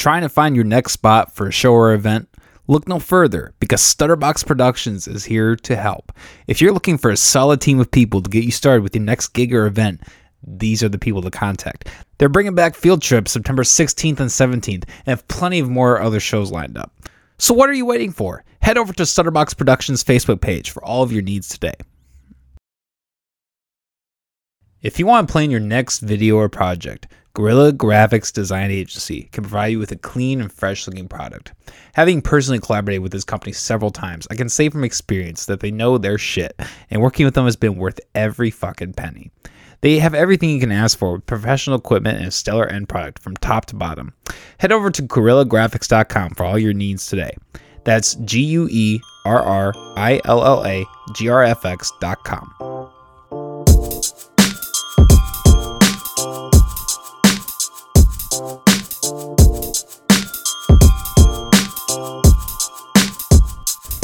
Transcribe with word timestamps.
Trying 0.00 0.22
to 0.22 0.30
find 0.30 0.56
your 0.56 0.64
next 0.64 0.92
spot 0.92 1.34
for 1.34 1.46
a 1.46 1.52
show 1.52 1.74
or 1.74 1.92
event? 1.92 2.26
Look 2.68 2.88
no 2.88 2.98
further 2.98 3.52
because 3.60 3.82
Stutterbox 3.82 4.46
Productions 4.46 5.06
is 5.06 5.26
here 5.26 5.56
to 5.56 5.76
help. 5.76 6.10
If 6.46 6.62
you're 6.62 6.72
looking 6.72 6.96
for 6.96 7.10
a 7.10 7.18
solid 7.18 7.60
team 7.60 7.78
of 7.78 7.90
people 7.90 8.22
to 8.22 8.30
get 8.30 8.44
you 8.44 8.50
started 8.50 8.82
with 8.82 8.94
your 8.94 9.04
next 9.04 9.34
gig 9.34 9.52
or 9.52 9.66
event, 9.66 10.00
these 10.42 10.82
are 10.82 10.88
the 10.88 10.96
people 10.96 11.20
to 11.20 11.30
contact. 11.30 11.88
They're 12.16 12.30
bringing 12.30 12.54
back 12.54 12.76
Field 12.76 13.02
Trip 13.02 13.28
September 13.28 13.62
16th 13.62 14.20
and 14.20 14.30
17th 14.30 14.84
and 14.84 14.86
have 15.04 15.28
plenty 15.28 15.58
of 15.58 15.68
more 15.68 16.00
other 16.00 16.18
shows 16.18 16.50
lined 16.50 16.78
up. 16.78 16.90
So 17.36 17.52
what 17.52 17.68
are 17.68 17.74
you 17.74 17.84
waiting 17.84 18.10
for? 18.10 18.42
Head 18.62 18.78
over 18.78 18.94
to 18.94 19.02
Stutterbox 19.02 19.54
Productions 19.54 20.02
Facebook 20.02 20.40
page 20.40 20.70
for 20.70 20.82
all 20.82 21.02
of 21.02 21.12
your 21.12 21.20
needs 21.20 21.46
today. 21.46 21.74
If 24.82 24.98
you 24.98 25.04
want 25.04 25.28
to 25.28 25.32
plan 25.32 25.50
your 25.50 25.60
next 25.60 25.98
video 25.98 26.36
or 26.36 26.48
project, 26.48 27.06
Guerilla 27.34 27.70
Graphics 27.70 28.32
Design 28.32 28.70
Agency 28.70 29.28
can 29.30 29.44
provide 29.44 29.66
you 29.66 29.78
with 29.78 29.92
a 29.92 29.96
clean 29.96 30.40
and 30.40 30.50
fresh 30.50 30.86
looking 30.86 31.06
product. 31.06 31.52
Having 31.92 32.22
personally 32.22 32.60
collaborated 32.60 33.02
with 33.02 33.12
this 33.12 33.22
company 33.22 33.52
several 33.52 33.90
times, 33.90 34.26
I 34.30 34.36
can 34.36 34.48
say 34.48 34.70
from 34.70 34.82
experience 34.82 35.44
that 35.46 35.60
they 35.60 35.70
know 35.70 35.98
their 35.98 36.16
shit, 36.16 36.58
and 36.88 37.02
working 37.02 37.26
with 37.26 37.34
them 37.34 37.44
has 37.44 37.56
been 37.56 37.76
worth 37.76 38.00
every 38.14 38.50
fucking 38.50 38.94
penny. 38.94 39.30
They 39.82 39.98
have 39.98 40.14
everything 40.14 40.48
you 40.48 40.60
can 40.60 40.72
ask 40.72 40.98
for 40.98 41.12
with 41.12 41.26
professional 41.26 41.76
equipment 41.76 42.16
and 42.16 42.28
a 42.28 42.30
stellar 42.30 42.66
end 42.66 42.88
product 42.88 43.22
from 43.22 43.36
top 43.36 43.66
to 43.66 43.76
bottom. 43.76 44.14
Head 44.56 44.72
over 44.72 44.90
to 44.90 45.02
GorillaGraphics.com 45.02 46.36
for 46.36 46.44
all 46.44 46.58
your 46.58 46.72
needs 46.72 47.06
today. 47.06 47.36
That's 47.84 48.14
G 48.14 48.40
U 48.44 48.66
E 48.70 48.98
R 49.26 49.42
R 49.42 49.74
I 49.98 50.22
L 50.24 50.42
L 50.42 50.64
A 50.64 50.86
G 51.14 51.28
R 51.28 51.42
F 51.42 51.66
X.com. 51.66 52.79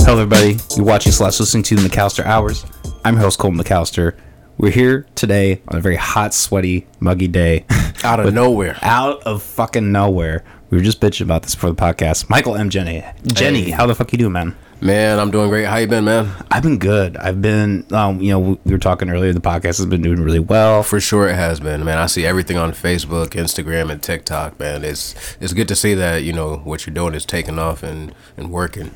Hello, 0.01 0.21
everybody. 0.23 0.59
You're 0.77 0.85
watching 0.87 1.11
slash 1.13 1.41
listening 1.41 1.65
to 1.65 1.77
the 1.77 1.89
McAllister 1.89 2.25
Hours. 2.25 2.65
I'm 3.05 3.15
your 3.15 3.23
host, 3.25 3.39
Cole 3.39 3.51
McAllister. 3.51 4.17
We're 4.57 4.71
here 4.71 5.07
today 5.17 5.63
on 5.69 5.79
a 5.79 5.81
very 5.81 5.97
hot, 5.97 6.33
sweaty, 6.33 6.87
muggy 7.01 7.29
day. 7.29 7.67
Out 8.05 8.21
of 8.21 8.33
nowhere. 8.33 8.79
Out 8.83 9.23
of 9.25 9.43
fucking 9.43 9.91
nowhere. 9.91 10.45
We 10.71 10.79
were 10.79 10.85
just 10.85 11.01
bitching 11.01 11.23
about 11.23 11.43
this 11.43 11.55
before 11.55 11.71
the 11.71 11.77
podcast. 11.77 12.31
Michael 12.31 12.55
M. 12.57 12.71
Jeni. 12.71 13.03
Jeni, 13.25 13.65
Hey. 13.65 13.71
how 13.73 13.87
the 13.87 13.95
fuck 13.95 14.13
you 14.13 14.19
doing, 14.19 14.33
man? 14.33 14.57
Man, 14.81 15.19
I'm 15.19 15.31
doing 15.31 15.49
great. 15.49 15.65
How 15.65 15.77
you 15.77 15.87
been, 15.87 16.05
man? 16.05 16.31
I've 16.51 16.63
been 16.63 16.79
good. 16.79 17.17
I've 17.17 17.41
been, 17.41 17.87
um, 17.93 18.21
you 18.21 18.31
know, 18.31 18.59
we 18.63 18.73
were 18.73 18.79
talking 18.79 19.09
earlier. 19.09 19.33
The 19.33 19.41
podcast 19.41 19.79
has 19.79 19.87
been 19.87 20.03
doing 20.03 20.23
really 20.23 20.39
well. 20.39 20.83
For 20.83 21.01
sure 21.01 21.29
it 21.29 21.35
has 21.35 21.61
been, 21.61 21.83
man. 21.85 21.97
I 21.97 22.07
see 22.07 22.27
everything 22.27 22.59
on 22.59 22.73
Facebook, 22.73 23.29
Instagram, 23.31 23.91
and 23.91 24.03
TikTok, 24.03 24.61
man. 24.61 24.85
It's 24.85 25.15
it's 25.41 25.55
good 25.55 25.69
to 25.69 25.75
see 25.75 25.95
that, 25.95 26.25
you 26.25 26.33
know, 26.33 26.57
what 26.59 26.87
you're 26.87 26.95
doing 26.95 27.15
is 27.15 27.25
taking 27.25 27.59
off 27.59 27.83
and, 27.83 28.15
and 28.37 28.51
working. 28.51 28.91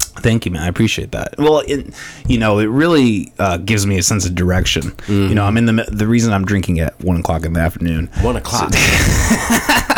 Thank 0.00 0.44
you, 0.46 0.50
man. 0.50 0.62
I 0.62 0.68
appreciate 0.68 1.12
that. 1.12 1.36
Well, 1.38 1.62
it, 1.66 1.94
you 2.26 2.36
know, 2.36 2.58
it 2.58 2.66
really 2.66 3.32
uh, 3.38 3.58
gives 3.58 3.86
me 3.86 3.98
a 3.98 4.02
sense 4.02 4.26
of 4.26 4.34
direction. 4.34 4.92
You 5.06 5.34
know, 5.34 5.44
I'm 5.44 5.56
in 5.56 5.66
the 5.66 5.84
the 5.88 6.08
reason 6.08 6.32
I'm 6.32 6.44
drinking 6.44 6.80
at 6.80 6.98
one 7.00 7.18
o'clock 7.18 7.44
in 7.44 7.52
the 7.52 7.60
afternoon. 7.60 8.10
One 8.20 8.36
o'clock. 8.36 8.72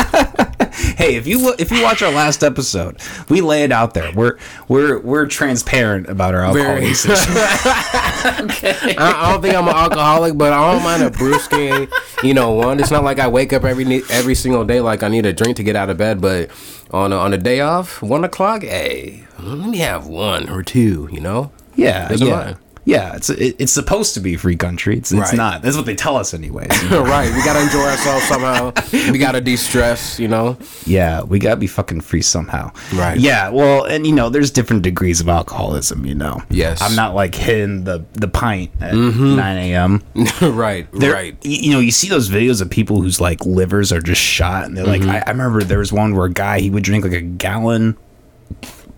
Hey, 0.97 1.17
if 1.17 1.27
you 1.27 1.55
if 1.59 1.71
you 1.71 1.83
watch 1.83 2.03
our 2.03 2.13
last 2.13 2.43
episode, 2.43 2.99
we 3.29 3.41
lay 3.41 3.65
it 3.65 3.73
out 3.73 3.95
there. 3.95 4.13
We're 4.15 4.39
we're 4.69 4.99
we're 5.01 5.27
transparent 5.27 6.09
about 6.09 6.35
our 6.35 6.43
alcohol 6.43 6.75
Very. 6.75 6.89
usage. 6.89 7.13
I, 7.17 8.95
I 8.99 9.31
don't 9.33 9.43
think 9.43 9.55
I'm 9.55 9.69
an 9.69 9.75
alcoholic, 9.75 10.37
but 10.37 10.53
I 10.53 10.73
don't 10.73 10.83
mind 10.83 11.03
a 11.03 11.11
brewski. 11.11 11.91
You 12.23 12.35
know, 12.35 12.53
one. 12.53 12.81
It's 12.81 12.91
not 12.91 13.05
like 13.05 13.19
I 13.19 13.29
wake 13.29 13.53
up 13.53 13.65
every 13.65 14.03
every 14.11 14.35
single 14.35 14.65
day 14.65 14.81
like 14.81 15.03
I 15.03 15.09
need 15.09 15.27
a 15.27 15.33
drink 15.33 15.57
to 15.57 15.63
get 15.63 15.77
out 15.77 15.91
of 15.91 15.97
bed. 15.97 16.21
But 16.21 16.51
on 16.91 17.13
a, 17.13 17.17
on 17.17 17.33
a 17.33 17.39
day 17.39 17.61
off, 17.61 18.03
one 18.03 18.25
o'clock, 18.25 18.63
hey, 18.63 19.25
let 19.41 19.69
me 19.69 19.79
have 19.79 20.07
one 20.07 20.49
or 20.49 20.63
two. 20.63 21.09
You 21.11 21.21
know. 21.21 21.53
yeah, 21.75 22.09
Doesn't 22.09 22.27
yeah, 22.27 22.37
matter. 22.37 22.59
Yeah. 22.85 23.17
It's 23.17 23.31
it, 23.31 23.57
it's 23.59 23.73
supposed 23.73 24.15
to 24.15 24.21
be 24.21 24.37
free 24.37 24.57
country. 24.57 24.97
It's 24.97 25.13
it's 25.13 25.33
not. 25.33 25.63
That's 25.63 25.77
what 25.77 25.87
they 25.87 25.95
tell 25.95 26.17
us, 26.17 26.35
anyways. 26.35 26.69
right. 26.91 27.33
We 27.35 27.45
gotta 27.45 27.63
enjoy 27.63 27.81
ourselves 27.81 28.25
somehow. 28.25 28.73
We 28.93 29.19
gotta 29.19 29.41
de-stress. 29.53 30.19
You 30.19 30.29
know. 30.29 30.59
yeah, 30.87 31.23
we 31.23 31.39
gotta 31.39 31.57
be 31.57 31.67
fucking 31.67 32.01
free 32.01 32.23
somehow. 32.23 32.73
Right. 32.95 33.19
Yeah. 33.19 33.51
Well, 33.51 33.85
and 33.85 34.07
you 34.07 34.15
know, 34.15 34.29
there's 34.29 34.51
different 34.51 34.83
degrees 34.83 35.21
of 35.21 35.29
alcoholism. 35.29 36.05
You 36.07 36.15
know. 36.15 36.43
Yes. 36.51 36.83
I'm 36.83 36.97
not 36.97 37.15
like 37.15 37.35
hitting 37.35 37.85
the 37.85 38.05
the 38.13 38.29
pint 38.29 38.71
at 38.81 38.95
mm-hmm. 38.95 39.37
9 39.37 39.57
a.m. 39.59 40.03
right. 40.57 40.89
There- 40.93 41.13
right. 41.13 41.37
You 41.43 41.73
know, 41.73 41.81
you 41.81 41.93
see 41.93 42.09
those 42.09 42.29
videos 42.29 42.61
of 42.61 42.71
people 42.71 43.01
whose 43.01 43.21
like 43.21 43.45
livers 43.47 43.93
are 43.93 44.01
just 44.01 44.21
shot, 44.21 44.65
and 44.65 44.77
they're 44.77 44.85
like, 44.85 45.03
mm-hmm. 45.03 45.11
I, 45.11 45.23
I 45.27 45.31
remember 45.31 45.63
there 45.63 45.79
was 45.79 45.93
one 45.93 46.15
where 46.15 46.27
a 46.27 46.33
guy 46.33 46.61
he 46.61 46.71
would 46.71 46.83
drink 46.83 47.05
like 47.05 47.13
a 47.15 47.21
gallon 47.21 47.97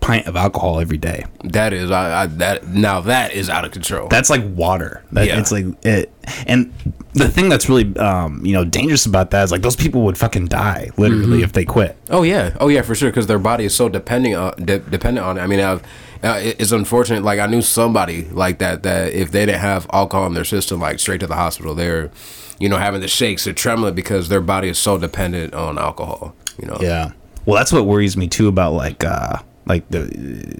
pint 0.05 0.27
of 0.27 0.35
alcohol 0.35 0.79
every 0.79 0.97
day. 0.97 1.25
That 1.43 1.73
is, 1.73 1.89
I, 1.91 2.23
I 2.23 2.25
that 2.27 2.67
now 2.67 3.01
that 3.01 3.33
is 3.33 3.49
out 3.49 3.65
of 3.65 3.71
control. 3.71 4.07
That's 4.07 4.29
like 4.29 4.43
water. 4.45 5.03
That, 5.11 5.27
Yeah. 5.27 5.39
It's 5.39 5.51
like 5.51 5.65
it, 5.83 6.11
and 6.47 6.73
the 7.13 7.29
thing 7.29 7.47
that's 7.49 7.69
really 7.69 7.95
um 7.97 8.45
you 8.45 8.53
know 8.53 8.65
dangerous 8.65 9.05
about 9.05 9.31
that 9.31 9.43
is 9.43 9.51
like 9.51 9.61
those 9.61 9.75
people 9.75 10.01
would 10.03 10.17
fucking 10.17 10.47
die 10.47 10.89
literally 10.97 11.43
if 11.43 11.53
they 11.53 11.65
quit. 11.65 11.95
oh 12.09 12.23
yeah, 12.23 12.55
oh 12.59 12.67
yeah, 12.67 12.81
for 12.81 12.93
sure, 12.95 13.09
because 13.09 13.27
their 13.27 13.39
body 13.39 13.65
is 13.65 13.73
so 13.75 13.89
depending 13.89 14.35
on 14.35 14.53
de- 14.63 14.79
dependent 14.79 15.25
on 15.25 15.37
it. 15.37 15.41
I 15.41 15.47
mean, 15.47 15.59
I've, 15.59 15.81
uh, 16.23 16.39
it- 16.43 16.57
it's 16.59 16.71
unfortunate. 16.71 17.23
Like 17.23 17.39
I 17.39 17.47
knew 17.47 17.61
somebody 17.61 18.25
like 18.25 18.59
that 18.59 18.83
that 18.83 19.13
if 19.13 19.31
they 19.31 19.45
didn't 19.45 19.61
have 19.61 19.87
alcohol 19.93 20.27
in 20.27 20.33
their 20.33 20.45
system, 20.45 20.79
like 20.81 20.99
straight 20.99 21.21
to 21.21 21.27
the 21.27 21.35
hospital, 21.35 21.73
they're, 21.73 22.11
you 22.59 22.69
know, 22.69 22.77
having 22.77 23.01
the 23.01 23.07
shakes, 23.07 23.45
they're 23.45 23.53
trembling 23.53 23.95
because 23.95 24.29
their 24.29 24.41
body 24.41 24.67
is 24.69 24.77
so 24.77 24.97
dependent 24.97 25.53
on 25.53 25.77
alcohol. 25.77 26.35
You 26.61 26.67
know. 26.67 26.77
Yeah. 26.81 27.11
Well, 27.45 27.55
that's 27.57 27.71
what 27.71 27.85
worries 27.85 28.17
me 28.17 28.27
too 28.27 28.47
about 28.47 28.73
like 28.73 29.03
uh 29.03 29.37
like 29.67 29.87
the 29.89 30.01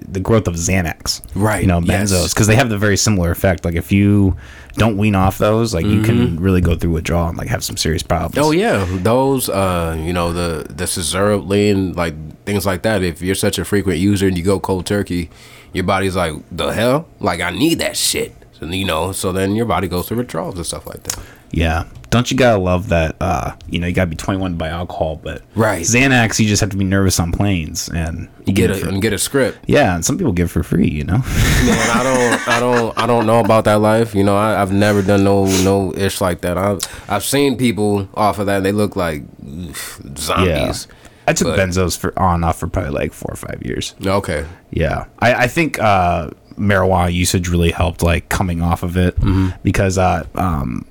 the 0.08 0.20
growth 0.20 0.48
of 0.48 0.54
Xanax. 0.54 1.22
Right, 1.34 1.62
You 1.62 1.68
know, 1.68 1.80
benzos 1.80 2.34
because 2.34 2.46
they 2.46 2.56
have 2.56 2.68
the 2.68 2.78
very 2.78 2.96
similar 2.96 3.30
effect. 3.30 3.64
Like 3.64 3.74
if 3.74 3.92
you 3.92 4.36
don't 4.74 4.96
wean 4.96 5.14
off 5.14 5.38
those, 5.38 5.72
like 5.72 5.86
you 5.86 6.02
can 6.02 6.38
really 6.38 6.60
go 6.60 6.76
through 6.76 6.92
withdrawal 6.92 7.28
and 7.28 7.38
like 7.38 7.48
have 7.48 7.64
some 7.64 7.76
serious 7.76 8.02
problems. 8.02 8.34
Mm-hmm. 8.34 8.44
Oh 8.44 8.50
yeah, 8.50 8.84
those 9.02 9.48
uh, 9.48 9.96
you 9.98 10.12
know 10.12 10.32
the 10.32 10.66
the 10.68 10.84
Cesaroline, 10.84 11.96
like 11.96 12.14
things 12.44 12.66
like 12.66 12.82
that. 12.82 13.02
If 13.02 13.22
you're 13.22 13.34
such 13.34 13.58
a 13.58 13.64
frequent 13.64 13.98
user 13.98 14.26
and 14.26 14.36
you 14.36 14.42
go 14.44 14.58
cold 14.60 14.86
turkey, 14.86 15.30
your 15.72 15.84
body's 15.84 16.16
like, 16.16 16.34
the 16.50 16.68
hell, 16.68 17.08
like 17.20 17.40
I 17.40 17.50
need 17.50 17.78
that 17.78 17.96
shit. 17.96 18.34
So 18.58 18.66
you 18.66 18.84
know, 18.84 19.12
so 19.12 19.32
then 19.32 19.54
your 19.56 19.66
body 19.66 19.88
goes 19.88 20.08
through 20.08 20.18
withdrawals 20.18 20.56
and 20.56 20.64
stuff 20.66 20.86
like 20.86 21.02
that. 21.04 21.18
Yeah. 21.52 21.84
Don't 22.10 22.30
you 22.30 22.36
gotta 22.36 22.58
love 22.58 22.88
that? 22.88 23.16
Uh, 23.20 23.52
you 23.68 23.78
know, 23.78 23.86
you 23.86 23.92
gotta 23.92 24.08
be 24.10 24.16
21 24.16 24.54
by 24.56 24.68
alcohol, 24.68 25.20
but 25.22 25.42
Right. 25.54 25.82
Xanax, 25.82 26.38
you 26.38 26.46
just 26.46 26.60
have 26.60 26.70
to 26.70 26.76
be 26.76 26.84
nervous 26.84 27.20
on 27.20 27.32
planes, 27.32 27.88
and 27.88 28.28
You 28.46 28.52
get 28.54 28.70
a 28.70 28.74
for- 28.76 28.88
and 28.88 29.02
get 29.02 29.12
a 29.12 29.18
script. 29.18 29.58
yeah, 29.66 29.94
and 29.94 30.04
some 30.04 30.16
people 30.16 30.32
give 30.32 30.50
for 30.50 30.62
free. 30.62 30.88
You 30.88 31.04
know. 31.04 31.18
Man, 31.18 31.90
I 31.90 32.02
don't, 32.02 32.48
I 32.56 32.60
don't, 32.60 32.98
I 32.98 33.06
don't 33.06 33.26
know 33.26 33.40
about 33.40 33.64
that 33.64 33.80
life. 33.80 34.14
You 34.14 34.24
know, 34.24 34.36
I, 34.36 34.60
I've 34.62 34.72
never 34.72 35.02
done 35.02 35.24
no, 35.24 35.44
no 35.62 35.92
ish 35.94 36.20
like 36.20 36.40
that. 36.42 36.56
I've, 36.56 36.78
I've 37.08 37.24
seen 37.24 37.56
people 37.58 38.08
off 38.14 38.38
of 38.38 38.46
that. 38.46 38.58
and 38.58 38.66
They 38.66 38.72
look 38.72 38.96
like 38.96 39.22
oof, 39.46 40.00
yeah. 40.04 40.10
zombies. 40.16 40.88
I 41.28 41.32
took 41.32 41.48
But- 41.48 41.58
benzos 41.58 41.98
for 41.98 42.16
on 42.18 42.44
off 42.44 42.58
for 42.60 42.68
probably 42.68 42.92
like 42.92 43.12
four 43.12 43.32
or 43.32 43.36
five 43.36 43.60
years. 43.64 43.94
Okay. 44.04 44.46
Yeah, 44.70 45.06
I, 45.18 45.34
I 45.34 45.46
think 45.48 45.78
uh, 45.80 46.30
marijuana 46.56 47.12
usage 47.12 47.48
really 47.48 47.70
helped 47.70 48.02
like 48.02 48.28
coming 48.28 48.62
off 48.62 48.82
of 48.82 48.96
it 48.96 49.16
because 49.62 49.98
uh, 49.98 50.24
um, 50.34 50.86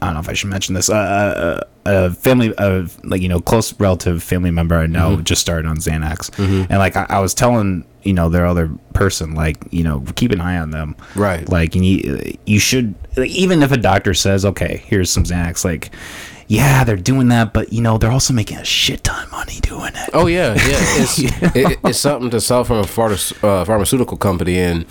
I 0.00 0.06
don't 0.06 0.14
know 0.14 0.20
if 0.20 0.28
I 0.28 0.32
should 0.34 0.50
mention 0.50 0.74
this. 0.74 0.88
Uh, 0.88 1.64
a, 1.84 1.90
a 2.06 2.10
family 2.10 2.54
of 2.54 3.02
like 3.04 3.20
you 3.22 3.28
know 3.28 3.40
close 3.40 3.72
relative 3.80 4.22
family 4.22 4.50
member 4.50 4.76
I 4.76 4.86
know 4.86 5.20
just 5.20 5.40
started 5.40 5.66
on 5.68 5.78
Xanax, 5.78 6.30
and 6.38 6.78
like 6.78 6.96
I, 6.96 7.06
I 7.08 7.20
was 7.20 7.34
telling 7.34 7.84
you 8.02 8.12
know 8.12 8.28
their 8.28 8.46
other 8.46 8.70
person 8.94 9.34
like 9.34 9.56
you 9.70 9.82
know 9.84 10.04
keep 10.14 10.30
an 10.32 10.40
eye 10.40 10.58
on 10.58 10.70
them. 10.70 10.96
Right. 11.14 11.48
Like 11.48 11.74
you 11.74 11.80
need 11.80 12.38
you 12.46 12.58
should 12.58 12.94
like, 13.16 13.30
even 13.30 13.62
if 13.62 13.72
a 13.72 13.76
doctor 13.76 14.14
says 14.14 14.44
okay 14.44 14.82
here's 14.86 15.10
some 15.10 15.24
Xanax 15.24 15.64
like. 15.64 15.90
Yeah, 16.48 16.82
they're 16.84 16.96
doing 16.96 17.28
that, 17.28 17.52
but 17.52 17.72
you 17.72 17.82
know 17.82 17.98
they're 17.98 18.10
also 18.10 18.32
making 18.32 18.56
a 18.56 18.64
shit 18.64 19.04
ton 19.04 19.24
of 19.24 19.30
money 19.30 19.60
doing 19.60 19.92
it. 19.94 20.10
Oh 20.14 20.26
yeah, 20.26 20.54
yeah. 20.54 21.02
It's 21.02 21.18
it, 21.54 21.78
it's 21.84 21.98
something 21.98 22.30
to 22.30 22.40
sell 22.40 22.64
from 22.64 22.78
a 22.78 22.82
pharma, 22.84 23.44
uh, 23.44 23.64
pharmaceutical 23.64 24.16
company, 24.16 24.58
and 24.58 24.86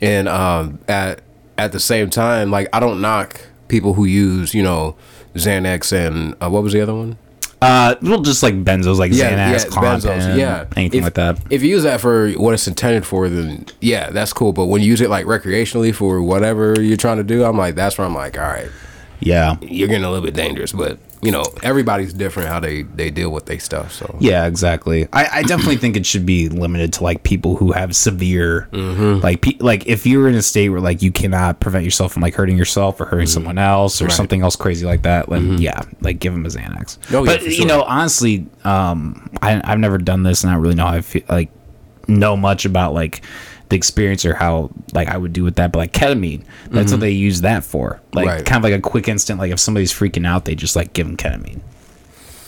and 0.00 0.28
um, 0.28 0.78
at 0.88 1.20
at 1.58 1.72
the 1.72 1.80
same 1.80 2.10
time, 2.10 2.50
like 2.50 2.68
I 2.72 2.78
don't 2.80 3.00
knock 3.00 3.40
people 3.68 3.94
who 3.94 4.04
use 4.04 4.54
you 4.54 4.62
know 4.62 4.96
Xanax 5.34 5.92
and 5.92 6.34
uh, 6.40 6.48
what 6.48 6.62
was 6.62 6.72
the 6.72 6.80
other 6.80 6.94
one? 6.94 7.18
Uh, 7.62 7.94
well, 8.00 8.22
just 8.22 8.42
like 8.42 8.54
benzos, 8.64 8.96
like 8.98 9.12
Xanax, 9.12 9.66
benzos, 9.66 10.00
Klonopin, 10.00 10.38
yeah, 10.38 10.64
anything 10.76 10.98
If- 11.00 11.04
like 11.04 11.14
that. 11.14 11.38
If 11.50 11.62
you 11.62 11.68
use 11.68 11.82
that 11.82 12.00
for 12.00 12.30
what 12.32 12.54
it's 12.54 12.66
intended 12.66 13.04
for, 13.04 13.28
then 13.28 13.66
yeah, 13.80 14.10
that's 14.10 14.32
cool. 14.32 14.52
But 14.52 14.66
when 14.66 14.80
you 14.80 14.86
use 14.86 15.00
it 15.02 15.10
like 15.10 15.26
recreationally 15.26 15.94
for 15.94 16.22
whatever 16.22 16.80
you're 16.80 16.96
trying 16.96 17.18
to 17.18 17.24
do, 17.24 17.44
I'm 17.44 17.58
like, 17.58 17.74
that's 17.74 17.98
where 17.98 18.06
I'm 18.06 18.14
like, 18.14 18.38
all 18.38 18.44
right, 18.44 18.70
Yeah, 19.20 19.56
you're 19.60 19.88
getting 19.88 20.04
a 20.04 20.10
little 20.10 20.24
bit 20.24 20.34
dangerous. 20.34 20.72
But 20.72 20.98
you 21.22 21.30
know, 21.30 21.44
everybody's 21.62 22.14
different 22.14 22.48
how 22.48 22.60
they 22.60 22.82
they 22.82 23.10
deal 23.10 23.30
with 23.30 23.44
their 23.46 23.60
stuff. 23.60 23.92
So 23.92 24.16
Yeah, 24.20 24.46
exactly. 24.46 25.06
I, 25.12 25.28
I 25.40 25.42
definitely 25.42 25.76
think 25.76 25.96
it 25.96 26.06
should 26.06 26.24
be 26.24 26.48
limited 26.48 26.94
to 26.94 27.04
like 27.04 27.22
people 27.22 27.56
who 27.56 27.72
have 27.72 27.94
severe, 27.94 28.68
Mm-hmm. 28.72 29.20
like 29.22 29.42
pe- 29.42 29.58
like 29.60 29.86
if 29.86 30.06
you're 30.06 30.28
in 30.28 30.34
a 30.34 30.42
state 30.42 30.70
where 30.70 30.80
like 30.80 31.02
you 31.02 31.12
cannot 31.12 31.60
prevent 31.60 31.84
yourself 31.84 32.12
from 32.12 32.22
like 32.22 32.34
hurting 32.34 32.56
yourself 32.56 33.00
or 33.00 33.04
hurting 33.04 33.26
Mm-hmm. 33.26 33.32
someone 33.34 33.58
else 33.58 34.00
or 34.00 34.08
something 34.08 34.40
else 34.42 34.56
crazy 34.56 34.86
like 34.86 35.02
that, 35.02 35.28
then 35.28 35.58
yeah, 35.60 35.82
like 36.00 36.18
give 36.20 36.32
them 36.32 36.46
a 36.46 36.48
Xanax. 36.48 36.96
Oh, 37.12 37.22
yeah, 37.24 37.36
but 37.36 37.42
you 37.46 37.66
know, 37.66 37.82
honestly, 37.82 38.46
um, 38.64 39.28
I 39.42 39.60
I've 39.62 39.78
never 39.78 39.98
done 39.98 40.22
this 40.22 40.42
and 40.42 40.50
I 40.50 40.54
don't 40.54 40.62
really 40.62 40.74
know 40.76 40.86
how 40.86 40.94
I 40.94 41.00
feel 41.02 41.22
like 41.28 41.50
know 42.08 42.36
much 42.36 42.64
about 42.64 42.94
like 42.94 43.22
the 43.70 43.76
experience 43.76 44.24
or 44.26 44.34
how 44.34 44.70
like 44.92 45.08
I 45.08 45.16
would 45.16 45.32
do 45.32 45.42
with 45.44 45.56
that. 45.56 45.72
But 45.72 45.78
like 45.78 45.92
ketamine, 45.92 46.44
that's 46.70 46.92
what 46.92 47.00
they 47.00 47.10
use 47.12 47.40
that 47.40 47.64
for. 47.64 48.00
Like 48.12 48.26
Mm-hmm. 48.26 48.36
Right. 48.36 48.46
kind 48.46 48.58
of 48.58 48.70
like 48.70 48.78
a 48.78 48.82
quick 48.82 49.08
instant. 49.08 49.38
Like 49.40 49.50
if 49.52 49.58
somebody's 49.60 49.92
freaking 49.92 50.26
out, 50.26 50.44
they 50.44 50.54
just 50.54 50.76
like 50.76 50.92
give 50.92 51.06
them 51.06 51.16
ketamine. 51.16 51.60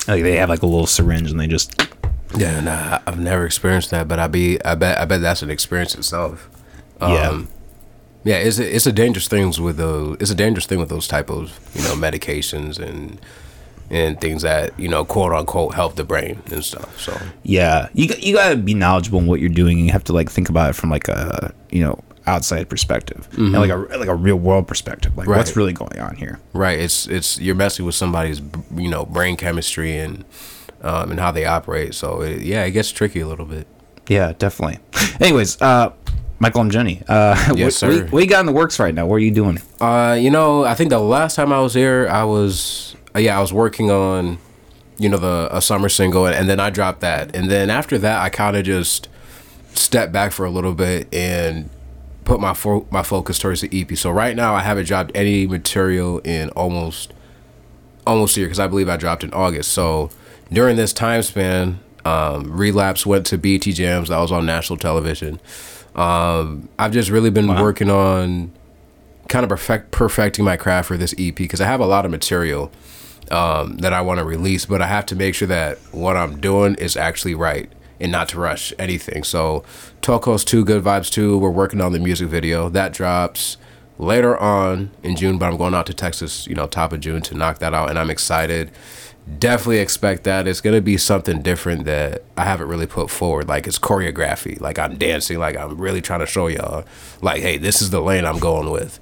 Like 0.06 0.22
they 0.22 0.36
have 0.36 0.48
like 0.48 0.62
a 0.62 0.66
little 0.66 0.86
syringe 0.86 1.30
and 1.30 1.40
they 1.40 1.46
just 1.46 1.80
yeah, 2.36 2.60
nah, 2.60 2.98
I've 3.06 3.18
never 3.20 3.44
experienced 3.46 3.90
that, 3.90 4.08
but 4.08 4.18
I 4.18 4.26
be 4.26 4.62
I 4.64 4.74
bet 4.74 4.98
I 4.98 5.04
bet 5.04 5.20
that's 5.20 5.42
an 5.42 5.50
experience 5.50 5.94
itself. 5.94 6.48
yeah. 7.00 7.28
Um, 7.28 7.48
Yeah, 8.24 8.36
it's 8.36 8.58
a, 8.58 8.76
it's 8.76 8.86
a 8.86 8.92
dangerous 8.92 9.28
things 9.28 9.60
with 9.60 9.76
those. 9.76 10.16
It's 10.20 10.30
a 10.30 10.34
dangerous 10.34 10.66
thing 10.66 10.78
with 10.78 10.88
those 10.88 11.06
type 11.08 11.28
of 11.30 11.58
you 11.74 11.82
know 11.82 11.94
medications 11.94 12.78
and 12.78 13.20
and 13.92 14.20
things 14.20 14.42
that 14.42 14.76
you 14.80 14.88
know 14.88 15.04
quote 15.04 15.32
unquote 15.32 15.74
help 15.74 15.94
the 15.94 16.02
brain 16.04 16.42
and 16.50 16.64
stuff. 16.64 16.98
So 17.00 17.16
Yeah, 17.44 17.88
you 17.92 18.08
got- 18.08 18.22
you 18.22 18.34
gotta 18.34 18.56
be 18.56 18.74
knowledgeable 18.74 19.20
in 19.20 19.26
what 19.26 19.38
you're 19.38 19.48
doing, 19.50 19.76
and 19.78 19.86
you 19.86 19.92
have 19.92 20.04
to 20.04 20.12
like 20.12 20.28
think 20.30 20.48
about 20.48 20.70
it 20.70 20.72
from 20.72 20.90
like 20.90 21.06
a 21.08 21.52
you 21.70 21.82
know 21.84 22.00
outside 22.26 22.68
perspective 22.68 23.28
and 23.36 23.52
like 23.52 23.70
a 23.70 23.76
like 23.98 24.08
a 24.08 24.14
real 24.14 24.36
world 24.36 24.66
perspective. 24.66 25.16
Like 25.16 25.28
what's 25.28 25.54
really 25.56 25.72
going 25.72 25.98
on 26.00 26.16
here? 26.16 26.40
right, 26.54 26.78
it's 26.78 27.06
it's 27.06 27.38
you're 27.38 27.54
messing 27.54 27.84
with 27.84 27.94
somebody's 27.94 28.40
you 28.74 28.88
know 28.88 29.04
brain 29.04 29.36
chemistry 29.36 29.96
and 29.98 30.24
um, 30.82 31.10
and 31.12 31.20
how 31.20 31.30
they 31.30 31.44
operate. 31.44 31.94
So 31.94 32.22
it, 32.22 32.42
yeah, 32.42 32.64
it 32.64 32.70
gets 32.72 32.90
tricky 32.90 33.20
a 33.20 33.26
little 33.28 33.46
bit. 33.46 33.66
Yeah, 34.08 34.32
definitely. 34.38 34.78
Anyways, 35.20 35.60
uh, 35.62 35.92
Michael 36.40 36.62
M. 36.62 36.70
Jeni, 36.70 37.04
uh, 37.08 37.36
what, 37.54 37.72
sir. 37.72 38.02
What, 38.04 38.12
what 38.12 38.22
you 38.24 38.28
got 38.28 38.40
in 38.40 38.46
the 38.46 38.52
works 38.52 38.80
right 38.80 38.92
now? 38.94 39.06
What 39.06 39.16
are 39.16 39.20
you 39.20 39.30
doing? 39.30 39.60
Uh, 39.80 40.16
you 40.20 40.30
know, 40.30 40.64
I 40.64 40.74
think 40.74 40.90
the 40.90 40.98
last 40.98 41.36
time 41.36 41.52
I 41.52 41.60
was 41.60 41.74
here, 41.74 42.08
I 42.10 42.24
was 42.24 42.91
yeah, 43.16 43.36
I 43.36 43.40
was 43.40 43.52
working 43.52 43.90
on 43.90 44.38
you 44.98 45.08
know 45.08 45.16
the 45.18 45.48
a 45.50 45.60
summer 45.60 45.88
single, 45.88 46.26
and, 46.26 46.34
and 46.34 46.48
then 46.48 46.60
I 46.60 46.70
dropped 46.70 47.00
that, 47.00 47.34
and 47.34 47.50
then 47.50 47.70
after 47.70 47.98
that, 47.98 48.20
I 48.22 48.28
kind 48.28 48.56
of 48.56 48.64
just 48.64 49.08
stepped 49.74 50.12
back 50.12 50.32
for 50.32 50.44
a 50.44 50.50
little 50.50 50.74
bit 50.74 51.12
and 51.12 51.70
put 52.24 52.40
my 52.40 52.54
fo- 52.54 52.86
my 52.90 53.02
focus 53.02 53.38
towards 53.38 53.62
the 53.62 53.80
EP. 53.80 53.96
So 53.96 54.10
right 54.10 54.36
now, 54.36 54.54
I 54.54 54.60
haven't 54.60 54.86
dropped 54.86 55.12
any 55.14 55.46
material 55.46 56.18
in 56.20 56.50
almost 56.50 57.12
almost 58.06 58.36
a 58.36 58.40
year 58.40 58.48
because 58.48 58.60
I 58.60 58.66
believe 58.66 58.88
I 58.88 58.96
dropped 58.96 59.24
in 59.24 59.32
August. 59.32 59.72
So 59.72 60.10
during 60.52 60.76
this 60.76 60.92
time 60.92 61.22
span, 61.22 61.80
um, 62.04 62.52
Relapse 62.52 63.06
went 63.06 63.26
to 63.26 63.38
BET 63.38 63.62
Jams. 63.62 64.10
I 64.10 64.20
was 64.20 64.32
on 64.32 64.44
national 64.44 64.76
television. 64.76 65.40
Um, 65.94 66.68
I've 66.78 66.92
just 66.92 67.10
really 67.10 67.30
been 67.30 67.48
working 67.48 67.90
on 67.90 68.52
kind 69.28 69.44
of 69.44 69.50
perfect 69.50 69.90
perfecting 69.90 70.44
my 70.44 70.56
craft 70.56 70.88
for 70.88 70.96
this 70.96 71.14
EP 71.18 71.34
because 71.34 71.60
I 71.60 71.66
have 71.66 71.80
a 71.80 71.86
lot 71.86 72.04
of 72.04 72.10
material 72.10 72.70
um, 73.32 73.78
that 73.78 73.92
I 73.92 74.00
want 74.02 74.18
to 74.18 74.24
release, 74.24 74.66
but 74.66 74.82
I 74.82 74.86
have 74.86 75.06
to 75.06 75.16
make 75.16 75.34
sure 75.34 75.48
that 75.48 75.78
what 75.90 76.16
I'm 76.16 76.38
doing 76.40 76.74
is 76.76 76.96
actually 76.96 77.34
right 77.34 77.70
and 77.98 78.12
not 78.12 78.28
to 78.30 78.38
rush 78.38 78.72
anything. 78.78 79.24
So, 79.24 79.64
Tokos 80.02 80.44
2, 80.44 80.64
Good 80.64 80.84
Vibes 80.84 81.10
2, 81.10 81.38
we're 81.38 81.50
working 81.50 81.80
on 81.80 81.92
the 81.92 81.98
music 81.98 82.28
video. 82.28 82.68
That 82.68 82.92
drops 82.92 83.56
later 83.98 84.36
on 84.36 84.90
in 85.02 85.16
June, 85.16 85.38
but 85.38 85.46
I'm 85.46 85.56
going 85.56 85.74
out 85.74 85.86
to 85.86 85.94
Texas, 85.94 86.46
you 86.46 86.54
know, 86.54 86.66
top 86.66 86.92
of 86.92 87.00
June 87.00 87.22
to 87.22 87.34
knock 87.34 87.58
that 87.60 87.72
out, 87.72 87.88
and 87.88 87.98
I'm 87.98 88.10
excited. 88.10 88.70
Definitely 89.38 89.78
expect 89.78 90.24
that. 90.24 90.48
It's 90.48 90.60
going 90.60 90.74
to 90.74 90.82
be 90.82 90.96
something 90.96 91.42
different 91.42 91.84
that 91.84 92.24
I 92.36 92.42
haven't 92.44 92.66
really 92.66 92.88
put 92.88 93.08
forward. 93.08 93.48
Like, 93.48 93.68
it's 93.68 93.78
choreography. 93.78 94.60
Like, 94.60 94.80
I'm 94.80 94.98
dancing. 94.98 95.38
Like, 95.38 95.56
I'm 95.56 95.80
really 95.80 96.02
trying 96.02 96.20
to 96.20 96.26
show 96.26 96.48
y'all, 96.48 96.84
like, 97.20 97.40
hey, 97.40 97.56
this 97.56 97.80
is 97.80 97.90
the 97.90 98.00
lane 98.00 98.24
I'm 98.24 98.40
going 98.40 98.70
with. 98.70 98.98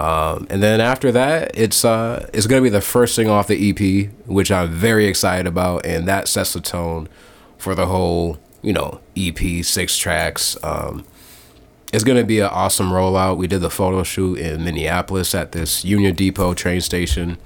Um, 0.00 0.46
and 0.48 0.62
then 0.62 0.80
after 0.80 1.12
that, 1.12 1.50
it's 1.52 1.84
uh, 1.84 2.26
it's 2.32 2.46
gonna 2.46 2.62
be 2.62 2.70
the 2.70 2.80
first 2.80 3.14
thing 3.14 3.28
off 3.28 3.48
the 3.48 3.70
EP, 3.70 4.10
which 4.26 4.50
I'm 4.50 4.70
very 4.70 5.04
excited 5.04 5.46
about, 5.46 5.84
and 5.84 6.08
that 6.08 6.26
sets 6.26 6.54
the 6.54 6.60
tone 6.62 7.06
for 7.58 7.74
the 7.74 7.84
whole, 7.84 8.38
you 8.62 8.72
know, 8.72 9.00
EP 9.14 9.62
six 9.62 9.98
tracks. 9.98 10.56
Um, 10.62 11.04
it's 11.92 12.02
gonna 12.02 12.24
be 12.24 12.40
an 12.40 12.46
awesome 12.46 12.90
rollout. 12.90 13.36
We 13.36 13.46
did 13.46 13.60
the 13.60 13.68
photo 13.68 14.02
shoot 14.02 14.38
in 14.38 14.64
Minneapolis 14.64 15.34
at 15.34 15.52
this 15.52 15.84
Union 15.84 16.14
Depot 16.14 16.54
train 16.54 16.80
station, 16.80 17.36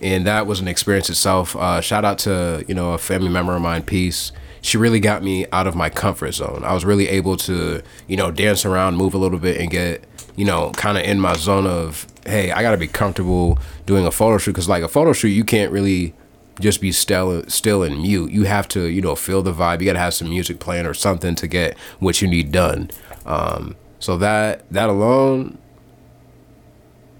and 0.00 0.24
that 0.28 0.46
was 0.46 0.60
an 0.60 0.68
experience 0.68 1.10
itself. 1.10 1.56
Uh, 1.56 1.80
shout 1.80 2.04
out 2.04 2.18
to 2.20 2.64
you 2.68 2.74
know 2.76 2.92
a 2.92 2.98
family 2.98 3.30
member 3.30 3.56
of 3.56 3.62
mine, 3.62 3.82
Peace. 3.82 4.30
She 4.60 4.76
really 4.76 5.00
got 5.00 5.24
me 5.24 5.46
out 5.50 5.66
of 5.66 5.74
my 5.74 5.90
comfort 5.90 6.34
zone. 6.34 6.62
I 6.64 6.72
was 6.72 6.84
really 6.84 7.08
able 7.08 7.36
to 7.38 7.82
you 8.06 8.16
know 8.16 8.30
dance 8.30 8.64
around, 8.64 8.94
move 8.94 9.12
a 9.12 9.18
little 9.18 9.40
bit, 9.40 9.60
and 9.60 9.68
get 9.72 10.04
you 10.36 10.44
know 10.44 10.70
kind 10.72 10.96
of 10.96 11.04
in 11.04 11.20
my 11.20 11.34
zone 11.34 11.66
of 11.66 12.06
hey, 12.24 12.52
I 12.52 12.62
gotta 12.62 12.76
be 12.76 12.88
comfortable 12.88 13.58
doing 13.86 14.06
a 14.06 14.10
photo 14.10 14.38
shoot 14.38 14.52
because 14.52 14.68
like 14.68 14.82
a 14.82 14.88
photo 14.88 15.12
shoot, 15.12 15.28
you 15.28 15.44
can't 15.44 15.72
really 15.72 16.14
just 16.60 16.80
be 16.80 16.92
still 16.92 17.44
still 17.48 17.82
and 17.82 18.02
mute. 18.02 18.30
You 18.30 18.44
have 18.44 18.68
to, 18.68 18.86
you 18.86 19.02
know, 19.02 19.14
feel 19.14 19.42
the 19.42 19.52
vibe. 19.52 19.80
You 19.80 19.86
got 19.86 19.94
to 19.94 19.98
have 19.98 20.14
some 20.14 20.28
music 20.28 20.58
playing 20.58 20.86
or 20.86 20.94
something 20.94 21.34
to 21.36 21.46
get 21.46 21.76
what 21.98 22.22
you 22.22 22.28
need 22.28 22.52
done. 22.52 22.90
Um, 23.24 23.76
so 23.98 24.16
that 24.18 24.68
that 24.70 24.88
alone, 24.88 25.58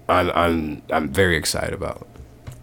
I'm 0.09 0.31
I'm 0.31 0.81
I'm 0.89 1.09
very 1.09 1.37
excited 1.37 1.73
about. 1.73 2.07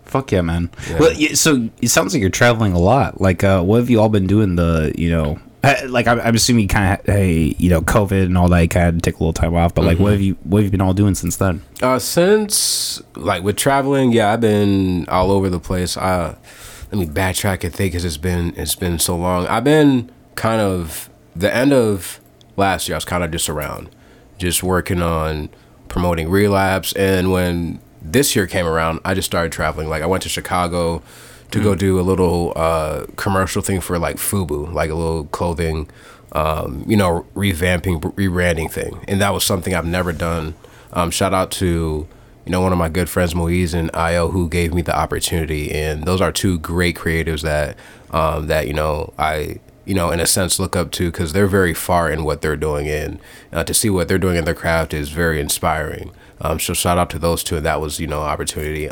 Fuck 0.05 0.33
yeah, 0.33 0.43
man. 0.43 0.71
Well, 1.01 1.15
so 1.35 1.69
it 1.81 1.89
sounds 1.89 2.13
like 2.13 2.21
you're 2.21 2.31
traveling 2.31 2.73
a 2.73 2.79
lot. 2.79 3.21
Like, 3.21 3.43
uh, 3.43 3.63
what 3.63 3.79
have 3.79 3.91
you 3.91 4.01
all 4.01 4.09
been 4.09 4.27
doing? 4.27 4.57
The 4.57 4.93
you 4.97 5.11
know, 5.11 5.39
like 5.87 6.07
I'm, 6.07 6.21
I'm 6.21 6.35
assuming 6.35 6.63
you 6.63 6.69
kind 6.69 6.99
of 6.99 7.07
hey, 7.07 7.55
you 7.59 7.71
know, 7.71 7.81
COVID 7.81 8.25
and 8.25 8.37
all 8.37 8.49
that. 8.49 8.61
You 8.61 8.69
kind 8.69 8.97
of 8.97 9.03
take 9.03 9.15
a 9.15 9.19
little 9.19 9.33
time 9.33 9.55
off. 9.55 9.75
But 9.75 9.85
like, 9.85 9.99
what 9.99 10.13
have 10.13 10.21
you 10.21 10.37
what 10.45 10.59
have 10.59 10.65
you 10.65 10.71
been 10.71 10.81
all 10.81 10.95
doing 10.95 11.15
since 11.15 11.37
then? 11.37 11.63
Uh, 11.83 11.99
since 11.99 13.03
like 13.17 13.43
with 13.43 13.57
traveling, 13.57 14.13
yeah, 14.13 14.33
I've 14.33 14.41
been 14.41 15.09
all 15.09 15.31
over 15.31 15.49
the 15.49 15.61
place. 15.61 15.97
Uh, 15.97 16.37
let 16.93 16.99
me 16.99 17.07
backtrack 17.07 17.65
and 17.65 17.75
think, 17.75 17.93
cause 17.93 18.05
it's 18.05 18.17
been 18.17 18.55
it's 18.57 18.75
been 18.75 18.99
so 18.99 19.17
long. 19.17 19.47
I've 19.47 19.65
been 19.65 20.11
kind 20.35 20.61
of 20.61 21.09
the 21.35 21.55
end 21.55 21.73
of 21.73 22.21
last 22.57 22.89
year. 22.89 22.95
I 22.95 22.99
was 22.99 23.05
kind 23.05 23.25
of 23.25 23.31
just 23.31 23.49
around, 23.49 23.91
just 24.39 24.63
working 24.63 25.03
on 25.03 25.51
promoting 25.89 26.29
relapse. 26.29 26.93
And 26.95 27.31
when 27.33 27.81
this 28.03 28.37
year 28.37 28.47
came 28.47 28.67
around, 28.67 29.01
I 29.05 29.15
just 29.15 29.27
started 29.27 29.53
traveling. 29.53 29.89
Like 29.89 30.03
I 30.03 30.07
went 30.07 30.23
to 30.25 30.29
Chicago 30.29 31.03
to 31.55 31.63
go 31.63 31.75
do 31.75 32.01
a 32.01 32.03
little 32.03 32.53
uh, 32.57 33.07
commercial 33.17 33.63
thing 33.63 33.81
for 33.81 33.99
like 33.99 34.17
Fubu, 34.17 34.73
like 34.73 34.91
a 34.91 34.95
little 34.95 35.25
clothing, 35.27 35.89
um, 36.33 36.85
you 36.87 36.97
know, 36.97 37.27
revamping, 37.35 38.01
rebranding 38.01 38.71
thing. 38.71 39.05
And 39.07 39.21
that 39.21 39.33
was 39.33 39.45
something 39.45 39.75
I've 39.75 39.87
never 39.87 40.13
done. 40.13 40.55
Um, 40.93 41.11
shout 41.11 41.33
out 41.33 41.51
to 41.53 42.09
you 42.45 42.53
know 42.53 42.61
one 42.61 42.73
of 42.73 42.79
my 42.79 42.89
good 42.89 43.09
friends 43.09 43.35
Moise 43.35 43.73
and 43.73 43.91
Io 43.95 44.29
who 44.29 44.49
gave 44.49 44.75
me 44.75 44.83
the 44.83 44.97
opportunity, 44.97 45.73
and 45.73 46.05
those 46.05 46.21
are 46.21 46.33
two 46.33 46.59
great 46.59 46.97
creatives 46.97 47.43
that 47.43 47.77
um, 48.11 48.49
that 48.49 48.67
you 48.67 48.75
know 48.75 49.13
I 49.19 49.61
you 49.85 49.95
know 49.95 50.11
in 50.11 50.21
a 50.21 50.27
sense 50.27 50.59
look 50.59 50.77
up 50.77 50.91
to 50.93 51.11
because 51.11 51.33
they're 51.33 51.47
very 51.47 51.75
far 51.75 52.11
in 52.11 52.25
what 52.25 52.43
they're 52.43 52.57
doing, 52.57 52.89
and 52.89 53.21
uh, 53.53 53.65
to 53.65 53.73
see 53.73 53.91
what 53.91 54.09
they're 54.09 54.19
doing 54.19 54.37
in 54.37 54.45
their 54.45 54.55
craft 54.55 54.93
is 54.93 55.11
very 55.11 55.41
inspiring. 55.41 56.11
Um, 56.41 56.59
so 56.59 56.75
shout 56.75 56.99
out 56.99 57.11
to 57.11 57.19
those 57.19 57.43
two, 57.43 57.57
and 57.57 57.67
that 57.67 57.81
was 57.81 57.99
you 58.01 58.07
know 58.07 58.21
opportunity. 58.21 58.91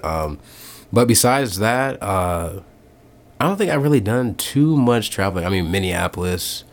But 0.92 1.08
besides 1.08 1.58
that, 1.58 2.02
uh, 2.02 2.60
I 3.40 3.44
don't 3.46 3.56
think 3.56 3.70
I've 3.70 3.82
really 3.82 4.00
done 4.00 4.34
too 4.34 4.76
much 4.76 5.10
traveling. 5.10 5.44
I 5.44 5.48
mean, 5.48 5.70
Minneapolis, 5.70 6.64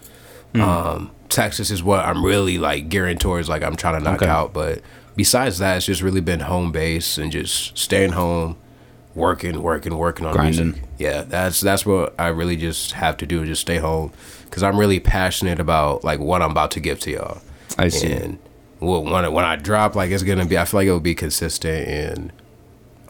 um, 0.55 1.11
Texas 1.29 1.71
is 1.71 1.81
what 1.83 2.05
I'm 2.05 2.23
really 2.25 2.57
like 2.57 2.89
gearing 2.89 3.17
towards. 3.17 3.49
Like 3.49 3.63
I'm 3.63 3.75
trying 3.75 3.97
to 3.97 4.03
knock 4.03 4.21
Okay. 4.21 4.29
out. 4.29 4.53
But 4.53 4.81
besides 5.15 5.59
that, 5.59 5.77
it's 5.77 5.85
just 5.85 6.01
really 6.01 6.21
been 6.21 6.41
home 6.41 6.71
base 6.71 7.17
and 7.17 7.31
just 7.31 7.77
staying 7.77 8.11
home, 8.11 8.57
working, 9.15 9.61
working, 9.63 9.97
working 9.97 10.25
on 10.25 10.33
Grinding. 10.33 10.65
music. 10.71 10.83
Yeah, 10.97 11.21
that's 11.21 11.61
that's 11.61 11.85
what 11.85 12.13
I 12.19 12.27
really 12.27 12.55
just 12.57 12.91
have 12.93 13.17
to 13.17 13.25
do. 13.25 13.45
Just 13.45 13.61
stay 13.61 13.77
home 13.77 14.11
because 14.45 14.63
I'm 14.63 14.77
really 14.77 14.99
passionate 14.99 15.59
about 15.59 16.03
like 16.03 16.19
what 16.19 16.41
I'm 16.41 16.51
about 16.51 16.71
to 16.71 16.79
give 16.79 16.99
to 17.01 17.11
y'all. 17.11 17.41
I 17.77 17.87
see. 17.87 18.11
And 18.11 18.37
well, 18.81 19.03
when 19.03 19.25
I, 19.25 19.29
when 19.29 19.45
I 19.45 19.55
drop, 19.55 19.95
like 19.95 20.11
it's 20.11 20.23
gonna 20.23 20.45
be. 20.45 20.57
I 20.57 20.65
feel 20.65 20.79
like 20.81 20.87
it 20.87 20.91
will 20.91 20.99
be 20.99 21.15
consistent 21.15 21.87
and 21.87 22.33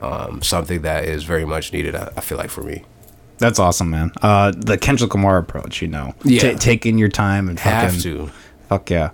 um, 0.02 0.42
something 0.42 0.82
that 0.84 1.06
is 1.06 1.24
very 1.24 1.46
much 1.46 1.74
needed. 1.74 1.96
I, 1.96 2.12
I 2.18 2.22
feel 2.22 2.38
like 2.38 2.50
for 2.50 2.64
me. 2.64 2.84
That's 3.38 3.58
awesome, 3.60 3.90
man. 3.90 4.12
Uh, 4.22 4.52
the 4.56 4.78
Kendrick 4.78 5.14
Lamar 5.14 5.38
approach, 5.38 5.82
you 5.82 5.88
know, 5.88 6.14
Yeah. 6.24 6.52
Ta 6.54 6.58
taking 6.60 6.98
your 6.98 7.08
time 7.10 7.48
and 7.50 7.58
Have 7.60 7.94
fucking, 7.94 8.02
to. 8.02 8.32
Fuck 8.68 8.90
yeah, 8.90 9.12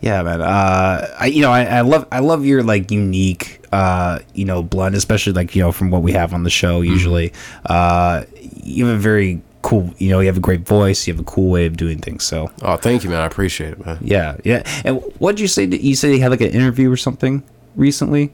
yeah, 0.00 0.22
man. 0.22 0.40
Uh, 0.40 1.06
I 1.20 1.26
you 1.26 1.42
know 1.42 1.52
I, 1.52 1.64
I 1.64 1.80
love 1.82 2.06
I 2.10 2.20
love 2.20 2.44
your 2.46 2.62
like 2.62 2.90
unique 2.90 3.60
uh 3.72 4.18
you 4.34 4.44
know 4.46 4.62
blend, 4.62 4.94
especially 4.94 5.34
like 5.34 5.54
you 5.54 5.62
know 5.62 5.72
from 5.72 5.90
what 5.90 6.02
we 6.02 6.12
have 6.12 6.32
on 6.34 6.42
the 6.42 6.50
show 6.50 6.80
Mm-hmm. 6.80 6.90
usually. 6.92 7.32
Uh, 7.66 8.24
you 8.64 8.86
have 8.86 8.96
a 8.96 8.98
very 9.00 9.42
cool 9.62 9.92
you 9.98 10.08
know 10.10 10.20
you 10.20 10.26
have 10.26 10.36
a 10.38 10.40
great 10.40 10.66
voice. 10.66 11.06
You 11.06 11.12
have 11.12 11.20
a 11.20 11.24
cool 11.24 11.50
way 11.50 11.66
of 11.66 11.76
doing 11.76 11.98
things. 11.98 12.24
So 12.24 12.50
Oh, 12.62 12.76
thank 12.78 13.04
you, 13.04 13.10
man. 13.10 13.20
I 13.20 13.26
appreciate 13.26 13.72
it, 13.74 13.84
man. 13.84 13.98
yeah, 14.00 14.36
yeah. 14.42 14.62
And 14.84 15.02
what 15.18 15.32
did 15.36 15.40
you 15.42 15.48
say? 15.48 15.66
You 15.66 15.94
said 15.94 16.12
you 16.12 16.20
had 16.20 16.30
like 16.30 16.40
an 16.40 16.50
interview 16.50 16.90
or 16.90 16.96
something 16.96 17.42
recently? 17.76 18.32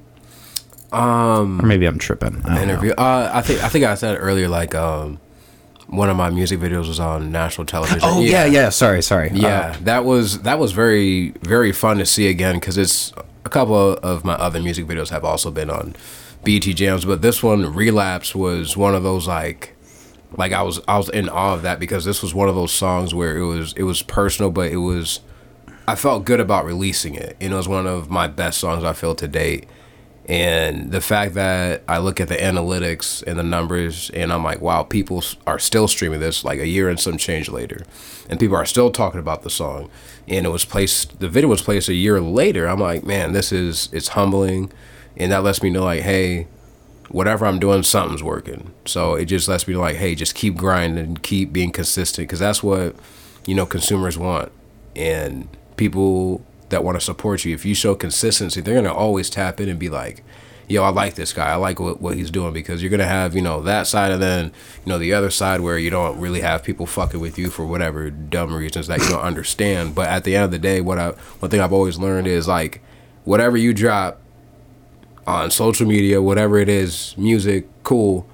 Um, 0.92 1.60
or 1.60 1.66
maybe 1.66 1.86
I'm 1.86 1.98
tripping. 1.98 2.42
I 2.44 2.62
interview. 2.62 2.92
Uh, 2.92 3.30
I 3.32 3.40
think 3.40 3.62
I 3.62 3.68
think 3.68 3.84
I 3.84 3.94
said 3.94 4.16
earlier 4.20 4.48
like 4.48 4.74
um, 4.74 5.20
one 5.86 6.10
of 6.10 6.16
my 6.16 6.30
music 6.30 6.60
videos 6.60 6.88
was 6.88 7.00
on 7.00 7.32
national 7.32 7.66
television. 7.66 8.00
Oh 8.02 8.20
yeah, 8.20 8.44
yeah. 8.44 8.62
yeah. 8.62 8.68
Sorry, 8.68 9.02
sorry. 9.02 9.30
Yeah, 9.32 9.74
uh, 9.74 9.76
that 9.82 10.04
was 10.04 10.42
that 10.42 10.58
was 10.58 10.72
very 10.72 11.30
very 11.42 11.72
fun 11.72 11.98
to 11.98 12.06
see 12.06 12.28
again 12.28 12.56
because 12.56 12.78
it's 12.78 13.12
a 13.44 13.48
couple 13.48 13.94
of 13.94 14.24
my 14.24 14.34
other 14.34 14.60
music 14.60 14.86
videos 14.86 15.10
have 15.10 15.24
also 15.24 15.50
been 15.50 15.70
on 15.70 15.96
BET 16.44 16.62
Jams, 16.62 17.04
but 17.04 17.22
this 17.22 17.42
one 17.42 17.74
Relapse 17.74 18.34
was 18.34 18.76
one 18.76 18.94
of 18.94 19.02
those 19.02 19.26
like 19.26 19.74
like 20.36 20.52
I 20.52 20.62
was 20.62 20.80
I 20.88 20.96
was 20.96 21.08
in 21.08 21.28
awe 21.28 21.54
of 21.54 21.62
that 21.62 21.78
because 21.78 22.04
this 22.04 22.22
was 22.22 22.34
one 22.34 22.48
of 22.48 22.54
those 22.54 22.72
songs 22.72 23.14
where 23.14 23.36
it 23.36 23.44
was 23.44 23.72
it 23.74 23.84
was 23.84 24.02
personal, 24.02 24.50
but 24.50 24.70
it 24.72 24.76
was 24.76 25.20
I 25.86 25.94
felt 25.94 26.24
good 26.24 26.40
about 26.40 26.64
releasing 26.64 27.14
it. 27.14 27.36
You 27.40 27.48
know, 27.48 27.56
it 27.56 27.58
was 27.58 27.68
one 27.68 27.86
of 27.86 28.10
my 28.10 28.28
best 28.28 28.58
songs 28.58 28.84
I 28.84 28.92
feel 28.92 29.14
to 29.16 29.28
date. 29.28 29.68
And 30.26 30.92
the 30.92 31.00
fact 31.00 31.34
that 31.34 31.82
I 31.88 31.98
look 31.98 32.20
at 32.20 32.28
the 32.28 32.36
analytics 32.36 33.24
and 33.26 33.36
the 33.36 33.42
numbers, 33.42 34.08
and 34.10 34.32
I'm 34.32 34.44
like, 34.44 34.60
wow, 34.60 34.84
people 34.84 35.24
are 35.48 35.58
still 35.58 35.88
streaming 35.88 36.20
this 36.20 36.44
like 36.44 36.60
a 36.60 36.66
year 36.66 36.88
and 36.88 37.00
some 37.00 37.16
change 37.18 37.48
later, 37.48 37.84
and 38.30 38.38
people 38.38 38.56
are 38.56 38.64
still 38.64 38.92
talking 38.92 39.18
about 39.18 39.42
the 39.42 39.50
song. 39.50 39.90
And 40.28 40.46
it 40.46 40.50
was 40.50 40.64
placed, 40.64 41.18
the 41.18 41.28
video 41.28 41.48
was 41.48 41.60
placed 41.60 41.88
a 41.88 41.94
year 41.94 42.20
later. 42.20 42.68
I'm 42.68 42.78
like, 42.78 43.02
man, 43.02 43.32
this 43.32 43.50
is 43.50 43.88
it's 43.92 44.08
humbling, 44.08 44.72
and 45.16 45.32
that 45.32 45.42
lets 45.42 45.60
me 45.60 45.70
know 45.70 45.82
like, 45.82 46.02
hey, 46.02 46.46
whatever 47.08 47.44
I'm 47.44 47.58
doing, 47.58 47.82
something's 47.82 48.22
working. 48.22 48.72
So 48.86 49.14
it 49.14 49.24
just 49.24 49.48
lets 49.48 49.66
me 49.66 49.74
know 49.74 49.80
like, 49.80 49.96
hey, 49.96 50.14
just 50.14 50.36
keep 50.36 50.56
grinding, 50.56 51.16
keep 51.16 51.52
being 51.52 51.72
consistent, 51.72 52.28
because 52.28 52.38
that's 52.38 52.62
what 52.62 52.94
you 53.44 53.56
know 53.56 53.66
consumers 53.66 54.16
want, 54.16 54.52
and 54.94 55.48
people 55.76 56.46
that 56.72 56.82
want 56.82 56.98
to 56.98 57.04
support 57.04 57.44
you, 57.44 57.54
if 57.54 57.64
you 57.64 57.74
show 57.74 57.94
consistency, 57.94 58.60
they're 58.60 58.74
gonna 58.74 58.92
always 58.92 59.30
tap 59.30 59.60
in 59.60 59.68
and 59.68 59.78
be 59.78 59.88
like, 59.88 60.24
"Yo, 60.68 60.82
I 60.82 60.88
like 60.88 61.14
this 61.14 61.32
guy. 61.32 61.50
I 61.50 61.54
like 61.54 61.78
what, 61.78 62.00
what 62.00 62.16
he's 62.16 62.30
doing." 62.30 62.52
Because 62.52 62.82
you're 62.82 62.90
gonna 62.90 63.06
have 63.06 63.34
you 63.34 63.42
know 63.42 63.62
that 63.62 63.86
side, 63.86 64.10
and 64.10 64.20
then 64.20 64.46
you 64.84 64.90
know 64.90 64.98
the 64.98 65.12
other 65.12 65.30
side 65.30 65.60
where 65.60 65.78
you 65.78 65.90
don't 65.90 66.18
really 66.18 66.40
have 66.40 66.64
people 66.64 66.86
fucking 66.86 67.20
with 67.20 67.38
you 67.38 67.50
for 67.50 67.64
whatever 67.64 68.10
dumb 68.10 68.52
reasons 68.52 68.88
that 68.88 69.00
you 69.00 69.08
don't 69.08 69.22
understand. 69.22 69.94
But 69.94 70.08
at 70.08 70.24
the 70.24 70.34
end 70.34 70.44
of 70.44 70.50
the 70.50 70.58
day, 70.58 70.80
what 70.80 70.98
I 70.98 71.10
one 71.38 71.50
thing 71.50 71.60
I've 71.60 71.72
always 71.72 71.98
learned 71.98 72.26
is 72.26 72.48
like, 72.48 72.82
whatever 73.24 73.56
you 73.56 73.72
drop 73.72 74.20
on 75.26 75.50
social 75.50 75.86
media, 75.86 76.20
whatever 76.20 76.58
it 76.58 76.68
is, 76.68 77.14
music, 77.16 77.68
cool. 77.82 78.26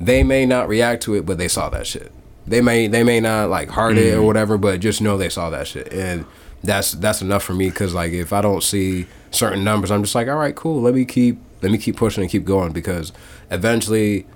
They 0.00 0.22
may 0.22 0.46
not 0.46 0.68
react 0.68 1.02
to 1.04 1.14
it, 1.14 1.26
but 1.26 1.38
they 1.38 1.48
saw 1.48 1.68
that 1.70 1.86
shit. 1.86 2.12
They 2.46 2.60
may 2.60 2.86
they 2.86 3.02
may 3.02 3.20
not 3.20 3.50
like 3.50 3.68
heart 3.68 3.96
mm-hmm. 3.96 4.06
it 4.06 4.10
or 4.12 4.16
mm-hmm. 4.16 4.26
whatever, 4.26 4.58
but 4.58 4.80
just 4.80 5.00
know 5.00 5.18
they 5.18 5.28
saw 5.28 5.50
that 5.50 5.66
shit 5.66 5.92
and 5.92 6.24
that's 6.62 6.92
that's 6.92 7.22
enough 7.22 7.42
for 7.42 7.54
me 7.54 7.70
because 7.70 7.94
like 7.94 8.12
if 8.12 8.32
I 8.32 8.40
don't 8.40 8.62
see 8.62 9.06
certain 9.30 9.64
numbers, 9.64 9.90
I'm 9.90 10.02
just 10.02 10.14
like, 10.14 10.28
all 10.28 10.36
right, 10.36 10.54
cool. 10.54 10.80
Let 10.80 10.94
me 10.94 11.04
keep 11.04 11.38
let 11.62 11.72
me 11.72 11.78
keep 11.78 11.96
pushing 11.96 12.22
and 12.22 12.30
keep 12.30 12.44
going 12.44 12.72
because 12.72 13.12
eventually, 13.50 14.26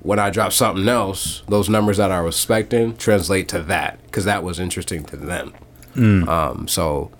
when 0.00 0.18
I 0.18 0.30
drop 0.30 0.52
something 0.52 0.88
else, 0.88 1.42
those 1.48 1.68
numbers 1.68 1.96
that 1.96 2.10
I 2.10 2.20
was 2.20 2.36
expecting 2.36 2.96
translate 2.96 3.48
to 3.48 3.60
that 3.62 4.02
because 4.04 4.24
that 4.24 4.42
was 4.42 4.58
interesting 4.58 5.04
to 5.04 5.16
them. 5.16 5.54
Mm. 5.94 6.26
Um, 6.28 6.68
so 6.68 7.10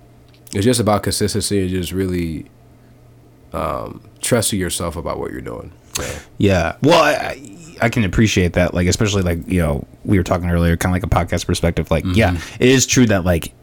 it's 0.53 0.65
just 0.65 0.79
about 0.79 1.03
consistency 1.03 1.61
and 1.61 1.69
just 1.69 1.91
really 1.91 2.45
um, 3.53 4.01
trusting 4.21 4.59
yourself 4.59 4.95
about 4.95 5.19
what 5.19 5.31
you're 5.31 5.41
doing. 5.41 5.71
Yeah. 5.99 6.19
yeah. 6.37 6.75
Well, 6.81 7.03
I, 7.03 7.57
I 7.81 7.89
can 7.89 8.03
appreciate 8.03 8.53
that. 8.53 8.73
Like, 8.73 8.87
especially 8.87 9.21
like 9.21 9.47
you 9.47 9.61
know, 9.61 9.85
we 10.05 10.17
were 10.17 10.23
talking 10.23 10.49
earlier, 10.49 10.75
kind 10.77 10.95
of 10.95 11.01
like 11.01 11.11
a 11.11 11.25
podcast 11.25 11.45
perspective. 11.45 11.91
Like, 11.91 12.03
mm-hmm. 12.03 12.15
yeah, 12.15 12.39
it 12.59 12.69
is 12.69 12.85
true 12.85 13.05
that 13.07 13.23
like 13.23 13.53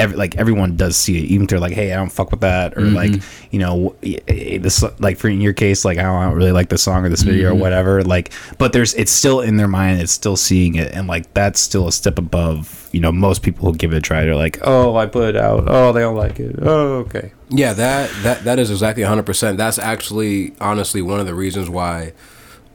every, 0.00 0.16
like 0.16 0.36
everyone 0.36 0.76
does 0.76 0.96
see 0.96 1.18
it, 1.18 1.24
even 1.24 1.44
if 1.44 1.50
they're 1.50 1.60
like, 1.60 1.74
"Hey, 1.74 1.92
I 1.92 1.96
don't 1.96 2.10
fuck 2.10 2.30
with 2.30 2.40
that," 2.40 2.76
or 2.76 2.80
mm-hmm. 2.80 2.96
like, 2.96 3.22
you 3.50 3.58
know, 3.58 3.94
this 4.00 4.82
like 4.98 5.18
for 5.18 5.28
in 5.28 5.40
your 5.40 5.52
case, 5.52 5.84
like 5.84 5.98
I 5.98 6.02
don't 6.02 6.34
really 6.34 6.52
like 6.52 6.70
this 6.70 6.82
song 6.82 7.04
or 7.04 7.08
this 7.08 7.22
video 7.22 7.50
mm-hmm. 7.50 7.58
or 7.58 7.60
whatever. 7.60 8.02
Like, 8.02 8.32
but 8.58 8.72
there's 8.72 8.94
it's 8.94 9.12
still 9.12 9.40
in 9.40 9.56
their 9.56 9.68
mind, 9.68 10.00
it's 10.00 10.12
still 10.12 10.36
seeing 10.36 10.74
it, 10.74 10.92
and 10.92 11.06
like 11.06 11.32
that's 11.34 11.60
still 11.60 11.86
a 11.86 11.92
step 11.92 12.18
above. 12.18 12.88
You 12.92 13.00
know, 13.00 13.12
most 13.12 13.42
people 13.42 13.70
who 13.70 13.76
give 13.76 13.92
it 13.92 13.96
a 13.96 14.00
try, 14.00 14.24
they're 14.24 14.34
like, 14.34 14.58
"Oh, 14.62 14.96
I 14.96 15.06
put 15.06 15.34
it 15.34 15.36
out. 15.36 15.64
Oh, 15.66 15.92
they 15.92 16.00
don't 16.00 16.16
like 16.16 16.40
it. 16.40 16.56
Oh, 16.60 16.98
okay." 17.00 17.32
Yeah, 17.50 17.72
that 17.74 18.10
that 18.22 18.44
that 18.44 18.58
is 18.58 18.70
exactly 18.70 19.02
100. 19.02 19.24
percent 19.26 19.58
That's 19.58 19.78
actually 19.78 20.54
honestly 20.60 21.02
one 21.02 21.20
of 21.20 21.26
the 21.26 21.34
reasons 21.34 21.68
why 21.68 22.12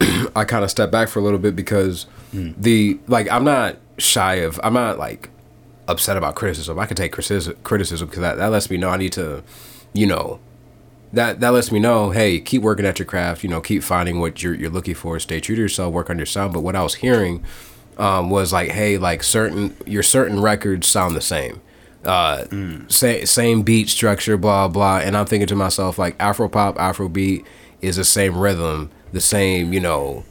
I 0.36 0.44
kind 0.44 0.64
of 0.64 0.70
step 0.70 0.90
back 0.90 1.08
for 1.08 1.18
a 1.18 1.22
little 1.22 1.38
bit 1.38 1.56
because 1.56 2.06
mm. 2.32 2.54
the 2.56 2.98
like 3.06 3.30
I'm 3.30 3.44
not 3.44 3.76
shy 3.98 4.36
of 4.36 4.60
I'm 4.62 4.74
not 4.74 4.98
like 4.98 5.30
upset 5.88 6.16
about 6.16 6.34
criticism. 6.34 6.78
I 6.78 6.86
can 6.86 6.96
take 6.96 7.12
criticism 7.12 7.56
criticism 7.62 8.08
because 8.08 8.20
that, 8.20 8.36
that 8.38 8.48
lets 8.48 8.70
me 8.70 8.76
know 8.76 8.90
I 8.90 8.96
need 8.96 9.12
to, 9.12 9.42
you 9.92 10.06
know, 10.06 10.40
that 11.12 11.40
that 11.40 11.50
lets 11.50 11.70
me 11.70 11.78
know, 11.78 12.10
hey, 12.10 12.40
keep 12.40 12.62
working 12.62 12.86
at 12.86 12.98
your 12.98 13.06
craft. 13.06 13.42
You 13.42 13.50
know, 13.50 13.60
keep 13.60 13.82
finding 13.82 14.20
what 14.20 14.42
you're 14.42 14.54
you're 14.54 14.70
looking 14.70 14.94
for. 14.94 15.18
Stay 15.20 15.40
true 15.40 15.56
to 15.56 15.62
yourself. 15.62 15.92
Work 15.92 16.10
on 16.10 16.18
your 16.18 16.26
sound. 16.26 16.52
But 16.52 16.60
what 16.60 16.76
I 16.76 16.82
was 16.82 16.96
hearing 16.96 17.44
um, 17.98 18.30
was 18.30 18.52
like, 18.52 18.70
hey, 18.70 18.98
like 18.98 19.22
certain 19.22 19.76
your 19.86 20.02
certain 20.02 20.40
records 20.40 20.86
sound 20.86 21.16
the 21.16 21.20
same. 21.20 21.60
Uh, 22.04 22.44
mm. 22.44 22.90
same 22.90 23.26
same 23.26 23.62
beat 23.62 23.88
structure, 23.88 24.36
blah 24.36 24.68
blah. 24.68 24.98
And 24.98 25.16
I'm 25.16 25.26
thinking 25.26 25.48
to 25.48 25.56
myself 25.56 25.98
like 25.98 26.16
Afro 26.20 26.48
pop, 26.48 26.78
Afro 26.78 27.08
beat 27.08 27.44
is 27.80 27.96
the 27.96 28.04
same 28.04 28.36
rhythm, 28.36 28.90
the 29.12 29.20
same 29.20 29.72
you 29.72 29.80
know 29.80 30.24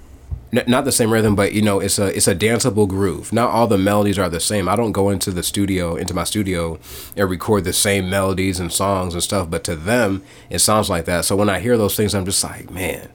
not 0.68 0.86
the 0.86 0.92
same 0.92 1.12
rhythm, 1.12 1.36
but 1.36 1.54
you 1.54 1.62
know, 1.62 1.80
it's 1.80 2.00
a 2.00 2.16
it's 2.16 2.28
a 2.28 2.36
danceable 2.36 2.88
groove. 2.88 3.34
Not 3.34 3.50
all 3.50 3.68
the 3.68 3.78
melodies 3.78 4.18
are 4.18 4.30
the 4.30 4.40
same. 4.40 4.70
I 4.70 4.76
don't 4.76 4.92
go 4.92 5.10
into 5.10 5.32
the 5.32 5.44
studio, 5.44 5.96
into 5.96 6.14
my 6.14 6.24
studio, 6.24 6.80
and 7.16 7.30
record 7.30 7.64
the 7.64 7.74
same 7.74 8.10
melodies 8.10 8.60
and 8.60 8.72
songs 8.72 9.14
and 9.14 9.24
stuff. 9.24 9.50
But 9.50 9.64
to 9.66 9.76
them, 9.76 10.24
it 10.50 10.60
sounds 10.60 10.90
like 10.90 11.06
that. 11.06 11.26
So 11.26 11.36
when 11.36 11.50
I 11.50 11.60
hear 11.60 11.78
those 11.78 11.96
things, 11.96 12.16
I'm 12.16 12.26
just 12.26 12.44
like, 12.44 12.70
man. 12.72 13.10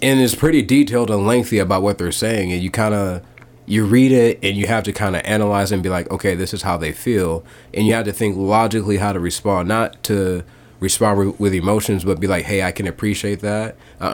And 0.00 0.20
it's 0.20 0.34
pretty 0.34 0.62
detailed 0.62 1.10
and 1.10 1.26
lengthy 1.26 1.58
about 1.58 1.82
what 1.82 1.98
they're 1.98 2.12
saying, 2.12 2.52
and 2.52 2.62
you 2.62 2.70
kind 2.70 2.94
of 2.94 3.22
you 3.66 3.84
read 3.84 4.10
it 4.10 4.38
and 4.42 4.56
you 4.56 4.66
have 4.66 4.82
to 4.84 4.92
kind 4.92 5.14
of 5.14 5.22
analyze 5.24 5.70
and 5.70 5.82
be 5.82 5.88
like, 5.88 6.10
okay, 6.10 6.34
this 6.34 6.52
is 6.52 6.62
how 6.62 6.76
they 6.76 6.92
feel, 6.92 7.44
and 7.74 7.86
you 7.86 7.92
have 7.94 8.04
to 8.06 8.12
think 8.12 8.36
logically 8.36 8.96
how 8.96 9.12
to 9.12 9.20
respond, 9.20 9.68
not 9.68 10.02
to 10.04 10.42
respond 10.80 11.38
with 11.38 11.54
emotions, 11.54 12.04
but 12.04 12.18
be 12.18 12.26
like, 12.26 12.44
hey, 12.44 12.62
I 12.62 12.72
can 12.72 12.88
appreciate 12.88 13.40
that. 13.40 13.76
I, 14.00 14.08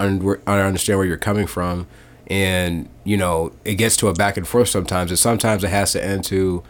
I 0.47 0.61
understand 0.61 0.99
where 0.99 1.07
you're 1.07 1.17
coming 1.17 1.47
from 1.47 1.87
and 2.29 2.89
you 3.05 3.17
know 3.17 3.53
it 3.65 3.75
gets 3.75 3.97
to 3.97 4.09
a 4.09 4.15
back 4.15 4.37
and 4.37 4.47
forth 4.47 4.69
sometimes 4.69 5.11
and 5.11 5.19
sometimes 5.19 5.65
it 5.65 5.71
has 5.71 5.93
to 5.93 6.05
end 6.05 6.23
to 6.23 6.63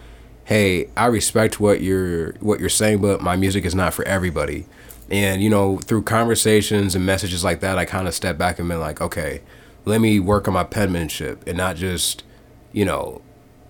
hey 0.44 0.88
i 0.96 1.04
respect 1.04 1.58
what 1.60 1.80
you're 1.80 2.32
what 2.34 2.60
you're 2.60 2.68
saying 2.68 3.00
but 3.00 3.20
my 3.20 3.36
music 3.36 3.64
is 3.64 3.74
not 3.74 3.92
for 3.92 4.04
everybody. 4.06 4.66
And 5.10 5.42
you 5.42 5.48
know 5.48 5.78
through 5.78 6.02
conversations 6.02 6.94
and 6.94 7.04
messages 7.06 7.42
like 7.42 7.60
that 7.60 7.78
i 7.78 7.86
kind 7.86 8.06
of 8.06 8.14
step 8.14 8.36
back 8.36 8.58
and 8.58 8.68
been 8.68 8.78
like 8.78 9.00
okay 9.00 9.40
let 9.86 10.02
me 10.02 10.20
work 10.20 10.46
on 10.46 10.52
my 10.52 10.64
penmanship 10.64 11.46
and 11.46 11.56
not 11.56 11.76
just 11.76 12.24
you 12.72 12.84
know 12.84 13.22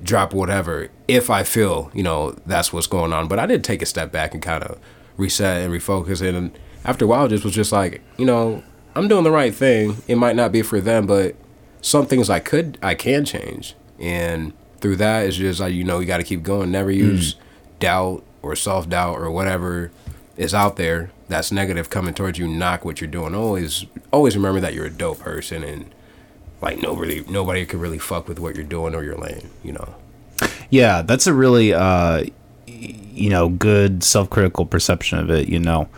drop 0.02 0.34
whatever 0.34 0.88
if 1.06 1.30
i 1.30 1.44
feel 1.44 1.92
you 1.94 2.02
know 2.02 2.32
that's 2.44 2.72
what's 2.72 2.88
going 2.88 3.12
on. 3.12 3.28
But 3.28 3.38
i 3.38 3.46
did 3.46 3.62
take 3.62 3.82
a 3.82 3.86
step 3.86 4.10
back 4.10 4.34
and 4.34 4.42
kind 4.42 4.64
of 4.64 4.80
reset 5.16 5.62
and 5.62 5.72
refocus 5.72 6.20
and 6.20 6.58
after 6.84 7.04
a 7.04 7.08
while 7.08 7.28
just 7.28 7.44
was 7.44 7.54
just 7.54 7.70
like 7.70 8.02
you 8.16 8.26
know 8.26 8.62
i'm 8.96 9.08
doing 9.08 9.24
the 9.24 9.30
right 9.30 9.54
thing. 9.54 9.96
It 10.08 10.16
might 10.16 10.34
not 10.36 10.50
be 10.50 10.62
for 10.62 10.80
them 10.80 11.06
but 11.06 11.36
some 11.80 12.06
things 12.06 12.30
I 12.30 12.40
could 12.40 12.78
I 12.82 12.94
can 12.94 13.24
change, 13.24 13.74
and 13.98 14.52
through 14.80 14.96
that 14.96 15.26
it's 15.26 15.36
just 15.36 15.60
like 15.60 15.74
you 15.74 15.84
know 15.84 16.00
you 16.00 16.06
got 16.06 16.18
to 16.18 16.24
keep 16.24 16.42
going. 16.42 16.70
Never 16.70 16.92
hmm. 16.92 16.98
use 16.98 17.34
mm. 17.34 17.38
doubt 17.80 18.24
or 18.42 18.56
self 18.56 18.88
doubt 18.88 19.18
or 19.18 19.30
whatever 19.30 19.90
is 20.36 20.54
out 20.54 20.76
there 20.76 21.10
that's 21.28 21.52
negative 21.52 21.90
coming 21.90 22.14
towards 22.14 22.38
you. 22.38 22.48
Knock 22.48 22.84
what 22.84 23.00
you're 23.00 23.10
doing. 23.10 23.34
Always 23.34 23.86
always 24.12 24.36
remember 24.36 24.60
that 24.60 24.74
you're 24.74 24.86
a 24.86 24.90
dope 24.90 25.20
person 25.20 25.62
and 25.62 25.94
like 26.60 26.80
nobody 26.82 27.24
nobody 27.28 27.64
could 27.66 27.80
really 27.80 27.98
fuck 27.98 28.28
with 28.28 28.38
what 28.38 28.54
you're 28.54 28.64
doing 28.64 28.94
or 28.94 29.04
your 29.04 29.16
lane. 29.16 29.50
You 29.62 29.72
know. 29.72 29.94
Yeah, 30.70 31.02
that's 31.02 31.26
a 31.26 31.34
really 31.34 31.72
uh, 31.74 32.24
you 32.66 33.30
know 33.30 33.48
good 33.48 34.02
self 34.02 34.30
critical 34.30 34.66
perception 34.66 35.18
of 35.18 35.30
it. 35.30 35.48
You 35.48 35.58
know. 35.58 35.88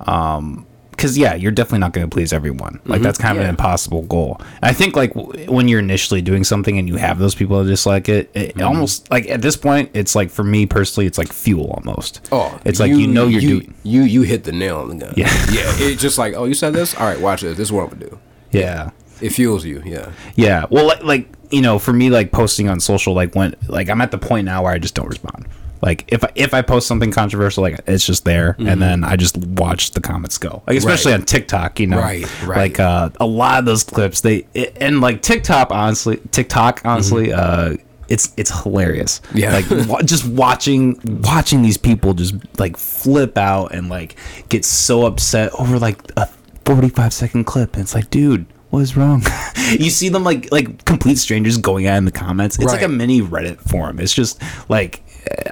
Um, 0.00 0.66
because 0.96 1.18
yeah, 1.18 1.34
you're 1.34 1.52
definitely 1.52 1.80
not 1.80 1.92
going 1.92 2.08
to 2.08 2.12
please 2.12 2.32
everyone. 2.32 2.80
Like 2.84 2.96
mm-hmm. 2.96 3.02
that's 3.02 3.18
kind 3.18 3.36
of 3.36 3.42
yeah. 3.42 3.48
an 3.48 3.50
impossible 3.50 4.02
goal. 4.02 4.36
And 4.40 4.64
I 4.64 4.72
think 4.72 4.96
like 4.96 5.12
w- 5.14 5.50
when 5.50 5.68
you're 5.68 5.80
initially 5.80 6.22
doing 6.22 6.42
something 6.42 6.78
and 6.78 6.88
you 6.88 6.96
have 6.96 7.18
those 7.18 7.34
people 7.34 7.62
that 7.62 7.68
dislike 7.68 8.08
it, 8.08 8.30
it 8.34 8.54
mm-hmm. 8.54 8.66
almost 8.66 9.10
like 9.10 9.28
at 9.28 9.42
this 9.42 9.56
point, 9.56 9.90
it's 9.92 10.14
like 10.14 10.30
for 10.30 10.42
me 10.42 10.64
personally, 10.66 11.06
it's 11.06 11.18
like 11.18 11.32
fuel 11.32 11.70
almost. 11.70 12.26
Oh, 12.32 12.58
it's 12.64 12.80
like 12.80 12.90
you 12.90 13.06
know 13.06 13.26
you're 13.26 13.42
you, 13.42 13.60
doing 13.60 13.74
you 13.82 14.02
you 14.02 14.22
hit 14.22 14.44
the 14.44 14.52
nail 14.52 14.78
on 14.78 14.88
the 14.88 15.04
gun. 15.04 15.14
Yeah, 15.16 15.26
yeah. 15.52 15.64
It's 15.78 16.00
just 16.00 16.18
like 16.18 16.34
oh, 16.34 16.44
you 16.44 16.54
said 16.54 16.72
this. 16.72 16.94
All 16.94 17.06
right, 17.06 17.20
watch 17.20 17.42
this. 17.42 17.56
This 17.56 17.68
is 17.68 17.72
what 17.72 17.84
I'm 17.84 17.98
gonna 17.98 18.10
do. 18.10 18.18
Yeah, 18.50 18.90
it 19.20 19.30
fuels 19.30 19.64
you. 19.64 19.82
Yeah, 19.84 20.12
yeah. 20.34 20.64
Well, 20.70 20.86
like 20.86 21.02
like 21.02 21.28
you 21.50 21.60
know, 21.60 21.78
for 21.78 21.92
me, 21.92 22.10
like 22.10 22.32
posting 22.32 22.68
on 22.68 22.80
social, 22.80 23.14
like 23.14 23.34
when 23.34 23.54
like 23.68 23.90
I'm 23.90 24.00
at 24.00 24.10
the 24.10 24.18
point 24.18 24.46
now 24.46 24.64
where 24.64 24.72
I 24.72 24.78
just 24.78 24.94
don't 24.94 25.08
respond. 25.08 25.46
Like 25.82 26.04
if 26.08 26.24
I, 26.24 26.32
if 26.34 26.54
I 26.54 26.62
post 26.62 26.86
something 26.86 27.10
controversial, 27.10 27.62
like 27.62 27.80
it's 27.86 28.06
just 28.06 28.24
there, 28.24 28.52
mm-hmm. 28.54 28.68
and 28.68 28.82
then 28.82 29.04
I 29.04 29.16
just 29.16 29.36
watch 29.36 29.92
the 29.92 30.00
comments 30.00 30.38
go. 30.38 30.62
Like 30.66 30.76
especially 30.76 31.12
right. 31.12 31.20
on 31.20 31.26
TikTok, 31.26 31.80
you 31.80 31.86
know, 31.86 31.98
right, 31.98 32.44
right. 32.44 32.56
Like 32.56 32.80
uh, 32.80 33.10
a 33.20 33.26
lot 33.26 33.58
of 33.58 33.64
those 33.64 33.84
clips, 33.84 34.20
they 34.20 34.46
it, 34.54 34.76
and 34.80 35.00
like 35.00 35.22
TikTok, 35.22 35.70
honestly, 35.70 36.20
TikTok, 36.30 36.82
honestly, 36.84 37.28
mm-hmm. 37.28 37.74
uh, 37.74 37.82
it's 38.08 38.32
it's 38.36 38.62
hilarious. 38.62 39.20
Yeah, 39.34 39.52
like 39.52 39.68
w- 39.68 40.02
just 40.04 40.26
watching 40.26 41.00
watching 41.04 41.62
these 41.62 41.78
people 41.78 42.14
just 42.14 42.34
like 42.58 42.76
flip 42.76 43.36
out 43.36 43.74
and 43.74 43.88
like 43.88 44.16
get 44.48 44.64
so 44.64 45.06
upset 45.06 45.52
over 45.58 45.78
like 45.78 46.00
a 46.16 46.28
45 46.66 47.12
second 47.12 47.44
clip 47.44 47.74
and 47.74 47.82
it's 47.82 47.94
like 47.94 48.10
dude 48.10 48.44
what 48.70 48.80
is 48.80 48.96
wrong 48.96 49.22
you 49.70 49.88
see 49.88 50.08
them 50.08 50.24
like 50.24 50.50
like 50.50 50.84
complete 50.84 51.16
strangers 51.16 51.56
going 51.56 51.86
at 51.86 51.96
in 51.96 52.04
the 52.04 52.10
comments 52.10 52.58
it's 52.58 52.72
like 52.72 52.82
a 52.82 52.88
mini 52.88 53.20
reddit 53.20 53.60
forum 53.60 54.00
it's 54.00 54.12
just 54.12 54.42
like 54.68 55.00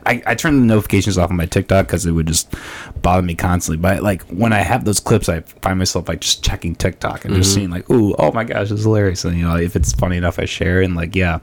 I, 0.06 0.22
I 0.26 0.34
turn 0.34 0.60
the 0.60 0.66
notifications 0.66 1.18
off 1.18 1.30
on 1.30 1.36
my 1.36 1.46
TikTok 1.46 1.86
because 1.86 2.06
it 2.06 2.12
would 2.12 2.26
just 2.26 2.54
bother 3.02 3.22
me 3.22 3.34
constantly. 3.34 3.80
But 3.80 4.02
like 4.02 4.22
when 4.24 4.52
I 4.52 4.60
have 4.60 4.84
those 4.84 5.00
clips, 5.00 5.28
I 5.28 5.40
find 5.40 5.78
myself 5.78 6.08
like 6.08 6.20
just 6.20 6.44
checking 6.44 6.74
TikTok 6.74 7.24
and 7.24 7.34
just 7.34 7.54
seeing 7.54 7.70
like, 7.70 7.88
ooh, 7.90 8.14
oh 8.18 8.32
my 8.32 8.44
gosh, 8.44 8.68
this 8.68 8.80
is 8.80 8.84
hilarious. 8.84 9.24
And 9.24 9.36
you 9.36 9.44
know, 9.44 9.56
if 9.56 9.76
it's 9.76 9.92
funny 9.92 10.16
enough, 10.16 10.38
I 10.38 10.44
share. 10.44 10.82
And 10.82 10.94
like, 10.94 11.14
yeah, 11.14 11.40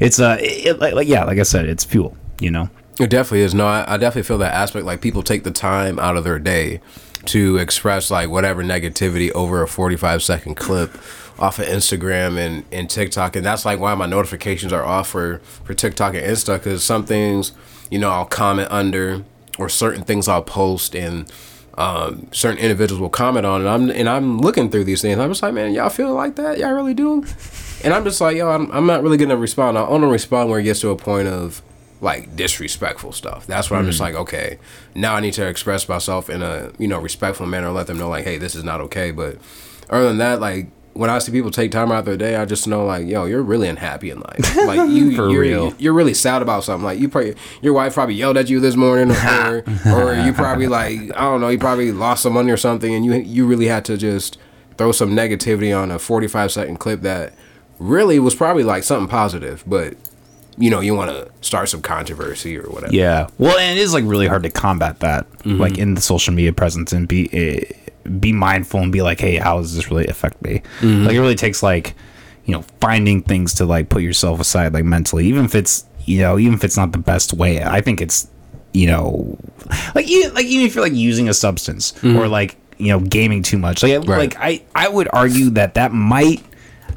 it's 0.00 0.20
uh, 0.20 0.36
it, 0.40 0.80
like, 0.80 0.94
like 0.94 1.08
yeah, 1.08 1.24
like 1.24 1.38
I 1.38 1.44
said, 1.44 1.66
it's 1.66 1.84
fuel. 1.84 2.16
You 2.40 2.50
know, 2.50 2.70
It 2.98 3.08
definitely 3.08 3.42
is. 3.42 3.54
No, 3.54 3.66
I, 3.66 3.94
I 3.94 3.96
definitely 3.98 4.24
feel 4.24 4.38
that 4.38 4.52
aspect. 4.52 4.84
Like 4.84 5.00
people 5.00 5.22
take 5.22 5.44
the 5.44 5.52
time 5.52 5.98
out 6.00 6.16
of 6.16 6.24
their 6.24 6.40
day 6.40 6.80
to 7.26 7.56
express 7.58 8.10
like 8.10 8.28
whatever 8.28 8.64
negativity 8.64 9.30
over 9.30 9.62
a 9.62 9.68
45 9.68 10.22
second 10.24 10.56
clip 10.56 10.90
off 11.42 11.58
of 11.58 11.66
Instagram 11.66 12.38
and, 12.38 12.64
and 12.70 12.88
TikTok. 12.88 13.34
And 13.34 13.44
that's 13.44 13.64
like 13.64 13.80
why 13.80 13.96
my 13.96 14.06
notifications 14.06 14.72
are 14.72 14.84
off 14.84 15.08
for, 15.08 15.38
for 15.64 15.74
TikTok 15.74 16.14
and 16.14 16.24
Insta 16.24 16.56
because 16.56 16.84
some 16.84 17.04
things, 17.04 17.50
you 17.90 17.98
know, 17.98 18.10
I'll 18.10 18.26
comment 18.26 18.68
under 18.70 19.24
or 19.58 19.68
certain 19.68 20.04
things 20.04 20.28
I'll 20.28 20.44
post 20.44 20.94
and 20.94 21.30
um, 21.76 22.28
certain 22.30 22.58
individuals 22.58 23.00
will 23.00 23.10
comment 23.10 23.44
on 23.44 23.66
it. 23.66 23.68
I'm 23.68 23.90
and 23.90 24.08
I'm 24.08 24.38
looking 24.38 24.70
through 24.70 24.84
these 24.84 25.02
things. 25.02 25.18
I'm 25.18 25.30
just 25.30 25.42
like, 25.42 25.52
man, 25.52 25.72
y'all 25.72 25.88
feel 25.88 26.14
like 26.14 26.36
that? 26.36 26.58
Y'all 26.58 26.72
really 26.72 26.94
do? 26.94 27.24
And 27.84 27.92
I'm 27.92 28.04
just 28.04 28.20
like, 28.20 28.36
yo, 28.36 28.48
I'm, 28.48 28.70
I'm 28.70 28.86
not 28.86 29.02
really 29.02 29.16
gonna 29.16 29.36
respond. 29.36 29.76
I 29.76 29.84
only 29.84 30.06
respond 30.06 30.48
where 30.48 30.60
it 30.60 30.62
gets 30.62 30.78
to 30.82 30.90
a 30.90 30.96
point 30.96 31.26
of 31.26 31.62
like 32.00 32.36
disrespectful 32.36 33.10
stuff. 33.10 33.44
That's 33.48 33.70
where 33.70 33.80
I'm 33.80 33.86
just 33.86 33.98
like, 33.98 34.14
okay, 34.14 34.60
now 34.94 35.16
I 35.16 35.20
need 35.20 35.34
to 35.34 35.48
express 35.48 35.88
myself 35.88 36.30
in 36.30 36.42
a 36.42 36.70
you 36.78 36.86
know 36.86 37.00
respectful 37.00 37.46
manner, 37.46 37.72
let 37.72 37.88
them 37.88 37.98
know 37.98 38.08
like, 38.08 38.22
hey, 38.22 38.38
this 38.38 38.54
is 38.54 38.62
not 38.62 38.80
okay. 38.82 39.10
But 39.10 39.38
other 39.90 40.06
than 40.06 40.18
that, 40.18 40.40
like 40.40 40.68
when 40.94 41.08
I 41.10 41.18
see 41.18 41.32
people 41.32 41.50
take 41.50 41.70
time 41.70 41.90
out 41.90 42.00
of 42.00 42.04
their 42.04 42.16
day, 42.16 42.36
I 42.36 42.44
just 42.44 42.66
know 42.66 42.84
like, 42.84 43.06
yo, 43.06 43.24
you're 43.24 43.42
really 43.42 43.68
unhappy 43.68 44.10
in 44.10 44.20
life. 44.20 44.56
Like 44.62 44.90
you, 44.90 45.10
you're, 45.10 45.40
real. 45.40 45.74
you're 45.78 45.92
really 45.92 46.14
sad 46.14 46.40
about 46.40 46.64
something. 46.64 46.84
Like 46.84 46.98
you 46.98 47.08
probably 47.08 47.34
your 47.62 47.72
wife 47.72 47.94
probably 47.94 48.14
yelled 48.14 48.36
at 48.36 48.48
you 48.48 48.60
this 48.60 48.76
morning, 48.76 49.10
or 49.26 49.64
or 49.86 50.14
you 50.14 50.32
probably 50.32 50.66
like 50.68 50.98
I 51.16 51.22
don't 51.22 51.40
know, 51.40 51.48
you 51.48 51.58
probably 51.58 51.90
lost 51.92 52.22
some 52.22 52.34
money 52.34 52.50
or 52.50 52.56
something, 52.56 52.94
and 52.94 53.04
you 53.04 53.14
you 53.14 53.46
really 53.46 53.66
had 53.66 53.84
to 53.86 53.96
just 53.96 54.38
throw 54.78 54.92
some 54.92 55.10
negativity 55.10 55.76
on 55.76 55.90
a 55.90 55.98
45 55.98 56.52
second 56.52 56.76
clip 56.78 57.00
that 57.02 57.34
really 57.78 58.18
was 58.18 58.34
probably 58.34 58.62
like 58.62 58.84
something 58.84 59.08
positive, 59.08 59.64
but 59.66 59.94
you 60.58 60.70
know 60.70 60.80
you 60.80 60.94
want 60.94 61.10
to 61.10 61.30
start 61.40 61.68
some 61.68 61.82
controversy 61.82 62.56
or 62.56 62.68
whatever. 62.70 62.94
Yeah. 62.94 63.28
Well, 63.38 63.58
and 63.58 63.78
it 63.78 63.82
is 63.82 63.92
like 63.92 64.04
really 64.06 64.28
hard 64.28 64.44
to 64.44 64.50
combat 64.50 65.00
that, 65.00 65.26
like 65.44 65.76
in 65.78 65.94
the 65.94 66.00
social 66.00 66.32
media 66.32 66.52
presence, 66.52 66.92
and 66.92 67.08
be 67.08 67.28
uh, 67.32 67.81
be 68.20 68.32
mindful 68.32 68.80
and 68.80 68.92
be 68.92 69.02
like, 69.02 69.20
hey, 69.20 69.36
how 69.36 69.58
does 69.58 69.74
this 69.74 69.90
really 69.90 70.06
affect 70.06 70.40
me? 70.42 70.62
Mm-hmm. 70.80 71.06
Like 71.06 71.14
it 71.14 71.20
really 71.20 71.34
takes 71.34 71.62
like, 71.62 71.94
you 72.44 72.54
know, 72.54 72.62
finding 72.80 73.22
things 73.22 73.54
to 73.54 73.64
like 73.64 73.88
put 73.88 74.02
yourself 74.02 74.40
aside, 74.40 74.72
like 74.74 74.84
mentally, 74.84 75.26
even 75.26 75.44
if 75.44 75.54
it's 75.54 75.86
you 76.04 76.18
know, 76.20 76.38
even 76.38 76.54
if 76.54 76.64
it's 76.64 76.76
not 76.76 76.92
the 76.92 76.98
best 76.98 77.32
way. 77.32 77.62
I 77.62 77.80
think 77.80 78.00
it's 78.00 78.28
you 78.72 78.86
know, 78.86 79.38
like 79.94 80.08
you 80.08 80.30
like 80.30 80.46
even 80.46 80.66
if 80.66 80.74
you're 80.74 80.84
like 80.84 80.94
using 80.94 81.28
a 81.28 81.34
substance 81.34 81.92
mm-hmm. 81.92 82.16
or 82.16 82.28
like 82.28 82.56
you 82.78 82.88
know 82.88 83.00
gaming 83.00 83.42
too 83.42 83.58
much, 83.58 83.82
like 83.82 84.06
Right. 84.06 84.18
like 84.18 84.36
I 84.38 84.62
I 84.74 84.88
would 84.88 85.08
argue 85.12 85.50
that 85.50 85.74
that 85.74 85.92
might 85.92 86.44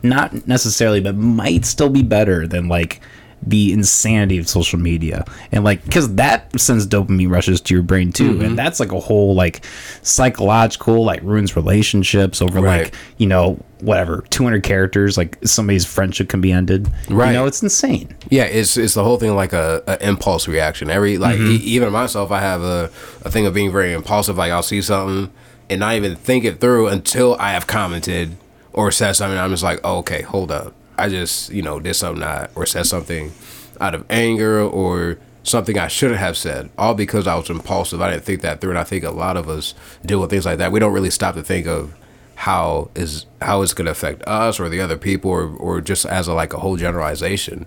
not 0.04 0.48
necessarily, 0.48 1.02
but 1.02 1.16
might 1.16 1.66
still 1.66 1.90
be 1.90 2.04
better 2.04 2.48
than 2.48 2.68
like 2.68 3.02
the 3.48 3.72
insanity 3.74 4.38
of 4.38 4.48
social 4.48 4.80
media 4.80 5.24
and 5.52 5.64
like 5.64 5.84
because 5.84 6.14
that 6.16 6.60
sends 6.60 6.88
dopamine 6.88 7.30
rushes 7.30 7.62
to 7.62 7.74
your 7.74 7.84
brain 7.84 8.12
too 8.12 8.32
and 8.32 8.42
mm-hmm. 8.42 8.56
that's 8.56 8.80
like 8.80 8.92
a 8.92 9.00
whole 9.00 9.36
like 9.36 9.64
psychological 10.02 11.04
like 11.04 11.22
ruins 11.24 11.56
relationships 11.56 12.42
over 12.42 12.62
Right. 12.62 12.84
like 12.86 12.94
you 13.18 13.28
know 13.28 13.60
whatever 13.82 14.24
200 14.30 14.64
characters 14.64 15.18
like 15.18 15.38
somebody's 15.46 15.86
friendship 15.86 16.30
can 16.30 16.40
be 16.42 16.52
ended 16.52 16.90
Right. 17.10 17.28
you 17.28 17.34
know 17.34 17.46
it's 17.46 17.62
insane 17.62 18.16
Yeah, 18.30 18.44
it's 18.46 18.78
it's 18.78 18.94
the 18.94 19.04
whole 19.04 19.18
thing 19.18 19.36
like 19.36 19.54
a, 19.54 19.84
a 19.88 20.08
impulse 20.08 20.48
reaction. 20.48 20.90
Every 20.90 21.18
like 21.18 21.38
mm-hmm. 21.38 21.52
e- 21.52 21.66
even 21.75 21.92
myself, 21.92 22.32
I 22.32 22.40
have 22.40 22.62
a, 22.64 22.86
a 23.24 23.30
thing 23.30 23.46
of 23.46 23.54
being 23.54 23.72
very 23.72 23.94
impulsive. 23.94 24.38
Like 24.38 24.52
I'll 24.52 24.64
see 24.64 24.82
something 24.82 25.32
and 25.70 25.80
not 25.80 25.96
even 25.96 26.16
think 26.16 26.46
it 26.46 26.60
through 26.60 26.88
until 26.88 27.36
I 27.40 27.52
have 27.52 27.68
commented 27.68 28.36
or 28.74 28.92
said 28.92 29.14
something. 29.14 29.38
I'm 29.38 29.52
just 29.52 29.64
like, 29.64 29.80
oh, 29.84 29.98
okay, 30.00 30.22
hold 30.24 30.52
up. 30.52 30.74
I 30.98 31.10
just 31.10 31.52
you 31.52 31.62
know 31.62 31.80
did 31.80 31.96
something 31.96 32.24
I, 32.24 32.48
or 32.56 32.66
said 32.66 32.86
something 32.86 33.34
out 33.80 33.96
of 33.96 34.06
anger 34.10 34.62
or 34.62 35.18
something 35.44 35.78
I 35.78 35.88
shouldn't 35.88 36.20
have 36.20 36.38
said, 36.38 36.70
all 36.78 36.96
because 36.96 37.28
I 37.28 37.36
was 37.36 37.50
impulsive. 37.50 38.02
I 38.02 38.12
didn't 38.12 38.24
think 38.24 38.42
that 38.42 38.62
through, 38.62 38.72
and 38.72 38.80
I 38.80 38.84
think 38.84 39.04
a 39.04 39.12
lot 39.12 39.38
of 39.38 39.48
us 39.48 39.74
deal 40.05 40.20
with 40.20 40.29
things 40.29 40.46
like 40.46 40.58
that. 40.58 40.72
We 40.72 40.79
don't 40.79 40.94
really 40.94 41.12
stop 41.12 41.36
to 41.36 41.44
think 41.44 41.68
of 41.68 41.94
how 42.36 42.92
is 42.96 43.25
how 43.42 43.62
it's 43.62 43.74
going 43.74 43.86
to 43.86 43.92
affect 43.92 44.22
us 44.27 44.60
or 44.60 44.68
the 44.70 44.81
other 44.81 44.98
people 44.98 45.31
or, 45.31 45.48
or 45.55 45.81
just 45.81 46.05
as 46.05 46.27
a 46.27 46.34
like 46.34 46.53
a 46.53 46.60
whole 46.60 46.75
generalization 46.75 47.66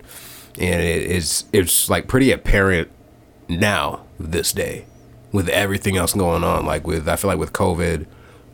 and 0.59 0.81
it, 0.81 1.11
it's 1.11 1.45
it's 1.51 1.89
like 1.89 2.07
pretty 2.07 2.31
apparent 2.31 2.89
now 3.47 4.05
this 4.19 4.53
day 4.53 4.85
with 5.31 5.49
everything 5.49 5.97
else 5.97 6.13
going 6.13 6.43
on 6.43 6.65
like 6.67 6.85
with 6.85 7.09
i 7.09 7.15
feel 7.15 7.29
like 7.29 7.39
with 7.39 7.51
covid 7.51 8.05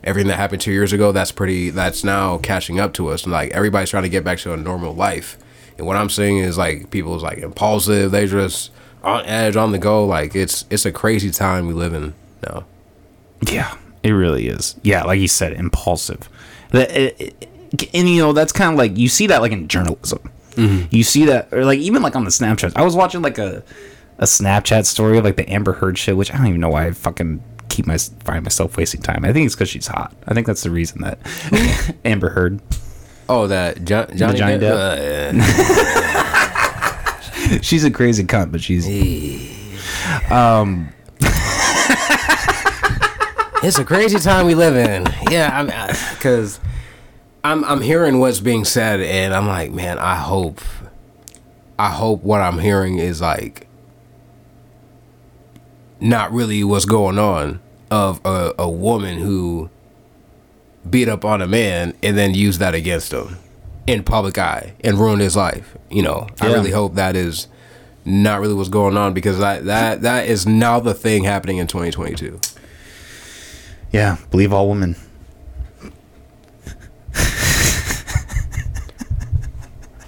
everything 0.05 0.27
that 0.29 0.37
happened 0.37 0.61
two 0.61 0.71
years 0.71 0.93
ago 0.93 1.11
that's 1.11 1.31
pretty 1.31 1.69
that's 1.71 2.03
now 2.03 2.37
catching 2.37 2.79
up 2.79 2.93
to 2.93 3.09
us. 3.09 3.23
And 3.23 3.31
like 3.33 3.51
everybody's 3.51 3.89
trying 3.89 4.03
to 4.03 4.09
get 4.09 4.23
back 4.23 4.37
to 4.39 4.53
a 4.53 4.57
normal 4.57 4.93
life. 4.93 5.37
And 5.77 5.85
what 5.85 5.97
i'm 5.97 6.09
seeing 6.09 6.37
is 6.37 6.57
like 6.57 6.89
people's 6.91 7.23
like 7.23 7.39
impulsive. 7.39 8.11
They 8.11 8.27
just 8.27 8.71
on 9.03 9.25
edge 9.25 9.55
on 9.55 9.71
the 9.71 9.77
go. 9.79 10.05
Like 10.05 10.35
it's 10.35 10.65
it's 10.69 10.85
a 10.85 10.91
crazy 10.91 11.31
time 11.31 11.67
we 11.67 11.73
live 11.73 11.93
in 11.93 12.13
now. 12.47 12.65
Yeah 13.49 13.75
it 14.03 14.11
really 14.11 14.47
is. 14.47 14.75
Yeah 14.83 15.03
like 15.03 15.19
you 15.19 15.27
said 15.27 15.53
impulsive. 15.53 16.29
It- 16.71 16.91
it- 16.91 17.15
eh, 17.19 17.29
eh, 17.41 17.85
and 17.93 18.07
you 18.09 18.21
know 18.21 18.31
that's 18.31 18.53
kind 18.53 18.71
of 18.71 18.77
like 18.77 18.95
you 18.97 19.09
see 19.09 19.27
that 19.27 19.41
like 19.41 19.51
in 19.51 19.67
journalism. 19.67 20.19
Mm-hmm. 20.51 20.95
You 20.95 21.03
see 21.03 21.25
that 21.25 21.51
or 21.51 21.65
like 21.65 21.79
even 21.79 22.01
like 22.01 22.15
on 22.15 22.23
the 22.23 22.29
snapchat. 22.29 22.73
I 22.77 22.83
was 22.83 22.95
watching 22.95 23.21
like 23.21 23.37
a 23.37 23.63
a 24.17 24.23
snapchat 24.23 24.85
story 24.85 25.17
of 25.17 25.25
like 25.25 25.35
the 25.35 25.49
amber 25.49 25.73
heard 25.73 25.97
shit 25.97 26.15
which 26.15 26.33
i 26.33 26.37
don't 26.37 26.47
even 26.47 26.61
know 26.61 26.69
why 26.69 26.85
i 26.87 26.91
fucking 26.91 27.43
keep 27.69 27.85
my 27.85 27.97
find 27.97 28.43
myself 28.43 28.77
wasting 28.77 29.01
time. 29.01 29.25
I 29.25 29.33
think 29.33 29.45
it's 29.45 29.55
because 29.55 29.69
she's 29.69 29.87
hot. 29.87 30.13
I 30.27 30.33
think 30.33 30.47
that's 30.47 30.63
the 30.63 30.71
reason 30.71 31.01
that 31.01 31.95
amber 32.05 32.29
heard. 32.29 32.61
Oh 33.27 33.47
that 33.47 33.83
John, 33.85 34.07
Johnny 34.15 34.37
Johnny 34.37 34.57
Depp? 34.57 35.39
Uh, 37.49 37.57
she's 37.61 37.83
a 37.83 37.91
crazy 37.91 38.23
cunt 38.23 38.51
but 38.51 38.61
she's 38.61 38.85
it's 43.63 43.79
a 43.79 43.85
crazy 43.85 44.19
time 44.19 44.45
we 44.45 44.55
live 44.55 44.75
in. 44.75 45.07
Yeah, 45.31 45.49
I'm 45.53 45.67
because 46.13 46.59
I'm 47.43 47.63
I'm 47.63 47.81
hearing 47.81 48.19
what's 48.19 48.39
being 48.39 48.65
said, 48.65 49.01
and 49.01 49.33
I'm 49.33 49.47
like, 49.47 49.71
man, 49.71 49.99
I 49.99 50.15
hope, 50.15 50.61
I 51.77 51.89
hope 51.89 52.23
what 52.23 52.41
I'm 52.41 52.59
hearing 52.59 52.99
is 52.99 53.21
like 53.21 53.67
not 55.99 56.31
really 56.31 56.63
what's 56.63 56.85
going 56.85 57.17
on 57.17 57.59
of 57.91 58.19
a, 58.25 58.53
a 58.59 58.69
woman 58.69 59.19
who 59.19 59.69
beat 60.89 61.07
up 61.07 61.25
on 61.25 61.41
a 61.41 61.47
man 61.47 61.93
and 62.03 62.17
then 62.17 62.33
used 62.33 62.59
that 62.59 62.75
against 62.75 63.11
him 63.11 63.37
in 63.87 64.03
public 64.03 64.37
eye 64.37 64.73
and 64.83 64.97
ruined 64.97 65.21
his 65.21 65.35
life. 65.35 65.75
You 65.89 66.01
know, 66.01 66.27
I 66.41 66.47
really 66.47 66.71
hope 66.71 66.95
that 66.95 67.15
is 67.15 67.47
not 68.05 68.39
really 68.39 68.53
what's 68.53 68.69
going 68.69 68.95
on 68.97 69.13
because 69.13 69.39
that 69.39 69.65
that 69.65 70.01
that 70.03 70.27
is 70.27 70.45
now 70.45 70.79
the 70.79 70.93
thing 70.93 71.23
happening 71.23 71.57
in 71.57 71.65
2022. 71.65 72.39
yeah 73.91 74.17
believe 74.29 74.53
all 74.53 74.69
women 74.69 74.95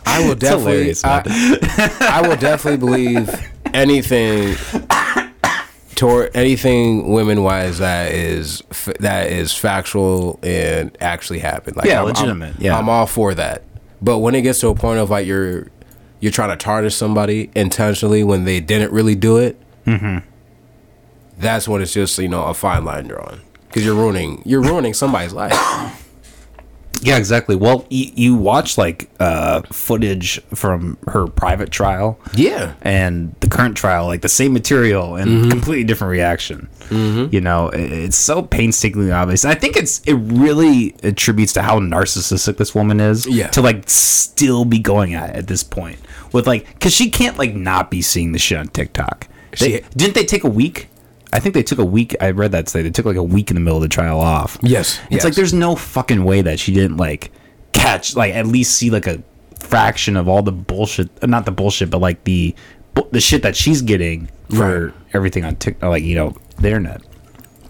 I 0.06 0.28
will 0.28 0.36
definitely. 0.36 0.95
I, 1.04 2.21
I 2.23 2.28
will 2.28 2.38
definitely 2.38 2.78
believe 2.78 3.30
anything 3.73 4.56
toward 5.97 6.33
anything 6.33 7.12
women 7.12 7.43
wise 7.43 7.79
that 7.79 8.13
is 8.13 8.63
f- 8.71 8.93
that 9.01 9.29
is 9.31 9.53
factual 9.53 10.39
and 10.43 10.95
actually 11.01 11.39
happened. 11.39 11.75
Like 11.75 11.88
Yeah, 11.88 11.99
I'm, 12.01 12.05
legitimate, 12.07 12.55
I'm, 12.55 12.62
yeah. 12.63 12.77
I'm 12.77 12.88
all 12.88 13.05
for 13.07 13.33
that. 13.33 13.63
But 14.01 14.19
when 14.19 14.33
it 14.36 14.43
gets 14.43 14.60
to 14.62 14.69
a 14.69 14.75
point 14.75 14.99
of 14.99 15.10
like 15.10 15.27
you're 15.27 15.67
you're 16.21 16.31
trying 16.31 16.49
to 16.49 16.55
tarnish 16.55 16.95
somebody 16.95 17.49
intentionally 17.55 18.23
when 18.23 18.45
they 18.45 18.60
didn't 18.62 18.91
really 18.93 19.15
do 19.15 19.38
it, 19.38 19.60
Mm-hmm. 19.86 20.17
that's 21.38 21.67
when 21.67 21.81
it's 21.81 21.93
just 21.93 22.17
you 22.19 22.27
know 22.27 22.43
a 22.45 22.53
fine 22.53 22.83
line 22.86 23.07
drawn 23.07 23.41
because 23.67 23.86
you're 23.86 23.95
ruining 23.95 24.41
you're 24.45 24.62
ruining 24.62 24.93
somebody's 24.93 25.33
life. 25.33 25.53
Yeah, 27.01 27.17
exactly. 27.17 27.55
Well, 27.55 27.86
you, 27.89 28.12
you 28.15 28.36
watch 28.36 28.77
like 28.77 29.10
uh, 29.19 29.62
footage 29.71 30.41
from 30.55 30.97
her 31.07 31.27
private 31.27 31.69
trial 31.71 32.19
Yeah. 32.33 32.73
and 32.81 33.36
the 33.39 33.47
current 33.47 33.77
trial, 33.77 34.07
like 34.07 34.21
the 34.21 34.29
same 34.29 34.53
material 34.53 35.15
and 35.15 35.49
completely 35.51 35.83
different 35.83 36.12
reaction. 36.12 36.69
You 36.89 37.41
know, 37.41 37.69
it- 37.69 37.91
it's 37.91 38.15
so 38.17 38.41
painstakingly 38.41 39.12
obvious. 39.12 39.43
And 39.43 39.51
I 39.51 39.55
think 39.55 39.75
it's 39.75 39.99
it 40.05 40.13
really 40.13 40.95
attributes 41.03 41.53
to 41.53 41.62
how 41.62 41.79
narcissistic 41.79 42.57
this 42.57 42.73
woman 42.73 42.99
is. 42.99 43.27
Yeah. 43.27 43.47
To 43.49 43.62
like 43.62 43.89
still 43.89 44.63
be 44.65 44.79
going 44.79 45.13
at 45.13 45.31
it 45.31 45.36
at 45.36 45.47
this 45.47 45.63
point 45.63 45.97
with 46.31 46.47
like, 46.47 46.65
because 46.73 46.93
she 46.93 47.10
can't 47.10 47.38
like 47.38 47.53
not 47.55 47.91
be 47.91 48.01
seeing 48.01 48.31
the 48.31 48.39
shit 48.39 48.57
on 48.57 48.67
TikTok. 48.69 49.27
They, 49.60 49.77
She- 49.79 49.83
didn't 49.95 50.13
they 50.15 50.25
take 50.25 50.43
a 50.43 50.49
week 50.49 50.88
I 51.33 51.39
think 51.39 51.53
they 51.55 51.63
took 51.63 51.79
a 51.79 51.85
week. 51.85 52.15
I 52.21 52.31
read 52.31 52.51
that 52.53 52.67
today. 52.67 52.83
They 52.83 52.89
took 52.91 53.05
like 53.05 53.17
a 53.17 53.23
week 53.23 53.49
in 53.51 53.55
the 53.55 53.59
middle 53.61 53.77
of 53.77 53.81
the 53.83 53.89
trial 53.89 54.19
off. 54.19 54.57
Yes, 54.61 54.99
It's 55.05 55.11
yes. 55.15 55.23
like 55.25 55.35
there's 55.35 55.53
no 55.53 55.75
fucking 55.75 56.23
way 56.23 56.41
that 56.41 56.59
she 56.59 56.73
didn't 56.73 56.97
like 56.97 57.31
catch 57.73 58.15
like 58.15 58.33
at 58.33 58.47
least 58.47 58.75
see 58.77 58.89
like 58.89 59.07
a 59.07 59.21
fraction 59.59 60.15
of 60.15 60.27
all 60.29 60.41
the 60.41 60.51
bullshit. 60.53 61.09
uh, 61.21 61.27
Not 61.27 61.45
the 61.45 61.51
bullshit, 61.51 61.89
but 61.89 61.99
like 61.99 62.23
the 62.23 62.55
the 63.11 63.19
shit 63.21 63.43
that 63.43 63.55
she's 63.55 63.81
getting 63.81 64.29
for 64.49 64.85
Right. 64.87 64.93
everything 65.13 65.43
on 65.45 65.55
TikTok, 65.57 65.89
like 65.89 66.03
you 66.03 66.15
know 66.15 66.35
the 66.59 66.67
internet. 66.69 67.01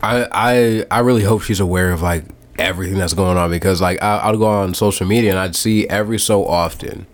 I 0.03 0.27
I 0.31 0.85
I 0.91 0.99
really 0.99 1.23
hope 1.23 1.41
she's 1.41 1.59
aware 1.59 1.91
of 1.91 2.01
like 2.01 2.23
everything 2.59 2.97
that's 2.97 3.13
going 3.13 3.37
on 3.37 3.49
because 3.49 3.81
like 3.81 4.01
I, 4.01 4.17
I'll 4.17 4.37
go 4.37 4.45
on 4.47 4.73
social 4.75 5.05
media 5.07 5.31
and 5.31 5.39
I'd 5.39 5.55
see 5.55 5.87
every 5.89 6.19
so 6.19 6.45
often 6.45 7.07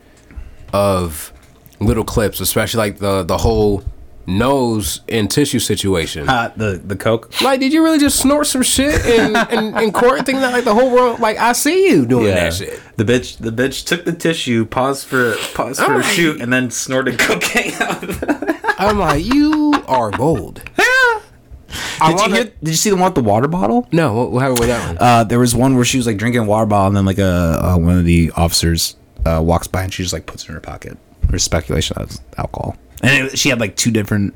of 0.71 1.31
little 1.79 2.03
clips, 2.03 2.39
especially 2.39 2.77
like 2.79 2.99
the 2.99 3.23
the 3.23 3.37
whole 3.37 3.83
nose 4.25 5.01
and 5.09 5.29
tissue 5.29 5.59
situation. 5.59 6.27
Uh, 6.29 6.51
the 6.55 6.81
the 6.83 6.95
coke. 6.95 7.41
Like, 7.41 7.59
did 7.59 7.73
you 7.73 7.83
really 7.83 7.99
just 7.99 8.19
snort 8.19 8.47
some 8.47 8.61
shit 8.63 9.05
in, 9.05 9.35
in, 9.51 9.77
in 9.77 9.91
court? 9.91 10.25
Thinking 10.25 10.41
that 10.41 10.53
like 10.53 10.63
the 10.65 10.73
whole 10.73 10.91
world, 10.91 11.19
like 11.19 11.37
I 11.37 11.53
see 11.53 11.89
you 11.89 12.05
doing 12.05 12.27
that 12.27 12.53
shit. 12.53 12.79
The 12.97 13.03
bitch, 13.03 13.37
the 13.37 13.51
bitch 13.51 13.85
took 13.85 14.05
the 14.05 14.13
tissue, 14.13 14.65
paused 14.65 15.05
for 15.07 15.35
paused 15.53 15.81
for 15.81 15.95
a 15.99 16.03
shoot, 16.03 16.41
and 16.41 16.51
then 16.53 16.71
snorted 16.71 17.19
cocaine 17.19 17.73
out. 17.81 18.03
of 18.03 18.23
it. 18.23 18.59
I'm 18.79 18.97
like, 18.99 19.23
you 19.25 19.73
are 19.87 20.11
bold. 20.11 20.61
I 22.01 22.09
Did 22.09 22.09
you 22.11 22.15
wanna- 22.21 22.35
hear? 22.35 22.43
Did 22.45 22.69
you 22.69 22.73
see 22.75 22.89
the 22.89 22.95
one 22.95 23.05
with 23.05 23.15
the 23.15 23.23
water 23.23 23.47
bottle? 23.47 23.87
No, 23.91 24.13
what, 24.13 24.31
what 24.31 24.39
happened 24.41 24.59
with 24.59 24.69
that 24.69 24.87
one? 24.87 24.97
Uh, 24.99 25.23
there 25.23 25.39
was 25.39 25.55
one 25.55 25.75
where 25.75 25.85
she 25.85 25.97
was 25.97 26.05
like 26.05 26.17
drinking 26.17 26.41
a 26.41 26.45
water 26.45 26.65
bottle, 26.65 26.87
and 26.87 26.95
then 26.97 27.05
like 27.05 27.17
a 27.19 27.23
uh, 27.25 27.77
one 27.77 27.97
of 27.97 28.05
the 28.05 28.31
officers 28.35 28.95
uh, 29.25 29.41
walks 29.43 29.67
by, 29.67 29.83
and 29.83 29.93
she 29.93 30.03
just 30.03 30.13
like 30.13 30.25
puts 30.25 30.43
it 30.43 30.49
in 30.49 30.55
her 30.55 30.59
pocket. 30.61 30.97
There's 31.29 31.43
speculation 31.43 31.95
that 31.97 32.03
it's 32.09 32.21
alcohol, 32.37 32.75
and 33.03 33.27
it, 33.27 33.37
she 33.37 33.49
had 33.49 33.59
like 33.59 33.75
two 33.75 33.91
different 33.91 34.35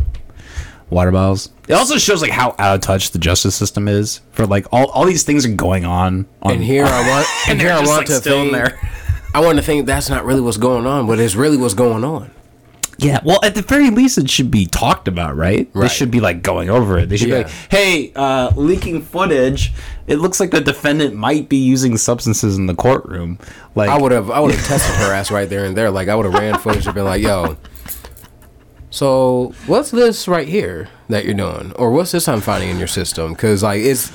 water 0.89 1.11
bottles. 1.11 1.49
It 1.67 1.73
also 1.73 1.97
shows 1.97 2.21
like 2.21 2.31
how 2.31 2.55
out 2.59 2.75
of 2.75 2.81
touch 2.81 3.11
the 3.11 3.19
justice 3.19 3.55
system 3.55 3.87
is 3.87 4.21
for 4.31 4.45
like 4.45 4.67
all, 4.71 4.89
all 4.91 5.05
these 5.05 5.23
things 5.23 5.45
are 5.45 5.53
going 5.53 5.85
on. 5.85 6.25
on 6.41 6.53
and 6.53 6.63
here 6.63 6.85
I 6.85 7.09
want, 7.09 7.27
and, 7.49 7.59
here 7.59 7.71
I 7.71 7.77
want 7.77 7.87
like, 7.87 8.05
to 8.07 8.19
think, 8.19 8.51
there. 8.51 8.79
I 9.33 9.41
want 9.41 9.57
to 9.57 9.63
think 9.63 9.85
that's 9.85 10.09
not 10.09 10.25
really 10.25 10.41
what's 10.41 10.57
going 10.57 10.85
on, 10.85 11.07
but 11.07 11.19
it's 11.19 11.35
really 11.35 11.57
what's 11.57 11.73
going 11.73 12.03
on. 12.03 12.31
Yeah, 12.99 13.19
well, 13.23 13.39
at 13.43 13.53
the 13.53 13.61
very 13.61 13.91
least, 13.91 14.17
it 14.17 14.27
should 14.27 14.49
be 14.49 14.65
talked 14.65 15.07
about, 15.07 15.35
right? 15.35 15.71
They 15.75 15.87
should 15.87 16.09
be 16.09 16.19
like 16.19 16.41
going 16.41 16.71
over 16.71 16.97
it. 16.97 17.09
They 17.09 17.17
should 17.17 17.29
Yeah. 17.29 17.37
be 17.39 17.43
like, 17.43 17.53
"Hey, 17.69 18.11
uh, 18.15 18.51
leaking 18.55 19.03
footage. 19.03 19.71
It 20.07 20.15
looks 20.17 20.39
like 20.39 20.49
the 20.49 20.61
defendant 20.61 21.13
might 21.13 21.47
be 21.47 21.57
using 21.57 21.95
substances 21.97 22.57
in 22.57 22.65
the 22.65 22.73
courtroom." 22.73 23.37
Like, 23.75 23.89
I 23.89 23.99
would 23.99 24.11
have, 24.11 24.31
I 24.31 24.39
would 24.39 24.55
have 24.55 24.65
tested 24.67 24.95
her 24.95 25.13
ass 25.13 25.29
right 25.29 25.47
there 25.47 25.65
and 25.65 25.77
there. 25.77 25.91
Like 25.91 26.07
I 26.07 26.15
would 26.15 26.25
have 26.25 26.33
ran 26.33 26.57
footage 26.57 26.87
and 26.87 26.95
been 26.95 27.05
like, 27.05 27.21
"Yo, 27.21 27.55
so 28.89 29.53
what's 29.65 29.91
this 29.91 30.27
right 30.27 30.47
here 30.47 30.89
that 31.09 31.25
you're 31.25 31.33
doing, 31.33 31.73
or 31.73 31.91
what's 31.91 32.11
this 32.11 32.27
I'm 32.27 32.41
finding 32.41 32.69
in 32.69 32.77
your 32.77 32.87
system?" 32.87 33.33
Because 33.33 33.63
like 33.63 33.81
it's 33.81 34.11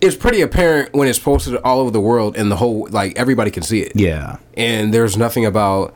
it's 0.00 0.16
pretty 0.16 0.40
apparent 0.40 0.92
when 0.94 1.08
it's 1.08 1.18
posted 1.18 1.56
all 1.56 1.78
over 1.80 1.90
the 1.90 2.00
world 2.00 2.36
and 2.36 2.50
the 2.50 2.56
whole 2.56 2.88
like 2.90 3.16
everybody 3.16 3.50
can 3.50 3.62
see 3.62 3.80
it. 3.80 3.92
yeah, 3.94 4.36
and 4.56 4.92
there's 4.92 5.16
nothing 5.16 5.46
about 5.46 5.94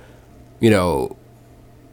you 0.61 0.71
know 0.71 1.17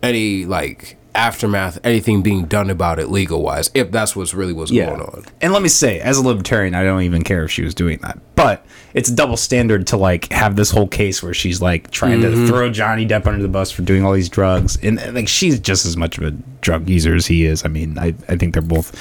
any 0.01 0.45
like 0.45 0.97
aftermath 1.15 1.79
anything 1.83 2.21
being 2.21 2.45
done 2.45 2.69
about 2.69 2.97
it 2.99 3.07
legal 3.07 3.43
wise 3.43 3.69
if 3.75 3.91
that's 3.91 4.15
what's 4.15 4.33
really 4.33 4.51
what's 4.51 4.71
yeah. 4.71 4.87
going 4.87 4.99
on 4.99 5.23
And 5.41 5.53
let 5.53 5.61
me 5.61 5.69
say, 5.69 5.99
as 5.99 6.17
a 6.17 6.23
libertarian, 6.23 6.73
I 6.73 6.83
don't 6.83 7.03
even 7.03 7.23
care 7.23 7.43
if 7.43 7.51
she 7.51 7.61
was 7.63 7.75
doing 7.75 7.99
that. 8.01 8.17
But 8.35 8.65
it's 8.95 9.09
a 9.09 9.15
double 9.15 9.37
standard 9.37 9.87
to 9.87 9.97
like 9.97 10.31
have 10.31 10.55
this 10.55 10.71
whole 10.71 10.87
case 10.87 11.21
where 11.21 11.33
she's 11.33 11.61
like 11.61 11.91
trying 11.91 12.21
Mm-hmm. 12.21 12.45
to 12.45 12.47
throw 12.47 12.71
Johnny 12.71 13.05
Depp 13.05 13.25
under 13.27 13.41
the 13.41 13.47
bus 13.47 13.71
for 13.71 13.81
doing 13.83 14.03
all 14.03 14.13
these 14.13 14.29
drugs, 14.29 14.77
and 14.81 14.99
and, 14.99 15.15
like 15.15 15.27
she's 15.27 15.59
just 15.59 15.85
as 15.85 15.95
much 15.97 16.17
of 16.17 16.23
a 16.23 16.31
drug 16.61 16.87
user 16.89 17.13
as 17.15 17.27
he 17.27 17.45
is. 17.45 17.63
I 17.65 17.67
mean, 17.67 17.97
I 17.97 18.15
I 18.29 18.35
think 18.37 18.53
they're 18.53 18.61
both. 18.61 18.95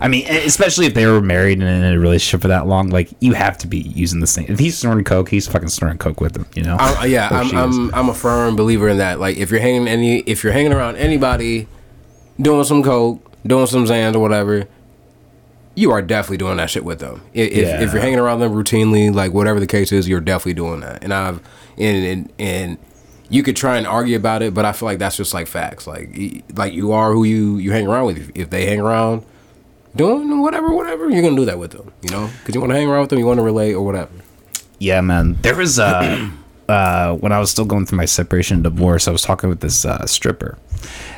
I 0.00 0.08
mean, 0.08 0.26
especially 0.28 0.86
if 0.86 0.94
they 0.94 1.06
were 1.06 1.20
married 1.20 1.60
and 1.60 1.68
in 1.84 1.92
a 1.92 1.98
relationship 1.98 2.40
for 2.42 2.48
that 2.48 2.66
long, 2.66 2.88
like 2.88 3.10
you 3.20 3.34
have 3.34 3.58
to 3.58 3.66
be 3.66 3.78
using 3.78 4.20
the 4.20 4.26
same. 4.26 4.46
If 4.48 4.58
he's 4.58 4.78
snorting 4.78 5.04
coke, 5.04 5.28
he's 5.28 5.46
fucking 5.48 5.68
snorting 5.68 5.98
coke 5.98 6.20
with 6.20 6.36
him. 6.36 6.46
You 6.54 6.62
know? 6.62 6.76
I, 6.78 7.06
yeah 7.06 7.28
I'm. 7.30 7.56
I'm 7.56 7.94
i'm 7.94 8.08
a 8.08 8.14
firm 8.14 8.56
believer 8.56 8.88
in 8.88 8.98
that 8.98 9.18
like 9.20 9.36
if 9.36 9.50
you're 9.50 9.60
hanging 9.60 9.88
any 9.88 10.20
if 10.20 10.42
you're 10.44 10.52
hanging 10.52 10.72
around 10.72 10.96
anybody 10.96 11.66
doing 12.40 12.64
some 12.64 12.82
coke 12.82 13.24
doing 13.46 13.66
some 13.66 13.84
xans 13.84 14.14
or 14.14 14.18
whatever 14.20 14.66
you 15.78 15.90
are 15.92 16.02
definitely 16.02 16.36
doing 16.38 16.56
that 16.56 16.68
shit 16.70 16.84
with 16.84 16.98
them. 16.98 17.20
If, 17.34 17.50
if, 17.52 17.56
Yeah. 17.68 17.80
if 17.82 17.92
you're 17.92 18.02
hanging 18.02 18.18
around 18.18 18.40
them 18.40 18.52
routinely 18.52 19.14
like 19.14 19.32
whatever 19.32 19.60
the 19.60 19.66
case 19.66 19.92
is 19.92 20.08
you're 20.08 20.20
definitely 20.20 20.54
doing 20.54 20.80
that. 20.80 21.02
And 21.04 21.12
i've 21.14 21.40
and 21.76 22.04
and, 22.06 22.32
and 22.38 22.78
you 23.30 23.42
could 23.42 23.56
try 23.56 23.76
and 23.76 23.86
argue 23.86 24.16
about 24.16 24.42
it 24.42 24.54
but 24.54 24.64
i 24.64 24.72
feel 24.72 24.86
like 24.86 24.98
that's 24.98 25.16
just 25.16 25.32
like 25.34 25.46
facts. 25.46 25.86
Like 25.86 26.42
like 26.54 26.72
you 26.72 26.92
are 26.92 27.12
who 27.12 27.24
you 27.24 27.58
you 27.58 27.72
hang 27.72 27.86
around 27.86 28.06
with. 28.06 28.18
If, 28.18 28.30
if 28.34 28.50
they 28.50 28.66
hang 28.66 28.80
around 28.80 29.24
doing 29.96 30.40
whatever 30.40 30.72
whatever 30.74 31.08
you're 31.10 31.22
gonna 31.22 31.36
do 31.36 31.44
that 31.46 31.58
with 31.58 31.70
them 31.72 31.92
you 32.02 32.10
know? 32.10 32.28
Because 32.40 32.54
you 32.54 32.60
want 32.60 32.72
to 32.72 32.76
hang 32.76 32.88
around 32.88 33.02
with 33.02 33.10
them 33.10 33.18
you 33.18 33.26
want 33.26 33.38
to 33.38 33.44
relate 33.44 33.74
or 33.74 33.84
whatever. 33.84 34.10
Yeah, 34.80 35.00
man. 35.00 35.36
There 35.42 35.56
was 35.56 35.78
uh, 35.78 36.30
uh, 36.68 37.14
when 37.16 37.32
I 37.32 37.38
was 37.40 37.50
still 37.50 37.64
going 37.64 37.84
through 37.86 37.96
my 37.98 38.04
separation 38.04 38.54
and 38.56 38.62
divorce, 38.64 39.08
I 39.08 39.10
was 39.10 39.22
talking 39.22 39.48
with 39.48 39.58
this 39.60 39.84
uh, 39.84 40.06
stripper, 40.06 40.56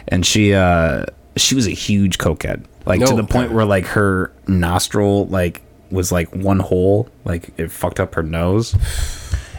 and 0.08 0.24
she 0.24 0.54
uh, 0.54 1.04
she 1.36 1.54
was 1.54 1.66
a 1.66 1.70
huge 1.72 2.16
cokehead, 2.16 2.64
like 2.98 3.09
to 3.09 3.14
the 3.14 3.24
point 3.24 3.53
where 3.53 3.64
like 3.64 3.87
her 3.87 4.33
nostril 4.46 5.26
like 5.26 5.62
was 5.90 6.12
like 6.12 6.35
one 6.35 6.59
hole, 6.59 7.09
like 7.24 7.50
it 7.57 7.70
fucked 7.70 8.00
up 8.00 8.14
her 8.14 8.22
nose, 8.22 8.74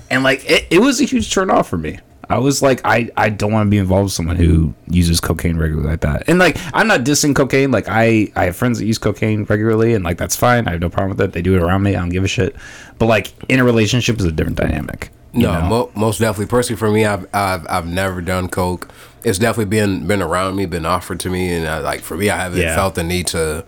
and 0.09 0.23
like 0.23 0.49
it, 0.49 0.67
it 0.69 0.79
was 0.79 1.01
a 1.01 1.05
huge 1.05 1.33
turn 1.33 1.49
off 1.49 1.69
for 1.69 1.77
me. 1.77 1.99
I 2.29 2.37
was 2.37 2.61
like, 2.61 2.79
I, 2.85 3.09
I 3.17 3.29
don't 3.29 3.51
want 3.51 3.67
to 3.67 3.69
be 3.69 3.77
involved 3.77 4.05
with 4.05 4.13
someone 4.13 4.37
who 4.37 4.73
uses 4.87 5.19
cocaine 5.19 5.57
regularly 5.57 5.89
like 5.89 5.99
that. 6.01 6.29
And 6.29 6.39
like, 6.39 6.55
I'm 6.73 6.87
not 6.87 7.01
dissing 7.01 7.35
cocaine. 7.35 7.71
Like, 7.71 7.89
I, 7.89 8.31
I 8.37 8.45
have 8.45 8.55
friends 8.55 8.79
that 8.79 8.85
use 8.85 8.97
cocaine 8.97 9.43
regularly, 9.43 9.95
and 9.95 10.05
like, 10.05 10.17
that's 10.17 10.37
fine. 10.37 10.65
I 10.65 10.71
have 10.71 10.79
no 10.79 10.89
problem 10.89 11.09
with 11.17 11.19
it. 11.19 11.33
They 11.33 11.41
do 11.41 11.55
it 11.55 11.61
around 11.61 11.83
me. 11.83 11.93
I 11.93 11.99
don't 11.99 12.07
give 12.07 12.23
a 12.23 12.29
shit. 12.29 12.55
But 12.99 13.07
like, 13.07 13.33
in 13.49 13.59
a 13.59 13.65
relationship 13.65 14.17
is 14.17 14.23
a 14.23 14.31
different 14.31 14.57
dynamic. 14.57 15.09
No, 15.33 15.61
mo- 15.61 15.91
most 15.93 16.19
definitely. 16.19 16.45
Personally, 16.45 16.77
for 16.77 16.89
me, 16.89 17.05
I've, 17.05 17.27
I've 17.33 17.67
I've 17.69 17.87
never 17.87 18.21
done 18.21 18.47
coke. 18.47 18.87
It's 19.23 19.37
definitely 19.39 19.65
been 19.69 20.07
been 20.07 20.21
around 20.21 20.55
me, 20.55 20.65
been 20.65 20.85
offered 20.85 21.19
to 21.21 21.29
me, 21.29 21.53
and 21.53 21.67
I, 21.67 21.79
like 21.79 22.01
for 22.01 22.17
me, 22.17 22.29
I 22.29 22.37
haven't 22.37 22.59
Yeah. 22.61 22.75
felt 22.75 22.95
the 22.95 23.03
need 23.03 23.27
to, 23.27 23.65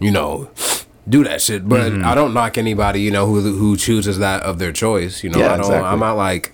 you 0.00 0.10
know, 0.10 0.50
do 1.08 1.24
that 1.24 1.40
shit. 1.42 1.68
But 1.68 1.92
Mm-hmm. 1.92 2.04
I 2.06 2.14
don't 2.14 2.32
knock 2.34 2.56
anybody, 2.58 3.00
you 3.00 3.10
know, 3.10 3.26
who 3.26 3.40
who 3.40 3.76
chooses 3.76 4.18
that 4.18 4.42
of 4.42 4.58
their 4.58 4.72
choice. 4.72 5.24
You 5.24 5.30
know, 5.30 5.38
Yeah, 5.38 5.46
I 5.54 5.56
don't. 5.56 5.60
exactly. 5.66 5.88
I'm 5.88 5.98
not 6.00 6.16
like, 6.16 6.52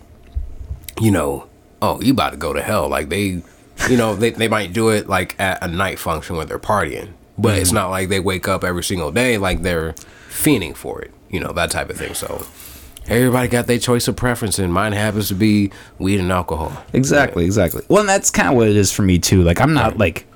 you 1.00 1.10
know, 1.10 1.46
oh, 1.82 2.00
you 2.00 2.12
about 2.12 2.30
to 2.30 2.36
go 2.38 2.52
to 2.52 2.62
hell. 2.62 2.88
Like 2.88 3.08
they, 3.10 3.42
you 3.88 3.96
know, 3.96 4.14
they 4.16 4.30
they 4.30 4.48
might 4.48 4.72
do 4.72 4.88
it 4.88 5.08
like 5.08 5.38
at 5.38 5.62
a 5.62 5.68
night 5.68 5.98
function 5.98 6.36
when 6.36 6.46
they're 6.48 6.58
partying, 6.58 7.10
but 7.38 7.50
Mm-hmm. 7.52 7.62
it's 7.62 7.72
not 7.72 7.90
like 7.90 8.08
they 8.08 8.20
wake 8.20 8.48
up 8.48 8.64
every 8.64 8.84
single 8.84 9.12
day 9.12 9.36
like 9.38 9.62
they're 9.62 9.92
fiending 10.30 10.74
for 10.74 11.02
it. 11.02 11.12
You 11.28 11.40
know, 11.40 11.52
that 11.52 11.70
type 11.70 11.90
of 11.90 11.96
thing. 11.98 12.14
So. 12.14 12.46
Everybody 13.08 13.48
got 13.48 13.66
their 13.66 13.78
choice 13.78 14.06
of 14.08 14.16
preference, 14.16 14.58
and 14.58 14.72
mine 14.72 14.92
happens 14.92 15.28
to 15.28 15.34
be 15.34 15.70
weed 15.98 16.20
and 16.20 16.30
alcohol. 16.30 16.72
Exactly, 16.92 17.44
exactly. 17.44 17.82
Well, 17.88 18.00
and 18.00 18.08
that's 18.08 18.30
kind 18.30 18.48
of 18.48 18.54
what 18.54 18.68
it 18.68 18.76
is 18.76 18.92
for 18.92 19.02
me 19.02 19.18
too. 19.18 19.42
Like, 19.42 19.60
I'm 19.60 19.74
not 19.74 19.98
like, 19.98 20.26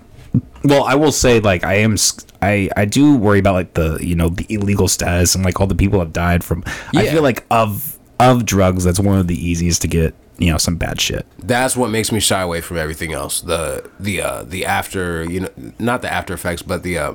well, 0.65 0.85
I 0.85 0.95
will 0.95 1.13
say 1.13 1.41
like 1.41 1.65
I 1.65 1.75
am. 1.75 1.97
I 2.43 2.69
I 2.77 2.85
do 2.85 3.17
worry 3.17 3.39
about 3.39 3.55
like 3.55 3.75
the 3.75 3.99
you 4.01 4.15
know 4.15 4.29
the 4.31 4.47
illegal 4.49 4.89
status 4.89 5.35
and 5.35 5.45
like 5.45 5.61
all 5.61 5.67
the 5.67 5.75
people 5.75 6.01
have 6.01 6.13
died 6.13 6.43
from. 6.43 6.65
I 6.95 7.07
feel 7.07 7.23
like 7.23 7.45
of 7.51 7.99
of 8.19 8.45
drugs, 8.45 8.85
that's 8.85 9.01
one 9.01 9.19
of 9.19 9.27
the 9.29 9.37
easiest 9.37 9.83
to 9.83 9.89
get. 9.89 10.15
You 10.37 10.51
know, 10.51 10.59
some 10.59 10.75
bad 10.75 11.01
shit. 11.01 11.25
That's 11.39 11.77
what 11.77 11.91
makes 11.91 12.11
me 12.11 12.19
shy 12.19 12.43
away 12.43 12.61
from 12.61 12.77
everything 12.77 13.13
else. 13.13 13.41
The 13.41 13.89
the 14.01 14.21
uh, 14.21 14.43
the 14.43 14.67
after 14.67 15.23
you 15.23 15.41
know, 15.41 15.51
not 15.79 16.03
the 16.03 16.13
after 16.13 16.35
effects, 16.35 16.61
but 16.61 16.83
the 16.83 16.99
uh, 16.99 17.15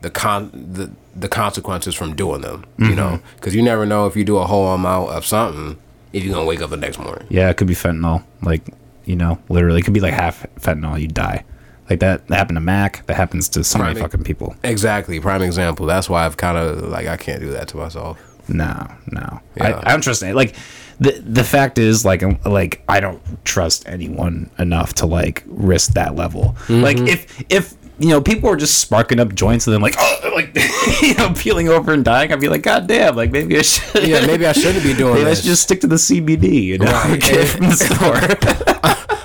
the 0.00 0.10
con 0.10 0.50
the 0.52 0.90
the 1.14 1.28
consequences 1.28 1.94
from 1.94 2.14
doing 2.14 2.42
them. 2.42 2.64
You 2.78 2.86
mm-hmm. 2.86 2.96
know, 2.96 3.20
because 3.36 3.54
you 3.54 3.62
never 3.62 3.86
know 3.86 4.06
if 4.06 4.16
you 4.16 4.24
do 4.24 4.38
a 4.38 4.46
whole 4.46 4.68
amount 4.68 5.10
of 5.10 5.24
something 5.24 5.78
if 6.12 6.24
you're 6.24 6.34
gonna 6.34 6.46
wake 6.46 6.60
up 6.60 6.70
the 6.70 6.76
next 6.76 6.98
morning. 6.98 7.26
Yeah, 7.30 7.50
it 7.50 7.56
could 7.56 7.66
be 7.66 7.74
fentanyl. 7.74 8.24
Like, 8.42 8.62
you 9.04 9.16
know, 9.16 9.38
literally, 9.48 9.80
it 9.80 9.84
could 9.84 9.94
be 9.94 10.00
like 10.00 10.14
half 10.14 10.46
fentanyl. 10.56 11.00
You 11.00 11.08
die. 11.08 11.44
Like 11.88 12.00
that. 12.00 12.26
That 12.28 12.36
happened 12.36 12.56
to 12.56 12.60
Mac. 12.60 13.04
That 13.06 13.16
happens 13.16 13.48
to 13.50 13.64
so 13.64 13.78
many 13.78 13.98
fucking 13.98 14.24
people. 14.24 14.54
Exactly, 14.62 15.20
prime 15.20 15.42
example. 15.42 15.86
That's 15.86 16.08
why 16.08 16.24
I've 16.24 16.36
kind 16.36 16.56
of 16.56 16.88
like 16.88 17.06
I 17.06 17.16
can't 17.16 17.40
do 17.40 17.50
that 17.50 17.68
to 17.68 17.76
myself. 17.76 18.18
No, 18.48 18.90
no. 19.10 19.40
Yeah. 19.56 19.64
I, 19.64 19.88
I 19.88 19.92
don't 19.92 20.00
trust 20.00 20.22
it. 20.22 20.34
Like 20.34 20.54
the 20.98 21.12
the 21.12 21.44
fact 21.44 21.78
is, 21.78 22.04
like, 22.04 22.22
um, 22.22 22.38
like 22.44 22.82
I 22.88 23.00
don't 23.00 23.22
trust 23.44 23.88
anyone 23.88 24.50
enough 24.58 24.94
to 24.94 25.06
like 25.06 25.44
risk 25.46 25.92
that 25.94 26.14
level. 26.14 26.56
Like 26.68 26.96
mm-hmm. 26.96 27.06
if 27.06 27.44
if 27.48 27.79
you 28.00 28.08
know 28.08 28.20
people 28.20 28.50
are 28.50 28.56
just 28.56 28.78
sparking 28.78 29.20
up 29.20 29.34
joints 29.34 29.66
and 29.66 29.74
then 29.74 29.80
like 29.82 29.94
oh, 29.98 30.32
like 30.34 30.56
you 31.02 31.14
know 31.14 31.32
peeling 31.34 31.68
over 31.68 31.92
and 31.92 32.04
dying, 32.04 32.32
I'd 32.32 32.40
be 32.40 32.48
like, 32.48 32.62
God 32.62 32.86
damn, 32.86 33.14
like 33.14 33.30
maybe 33.30 33.58
I 33.58 33.62
should. 33.62 34.08
Yeah, 34.08 34.26
maybe 34.26 34.46
I 34.46 34.52
shouldn't 34.52 34.82
be 34.84 34.94
doing 34.94 35.14
Maybe 35.20 35.26
I 35.26 35.30
this. 35.30 35.40
should 35.40 35.46
just 35.48 35.62
stick 35.62 35.80
to 35.82 35.86
the 35.86 35.96
CBD. 35.96 36.62
You 36.64 36.78
know, 36.78 36.86
Right. 36.90 37.20
get 37.20 37.34
it 37.36 37.46
from 37.46 37.66
the 37.66 37.76
store. 37.76 38.16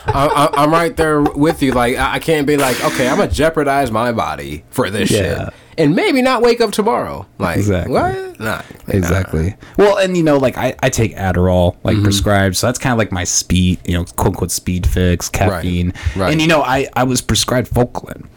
I, 0.08 0.28
I, 0.28 0.64
I'm 0.64 0.72
right 0.72 0.96
there 0.96 1.22
with 1.22 1.62
you. 1.62 1.72
Like 1.74 1.98
I, 1.98 2.20
can't 2.20 2.48
be 2.48 2.58
like, 2.58 2.84
okay, 2.86 3.08
I'm 3.08 3.18
gonna 3.18 3.32
jeopardize 3.32 3.92
my 3.92 4.12
body 4.12 4.64
for 4.70 4.90
this 4.90 5.12
Yeah. 5.12 5.46
shit, 5.46 5.54
and 5.78 5.96
maybe 5.96 6.22
not 6.22 6.42
wake 6.42 6.62
up 6.62 6.72
tomorrow. 6.72 7.26
Like 7.38 7.58
Exactly. 7.58 7.94
what? 7.94 8.40
Nah, 8.40 8.62
exactly. 8.88 9.56
Well, 9.78 9.98
and 9.98 10.16
you 10.16 10.24
know, 10.24 10.38
like 10.38 10.58
I, 10.58 10.76
I 10.82 10.90
take 10.90 11.16
Adderall, 11.16 11.76
like 11.84 11.96
mm-hmm. 11.96 12.04
prescribed, 12.04 12.56
so 12.56 12.68
that's 12.68 12.80
kind 12.80 12.92
of 12.94 12.98
like 12.98 13.12
my 13.12 13.24
speed, 13.26 13.80
you 13.86 13.94
know, 13.94 14.06
quote 14.06 14.28
unquote 14.28 14.52
speed 14.52 14.88
fix, 14.88 15.28
caffeine, 15.30 15.94
Right. 16.16 16.32
and 16.32 16.42
you 16.42 16.48
know, 16.48 16.62
I 16.62 16.88
I 16.94 17.04
was 17.04 17.22
prescribed 17.22 17.70
Focalin, 17.72 18.28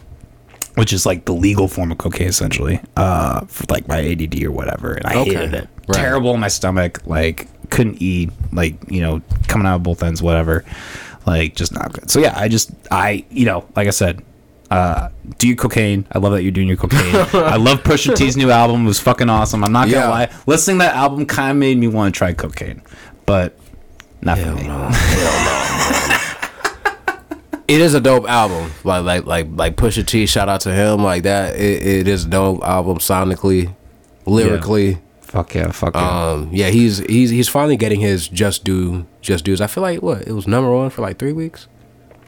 which 0.79 0.93
is 0.93 1.05
like 1.05 1.25
the 1.25 1.35
legal 1.35 1.69
form 1.69 1.91
of 1.93 1.99
cocaine 1.99 2.29
essentially, 2.29 2.81
uh, 2.97 3.41
for 3.47 3.65
like 3.69 3.87
my 3.89 3.99
ADD 4.01 4.43
or 4.45 4.53
whatever, 4.53 4.95
and 4.95 5.07
I 5.07 5.17
Okay. 5.17 5.35
hated 5.35 5.55
it. 5.55 5.69
Right. 5.89 5.99
Terrible 5.99 6.35
in 6.35 6.41
my 6.41 6.49
stomach, 6.49 7.01
like 7.07 7.49
couldn't 7.71 8.01
eat, 8.01 8.31
like 8.53 8.77
you 8.89 9.01
know, 9.03 9.21
coming 9.49 9.67
out 9.67 9.77
of 9.77 9.83
both 9.83 10.03
ends, 10.03 10.23
whatever, 10.23 10.65
like 11.27 11.55
just 11.55 11.73
not 11.73 11.93
good. 11.93 12.11
So 12.11 12.21
yeah, 12.21 12.33
I 12.37 12.49
just 12.49 12.71
I 12.91 13.25
you 13.31 13.45
know, 13.47 13.67
like 13.77 13.87
I 13.87 13.91
said. 13.91 14.23
Uh, 14.71 15.09
do 15.39 15.47
your 15.49 15.57
cocaine. 15.57 16.05
I 16.13 16.19
love 16.19 16.33
that 16.33 16.43
you're 16.43 16.53
doing 16.53 16.69
your 16.69 16.77
cocaine. 16.77 17.01
I 17.33 17.57
love 17.57 17.83
Pusha 17.85 18.15
T's 18.15 18.37
new 18.37 18.51
album. 18.51 18.85
It 18.85 18.89
was 18.89 19.01
fucking 19.01 19.31
awesome. 19.31 19.65
I'm 19.65 19.73
not 19.73 19.89
gonna 19.89 20.03
Yeah. 20.03 20.09
lie. 20.11 20.29
Listening 20.47 20.77
to 20.81 20.85
that 20.85 20.95
album 20.95 21.25
kind 21.25 21.53
of 21.53 21.57
made 21.57 21.79
me 21.79 21.89
want 21.89 22.15
to 22.15 22.19
try 22.19 22.35
cocaine, 22.35 22.83
but 23.25 23.57
not 24.21 24.37
for 24.39 24.53
me. 24.53 24.69
It 27.69 27.81
is 27.81 27.95
a 27.95 28.01
dope 28.01 28.29
album. 28.29 28.73
Like 28.83 29.05
like 29.05 29.27
like 29.27 29.47
like 29.53 29.77
Pusha 29.77 30.05
T. 30.05 30.27
Shout 30.27 30.49
out 30.49 30.63
to 30.63 30.73
him. 30.73 31.05
Like 31.05 31.23
that. 31.25 31.55
It, 31.57 31.87
it 31.87 32.09
is 32.09 32.25
a 32.25 32.29
dope 32.29 32.65
album 32.65 32.99
sonically, 32.99 33.75
lyrically. 34.27 34.99
Fuck 35.21 35.55
yeah, 35.55 35.71
fuck 35.73 35.95
yeah. 35.95 36.31
Um, 36.31 36.49
yeah, 36.51 36.69
he's 36.69 36.99
he's 37.01 37.29
he's 37.29 37.49
finally 37.49 37.77
getting 37.77 38.01
his 38.01 38.27
just 38.29 38.65
due 38.65 39.07
just 39.21 39.45
dues. 39.45 39.61
I 39.61 39.67
feel 39.67 39.83
like 39.83 40.01
what 40.01 40.27
it 40.27 40.33
was 40.33 40.49
number 40.49 40.73
one 40.75 40.89
for 40.89 41.03
like 41.03 41.19
three 41.19 41.35
weeks, 41.35 41.69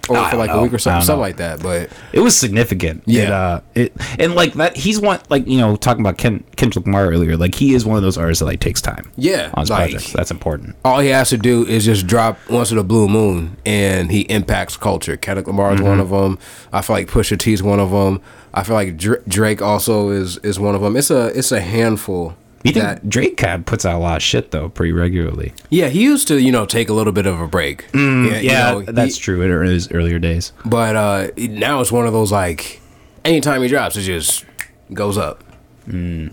or 0.08 0.16
I 0.16 0.30
for 0.30 0.36
like 0.36 0.50
know. 0.50 0.60
a 0.60 0.62
week 0.62 0.72
or 0.72 0.78
something, 0.78 1.02
something 1.04 1.16
know. 1.16 1.20
like 1.20 1.36
that. 1.36 1.62
But 1.62 1.90
It 2.12 2.20
was 2.20 2.36
significant. 2.36 3.02
Yeah. 3.06 3.22
It, 3.22 3.30
uh, 3.30 3.60
it 3.74 3.92
and 4.18 4.34
like 4.34 4.54
that. 4.54 4.76
He's 4.76 5.00
one 5.00 5.20
like 5.28 5.46
you 5.46 5.58
know 5.58 5.76
talking 5.76 6.00
about 6.00 6.18
Ken 6.18 6.42
Kendrick 6.56 6.84
Lamar 6.86 7.06
earlier. 7.06 7.36
Like 7.36 7.54
he 7.54 7.74
is 7.74 7.84
one 7.84 7.96
of 7.96 8.02
those 8.02 8.18
artists 8.18 8.40
that 8.40 8.46
like 8.46 8.60
takes 8.60 8.80
time. 8.82 9.10
Yeah, 9.16 9.50
on 9.54 9.62
his 9.62 9.70
like- 9.70 9.90
projects. 9.90 10.12
That's 10.12 10.30
important. 10.30 10.76
all 10.84 11.00
he 11.00 11.08
has 11.08 11.28
to 11.30 11.38
do 11.38 11.66
is 11.66 11.84
just 11.84 12.06
drop 12.06 12.38
once 12.48 12.72
in 12.72 12.78
a 12.78 12.82
blue 12.84 13.08
moon, 13.08 13.56
and 13.66 14.10
he 14.10 14.20
impacts 14.22 14.76
culture. 14.76 15.16
Kendrick 15.16 15.46
Lamar 15.46 15.74
is 15.74 15.80
one 15.82 16.00
of 16.00 16.10
them. 16.10 16.38
I 16.72 16.82
feel 16.82 16.96
like 16.96 17.08
Pusha 17.08 17.38
T 17.38 17.52
is 17.52 17.62
one 17.62 17.78
of 17.80 17.90
them. 17.90 18.20
I 18.52 18.64
feel 18.64 18.74
like 18.74 18.96
Drake 18.96 19.62
also 19.62 20.10
is 20.10 20.38
is 20.38 20.58
one 20.58 20.74
of 20.74 20.80
them. 20.80 20.96
It's 20.96 21.10
a 21.10 21.26
it's 21.38 21.52
a 21.52 21.60
handful. 21.60 22.34
You 22.62 22.72
think 22.72 22.84
that- 22.84 23.08
Drake 23.08 23.36
kind 23.38 23.60
of 23.60 23.66
puts 23.66 23.86
out 23.86 23.94
a 23.96 23.98
lot 23.98 24.16
of 24.16 24.22
shit 24.22 24.50
though, 24.50 24.68
pretty 24.68 24.92
regularly. 24.92 25.52
Yeah, 25.70 25.88
he 25.88 26.02
used 26.02 26.28
to, 26.28 26.38
you 26.40 26.52
know, 26.52 26.66
take 26.66 26.88
a 26.88 26.92
little 26.92 27.12
bit 27.12 27.24
of 27.26 27.40
a 27.40 27.46
break. 27.46 27.86
yeah, 27.94 28.00
you 28.00 28.50
Mm, 28.50 28.86
know, 28.86 28.92
that's 28.92 29.16
he- 29.16 29.20
true. 29.22 29.40
In 29.42 29.66
his 29.66 29.90
earlier 29.92 30.18
days. 30.18 30.52
But 30.64 30.94
uh 30.96 31.28
now 31.38 31.80
it's 31.80 31.90
one 31.92 32.06
of 32.06 32.12
those 32.12 32.30
like 32.32 32.80
anytime 33.24 33.62
he 33.62 33.68
drops, 33.68 33.96
it 33.96 34.02
just 34.02 34.44
goes 34.92 35.16
up. 35.16 35.42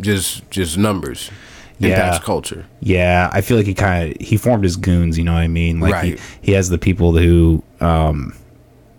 Just 0.02 0.50
just 0.52 0.78
numbers. 0.78 1.32
Yeah. 1.80 1.90
Impacts 1.90 2.26
culture. 2.26 2.66
Yeah, 2.82 3.30
I 3.32 3.42
feel 3.42 3.56
like 3.58 3.66
he 3.68 3.74
kind 3.74 4.12
of 4.16 4.22
he 4.22 4.36
formed 4.38 4.64
his 4.64 4.76
goons. 4.76 5.18
You 5.18 5.24
know 5.24 5.34
what 5.34 5.42
I 5.42 5.48
mean? 5.48 5.80
Like 5.80 5.94
Right. 5.94 6.20
he, 6.20 6.26
he 6.42 6.52
has 6.54 6.70
the 6.70 6.78
people 6.78 7.16
who, 7.18 7.64
um, 7.80 8.34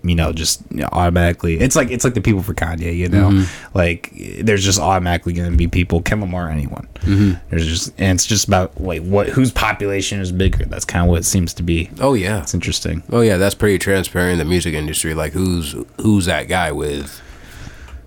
you 0.05 0.15
know, 0.15 0.33
just 0.33 0.63
you 0.71 0.79
know, 0.83 0.89
automatically. 0.93 1.59
It's 1.59 1.75
like 1.77 1.91
it's 1.91 2.05
like 2.05 2.15
the 2.15 2.21
people 2.21 2.43
for 2.43 2.55
Kanye. 2.55 2.97
You 2.97 3.09
know, 3.09 3.31
Mm-hmm. 3.31 3.77
like 3.79 4.13
there's 4.41 4.65
just 4.65 4.79
automatically 4.81 5.33
going 5.33 5.51
to 5.51 5.57
be 5.57 5.67
people. 5.69 6.01
Ken 6.03 6.21
Lamar, 6.21 6.51
anyone. 6.51 6.89
Mm-hmm. 7.01 7.35
There's 7.51 7.67
just 7.67 7.93
and 7.99 8.17
it's 8.17 8.27
just 8.27 8.47
about 8.49 8.81
like 8.81 9.03
what 9.03 9.29
whose 9.29 9.51
population 9.53 10.21
is 10.21 10.33
bigger. 10.33 10.65
That's 10.65 10.85
kind 10.85 11.05
of 11.05 11.11
what 11.11 11.21
it 11.21 11.25
seems 11.25 11.53
to 11.55 11.63
be. 11.63 11.91
Oh 12.01 12.15
yeah. 12.15 12.43
It's 12.43 12.55
interesting. 12.55 13.03
Oh 13.11 13.21
yeah, 13.21 13.37
that's 13.37 13.55
pretty 13.55 13.79
transparent 13.79 14.33
in 14.33 14.39
the 14.39 14.45
music 14.45 14.75
industry. 14.75 15.15
Like 15.15 15.33
who's 15.33 15.75
who's 16.01 16.27
that 16.27 16.49
guy 16.49 16.73
with 16.73 17.21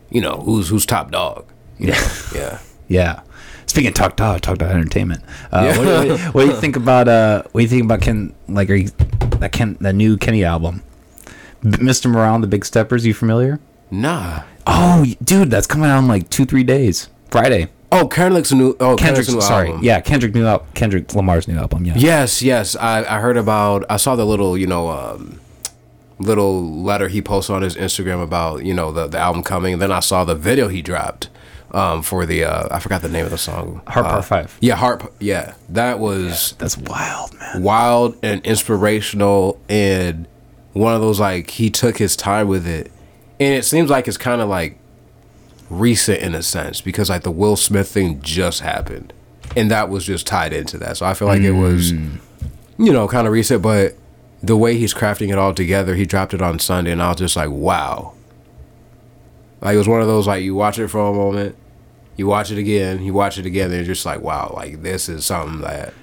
you 0.10 0.22
know, 0.22 0.38
who's 0.42 0.70
who's 0.70 0.86
top 0.86 1.12
dog. 1.12 1.46
Yeah. 1.80 1.92
know? 1.94 2.08
Yeah. 2.36 2.60
Yeah. 2.88 3.20
Speaking 3.68 3.88
of 3.90 3.94
talk 3.94 4.18
dog, 4.18 4.42
Top 4.42 4.58
Dawg 4.58 4.72
Entertainment. 4.72 5.24
Uh, 5.52 5.62
Yeah. 5.64 5.78
what, 5.78 6.02
do 6.02 6.08
you- 6.08 6.18
what 6.32 6.42
do 6.44 6.48
you 6.50 6.56
think 6.60 6.76
about 6.84 7.08
uh? 7.08 7.44
What 7.52 7.60
do 7.62 7.64
you 7.64 7.70
think 7.70 7.86
about 7.86 8.02
Ken? 8.02 8.34
Like, 8.50 8.70
are 8.70 8.76
you 8.76 8.90
that 9.40 9.54
Ken 9.54 9.78
that 9.80 9.94
new 9.94 10.18
Kenny 10.18 10.44
album, 10.44 10.84
Mr. 11.64 12.10
Morale 12.10 12.36
and 12.36 12.44
the 12.44 12.48
Big 12.48 12.66
Steppers? 12.66 13.06
You 13.06 13.14
familiar? 13.14 13.60
Nah. 13.90 14.44
Oh, 14.68 15.06
dude, 15.24 15.50
that's 15.52 15.68
coming 15.68 15.90
out 15.90 16.00
in 16.00 16.08
like 16.08 16.30
two 16.30 16.46
three 16.46 16.64
days. 16.64 17.10
Friday. 17.30 17.70
Oh, 17.94 18.08
Kendrick's 18.08 18.54
new 18.54 18.70
oh 18.80 18.96
Kendrick's 18.96 19.02
Kendrick's 19.28 19.30
new 19.34 19.42
sorry, 19.42 19.68
album. 19.68 19.84
yeah, 19.84 20.00
Kendrick 20.00 20.34
new 20.34 20.46
album. 20.46 20.68
Kendrick 20.76 21.14
Lamar's 21.14 21.48
new 21.48 21.58
album. 21.58 21.84
Yeah. 21.86 21.94
Yes, 21.98 22.42
yes. 22.42 22.76
I, 22.78 23.04
I 23.04 23.20
heard 23.20 23.36
about 23.38 23.84
I 23.90 23.98
saw 23.98 24.16
the 24.16 24.26
little, 24.26 24.58
you 24.58 24.66
know, 24.68 24.90
um 24.90 25.40
little 26.20 26.64
letter 26.84 27.08
he 27.08 27.22
posted 27.22 27.56
on 27.56 27.62
his 27.64 27.76
Instagram 27.76 28.24
about, 28.24 28.64
you 28.64 28.74
know, 28.74 28.92
the, 28.92 29.08
the 29.08 29.18
album 29.18 29.44
coming. 29.44 29.80
Then 29.80 29.92
I 29.92 30.00
saw 30.00 30.24
the 30.24 30.36
video 30.36 30.68
he 30.70 30.82
dropped 30.82 31.30
um 31.72 32.02
for 32.02 32.26
the 32.26 32.46
uh 32.46 32.68
I 32.72 32.80
forgot 32.80 33.02
the 33.02 33.10
name 33.10 33.26
of 33.26 33.32
the 33.32 33.38
song. 33.38 33.82
Heart 33.88 34.06
uh, 34.06 34.10
Part 34.10 34.26
Five. 34.26 34.58
Yeah, 34.62 34.76
Heart 34.76 35.14
yeah. 35.20 35.56
That 35.68 36.00
was 36.00 36.56
That's 36.60 36.78
wild, 36.78 37.38
man. 37.40 37.62
wild 37.62 38.18
and 38.24 38.46
inspirational 38.46 39.60
and 39.68 40.28
one 40.74 40.94
of 40.94 41.02
those 41.02 41.20
like 41.20 41.52
he 41.52 41.70
took 41.70 41.98
his 41.98 42.16
time 42.16 42.48
with 42.48 42.68
it. 42.68 42.92
And 43.40 43.54
it 43.54 43.66
seems 43.66 43.90
like 43.90 44.08
it's 44.08 44.18
kind 44.18 44.42
of 44.42 44.50
like 44.50 44.78
recent 45.70 46.20
in 46.22 46.36
a 46.36 46.44
sense 46.44 46.82
because 46.82 47.10
like 47.10 47.24
the 47.24 47.32
Will 47.32 47.56
Smith 47.56 47.90
thing 47.90 48.22
just 48.22 48.62
happened. 48.62 49.14
And 49.56 49.70
that 49.70 49.90
was 49.90 50.06
just 50.06 50.28
tied 50.28 50.54
into 50.54 50.78
that. 50.78 50.98
So 50.98 51.06
I 51.06 51.14
feel 51.14 51.28
like 51.28 51.42
it 51.42 51.52
was 51.52 51.94
mm. 51.94 52.20
you 52.78 52.94
know, 52.94 53.08
kind 53.08 53.28
of 53.28 53.34
recent, 53.34 53.62
but 53.62 53.96
the 54.42 54.56
way 54.56 54.78
he's 54.78 54.94
crafting 54.94 55.30
it 55.32 55.38
all 55.38 55.54
together, 55.54 55.96
he 55.96 56.06
dropped 56.06 56.34
it 56.34 56.42
on 56.42 56.60
Sunday 56.60 56.92
and 56.92 57.02
I 57.02 57.10
was 57.10 57.18
just 57.18 57.36
like, 57.36 57.50
wow. 57.50 58.14
Like 59.60 59.76
it 59.76 59.78
was 59.78 59.88
one 59.88 60.02
of 60.02 60.08
those 60.08 60.28
like 60.28 60.44
you 60.44 60.56
watch 60.56 60.80
it 60.80 60.88
for 60.88 61.00
a 61.00 61.14
moment, 61.14 61.56
you 62.16 62.28
watch 62.28 62.52
it 62.52 62.58
again, 62.58 63.04
you 63.04 63.14
watch 63.14 63.38
it 63.38 63.46
again, 63.46 63.66
and 63.66 63.76
you're 63.76 63.94
just 63.94 64.06
like, 64.06 64.22
wow, 64.22 64.54
like 64.56 64.82
this 64.82 65.08
is 65.08 65.26
something 65.26 65.62
that 65.62 65.94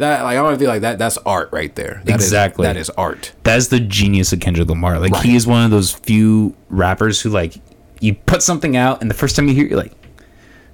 that 0.00 0.22
like 0.24 0.32
I 0.36 0.42
don't 0.42 0.58
feel 0.58 0.68
like 0.68 0.82
that 0.82 0.98
that's 0.98 1.16
art 1.18 1.48
right 1.52 1.74
there. 1.74 2.02
That 2.04 2.18
is- 2.20 2.26
Exactly. 2.26 2.64
that 2.66 2.76
is 2.76 2.90
art. 2.90 3.32
That's 3.44 3.68
the 3.68 3.80
genius 3.80 4.32
of 4.32 4.40
Kendrick 4.40 4.68
Lamar. 4.68 4.98
Like 4.98 5.12
Right. 5.12 5.24
he 5.24 5.36
is 5.36 5.46
one 5.46 5.64
of 5.64 5.70
those 5.70 5.92
few 5.92 6.54
rappers 6.68 7.20
who 7.20 7.30
like 7.30 7.54
you 8.00 8.14
put 8.14 8.42
something 8.42 8.76
out 8.76 9.00
and 9.00 9.10
the 9.10 9.14
first 9.14 9.36
time 9.36 9.46
you 9.48 9.54
hear 9.54 9.64
it, 9.66 9.70
you're 9.70 9.78
like, 9.80 9.92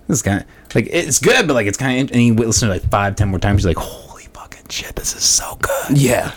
this 0.08 0.22
guy 0.22 0.44
like 0.74 0.88
it's 0.90 1.18
good, 1.20 1.46
but 1.46 1.54
like 1.54 1.66
it's 1.66 1.78
kind 1.78 2.08
of 2.10 2.14
and 2.16 2.24
you 2.24 2.34
listen 2.34 2.68
to 2.68 2.74
it 2.74 2.82
like 2.82 2.90
five, 2.90 3.14
ten 3.16 3.28
more 3.28 3.38
times, 3.38 3.62
you're 3.64 3.70
like, 3.74 3.84
holy 3.84 4.24
fucking 4.32 4.68
shit, 4.68 4.94
this 4.96 5.14
is 5.14 5.22
so 5.22 5.56
good. 5.60 5.98
Yeah. 5.98 6.32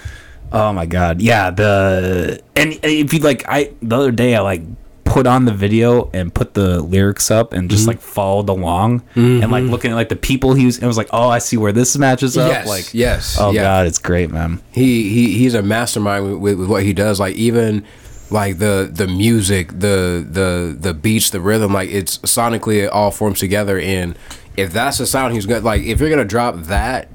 Oh 0.52 0.74
my 0.74 0.86
god, 0.88 1.22
yeah. 1.22 1.52
The 1.52 2.42
and 2.56 2.80
if 2.84 3.14
you 3.14 3.20
like, 3.20 3.44
I 3.48 3.72
the 3.82 3.96
other 3.98 4.12
day 4.12 4.36
I 4.36 4.40
like 4.42 4.62
put 5.10 5.26
on 5.28 5.46
the 5.46 5.54
video 5.54 6.10
and 6.14 6.34
put 6.34 6.54
the 6.54 6.82
lyrics 6.82 7.30
up 7.32 7.52
and 7.54 7.64
Mm-hmm. 7.64 7.70
just 7.76 7.88
like 7.88 8.00
followed 8.00 8.48
along 8.48 9.02
and 9.16 9.52
like 9.52 9.64
looking 9.66 9.92
at 9.92 9.96
like 9.96 10.10
the 10.10 10.16
people 10.16 10.54
he 10.54 10.66
was. 10.66 10.78
It 10.78 10.86
was 10.86 10.98
like, 10.98 11.10
oh, 11.12 11.28
I 11.30 11.40
see 11.40 11.58
where 11.58 11.72
this 11.72 11.98
matches 11.98 12.38
up. 12.38 12.50
Yes, 12.52 12.68
like, 12.68 12.94
yes, 12.94 13.38
Oh 13.40 13.52
yeah. 13.52 13.64
god, 13.64 13.88
it's 13.88 13.98
great, 14.00 14.30
man. 14.32 14.62
he 14.72 15.10
he 15.10 15.34
he's 15.38 15.54
a 15.56 15.62
mastermind 15.64 16.24
with, 16.26 16.38
with, 16.40 16.60
with 16.60 16.70
what 16.70 16.84
he 16.84 16.94
does 16.94 17.20
like 17.20 17.36
even 17.36 17.84
like 18.32 18.60
the 18.60 18.88
the 18.92 19.08
music 19.08 19.70
the 19.70 20.24
the 20.30 20.78
the 20.80 20.94
beats 20.94 21.32
the 21.32 21.42
rhythm 21.42 21.74
like 21.74 21.90
it's 21.90 22.20
sonically 22.20 22.84
it 22.84 22.88
all 22.92 23.10
forms 23.10 23.40
together 23.40 23.80
and 23.80 24.16
if 24.56 24.72
that's 24.72 25.00
the 25.00 25.06
sound 25.08 25.34
he's 25.34 25.48
gonna 25.48 25.62
like 25.66 25.82
if 25.82 26.00
you're 26.00 26.12
gonna 26.12 26.24
drop 26.24 26.56
that 26.66 27.08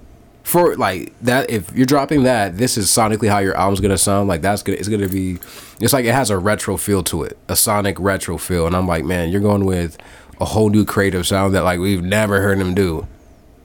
for 0.44 0.76
like 0.76 1.12
that 1.22 1.50
if 1.50 1.74
you're 1.74 1.86
dropping 1.86 2.22
that 2.22 2.56
this 2.56 2.76
is 2.76 2.86
sonically 2.88 3.28
how 3.28 3.38
your 3.38 3.56
album's 3.56 3.80
gonna 3.80 3.98
sound 3.98 4.28
like 4.28 4.42
that's 4.42 4.62
gonna 4.62 4.78
it's 4.78 4.88
gonna 4.88 5.08
be 5.08 5.38
it's 5.80 5.92
like 5.92 6.04
it 6.04 6.12
has 6.14 6.30
a 6.30 6.38
retro 6.38 6.76
feel 6.76 7.02
to 7.02 7.24
it 7.24 7.36
a 7.48 7.56
sonic 7.56 7.98
retro 7.98 8.38
feel 8.38 8.66
and 8.66 8.76
i'm 8.76 8.86
like 8.86 9.04
man 9.04 9.30
you're 9.30 9.40
going 9.40 9.64
with 9.64 9.96
a 10.40 10.44
whole 10.44 10.68
new 10.68 10.84
creative 10.84 11.26
sound 11.26 11.54
that 11.54 11.64
like 11.64 11.80
we've 11.80 12.02
never 12.04 12.40
heard 12.40 12.58
him 12.58 12.74
do 12.74 13.06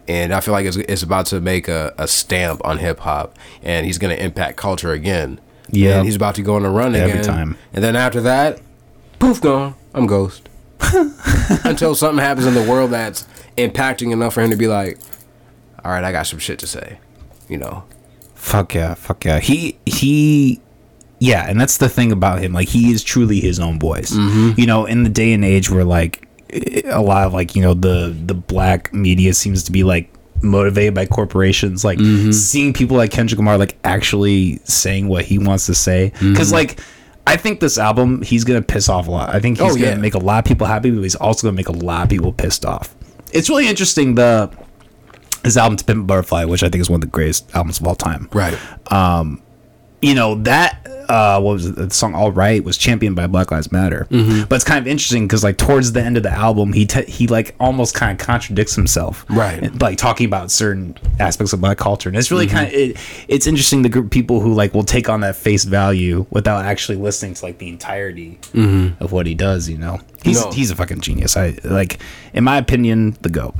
and 0.09 0.33
I 0.33 0.39
feel 0.39 0.53
like 0.53 0.65
it's, 0.65 0.75
it's 0.75 1.03
about 1.03 1.27
to 1.27 1.39
make 1.39 1.67
a, 1.67 1.93
a 1.99 2.07
stamp 2.07 2.65
on 2.65 2.79
hip 2.79 2.99
hop, 2.99 3.37
and 3.61 3.85
he's 3.85 3.99
to 3.99 4.21
impact 4.21 4.57
culture 4.57 4.91
again. 4.91 5.39
Yeah. 5.69 5.97
and 5.97 6.05
he's 6.05 6.15
about 6.15 6.33
to 6.35 6.41
go 6.41 6.55
on 6.55 6.65
a 6.65 6.69
run 6.71 6.95
Every 6.95 7.11
again. 7.11 7.23
time. 7.23 7.57
and 7.73 7.83
then 7.83 7.95
after 7.95 8.19
that, 8.21 8.59
poof, 9.19 9.39
gone. 9.39 9.75
I'm 9.93 10.07
ghost. 10.07 10.49
Until 11.63 11.93
something 11.93 12.17
happens 12.23 12.47
in 12.47 12.55
the 12.55 12.63
world 12.67 12.89
that's 12.89 13.27
impacting 13.55 14.11
enough 14.11 14.33
for 14.33 14.41
him 14.41 14.49
to 14.49 14.55
be 14.55 14.65
like, 14.67 14.97
all 15.83 15.91
right, 15.91 16.03
I 16.03 16.11
got 16.11 16.27
some 16.27 16.39
shit 16.39 16.59
to 16.59 16.67
say, 16.67 16.99
you 17.47 17.57
know. 17.57 17.83
Fuck 18.35 18.73
yeah, 18.73 18.93
fuck 18.93 19.25
yeah. 19.25 19.39
He 19.39 19.77
he 19.85 20.61
yeah, 21.19 21.49
and 21.49 21.59
that's 21.59 21.77
the 21.77 21.89
thing 21.89 22.11
about 22.11 22.39
him. 22.39 22.53
Like 22.53 22.69
he 22.69 22.91
is 22.91 23.03
truly 23.03 23.39
his 23.39 23.59
own 23.59 23.79
voice. 23.79 24.11
Mm-hmm. 24.11 24.59
You 24.59 24.65
know, 24.65 24.85
in 24.85 25.03
the 25.03 25.09
day 25.09 25.33
and 25.33 25.43
age 25.43 25.69
where 25.69 25.83
like 25.83 26.27
a 26.85 27.01
lot 27.01 27.27
of 27.27 27.33
like, 27.33 27.55
you 27.55 27.61
know, 27.61 27.73
the 27.73 28.15
the 28.25 28.33
black 28.33 28.93
media 28.93 29.33
seems 29.33 29.63
to 29.63 29.71
be 29.71 29.83
like 29.83 30.13
motivated 30.41 30.95
by 30.95 31.05
corporations 31.05 31.83
like 31.83 31.99
mm-hmm. 31.99 32.31
seeing 32.31 32.71
people 32.71 32.95
like 32.95 33.11
Kendrick 33.11 33.37
Lamar 33.37 33.57
like 33.57 33.77
actually 33.83 34.57
saying 34.63 35.09
what 35.09 35.25
he 35.25 35.37
wants 35.37 35.65
to 35.65 35.75
say 35.75 36.13
mm-hmm. 36.15 36.33
cuz 36.33 36.53
like 36.53 36.79
I 37.27 37.35
think 37.35 37.59
this 37.59 37.77
album 37.77 38.21
he's 38.21 38.45
going 38.45 38.59
to 38.59 38.65
piss 38.65 38.87
off 38.87 39.07
a 39.07 39.11
lot. 39.11 39.35
I 39.35 39.39
think 39.39 39.57
he's 39.57 39.65
Oh, 39.65 39.75
going 39.75 39.81
to 39.81 39.89
yeah. 39.89 39.95
make 39.95 40.15
a 40.15 40.19
lot 40.19 40.39
of 40.39 40.45
people 40.45 40.65
happy, 40.65 40.91
but 40.91 41.01
he's 41.03 41.15
also 41.15 41.43
going 41.43 41.55
to 41.55 41.57
make 41.57 41.67
a 41.67 41.85
lot 41.85 42.03
of 42.03 42.09
people 42.09 42.31
pissed 42.31 42.65
off. 42.65 42.95
It's 43.33 43.49
really 43.49 43.67
interesting 43.67 44.15
the 44.15 44.49
his 45.43 45.57
album 45.57 45.77
to 45.77 45.83
Pimp 45.85 46.05
Butterfly, 46.07 46.45
which 46.45 46.63
I 46.63 46.69
think 46.69 46.81
is 46.81 46.89
one 46.89 46.97
of 46.97 47.01
the 47.01 47.07
greatest 47.07 47.53
albums 47.55 47.79
of 47.79 47.87
all 47.87 47.95
time 47.95 48.29
Right. 48.33 48.57
Um, 48.91 49.41
you 50.01 50.15
know 50.15 50.35
that 50.43 50.87
uh 51.09 51.41
what 51.41 51.53
was 51.53 51.65
it 51.65 51.75
the 51.75 51.89
song 51.89 52.15
all 52.15 52.31
right 52.31 52.63
was 52.63 52.77
championed 52.77 53.17
by 53.17 53.27
black 53.27 53.51
lives 53.51 53.69
matter 53.69 54.07
Mm-hmm. 54.11 54.43
but 54.47 54.55
it's 54.55 54.63
kind 54.63 54.79
of 54.79 54.87
interesting 54.87 55.27
because 55.27 55.43
like 55.43 55.57
towards 55.57 55.91
the 55.91 56.01
end 56.01 56.15
of 56.15 56.23
the 56.23 56.31
album 56.31 56.71
he 56.71 56.85
te- 56.85 57.03
he 57.11 57.27
like 57.27 57.53
almost 57.59 57.95
kind 57.95 58.17
of 58.17 58.25
contradicts 58.25 58.75
himself 58.75 59.25
Right. 59.29 59.61
And, 59.61 59.81
like 59.81 59.97
talking 59.97 60.25
about 60.25 60.51
certain 60.51 60.95
aspects 61.19 61.51
of 61.51 61.59
black 61.59 61.77
culture 61.79 62.07
and 62.07 62.17
it's 62.17 62.31
really 62.31 62.45
Mm-hmm. 62.47 62.55
kind 62.55 62.67
of 62.67 62.73
it, 62.73 62.97
it's 63.27 63.45
interesting 63.45 63.81
the 63.81 63.89
group 63.89 64.09
people 64.09 64.39
who 64.39 64.53
like 64.53 64.73
will 64.73 64.83
take 64.85 65.09
on 65.09 65.19
that 65.19 65.35
face 65.35 65.65
value 65.65 66.25
without 66.29 66.63
actually 66.63 66.97
listening 66.97 67.33
to 67.33 67.43
like 67.43 67.57
the 67.57 67.67
entirety 67.67 68.39
of 69.01 69.11
what 69.11 69.25
he 69.25 69.35
does 69.35 69.67
you 69.67 69.77
know 69.77 69.99
he's 70.23 70.39
Mm-hmm. 70.39 70.49
No. 70.51 70.55
he's 70.55 70.71
a 70.71 70.75
fucking 70.77 71.01
genius 71.01 71.35
i 71.35 71.57
like 71.65 71.99
in 72.33 72.45
my 72.45 72.57
opinion 72.57 73.17
the 73.21 73.29
goat 73.29 73.53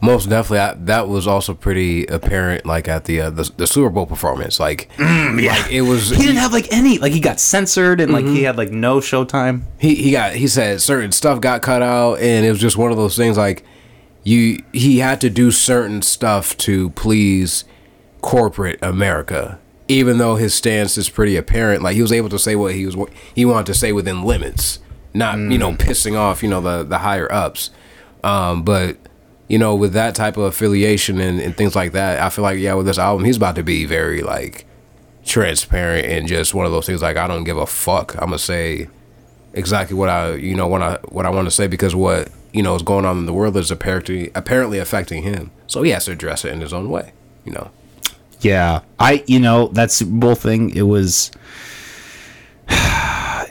Most 0.00 0.28
definitely, 0.28 0.58
I, 0.58 0.74
that 0.84 1.08
was 1.08 1.26
also 1.26 1.54
pretty 1.54 2.04
apparent. 2.06 2.66
Like 2.66 2.86
at 2.86 3.04
the 3.06 3.20
uh, 3.22 3.30
the, 3.30 3.50
the 3.56 3.66
Super 3.66 3.88
Bowl 3.88 4.04
performance, 4.06 4.60
like, 4.60 4.90
like 4.98 5.70
it 5.72 5.82
was. 5.82 6.10
he 6.10 6.18
didn't 6.22 6.36
have 6.36 6.52
like 6.52 6.70
any 6.70 6.98
like 6.98 7.12
he 7.12 7.20
got 7.20 7.40
censored 7.40 8.00
and 8.00 8.12
like 8.12 8.24
Mm-hmm. 8.26 8.34
he 8.34 8.42
had 8.42 8.56
like 8.58 8.70
no 8.70 8.98
showtime 8.98 9.62
he 9.78 9.94
he 9.94 10.10
got 10.10 10.34
he 10.34 10.48
said 10.48 10.80
certain 10.82 11.12
stuff 11.12 11.40
got 11.40 11.62
cut 11.62 11.80
out 11.82 12.18
and 12.18 12.44
it 12.44 12.50
was 12.50 12.60
just 12.60 12.76
one 12.76 12.90
of 12.90 12.96
those 12.98 13.16
things 13.16 13.36
like 13.38 13.64
you 14.22 14.62
he 14.72 14.98
had 14.98 15.20
to 15.22 15.30
do 15.30 15.50
certain 15.50 16.02
stuff 16.02 16.56
to 16.58 16.90
please 16.90 17.64
corporate 18.20 18.78
America 18.82 19.58
even 19.88 20.18
though 20.18 20.34
his 20.36 20.52
stance 20.54 20.98
is 20.98 21.08
pretty 21.08 21.36
apparent 21.36 21.82
like 21.82 21.94
he 21.94 22.02
was 22.02 22.12
able 22.12 22.28
to 22.28 22.38
say 22.38 22.54
what 22.56 22.74
he 22.74 22.84
was 22.86 22.96
he 23.34 23.44
wanted 23.44 23.66
to 23.66 23.74
say 23.74 23.92
within 23.92 24.22
limits 24.22 24.80
not 25.14 25.38
you 25.38 25.56
know 25.58 25.72
pissing 25.72 26.18
off 26.18 26.42
you 26.42 26.48
know 26.48 26.60
the 26.60 26.82
the 26.82 26.98
higher 26.98 27.30
ups 27.32 27.70
um 28.24 28.62
but 28.62 28.96
you 29.48 29.58
know 29.58 29.74
with 29.74 29.92
that 29.92 30.14
type 30.14 30.36
of 30.36 30.44
affiliation 30.44 31.20
and, 31.20 31.40
and 31.40 31.56
things 31.56 31.74
like 31.74 31.92
that 31.92 32.20
I 32.20 32.30
feel 32.30 32.42
like 32.42 32.58
yeah 32.58 32.74
with 32.74 32.86
this 32.86 32.98
album 32.98 33.24
he's 33.24 33.36
about 33.36 33.56
to 33.56 33.62
be 33.62 33.84
very 33.84 34.22
like 34.22 34.66
transparent 35.24 36.06
and 36.06 36.28
just 36.28 36.54
one 36.54 36.66
of 36.66 36.72
those 36.72 36.86
things 36.86 37.02
like 37.02 37.16
I 37.16 37.26
don't 37.26 37.44
give 37.44 37.56
a 37.56 37.66
fuck 37.66 38.14
I'm 38.14 38.26
gonna 38.28 38.38
say 38.38 38.88
exactly 39.52 39.96
what 39.96 40.08
I 40.08 40.34
you 40.34 40.54
know 40.54 40.68
what 40.68 40.82
I 40.82 40.98
what 41.08 41.26
I 41.26 41.30
want 41.30 41.46
to 41.46 41.50
say 41.50 41.66
because 41.66 41.94
what 41.94 42.30
you 42.52 42.62
know 42.62 42.74
is 42.74 42.82
going 42.82 43.04
on 43.04 43.18
in 43.18 43.26
the 43.26 43.32
world 43.32 43.56
is 43.56 43.70
apparently 43.70 44.30
apparently 44.34 44.78
affecting 44.78 45.22
him. 45.22 45.50
So 45.66 45.82
he 45.82 45.90
has 45.90 46.06
to 46.06 46.12
address 46.12 46.44
it 46.44 46.52
in 46.52 46.60
his 46.60 46.72
own 46.72 46.88
way. 46.88 47.12
You 47.44 47.52
know. 47.52 47.70
Yeah, 48.40 48.80
I 48.98 49.24
you 49.26 49.40
know 49.40 49.68
that 49.68 49.90
Super 49.90 50.12
Bowl 50.12 50.34
thing. 50.34 50.70
It 50.70 50.82
was 50.82 51.30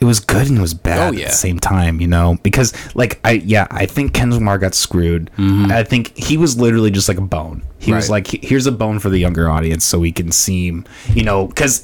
it 0.01 0.05
was 0.05 0.19
good 0.19 0.47
and 0.49 0.57
it 0.57 0.61
was 0.61 0.73
bad 0.73 1.13
Oh, 1.13 1.17
at 1.17 1.27
the 1.27 1.33
same 1.33 1.59
time. 1.59 1.99
You 2.01 2.07
know 2.07 2.37
because 2.43 2.73
like 2.95 3.19
I 3.23 3.31
yeah 3.33 3.67
I 3.71 3.85
think 3.85 4.13
Kendrick 4.13 4.39
Lamar 4.39 4.57
got 4.57 4.73
screwed. 4.75 5.29
I 5.37 5.83
think 5.83 6.15
he 6.17 6.37
was 6.37 6.57
literally 6.57 6.91
just 6.91 7.07
like 7.07 7.17
a 7.17 7.21
bone. 7.21 7.63
He 7.79 7.91
was 7.93 8.05
Mm-hmm. 8.05 8.11
Like 8.11 8.27
here's 8.27 8.65
a 8.67 8.71
bone 8.71 8.99
for 8.99 9.09
the 9.09 9.17
younger 9.19 9.49
audience 9.49 9.83
so 9.85 9.99
we 9.99 10.11
can 10.11 10.31
seem 10.31 10.85
you 11.13 11.23
know 11.23 11.47
because. 11.47 11.83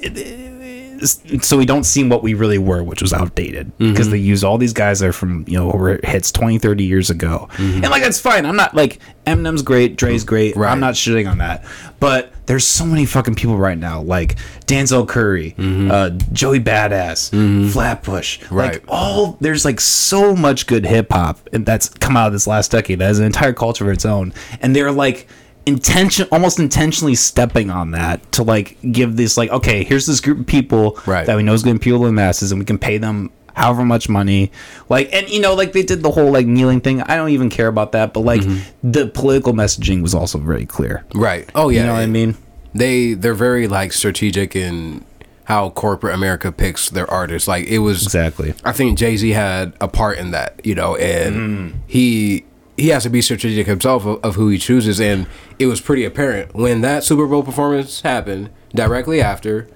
So 1.42 1.58
we 1.58 1.66
don't 1.66 1.84
seem 1.84 2.10
what 2.10 2.22
we 2.24 2.34
really 2.34 2.58
were, 2.58 2.84
which 2.84 3.02
was 3.02 3.14
outdated 3.14 3.76
because 3.78 4.08
Mm-hmm. 4.08 4.12
they 4.12 4.18
use 4.20 4.44
all 4.44 4.58
these 4.58 4.74
guys 4.74 5.00
that 5.00 5.10
are 5.10 5.14
from, 5.14 5.46
you 5.48 5.58
know, 5.58 5.68
were 5.70 6.00
hits 6.04 6.32
20, 6.32 6.60
30 6.60 6.84
years 6.84 7.10
ago. 7.10 7.48
Mm-hmm. 7.54 7.84
And 7.84 7.90
like, 7.90 8.04
that's 8.04 8.20
fine. 8.20 8.46
I'm 8.46 8.56
not 8.56 8.76
like, 8.76 9.00
Eminem's 9.26 9.62
great, 9.62 9.96
Dre's 9.98 10.24
great. 10.24 10.56
Right. 10.56 10.72
I'm 10.72 10.80
not 10.80 10.96
shitting 10.96 11.30
on 11.30 11.38
that. 11.40 11.64
But 12.00 12.32
there's 12.48 12.66
so 12.66 12.86
many 12.86 13.06
fucking 13.06 13.36
people 13.36 13.58
right 13.58 13.78
now, 13.78 14.02
like 14.02 14.36
Denzel 14.66 15.08
Curry, 15.08 15.56
uh, 15.60 16.10
Joey 16.34 16.60
Badass, 16.60 17.30
Flatbush. 17.72 18.40
Mm-hmm. 18.40 18.56
Right. 18.56 18.74
Like 18.74 18.84
all 18.88 19.38
there's 19.42 19.66
like 19.66 19.80
so 19.80 20.36
much 20.36 20.68
good 20.68 20.86
hip 20.86 21.12
hop 21.12 21.40
and 21.54 21.66
that's 21.66 21.90
come 21.90 22.18
out 22.18 22.28
of 22.28 22.34
this 22.34 22.48
last 22.48 22.72
decade 22.72 23.00
that 23.00 23.06
has 23.06 23.20
an 23.20 23.26
entire 23.26 23.54
culture 23.54 23.86
of 23.86 23.92
its 23.92 24.06
own. 24.06 24.34
And 24.62 24.76
they're 24.76 24.92
like 24.92 25.28
intention 25.65 26.28
almost 26.32 26.60
intentionally 26.60 27.15
stepping 27.15 27.69
on 27.69 27.91
that 27.91 28.32
to 28.34 28.43
like 28.43 28.78
give 28.91 29.15
this 29.15 29.38
like, 29.38 29.50
okay, 29.52 29.84
here's 29.84 30.06
this 30.06 30.19
group 30.19 30.39
of 30.39 30.47
people 30.47 31.00
Right. 31.06 31.26
that 31.26 31.38
we 31.38 31.43
know 31.43 31.54
is 31.54 31.63
gonna 31.63 31.76
appeal 31.76 32.00
to 32.00 32.06
the 32.06 32.12
masses 32.12 32.52
and 32.52 32.60
we 32.60 32.65
can 32.65 32.78
pay 32.78 32.97
them 32.97 33.30
however 33.54 33.84
much 33.84 34.08
money 34.08 34.50
like 34.88 35.12
and 35.12 35.28
you 35.30 35.41
know 35.41 35.54
like 35.54 35.74
they 35.74 35.84
did 35.84 36.02
the 36.02 36.10
whole 36.12 36.32
like 36.32 36.47
kneeling 36.47 36.80
thing 36.80 37.02
i 37.02 37.17
don't 37.17 37.32
even 37.32 37.50
care 37.50 37.67
about 37.67 37.91
that 37.91 38.13
but 38.13 38.21
like 38.21 38.39
mm-hmm. 38.39 38.89
the 38.89 39.08
political 39.08 39.52
messaging 39.52 40.02
was 40.02 40.15
also 40.15 40.38
very 40.38 40.65
clear 40.65 41.04
Right. 41.13 41.50
Oh 41.54 41.67
yeah. 41.67 41.82
you 41.82 41.86
know 41.88 41.93
what 41.93 42.00
i 42.02 42.06
mean 42.06 42.38
They 42.74 43.13
they're 43.13 43.34
very 43.34 43.67
like 43.67 43.91
strategic 43.91 44.56
in 44.56 45.04
how 45.52 45.69
corporate 45.71 46.13
America 46.15 46.50
picks 46.52 46.89
their 46.89 47.10
artists. 47.12 47.45
Like 47.45 47.67
it 47.67 47.80
was 47.80 48.04
exactly 48.04 48.54
I 48.63 48.71
think 48.71 48.97
Jay 48.97 49.17
Z 49.17 49.30
had 49.32 49.74
a 49.82 49.88
part 49.89 50.17
in 50.17 50.32
that, 50.32 50.65
you 50.65 50.76
know, 50.76 50.95
and 50.95 51.36
mm-hmm. 51.36 51.78
he 51.88 52.45
he 52.77 52.89
has 52.89 53.03
to 53.03 53.10
be 53.10 53.21
strategic 53.21 53.67
himself 53.67 54.05
of, 54.05 54.23
of 54.23 54.36
who 54.36 54.49
he 54.49 54.57
chooses, 54.57 54.99
and 54.99 55.27
it 55.60 55.67
was 55.67 55.81
pretty 55.81 56.05
apparent 56.05 56.55
when 56.55 56.81
that 56.81 57.03
Super 57.03 57.27
Bowl 57.27 57.43
performance 57.43 58.01
happened 58.01 58.49
directly 58.73 59.21
after 59.21 59.67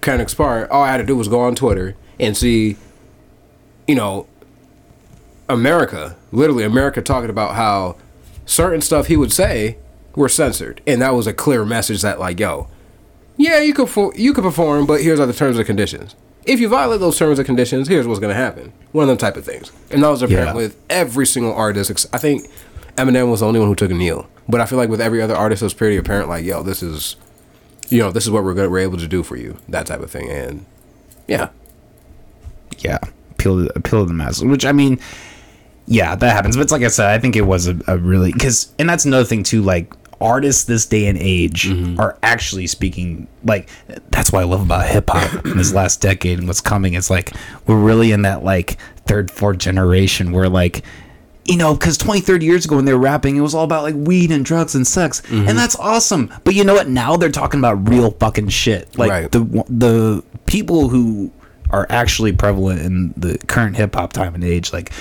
Kendrick's 0.00 0.34
part. 0.34 0.70
All 0.70 0.82
I 0.82 0.90
had 0.90 0.98
to 0.98 1.04
do 1.04 1.16
was 1.16 1.28
go 1.28 1.40
on 1.40 1.54
Twitter 1.54 1.96
and 2.18 2.36
see, 2.36 2.76
you 3.86 3.94
know, 3.94 4.26
America, 5.48 6.16
literally 6.32 6.64
America, 6.64 7.02
talking 7.02 7.30
about 7.30 7.54
how 7.54 7.96
certain 8.46 8.80
stuff 8.80 9.06
he 9.06 9.16
would 9.16 9.32
say 9.32 9.78
were 10.14 10.28
censored, 10.28 10.80
and 10.86 11.02
that 11.02 11.14
was 11.14 11.26
a 11.26 11.32
clear 11.32 11.64
message 11.64 12.02
that 12.02 12.18
like, 12.18 12.40
yo, 12.40 12.68
yeah, 13.36 13.60
you 13.60 13.72
could 13.74 13.88
fo- 13.88 14.12
you 14.14 14.32
could 14.32 14.44
perform, 14.44 14.86
but 14.86 15.02
here's 15.02 15.18
the 15.18 15.32
terms 15.32 15.56
and 15.56 15.66
conditions. 15.66 16.14
If 16.44 16.58
you 16.60 16.68
violate 16.68 17.00
those 17.00 17.18
terms 17.18 17.38
and 17.38 17.46
conditions, 17.46 17.86
here's 17.88 18.06
what's 18.06 18.20
going 18.20 18.34
to 18.34 18.40
happen. 18.40 18.72
One 18.92 19.02
of 19.04 19.08
them 19.08 19.18
type 19.18 19.36
of 19.36 19.44
things. 19.44 19.70
And 19.90 20.02
that 20.02 20.08
was 20.08 20.22
apparent 20.22 20.48
Yeah. 20.48 20.54
with 20.54 20.76
every 20.88 21.26
single 21.26 21.52
artist. 21.54 22.06
I 22.12 22.18
think 22.18 22.46
Eminem 22.96 23.30
was 23.30 23.40
the 23.40 23.46
only 23.46 23.60
one 23.60 23.68
who 23.68 23.74
took 23.74 23.90
a 23.90 23.94
kneel. 23.94 24.28
But 24.48 24.60
I 24.60 24.66
feel 24.66 24.78
like 24.78 24.88
with 24.88 25.00
every 25.00 25.20
other 25.22 25.36
artist, 25.36 25.62
it 25.62 25.66
was 25.66 25.74
pretty 25.74 25.96
apparent. 25.96 26.28
Like, 26.28 26.44
yo, 26.44 26.62
this 26.62 26.82
is, 26.82 27.16
you 27.88 27.98
know, 27.98 28.10
this 28.10 28.24
is 28.24 28.30
what 28.30 28.42
we're 28.42 28.54
gonna, 28.54 28.70
we're 28.70 28.78
able 28.80 28.98
to 28.98 29.06
do 29.06 29.22
for 29.22 29.36
you. 29.36 29.58
That 29.68 29.86
type 29.86 30.00
of 30.00 30.10
thing. 30.10 30.28
And 30.30 30.64
yeah, 31.28 31.50
yeah 32.78 32.98
appeal 33.32 33.64
to 33.66 33.72
appeal 33.78 34.00
to 34.02 34.06
the 34.06 34.12
masses 34.14 34.44
which 34.44 34.64
i 34.66 34.72
mean 34.72 34.98
yeah 35.86 36.14
that 36.14 36.32
happens 36.32 36.56
but 36.56 36.62
it's 36.62 36.72
like 36.72 36.82
i 36.82 36.88
said 36.88 37.06
i 37.06 37.18
think 37.18 37.36
it 37.36 37.42
was 37.42 37.68
a, 37.68 37.78
a 37.88 37.96
really 37.96 38.32
because 38.32 38.72
and 38.78 38.88
that's 38.88 39.04
another 39.06 39.24
thing 39.24 39.42
too 39.42 39.62
like 39.62 39.92
artists 40.20 40.64
this 40.64 40.86
day 40.86 41.06
and 41.06 41.18
age 41.18 41.68
mm-hmm. 41.68 41.98
are 41.98 42.18
actually 42.22 42.66
speaking 42.66 43.26
like 43.44 43.68
that's 44.10 44.30
what 44.32 44.40
i 44.40 44.44
love 44.44 44.62
about 44.62 44.86
hip-hop 44.86 45.46
in 45.46 45.56
this 45.56 45.72
last 45.72 46.00
decade 46.00 46.38
and 46.38 46.46
what's 46.46 46.60
coming 46.60 46.94
it's 46.94 47.10
like 47.10 47.32
we're 47.66 47.80
really 47.80 48.12
in 48.12 48.22
that 48.22 48.44
like 48.44 48.76
third 49.06 49.30
fourth 49.30 49.58
generation 49.58 50.32
where 50.32 50.48
like 50.48 50.84
you 51.50 51.56
know, 51.56 51.74
because 51.74 51.98
20, 51.98 52.20
30 52.20 52.46
years 52.46 52.64
ago 52.64 52.76
when 52.76 52.84
they 52.84 52.92
were 52.92 53.00
rapping, 53.00 53.36
it 53.36 53.40
was 53.40 53.54
all 53.54 53.64
about 53.64 53.82
like 53.82 53.96
weed 53.96 54.30
and 54.30 54.44
drugs 54.44 54.76
and 54.76 54.86
sex. 54.86 55.20
Mm-hmm. 55.22 55.48
And 55.48 55.58
that's 55.58 55.74
awesome. 55.76 56.32
But 56.44 56.54
you 56.54 56.62
know 56.62 56.74
what? 56.74 56.88
Now 56.88 57.16
they're 57.16 57.30
talking 57.30 57.58
about 57.58 57.88
real 57.88 58.12
fucking 58.12 58.48
shit. 58.48 58.96
Like 58.96 59.10
Right. 59.10 59.32
the 59.32 59.40
the 59.68 60.24
people 60.46 60.88
who 60.88 61.32
are 61.70 61.86
actually 61.90 62.32
prevalent 62.32 62.82
in 62.82 63.14
the 63.16 63.38
current 63.48 63.76
hip 63.76 63.94
hop 63.96 64.12
time 64.12 64.34
and 64.34 64.44
age, 64.44 64.72
like, 64.72 64.92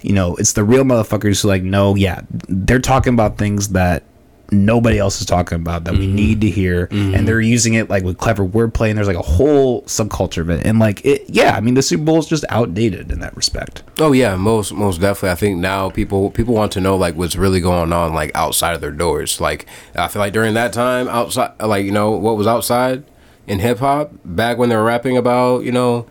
you 0.00 0.12
know, 0.12 0.36
it's 0.36 0.52
the 0.52 0.62
real 0.62 0.84
motherfuckers 0.84 1.42
who 1.42 1.48
like 1.48 1.62
no, 1.62 1.96
yeah, 1.96 2.20
they're 2.30 2.78
talking 2.78 3.14
about 3.14 3.38
things 3.38 3.70
that 3.70 4.04
nobody 4.50 4.98
else 4.98 5.20
is 5.20 5.26
talking 5.26 5.56
about 5.56 5.84
that 5.84 5.94
we 5.94 6.06
mm-hmm. 6.06 6.16
need 6.16 6.40
to 6.40 6.48
hear 6.48 6.84
and 6.90 6.90
mm-hmm. 6.90 7.24
they're 7.24 7.40
using 7.40 7.74
it 7.74 7.90
like 7.90 8.02
with 8.02 8.16
clever 8.16 8.46
wordplay 8.46 8.88
and 8.88 8.96
there's 8.96 9.06
like 9.06 9.16
a 9.16 9.22
whole 9.22 9.82
subculture 9.82 10.40
of 10.40 10.48
it 10.48 10.64
and 10.66 10.78
like 10.78 11.04
it 11.04 11.24
yeah 11.28 11.54
i 11.54 11.60
mean 11.60 11.74
the 11.74 11.82
super 11.82 12.04
bowl 12.04 12.18
is 12.18 12.26
just 12.26 12.44
outdated 12.48 13.12
in 13.12 13.20
that 13.20 13.36
respect 13.36 13.82
Oh 14.00 14.12
yeah, 14.12 14.36
most 14.36 14.72
most 14.72 15.00
definitely. 15.00 15.30
I 15.30 15.34
think 15.34 15.58
now 15.58 15.90
people 15.90 16.30
people 16.30 16.54
want 16.54 16.70
to 16.72 16.80
know 16.80 16.96
like 16.96 17.16
what's 17.16 17.34
really 17.34 17.60
going 17.60 17.92
on 17.92 18.14
like 18.14 18.30
outside 18.34 18.74
of 18.74 18.80
their 18.80 18.92
doors. 18.92 19.40
Like 19.40 19.66
I 19.96 20.06
feel 20.06 20.20
like 20.20 20.32
during 20.32 20.54
that 20.54 20.72
time 20.72 21.08
outside, 21.08 21.60
like 21.60 21.84
you 21.84 21.90
know 21.90 22.12
what 22.12 22.36
was 22.36 22.46
outside 22.46 23.02
in 23.48 23.58
hip 23.58 23.78
hop 23.78 24.12
back 24.24 24.56
when 24.56 24.68
they 24.68 24.76
were 24.76 24.84
rapping 24.84 25.16
about 25.16 25.64
you 25.64 25.72
know 25.72 26.06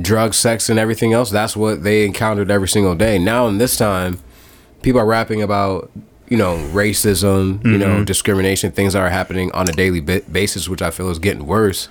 drugs, 0.00 0.36
sex, 0.36 0.68
and 0.68 0.80
everything 0.80 1.12
else. 1.12 1.30
That's 1.30 1.56
what 1.56 1.84
they 1.84 2.04
encountered 2.04 2.50
every 2.50 2.68
single 2.68 2.96
day. 2.96 3.18
Now 3.18 3.46
in 3.46 3.58
this 3.58 3.76
time, 3.76 4.18
people 4.82 5.00
are 5.00 5.06
rapping 5.06 5.42
about 5.42 5.92
you 6.32 6.38
know 6.42 6.56
racism, 6.72 7.62
you 7.64 7.78
know 7.78 8.04
discrimination, 8.04 8.72
things 8.72 8.92
that 8.94 9.02
are 9.02 9.10
happening 9.10 9.52
on 9.52 9.68
a 9.68 9.72
daily 9.72 10.00
ba- 10.00 10.22
basis, 10.30 10.68
which 10.68 10.82
I 10.82 10.90
feel 10.90 11.08
is 11.10 11.18
getting 11.18 11.46
worse. 11.46 11.88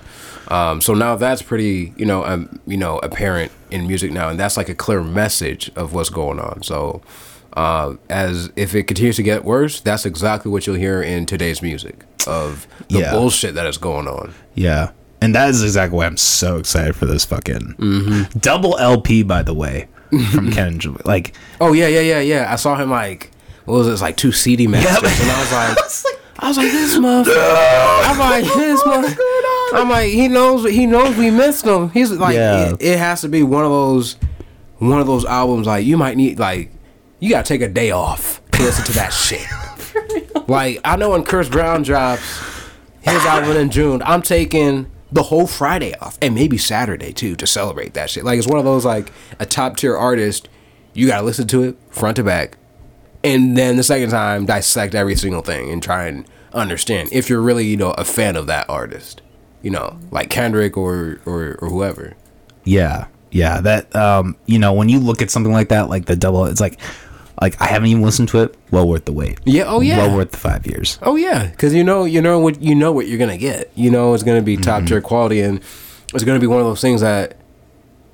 Um, 0.48 0.80
so 0.80 0.92
now 0.94 1.16
that's 1.16 1.40
pretty, 1.40 1.94
you 1.96 2.04
know, 2.04 2.24
um, 2.24 2.60
you 2.66 2.76
know, 2.76 2.98
apparent 2.98 3.52
in 3.70 3.86
music 3.86 4.10
now, 4.12 4.28
and 4.28 4.38
that's 4.38 4.56
like 4.56 4.68
a 4.68 4.74
clear 4.74 5.02
message 5.02 5.70
of 5.76 5.94
what's 5.94 6.10
going 6.10 6.38
on. 6.40 6.62
So, 6.62 7.00
uh, 7.56 7.94
as 8.10 8.50
if 8.56 8.74
it 8.74 8.84
continues 8.84 9.16
to 9.16 9.22
get 9.22 9.44
worse, 9.44 9.80
that's 9.80 10.04
exactly 10.04 10.50
what 10.50 10.66
you'll 10.66 10.76
hear 10.76 11.00
in 11.02 11.24
today's 11.26 11.62
music 11.62 12.04
of 12.26 12.66
the 12.88 12.98
Yeah. 13.00 13.12
bullshit 13.12 13.54
that 13.54 13.66
is 13.66 13.78
going 13.78 14.08
on. 14.08 14.34
Yeah. 14.54 14.90
And 15.20 15.34
that 15.36 15.48
is 15.50 15.62
exactly 15.62 15.96
why 15.96 16.06
I'm 16.06 16.16
so 16.16 16.56
excited 16.58 16.96
for 16.96 17.06
this 17.06 17.24
fucking 17.24 17.76
Mm-hmm. 17.78 18.38
double 18.40 18.76
LP, 18.78 19.22
by 19.22 19.42
the 19.44 19.54
way, 19.54 19.86
from 20.32 20.50
Ken. 20.56 20.80
Like, 21.04 21.34
Oh 21.60 21.72
yeah, 21.72 21.86
yeah, 21.88 22.00
yeah, 22.00 22.20
yeah. 22.20 22.52
I 22.52 22.56
saw 22.56 22.74
him 22.76 22.90
like 22.90 23.30
what 23.64 23.74
was 23.78 23.88
it? 23.88 23.92
It's 23.92 24.02
like 24.02 24.16
two 24.16 24.32
CD 24.32 24.66
masters, 24.66 25.20
and 25.20 25.30
I 25.30 25.40
was 25.40 25.52
like, 26.04 26.18
I 26.38 26.48
was 26.48 26.56
like, 26.56 26.72
this 26.72 26.98
motherfucker. 26.98 28.02
I'm 28.04 28.18
like, 28.18 28.44
this 28.56 28.82
motherfucker. 28.82 29.78
I'm 29.80 29.88
like, 29.88 30.10
he 30.10 30.28
knows, 30.28 30.68
he 30.70 30.86
knows 30.86 31.16
we 31.16 31.30
missed 31.30 31.64
him. 31.64 31.90
He's 31.90 32.10
like, 32.10 32.34
Yeah. 32.34 32.70
it, 32.72 32.82
it 32.82 32.98
has 32.98 33.20
to 33.22 33.28
be 33.28 33.42
one 33.42 33.64
of 33.64 33.70
those, 33.70 34.16
one 34.78 35.00
of 35.00 35.06
those 35.06 35.24
albums. 35.24 35.66
Like 35.66 35.86
you 35.86 35.96
might 35.96 36.16
need, 36.16 36.38
like, 36.38 36.72
you 37.20 37.30
gotta 37.30 37.46
take 37.46 37.60
a 37.62 37.68
day 37.68 37.90
off 37.92 38.42
to 38.52 38.62
listen 38.62 38.84
to 38.86 38.92
that 38.92 39.12
shit. 39.12 39.46
like 40.48 40.80
I 40.84 40.96
know 40.96 41.10
when 41.10 41.22
Chris 41.24 41.48
Brown 41.48 41.82
drops 41.82 42.22
his 43.02 43.24
album 43.24 43.56
in 43.56 43.70
June, 43.70 44.02
I'm 44.04 44.22
taking 44.22 44.90
the 45.12 45.22
whole 45.22 45.46
Friday 45.46 45.94
off 46.00 46.18
and 46.22 46.34
maybe 46.34 46.56
Saturday 46.58 47.12
too 47.12 47.36
to 47.36 47.46
celebrate 47.46 47.94
that 47.94 48.10
shit. 48.10 48.24
Like 48.24 48.38
it's 48.38 48.48
one 48.48 48.58
of 48.58 48.64
those 48.64 48.84
like 48.84 49.12
a 49.38 49.46
top 49.46 49.76
tier 49.76 49.96
artist, 49.96 50.48
you 50.94 51.06
gotta 51.06 51.24
listen 51.24 51.46
to 51.48 51.62
it 51.62 51.76
front 51.90 52.16
to 52.16 52.24
back, 52.24 52.56
and 53.24 53.56
then 53.56 53.76
the 53.76 53.82
second 53.82 54.10
time 54.10 54.46
dissect 54.46 54.94
every 54.94 55.16
single 55.16 55.42
thing 55.42 55.70
and 55.70 55.82
try 55.82 56.06
and 56.06 56.26
understand 56.52 57.08
if 57.12 57.28
you're 57.28 57.40
really 57.40 57.66
you 57.66 57.76
know 57.76 57.92
a 57.92 58.04
fan 58.04 58.36
of 58.36 58.46
that 58.46 58.68
artist, 58.68 59.22
you 59.62 59.70
know 59.70 59.98
like 60.10 60.30
Kendrick 60.30 60.76
or 60.76 61.20
or, 61.26 61.58
or 61.60 61.68
whoever. 61.68 62.14
Yeah, 62.64 63.06
yeah. 63.30 63.60
That 63.60 63.94
um, 63.94 64.36
you 64.46 64.58
know, 64.58 64.72
when 64.72 64.88
you 64.88 65.00
look 65.00 65.22
at 65.22 65.30
something 65.30 65.52
like 65.52 65.68
that, 65.68 65.88
like 65.88 66.06
the 66.06 66.16
double, 66.16 66.44
it's 66.46 66.60
like, 66.60 66.78
like 67.40 67.60
I 67.60 67.66
haven't 67.66 67.88
even 67.88 68.02
listened 68.02 68.28
to 68.30 68.42
it. 68.42 68.56
Well 68.70 68.88
worth 68.88 69.04
the 69.04 69.12
wait. 69.12 69.38
Yeah. 69.44 69.64
Oh 69.66 69.80
yeah. 69.80 69.98
Well 69.98 70.16
worth 70.16 70.32
the 70.32 70.38
five 70.38 70.66
years. 70.66 70.98
Oh 71.02 71.16
yeah, 71.16 71.46
because 71.46 71.74
you 71.74 71.84
know 71.84 72.04
you 72.04 72.20
know 72.20 72.38
what 72.38 72.60
you 72.62 72.74
know 72.74 72.92
what 72.92 73.08
you're 73.08 73.18
gonna 73.18 73.38
get. 73.38 73.70
You 73.74 73.90
know 73.90 74.14
it's 74.14 74.22
gonna 74.22 74.42
be 74.42 74.56
top 74.56 74.84
tier 74.84 75.00
quality, 75.00 75.40
and 75.40 75.60
it's 76.14 76.24
gonna 76.24 76.40
be 76.40 76.46
one 76.46 76.60
of 76.60 76.66
those 76.66 76.80
things 76.80 77.00
that 77.00 77.36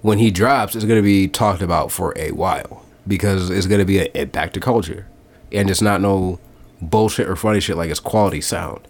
when 0.03 0.19
he 0.19 0.31
drops, 0.31 0.75
it's 0.75 0.85
gonna 0.85 1.03
be 1.03 1.29
talked 1.29 1.63
about 1.63 1.91
for 1.91 2.15
a 2.17 2.31
while 2.33 2.85
because 3.09 3.51
it's 3.51 3.67
gonna 3.67 3.85
be 3.85 3.99
an 3.99 4.09
impact 4.15 4.55
to 4.55 4.61
culture, 4.61 5.07
and 5.51 5.71
it's 5.71 5.83
not 5.83 6.01
no 6.01 6.39
bullshit 6.81 7.29
or 7.29 7.35
funny 7.35 7.61
shit 7.61 7.77
like 7.77 7.91
it's 7.91 8.01
quality 8.01 8.41
sound. 8.41 8.87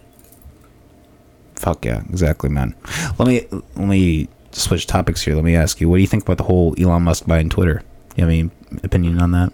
Fuck 1.55 1.85
yeah, 1.85 2.01
exactly, 2.09 2.49
man. 2.49 2.75
Let 3.17 3.27
me 3.27 3.47
let 3.75 3.87
me 3.87 4.27
switch 4.51 4.85
topics 4.85 5.21
here. 5.21 5.35
Let 5.35 5.43
me 5.43 5.55
ask 5.55 5.81
you, 5.81 5.89
what 5.89 5.97
do 5.97 6.01
you 6.01 6.07
think 6.07 6.23
about 6.23 6.37
the 6.37 6.43
whole 6.43 6.75
Elon 6.77 7.03
Musk 7.03 7.25
buying 7.25 7.49
Twitter? 7.49 7.81
You 8.15 8.23
have 8.23 8.29
any 8.29 8.51
opinion 8.83 9.21
on 9.21 9.31
that? 9.31 9.53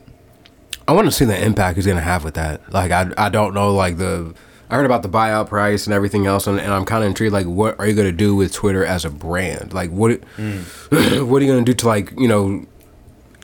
I 0.87 0.93
want 0.93 1.07
to 1.07 1.11
see 1.11 1.25
the 1.25 1.41
impact 1.41 1.77
he's 1.77 1.87
gonna 1.87 2.01
have 2.01 2.23
with 2.23 2.35
that. 2.35 2.71
Like 2.73 2.91
I 2.91 3.11
I 3.17 3.29
don't 3.29 3.53
know 3.53 3.73
like 3.73 3.97
the 3.97 4.35
I 4.69 4.75
heard 4.75 4.85
about 4.85 5.03
the 5.03 5.09
buyout 5.09 5.47
price 5.47 5.85
and 5.85 5.93
everything 5.93 6.25
else, 6.25 6.47
and, 6.47 6.59
and 6.59 6.73
I'm 6.73 6.85
kind 6.85 7.03
of 7.03 7.09
intrigued. 7.09 7.33
Like, 7.33 7.45
what 7.45 7.79
are 7.79 7.87
you 7.87 7.93
gonna 7.93 8.11
do 8.11 8.35
with 8.35 8.51
Twitter 8.51 8.83
as 8.83 9.05
a 9.05 9.11
brand? 9.11 9.73
Like, 9.73 9.91
what 9.91 10.21
mm. 10.37 11.21
what 11.27 11.41
are 11.41 11.45
you 11.45 11.51
gonna 11.51 11.65
do 11.65 11.73
to 11.73 11.87
like 11.87 12.11
you 12.17 12.27
know 12.27 12.65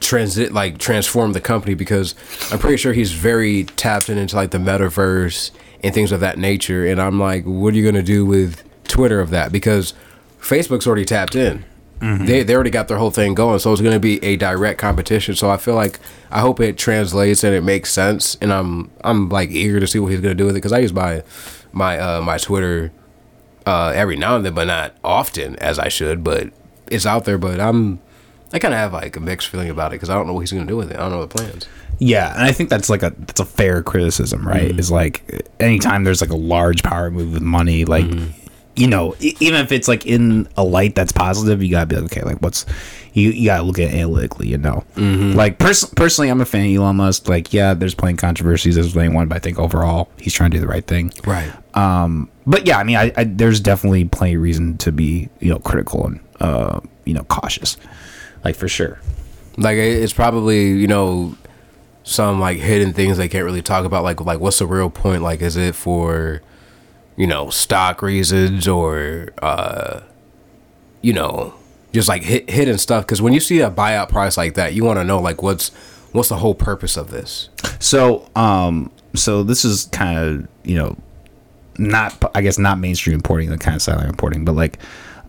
transit 0.01 0.51
like 0.51 0.77
transform 0.77 1.33
the 1.33 1.41
company? 1.41 1.73
Because 1.75 2.15
I'm 2.51 2.59
pretty 2.59 2.77
sure 2.77 2.93
he's 2.93 3.13
very 3.13 3.63
tapped 3.63 4.09
in 4.09 4.17
into 4.17 4.35
like 4.35 4.51
the 4.51 4.57
metaverse 4.57 5.51
and 5.83 5.93
things 5.93 6.11
of 6.11 6.19
that 6.19 6.37
nature. 6.37 6.85
And 6.85 7.01
I'm 7.01 7.19
like, 7.19 7.43
what 7.45 7.73
are 7.73 7.77
you 7.77 7.85
gonna 7.85 8.03
do 8.03 8.25
with 8.25 8.63
Twitter 8.83 9.19
of 9.19 9.29
that? 9.29 9.51
Because 9.51 9.93
Facebook's 10.39 10.87
already 10.87 11.05
tapped 11.05 11.35
in. 11.35 11.65
They, 12.25 12.41
they 12.41 12.55
already 12.55 12.71
got 12.71 12.87
their 12.87 12.97
whole 12.97 13.11
thing 13.11 13.35
going, 13.35 13.59
so 13.59 13.71
it's 13.71 13.79
going 13.79 13.93
to 13.93 13.99
be 13.99 14.17
a 14.23 14.35
direct 14.35 14.79
competition. 14.79 15.35
So 15.35 15.51
I 15.51 15.57
feel 15.57 15.75
like 15.75 15.99
I 16.31 16.39
hope 16.41 16.59
it 16.59 16.75
translates 16.75 17.43
and 17.43 17.53
it 17.53 17.61
makes 17.63 17.93
sense, 17.93 18.37
and 18.41 18.51
I'm 18.51 18.89
I'm 19.03 19.29
like 19.29 19.51
eager 19.51 19.79
to 19.79 19.85
see 19.85 19.99
what 19.99 20.11
he's 20.11 20.19
going 20.19 20.35
to 20.35 20.37
do 20.37 20.45
with 20.45 20.55
it 20.55 20.57
because 20.57 20.71
I 20.71 20.79
use 20.79 20.93
my 20.93 21.21
my 21.71 21.99
uh, 21.99 22.21
my 22.21 22.39
Twitter 22.39 22.91
uh, 23.67 23.93
every 23.93 24.15
now 24.15 24.35
and 24.35 24.43
then, 24.43 24.55
but 24.55 24.65
not 24.65 24.95
often 25.03 25.55
as 25.57 25.77
I 25.77 25.89
should. 25.89 26.23
But 26.23 26.51
it's 26.87 27.05
out 27.05 27.25
there. 27.25 27.37
But 27.37 27.59
I'm 27.59 27.99
I 28.53 28.59
kind 28.59 28.73
of 28.73 28.79
have 28.79 28.93
like 28.93 29.15
a 29.15 29.19
mixed 29.19 29.47
feeling 29.47 29.69
about 29.69 29.91
it 29.91 29.95
because 29.95 30.09
I 30.09 30.13
don't 30.15 30.27
know 30.27 30.33
what 30.33 30.41
he's 30.41 30.51
going 30.51 30.65
to 30.65 30.71
do 30.71 30.77
with 30.77 30.91
it. 30.91 30.97
I 30.97 31.01
don't 31.01 31.11
know 31.11 31.21
the 31.21 31.27
plans. 31.27 31.67
Yeah, 31.99 32.33
and 32.33 32.43
I 32.43 32.51
think 32.51 32.69
that's 32.69 32.89
like 32.89 33.03
a 33.03 33.11
that's 33.11 33.39
a 33.39 33.45
fair 33.45 33.83
criticism, 33.83 34.47
right? 34.47 34.77
Is 34.79 34.89
like 34.89 35.47
anytime 35.59 36.03
there's 36.03 36.19
like 36.21 36.31
a 36.31 36.35
large 36.35 36.81
power 36.83 37.11
move 37.11 37.33
with 37.33 37.43
money, 37.43 37.85
like 37.85 38.05
you 38.75 38.87
know, 38.87 39.15
even 39.19 39.61
if 39.61 39.71
it's 39.71 39.87
like 39.87 40.05
in 40.05 40.47
a 40.57 40.63
light 40.63 40.95
that's 40.95 41.11
positive, 41.11 41.61
you 41.61 41.69
gotta 41.69 41.85
be 41.85 41.95
like, 41.97 42.05
okay, 42.05 42.23
like 42.23 42.37
what's 42.37 42.65
you 43.13 43.29
you 43.29 43.45
gotta 43.45 43.63
look 43.63 43.77
at 43.77 43.93
it 43.93 43.95
analytically, 43.95 44.47
you 44.47 44.57
know. 44.57 44.83
Like 45.35 45.59
pers- 45.59 45.85
personally, 45.85 46.29
I'm 46.29 46.41
a 46.41 46.45
fan 46.45 46.65
of 46.71 46.75
Elon 46.75 46.95
Musk. 46.95 47.27
Like, 47.29 47.53
yeah, 47.53 47.73
there's 47.75 47.93
plenty 47.93 48.13
of 48.13 48.19
controversies 48.19 48.77
as 48.77 48.97
anyone, 48.97 49.27
but 49.27 49.35
I 49.35 49.39
think 49.39 49.59
overall 49.59 50.09
he's 50.17 50.33
trying 50.33 50.51
to 50.51 50.57
do 50.57 50.61
the 50.61 50.67
right 50.67 50.85
thing. 50.87 51.13
Right. 51.25 51.51
Um, 51.75 52.29
but 52.47 52.65
yeah, 52.65 52.77
I 52.77 52.83
mean, 52.83 52.95
I, 52.95 53.11
I 53.15 53.25
there's 53.25 53.59
definitely 53.59 54.05
plenty 54.05 54.35
of 54.35 54.41
reason 54.41 54.77
to 54.79 54.91
be 54.91 55.29
you 55.39 55.49
know 55.49 55.59
critical 55.59 56.07
and 56.07 56.19
uh 56.39 56.79
you 57.05 57.13
know 57.13 57.23
cautious, 57.25 57.77
like 58.43 58.55
for 58.55 58.67
sure. 58.67 58.99
like 59.57 59.77
it's 59.77 60.13
probably 60.13 60.69
you 60.71 60.87
know 60.87 61.35
some 62.03 62.39
like 62.39 62.57
hidden 62.57 62.93
things 62.93 63.17
they 63.17 63.27
can't 63.27 63.45
really 63.45 63.61
talk 63.61 63.85
about. 63.85 64.03
Like 64.03 64.21
like 64.21 64.39
what's 64.39 64.59
the 64.59 64.65
real 64.65 64.89
point? 64.89 65.21
Like 65.21 65.41
is 65.41 65.55
it 65.55 65.75
for 65.75 66.41
you 67.15 67.27
know 67.27 67.49
stock 67.49 68.01
reasons 68.01 68.67
or 68.67 69.29
uh 69.41 70.01
you 71.01 71.13
know 71.13 71.53
just 71.93 72.07
like 72.07 72.23
hit, 72.23 72.49
hidden 72.49 72.77
stuff? 72.77 73.05
Because 73.05 73.21
when 73.21 73.33
you 73.33 73.39
see 73.39 73.59
a 73.61 73.69
buyout 73.69 74.09
price 74.09 74.37
like 74.37 74.55
that 74.55 74.73
you 74.73 74.83
want 74.83 74.97
to 74.99 75.03
know 75.03 75.19
like 75.19 75.41
what's 75.41 75.69
what's 76.11 76.29
the 76.29 76.37
whole 76.37 76.55
purpose 76.55 76.97
of 76.97 77.11
this? 77.11 77.49
So, 77.79 78.29
um, 78.35 78.91
so 79.15 79.43
this 79.43 79.65
is 79.65 79.85
kind 79.91 80.17
of 80.17 80.47
you 80.63 80.75
know, 80.75 80.97
not 81.77 82.31
I 82.35 82.41
guess 82.41 82.57
not 82.57 82.79
mainstream 82.79 83.17
reporting, 83.17 83.49
the 83.49 83.57
kind 83.57 83.75
of 83.75 83.81
silent 83.81 84.07
reporting, 84.09 84.45
but 84.45 84.53
like, 84.53 84.79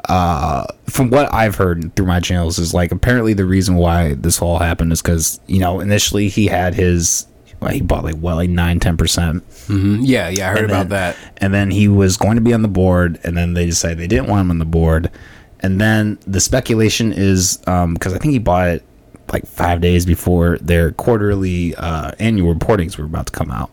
uh, 0.09 0.67
from 0.87 1.11
what 1.11 1.33
I've 1.33 1.55
heard 1.55 1.95
through 1.95 2.07
my 2.07 2.21
channels 2.21 2.59
is 2.59 2.75
like 2.75 2.93
apparently 2.93 3.35
the 3.35 3.45
reason 3.45 3.77
why 3.77 4.15
this 4.15 4.43
all 4.43 4.59
happened 4.59 4.93
is 4.93 5.01
because 5.01 5.41
you 5.47 5.61
know 5.61 5.81
initially 5.81 6.29
he 6.29 6.47
had 6.47 6.75
his 6.75 7.27
well, 7.61 7.71
he 7.71 7.81
bought 7.81 8.03
like 8.05 8.17
well 8.19 8.37
like 8.37 8.51
nine 8.51 8.81
ten 8.81 8.97
percent? 8.97 9.45
Yeah 9.71 10.29
yeah 10.29 10.51
i 10.51 10.53
heard 10.53 10.65
about 10.65 10.89
that. 10.91 11.17
and 11.39 11.55
then 11.55 11.71
he 11.71 11.87
was 11.89 12.17
going 12.17 12.35
to 12.35 12.43
be 12.43 12.53
on 12.53 12.63
the 12.63 12.69
board 12.69 13.21
and 13.23 13.37
then 13.37 13.55
they 13.55 13.67
decided 13.67 13.99
they 13.99 14.09
didn't 14.09 14.27
want 14.29 14.41
him 14.43 14.51
on 14.51 14.59
the 14.59 14.65
board. 14.65 15.11
And 15.61 15.81
then 15.81 16.19
the 16.27 16.41
speculation 16.41 17.13
is 17.13 17.63
um 17.69 17.95
because 17.95 18.13
i 18.13 18.19
think 18.19 18.33
he 18.33 18.39
bought 18.41 18.69
it 18.69 18.83
like 19.33 19.47
five 19.47 19.81
days 19.81 20.05
before 20.05 20.59
their 20.59 20.91
quarterly 20.93 21.75
uh, 21.77 22.11
annual 22.19 22.53
reportings 22.55 22.99
were 22.99 23.05
about 23.05 23.27
to 23.27 23.33
come 23.33 23.51
out 23.51 23.71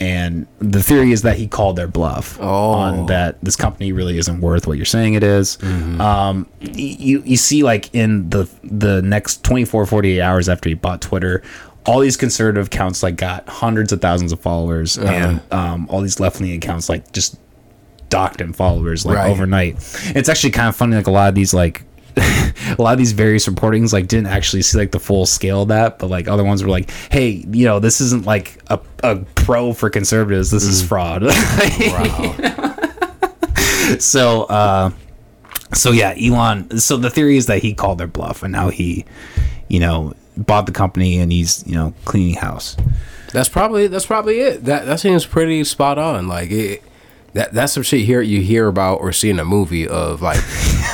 and 0.00 0.46
the 0.58 0.82
theory 0.82 1.12
is 1.12 1.22
that 1.22 1.36
he 1.36 1.46
called 1.46 1.76
their 1.76 1.86
bluff 1.88 2.40
on 2.40 3.06
that 3.06 3.42
this 3.44 3.56
company 3.56 3.92
really 3.92 4.18
isn't 4.18 4.40
worth 4.40 4.66
what 4.66 4.76
you're 4.76 4.84
saying 4.84 5.14
it 5.14 5.22
is. 5.22 5.56
Um, 5.62 6.46
you 6.60 7.22
you 7.24 7.36
see 7.36 7.62
like 7.62 7.94
in 7.94 8.28
the 8.30 8.48
the 8.62 9.02
next 9.02 9.44
24 9.44 9.86
48 9.86 10.20
hours 10.20 10.48
after 10.48 10.68
he 10.68 10.74
bought 10.74 11.00
Twitter 11.00 11.42
all 11.86 12.00
these 12.00 12.16
conservative 12.16 12.66
accounts 12.68 13.02
like 13.02 13.16
got 13.16 13.46
hundreds 13.48 13.92
of 13.92 14.00
thousands 14.00 14.32
of 14.32 14.40
followers 14.40 14.96
and 14.96 15.40
um, 15.52 15.86
all 15.90 16.00
these 16.00 16.18
left 16.18 16.40
leaning 16.40 16.56
accounts 16.56 16.88
like 16.88 17.12
just 17.12 17.36
docked 18.08 18.40
him 18.40 18.52
followers 18.52 19.04
like 19.04 19.16
Right. 19.16 19.30
overnight. 19.30 19.74
It's 20.14 20.28
actually 20.28 20.52
kind 20.52 20.68
of 20.68 20.76
funny 20.76 20.96
like 20.96 21.06
a 21.06 21.10
lot 21.10 21.28
of 21.28 21.34
these 21.34 21.52
like 21.52 21.82
a 22.76 22.76
lot 22.78 22.92
of 22.92 22.98
these 22.98 23.12
various 23.12 23.46
reportings 23.46 23.92
like 23.92 24.08
didn't 24.08 24.28
actually 24.28 24.62
see 24.62 24.78
like 24.78 24.92
the 24.92 25.00
full 25.00 25.26
scale 25.26 25.62
of 25.62 25.68
that, 25.68 25.98
but 25.98 26.08
like 26.08 26.28
other 26.28 26.44
ones 26.44 26.62
were 26.62 26.70
like, 26.70 26.90
hey, 27.10 27.44
you 27.50 27.64
know, 27.64 27.80
this 27.80 28.00
isn't 28.00 28.24
like 28.24 28.60
a, 28.68 28.80
a 29.02 29.16
pro 29.34 29.72
for 29.72 29.90
conservatives. 29.90 30.50
This 30.50 30.64
is 30.64 30.86
fraud. 30.86 31.22
wow 31.80 32.74
so 33.98 34.44
uh 34.44 34.90
so 35.72 35.90
yeah, 35.90 36.14
Elon 36.20 36.78
so 36.78 36.96
the 36.96 37.10
theory 37.10 37.36
is 37.36 37.46
that 37.46 37.58
he 37.58 37.74
called 37.74 37.98
their 37.98 38.06
bluff 38.06 38.42
and 38.42 38.52
now 38.52 38.68
he, 38.68 39.04
you 39.68 39.80
know, 39.80 40.14
bought 40.36 40.66
the 40.66 40.72
company 40.72 41.18
and 41.18 41.32
he's, 41.32 41.66
you 41.66 41.74
know, 41.74 41.94
cleaning 42.04 42.36
house. 42.36 42.76
That's 43.32 43.48
probably 43.48 43.88
that's 43.88 44.06
probably 44.06 44.40
it. 44.40 44.64
That 44.64 44.86
that 44.86 45.00
seems 45.00 45.26
pretty 45.26 45.64
spot 45.64 45.98
on. 45.98 46.28
Like 46.28 46.50
it, 46.50 46.82
that 47.34 47.52
that's 47.52 47.72
some 47.72 47.82
shit 47.82 48.00
here 48.00 48.22
you 48.22 48.40
hear 48.40 48.68
about 48.68 49.00
or 49.00 49.12
see 49.12 49.28
in 49.28 49.38
a 49.38 49.44
movie 49.44 49.86
of 49.86 50.22
like, 50.22 50.40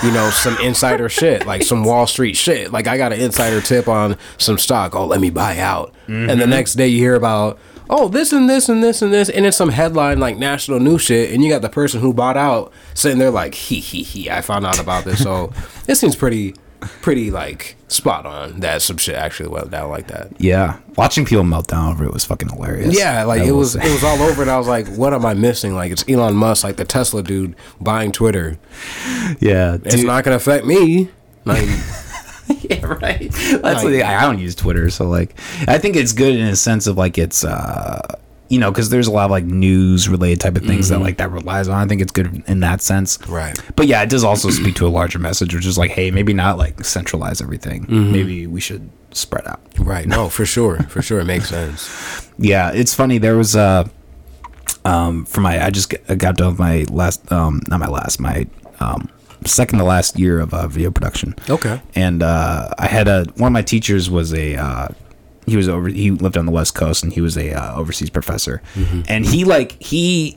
you 0.02 0.10
know, 0.10 0.30
some 0.30 0.58
insider 0.58 1.08
shit, 1.20 1.46
like 1.46 1.62
some 1.62 1.84
Wall 1.84 2.06
Street 2.06 2.36
shit. 2.36 2.72
Like 2.72 2.86
I 2.86 2.96
got 2.96 3.12
an 3.12 3.20
insider 3.20 3.60
tip 3.60 3.88
on 3.88 4.16
some 4.38 4.58
stock. 4.58 4.94
Oh, 4.94 5.06
let 5.06 5.20
me 5.20 5.30
buy 5.30 5.58
out. 5.58 5.94
And 6.06 6.28
the 6.28 6.34
mm-hmm. 6.34 6.50
next 6.50 6.74
day 6.74 6.88
you 6.88 6.98
hear 6.98 7.14
about 7.14 7.58
oh 7.88 8.08
this 8.08 8.32
and 8.32 8.48
this 8.48 8.68
and 8.68 8.82
this 8.82 9.02
and 9.02 9.12
this, 9.12 9.28
and 9.28 9.46
it's 9.46 9.56
some 9.56 9.68
headline 9.68 10.18
like 10.18 10.38
national 10.38 10.80
news 10.80 11.02
shit, 11.02 11.32
and 11.32 11.44
you 11.44 11.50
got 11.50 11.62
the 11.62 11.68
person 11.68 12.00
who 12.00 12.12
bought 12.14 12.36
out 12.36 12.72
sitting 12.94 13.18
there 13.18 13.30
like 13.30 13.54
he 13.54 13.78
he 13.78 14.02
he. 14.02 14.30
I 14.30 14.40
found 14.40 14.66
out 14.66 14.80
about 14.80 15.04
this, 15.04 15.22
so 15.22 15.52
it 15.86 15.96
seems 15.96 16.16
pretty 16.16 16.54
pretty 16.80 17.30
like 17.30 17.76
spot 17.90 18.24
on 18.24 18.60
that 18.60 18.82
some 18.82 18.96
shit 18.96 19.16
actually 19.16 19.48
went 19.48 19.70
down 19.70 19.90
like 19.90 20.06
that. 20.06 20.32
Yeah. 20.38 20.78
Watching 20.96 21.24
people 21.24 21.44
melt 21.44 21.66
down 21.66 21.92
over 21.92 22.04
it 22.04 22.12
was 22.12 22.24
fucking 22.24 22.48
hilarious. 22.48 22.96
Yeah, 22.96 23.24
like 23.24 23.42
I 23.42 23.46
it 23.46 23.52
was 23.52 23.72
say. 23.72 23.80
it 23.80 23.92
was 23.92 24.04
all 24.04 24.20
over, 24.22 24.42
and 24.42 24.50
I 24.50 24.58
was 24.58 24.68
like, 24.68 24.86
"What 24.88 25.12
am 25.14 25.24
I 25.24 25.34
missing?" 25.34 25.74
Like 25.74 25.92
it's 25.92 26.04
Elon 26.08 26.34
Musk, 26.34 26.64
like 26.64 26.76
the 26.76 26.84
Tesla 26.84 27.22
dude 27.22 27.56
buying 27.80 28.12
Twitter. 28.12 28.58
yeah. 29.40 29.78
It's 29.84 30.02
not 30.02 30.24
gonna 30.24 30.36
affect 30.36 30.66
me. 30.66 31.10
Like, 31.44 31.68
yeah, 32.62 32.84
right. 32.84 33.30
That's 33.30 33.82
the 33.82 33.90
thing. 33.90 34.02
I 34.02 34.22
don't 34.22 34.38
use 34.38 34.54
Twitter, 34.54 34.90
so 34.90 35.08
like, 35.08 35.38
I 35.66 35.78
think 35.78 35.96
it's 35.96 36.12
good 36.12 36.34
in 36.36 36.46
a 36.46 36.56
sense 36.56 36.86
of 36.86 36.96
like 36.96 37.18
it's, 37.18 37.44
uh, 37.44 38.18
you 38.50 38.58
know, 38.58 38.70
because 38.70 38.90
there's 38.90 39.06
a 39.06 39.10
lot 39.12 39.24
of 39.26 39.30
like 39.30 39.44
news 39.44 40.08
related 40.08 40.40
type 40.40 40.56
of 40.56 40.64
things 40.64 40.88
that 40.90 40.98
like 40.98 41.16
that 41.18 41.30
relies 41.30 41.68
on. 41.68 41.76
I 41.82 41.86
think 41.86 42.02
it's 42.02 42.12
good 42.12 42.42
in 42.46 42.60
that 42.60 42.82
sense. 42.82 43.18
Right. 43.28 43.56
But 43.76 43.86
yeah, 43.86 44.02
it 44.02 44.10
does 44.10 44.24
also 44.24 44.50
speak 44.50 44.74
to 44.76 44.86
a 44.86 44.92
larger 44.92 45.18
message, 45.18 45.54
which 45.54 45.64
is 45.66 45.78
like, 45.78 45.92
hey, 45.92 46.10
maybe 46.10 46.34
not 46.34 46.58
like 46.58 46.84
centralize 46.84 47.40
everything. 47.40 47.86
Maybe 47.88 48.46
we 48.48 48.60
should 48.60 48.90
spread 49.12 49.46
out. 49.46 49.60
right? 49.78 50.06
No, 50.06 50.28
for 50.28 50.44
sure, 50.44 50.82
for 50.84 51.00
sure, 51.00 51.20
it 51.20 51.24
makes 51.26 51.48
sense. 51.48 52.28
Yeah, 52.42 52.70
it's 52.72 52.94
funny. 52.94 53.18
There 53.18 53.36
was 53.36 53.54
uh 53.54 53.86
um 54.84 55.26
for 55.26 55.40
my 55.42 55.62
I 55.64 55.70
just 55.70 55.90
got, 55.90 56.18
got 56.18 56.36
done 56.36 56.48
with 56.52 56.58
my 56.58 56.86
last 56.90 57.30
um 57.30 57.60
not 57.68 57.80
my 57.80 57.86
last 57.88 58.18
my 58.18 58.46
um 58.80 59.10
second 59.44 59.78
to 59.78 59.84
last 59.84 60.18
year 60.18 60.40
of 60.40 60.52
uh, 60.54 60.66
video 60.66 60.90
production. 60.90 61.34
Okay. 61.48 61.80
And 61.94 62.22
uh 62.22 62.70
I 62.78 62.86
had 62.86 63.08
a 63.08 63.24
one 63.36 63.48
of 63.48 63.52
my 63.52 63.62
teachers 63.62 64.08
was 64.10 64.32
a 64.32 64.56
uh 64.56 64.88
he 65.46 65.56
was 65.56 65.68
over 65.68 65.88
he 65.88 66.10
lived 66.10 66.36
on 66.36 66.46
the 66.46 66.52
west 66.52 66.74
coast 66.74 67.02
and 67.02 67.12
he 67.12 67.20
was 67.20 67.36
a 67.36 67.52
uh, 67.52 67.74
overseas 67.76 68.10
professor. 68.10 68.62
And 69.08 69.24
he 69.26 69.44
like 69.44 69.82
he 69.82 70.36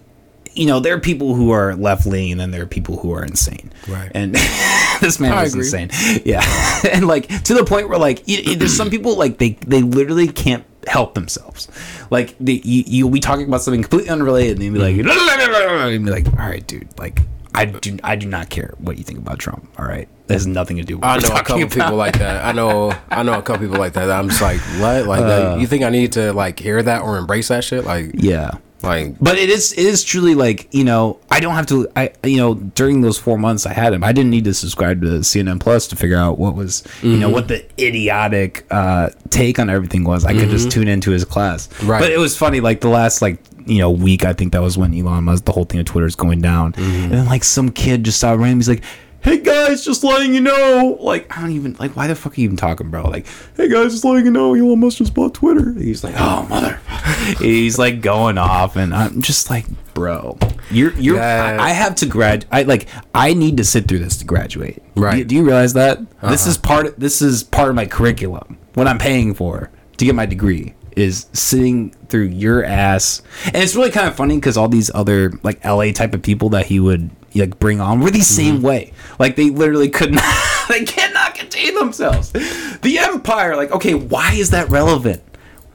you 0.56 0.68
know, 0.68 0.80
there 0.80 0.94
are 0.94 1.00
people 1.00 1.34
who 1.34 1.50
are 1.50 1.74
left 1.76 2.06
leaning, 2.06 2.34
and 2.34 2.40
then 2.40 2.52
there 2.52 2.62
are 2.62 2.68
people 2.68 2.98
who 2.98 3.12
are 3.12 3.24
insane. 3.26 3.72
Right. 3.88 4.12
And 4.14 4.36
this 5.02 5.20
man 5.20 5.34
I 5.34 5.44
is 5.46 5.54
agree. 5.56 5.66
insane. 5.66 5.90
Yeah. 6.26 6.44
and 6.92 7.08
like 7.08 7.28
to 7.46 7.56
the 7.56 7.64
point 7.66 7.90
where 7.90 7.98
like 7.98 8.20
y- 8.28 8.44
y- 8.46 8.56
there's 8.56 8.76
some 8.78 8.92
people 8.92 9.18
like 9.18 9.40
they 9.40 9.58
they 9.66 9.82
literally 9.82 10.28
can't 10.28 10.64
help 10.88 11.16
themselves. 11.16 11.70
Like 12.12 12.36
they, 12.40 12.62
you 12.64 12.84
you'll 12.86 13.10
be 13.10 13.20
talking 13.20 13.48
about 13.48 13.62
something 13.64 13.82
completely 13.82 14.10
unrelated, 14.12 14.60
and 14.60 14.62
they'll 14.62 14.74
be 14.74 14.80
like, 14.80 14.96
Mm-hmm. 14.96 15.88
and 15.96 16.06
be 16.06 16.12
like, 16.12 16.28
all 16.28 16.34
right, 16.48 16.66
dude, 16.68 16.88
like. 17.00 17.20
I 17.56 17.66
do. 17.66 17.98
I 18.04 18.16
do 18.16 18.28
not 18.28 18.50
care 18.50 18.74
what 18.80 18.98
you 18.98 19.04
think 19.04 19.20
about 19.20 19.40
Trump. 19.40 19.70
All 19.78 19.86
right, 19.86 20.08
that 20.28 20.34
has 20.34 20.48
nothing 20.48 20.78
to 20.78 20.84
do. 20.84 20.98
with 20.98 21.06
I 21.06 21.18
know 21.18 21.30
a 21.30 21.44
couple 21.44 21.64
about. 21.64 21.72
people 21.72 21.96
like 21.96 22.18
that. 22.20 22.46
I 22.46 22.52
know 22.52 22.94
I 23.10 23.24
know 23.24 23.38
a 23.38 23.42
couple 23.42 23.68
people 23.68 23.80
like 23.80 23.94
that. 23.94 24.10
I'm 24.10 24.30
just 24.30 24.42
like, 24.42 24.60
what? 24.80 25.06
Like, 25.06 25.22
that- 25.22 25.54
uh. 25.54 25.56
you 25.58 25.68
think 25.68 25.84
I 25.84 25.90
need 25.90 26.14
to 26.14 26.34
like 26.34 26.60
hear 26.60 26.82
that 26.82 27.02
or 27.02 27.18
embrace 27.18 27.50
that 27.50 27.64
shit? 27.64 27.86
Like, 27.86 28.12
Yeah, 28.16 28.52
like 28.84 29.18
but 29.20 29.38
it 29.38 29.50
is 29.50 29.72
it 29.72 29.86
is 29.86 30.04
truly 30.04 30.36
like 30.36 30.68
you 30.74 30.84
know 30.84 31.20
I 31.32 31.40
don't 31.40 31.54
have 31.56 31.66
to 31.68 31.88
I 31.96 32.12
you 32.24 32.38
know 32.38 32.56
during 32.56 33.02
those 33.02 33.18
four 33.18 33.38
months 33.38 33.66
I 33.66 33.74
had 33.74 33.94
him 33.94 34.04
I 34.04 34.12
didn't 34.12 34.30
need 34.30 34.44
to 34.44 34.54
subscribe 34.54 35.02
to 35.02 35.08
CNN 35.20 35.60
Plus 35.62 35.88
to 35.88 35.96
figure 35.96 36.18
out 36.18 36.38
what 36.38 36.54
was 36.54 36.84
you 37.02 37.18
know 37.18 37.28
mm-hmm. 37.28 37.34
what 37.34 37.48
the 37.48 37.66
idiotic 37.82 38.66
uh, 38.70 39.10
take 39.30 39.58
on 39.58 39.70
everything 39.70 40.04
was 40.04 40.26
I 40.26 40.34
could 40.34 40.50
just 40.50 40.68
mm-hmm. 40.68 40.82
tune 40.82 40.88
into 40.90 41.12
his 41.12 41.24
class 41.24 41.70
Right. 41.84 42.02
but 42.02 42.12
it 42.12 42.20
was 42.20 42.36
funny 42.38 42.60
like 42.60 42.82
the 42.82 42.90
last 42.90 43.22
like 43.22 43.40
you 43.66 43.80
know 43.80 43.92
week 43.92 44.26
I 44.26 44.34
think 44.34 44.54
that 44.54 44.62
was 44.62 44.78
when 44.78 44.94
Elon 44.94 45.26
Musk 45.26 45.46
the 45.46 45.52
whole 45.52 45.66
thing 45.66 45.80
of 45.80 45.86
Twitter 45.86 46.08
is 46.08 46.16
going 46.16 46.42
down 46.42 46.74
mm-hmm. 46.74 47.04
and 47.04 47.12
then 47.12 47.26
like 47.26 47.44
some 47.44 47.70
kid 47.70 48.04
just 48.04 48.20
saw 48.20 48.32
random 48.32 48.60
he's 48.60 48.70
like. 48.70 48.84
Hey 49.22 49.38
guys, 49.38 49.86
just 49.86 50.04
letting 50.04 50.34
you 50.34 50.42
know. 50.42 50.98
Like, 51.00 51.32
I 51.32 51.40
don't 51.40 51.54
even 51.54 51.78
like. 51.80 51.96
Why 51.96 52.08
the 52.08 52.16
fuck 52.16 52.38
are 52.38 52.42
you 52.42 52.44
even 52.44 52.58
talking, 52.58 52.90
bro? 52.90 53.04
Like, 53.04 53.26
hey 53.56 53.70
guys, 53.70 53.94
just 53.94 54.04
letting 54.04 54.26
you 54.26 54.32
know, 54.32 54.54
Elon 54.54 54.82
Musk 54.82 54.98
just 54.98 55.14
bought 55.14 55.34
Twitter. 55.34 55.72
He's 55.76 56.04
like, 56.04 56.14
oh 56.18 56.46
mother. 56.50 56.78
He's 57.40 57.80
like 57.80 58.02
going 58.02 58.38
off, 58.38 58.76
and 58.76 58.94
I'm 58.94 59.22
just 59.22 59.50
like, 59.50 59.66
bro, 59.94 60.38
you're 60.70 60.92
you're. 60.96 61.16
Yeah. 61.16 61.58
I, 61.58 61.68
I 61.68 61.70
have 61.70 61.96
to 61.96 62.06
grad. 62.06 62.46
I 62.52 62.64
like. 62.64 62.88
I 63.16 63.34
need 63.34 63.56
to 63.58 63.64
sit 63.64 63.88
through 63.88 64.00
this 64.00 64.18
to 64.18 64.26
graduate. 64.26 64.84
Right. 64.96 65.20
Do, 65.20 65.24
do 65.24 65.36
you 65.36 65.46
realize 65.46 65.72
that 65.76 66.00
this 66.00 66.42
uh-huh. 66.42 66.50
is 66.50 66.58
part? 66.58 66.86
Of, 66.88 66.96
This 66.98 67.22
is 67.22 67.44
part 67.44 67.70
of 67.70 67.76
my 67.76 67.86
curriculum. 67.86 68.58
What 68.74 68.88
I'm 68.88 68.98
paying 68.98 69.34
for 69.34 69.72
to 69.96 70.06
get 70.06 70.16
my 70.16 70.26
degree 70.26 70.74
is 70.96 71.28
sitting 71.34 71.92
through 72.10 72.26
your 72.26 72.64
ass, 72.64 73.22
and 73.46 73.58
it's 73.58 73.76
really 73.76 73.92
kind 73.92 74.08
of 74.08 74.16
funny 74.16 74.36
because 74.36 74.58
all 74.58 74.68
these 74.68 74.92
other 74.94 75.34
like 75.44 75.64
LA 75.64 75.92
type 75.92 76.14
of 76.14 76.22
people 76.22 76.50
that 76.50 76.68
he 76.68 76.80
would 76.80 77.10
like 77.36 77.60
bring 77.60 77.82
on 77.82 78.00
were 78.00 78.12
the 78.12 78.22
same 78.22 78.62
way. 78.62 78.94
Like 79.20 79.36
they 79.36 79.50
literally 79.50 79.90
could 79.90 80.14
not. 80.14 80.24
they 80.70 80.84
cannot 80.84 81.36
contain 81.36 81.76
themselves. 81.76 82.32
The 82.32 82.98
Empire. 83.00 83.56
Like, 83.56 83.72
okay, 83.72 83.94
why 83.94 84.34
is 84.34 84.52
that 84.52 84.70
relevant? 84.70 85.24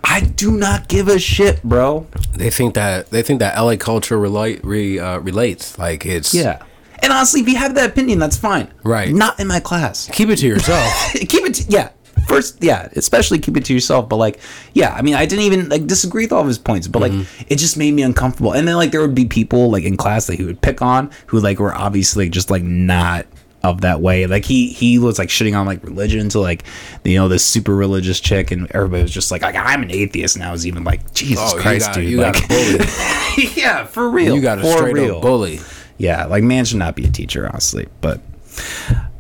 I 0.05 0.21
do 0.21 0.53
not 0.53 0.89
give 0.89 1.09
a 1.09 1.19
shit, 1.19 1.63
bro. 1.63 2.07
they 2.35 2.51
think 2.51 2.75
that 2.75 3.11
they 3.11 3.23
think 3.23 3.41
that 3.41 3.59
LA 3.59 3.77
culture 3.77 4.19
relate 4.19 4.65
re, 4.65 4.99
uh, 4.99 5.19
relates. 5.19 5.79
Like 5.79 6.07
it's 6.07 6.33
Yeah. 6.33 6.63
And 7.01 7.13
honestly, 7.13 7.41
if 7.41 7.49
you 7.49 7.57
have 7.57 7.75
that 7.77 7.91
opinion, 7.91 8.19
that's 8.19 8.37
fine. 8.37 8.73
Right. 8.83 9.15
Not 9.15 9.39
in 9.39 9.47
my 9.47 9.61
class. 9.61 10.09
Keep 10.13 10.31
it 10.31 10.37
to 10.39 10.47
yourself. 10.47 11.13
keep 11.13 11.45
it. 11.45 11.55
To, 11.55 11.65
yeah. 11.71 11.91
First, 12.39 12.63
yeah, 12.63 12.89
especially 12.95 13.41
keep 13.41 13.57
it 13.57 13.65
to 13.65 13.75
yourself. 13.75 14.09
But 14.09 14.17
like, 14.17 14.39
yeah, 14.75 14.95
I 14.95 15.03
mean, 15.03 15.15
I 15.15 15.27
didn't 15.27 15.45
even 15.45 15.69
like 15.69 15.89
disagree 15.89 16.25
with 16.25 16.33
all 16.33 16.43
of 16.43 16.47
his 16.47 16.57
points, 16.57 16.87
but 16.87 17.03
like, 17.03 17.11
mm-hmm. 17.11 17.45
it 17.49 17.57
just 17.57 17.77
made 17.77 17.93
me 17.93 18.03
uncomfortable. 18.03 18.53
And 18.53 18.69
then 18.69 18.77
like, 18.77 18.93
there 18.93 19.01
would 19.01 19.15
be 19.15 19.25
people 19.25 19.73
like 19.73 19.83
in 19.83 19.97
class 19.97 20.29
that 20.29 20.37
he 20.37 20.45
would 20.45 20.61
pick 20.61 20.81
on 20.81 21.11
who 21.27 21.41
like 21.41 21.59
were 21.59 21.75
obviously 21.75 22.29
just 22.29 22.49
like 22.49 22.63
not 22.63 23.27
of 23.65 23.81
that 23.81 24.01
way. 24.01 24.27
Like 24.27 24.45
he 24.45 24.69
he 24.69 25.01
was 25.01 25.19
like 25.19 25.31
shitting 25.31 25.59
on 25.59 25.67
like 25.67 25.83
religion 25.83 26.29
to 26.29 26.39
like 26.39 26.63
you 27.05 27.17
know 27.17 27.27
this 27.27 27.45
super 27.45 27.75
religious 27.75 28.21
chick, 28.21 28.51
and 28.53 28.71
everybody 28.71 29.03
was 29.03 29.11
just 29.11 29.33
like, 29.33 29.43
like 29.43 29.57
I'm 29.57 29.83
an 29.83 29.91
atheist 29.91 30.39
now. 30.39 30.53
Is 30.53 30.65
even 30.65 30.85
like 30.85 31.13
Jesus 31.15 31.53
Oh, 31.53 31.57
you 31.57 31.63
Christ, 31.63 31.87
got, 31.87 31.95
dude. 31.97 32.09
you 32.09 32.21
like, 32.21 32.35
got 32.35 32.45
a 32.45 32.49
bully. 32.49 33.49
yeah, 33.57 33.85
for 33.85 34.09
real. 34.09 34.37
You 34.37 34.41
got 34.41 34.59
a 34.59 34.63
for 34.63 34.77
straight 34.77 34.95
real. 34.95 35.17
up 35.17 35.23
bully. 35.23 35.61
Yeah, 35.97 36.27
like 36.27 36.45
man 36.45 36.65
should 36.65 36.79
not 36.79 36.95
be 36.95 37.05
a 37.05 37.11
teacher, 37.11 37.49
honestly. 37.49 37.89
But 38.01 38.21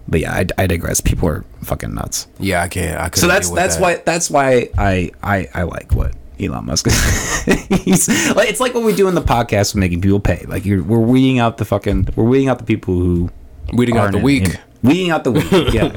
but 0.09 0.21
yeah, 0.21 0.33
I, 0.33 0.47
I 0.57 0.67
digress. 0.67 1.01
People 1.01 1.29
are 1.29 1.45
fucking 1.63 1.95
nuts. 1.95 2.27
Yeah, 2.39 2.63
I 2.63 2.69
can't. 2.69 2.99
I 3.01 3.11
So 3.15 3.27
that's 3.29 3.51
that's 3.51 3.79
why 3.79 3.97
that's 3.97 4.31
why 4.31 4.71
I 4.79 5.11
I 5.23 5.49
I 5.55 5.63
like 5.65 5.93
what 5.93 6.15
Elon 6.41 6.67
Musk. 6.67 6.87
He's 7.85 8.09
like 8.35 8.49
it's 8.49 8.61
like 8.61 8.75
what 8.75 8.85
we 8.85 8.95
do 8.95 9.09
in 9.09 9.15
the 9.15 9.23
podcast 9.23 9.75
with 9.75 9.81
making 9.81 10.01
people 10.01 10.21
pay. 10.21 10.45
Like 10.49 10.65
you're 10.65 10.83
we're 10.83 10.99
weeding 10.99 11.39
out 11.39 11.59
the 11.59 11.65
fucking 11.65 12.09
we're 12.17 12.25
weeding 12.25 12.49
out 12.49 12.59
the 12.59 12.65
people 12.65 12.95
who 12.95 13.31
weeding 13.73 13.99
out 13.99 14.13
the 14.13 14.19
weak. 14.19 14.45
in- 14.49 14.59
weeding 14.83 15.11
out 15.11 15.25
the 15.25 15.33
weak. 15.33 15.51
Yeah, 15.75 15.93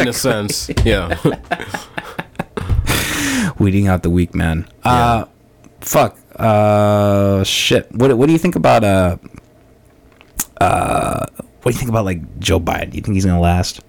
in 0.00 0.08
a 0.08 0.12
sense. 0.12 0.70
Yeah. 0.84 1.16
weeding 3.58 3.88
out 3.88 4.02
the 4.02 4.10
weak 4.10 4.34
man. 4.34 4.66
Uh, 4.84 5.24
fuck. 5.80 6.18
Uh, 6.36 7.42
shit. 7.44 7.90
What 7.94 8.16
what 8.16 8.26
do 8.26 8.32
you 8.32 8.38
think 8.38 8.56
about 8.56 8.84
uh 8.84 9.16
uh 10.60 11.26
what 11.66 11.72
do 11.72 11.74
you 11.74 11.78
think 11.80 11.90
about 11.90 12.04
like 12.04 12.38
Joe 12.38 12.60
Biden? 12.60 12.90
Do 12.90 12.96
you 12.96 13.02
think 13.02 13.14
he's 13.16 13.24
gonna 13.24 13.40
last? 13.40 13.80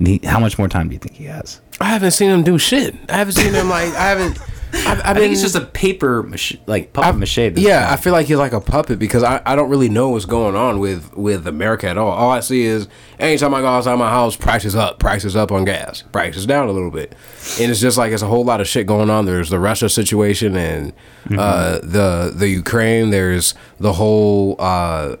He- 0.00 0.20
How 0.24 0.40
much 0.40 0.58
more 0.58 0.66
time 0.66 0.88
do 0.88 0.94
you 0.94 0.98
think 0.98 1.14
he 1.14 1.24
has? 1.26 1.60
I 1.80 1.84
haven't 1.90 2.10
seen 2.10 2.28
him 2.30 2.42
do 2.42 2.58
shit. 2.58 2.96
I 3.08 3.18
haven't 3.18 3.34
seen 3.34 3.54
him 3.54 3.68
like 3.68 3.88
I 3.94 4.08
haven't. 4.08 4.36
I've, 4.74 4.98
I've 4.98 5.00
I 5.04 5.12
been, 5.12 5.22
think 5.22 5.30
he's 5.30 5.42
just 5.42 5.54
a 5.54 5.60
paper 5.64 6.24
mach- 6.24 6.58
like 6.66 6.92
puppet 6.92 7.16
mache. 7.20 7.38
at 7.38 7.54
this 7.54 7.62
Yeah, 7.64 7.86
I 7.90 7.94
feel 7.96 8.12
like 8.12 8.26
he's 8.26 8.36
like 8.36 8.52
a 8.52 8.60
puppet 8.60 8.98
because 8.98 9.22
I, 9.22 9.40
I 9.46 9.54
don't 9.54 9.70
really 9.70 9.88
know 9.88 10.08
what's 10.10 10.24
going 10.24 10.56
on 10.56 10.80
with 10.80 11.16
with 11.16 11.46
America 11.46 11.88
at 11.88 11.96
all. 11.96 12.10
All 12.10 12.30
I 12.30 12.40
see 12.40 12.62
is 12.62 12.88
anytime 13.20 13.54
I 13.54 13.60
go 13.60 13.68
outside 13.68 13.94
my 13.94 14.10
house, 14.10 14.34
prices 14.34 14.74
up, 14.74 14.98
prices 14.98 15.36
up 15.36 15.52
on 15.52 15.64
gas, 15.64 16.02
prices 16.10 16.46
down 16.46 16.68
a 16.68 16.72
little 16.72 16.90
bit, 16.90 17.14
and 17.60 17.70
it's 17.70 17.80
just 17.80 17.96
like 17.96 18.10
it's 18.12 18.22
a 18.22 18.26
whole 18.26 18.44
lot 18.44 18.60
of 18.60 18.66
shit 18.66 18.88
going 18.88 19.08
on. 19.08 19.24
There's 19.24 19.50
the 19.50 19.60
Russia 19.60 19.88
situation 19.88 20.56
and 20.56 20.92
uh, 21.38 21.78
the 21.78 22.32
the 22.34 22.48
Ukraine. 22.48 23.10
There's 23.10 23.54
the 23.78 23.92
whole 23.94 24.56
uh, 24.58 25.16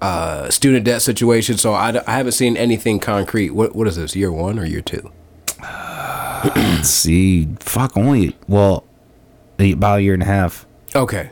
uh, 0.00 0.50
student 0.50 0.84
debt 0.84 1.02
situation. 1.02 1.56
So 1.58 1.74
I 1.74 2.02
haven't 2.06 2.32
seen 2.32 2.56
anything 2.56 3.00
concrete. 3.00 3.50
What 3.50 3.74
what 3.74 3.86
is 3.86 3.96
this? 3.96 4.16
Year 4.16 4.32
one 4.32 4.58
or 4.58 4.64
year 4.64 4.80
two? 4.80 5.10
See, 6.82 7.48
fuck, 7.60 7.96
only 7.96 8.36
well, 8.48 8.84
about 9.58 9.98
a 9.98 10.02
year 10.02 10.14
and 10.14 10.22
a 10.22 10.26
half. 10.26 10.66
Okay, 10.94 11.30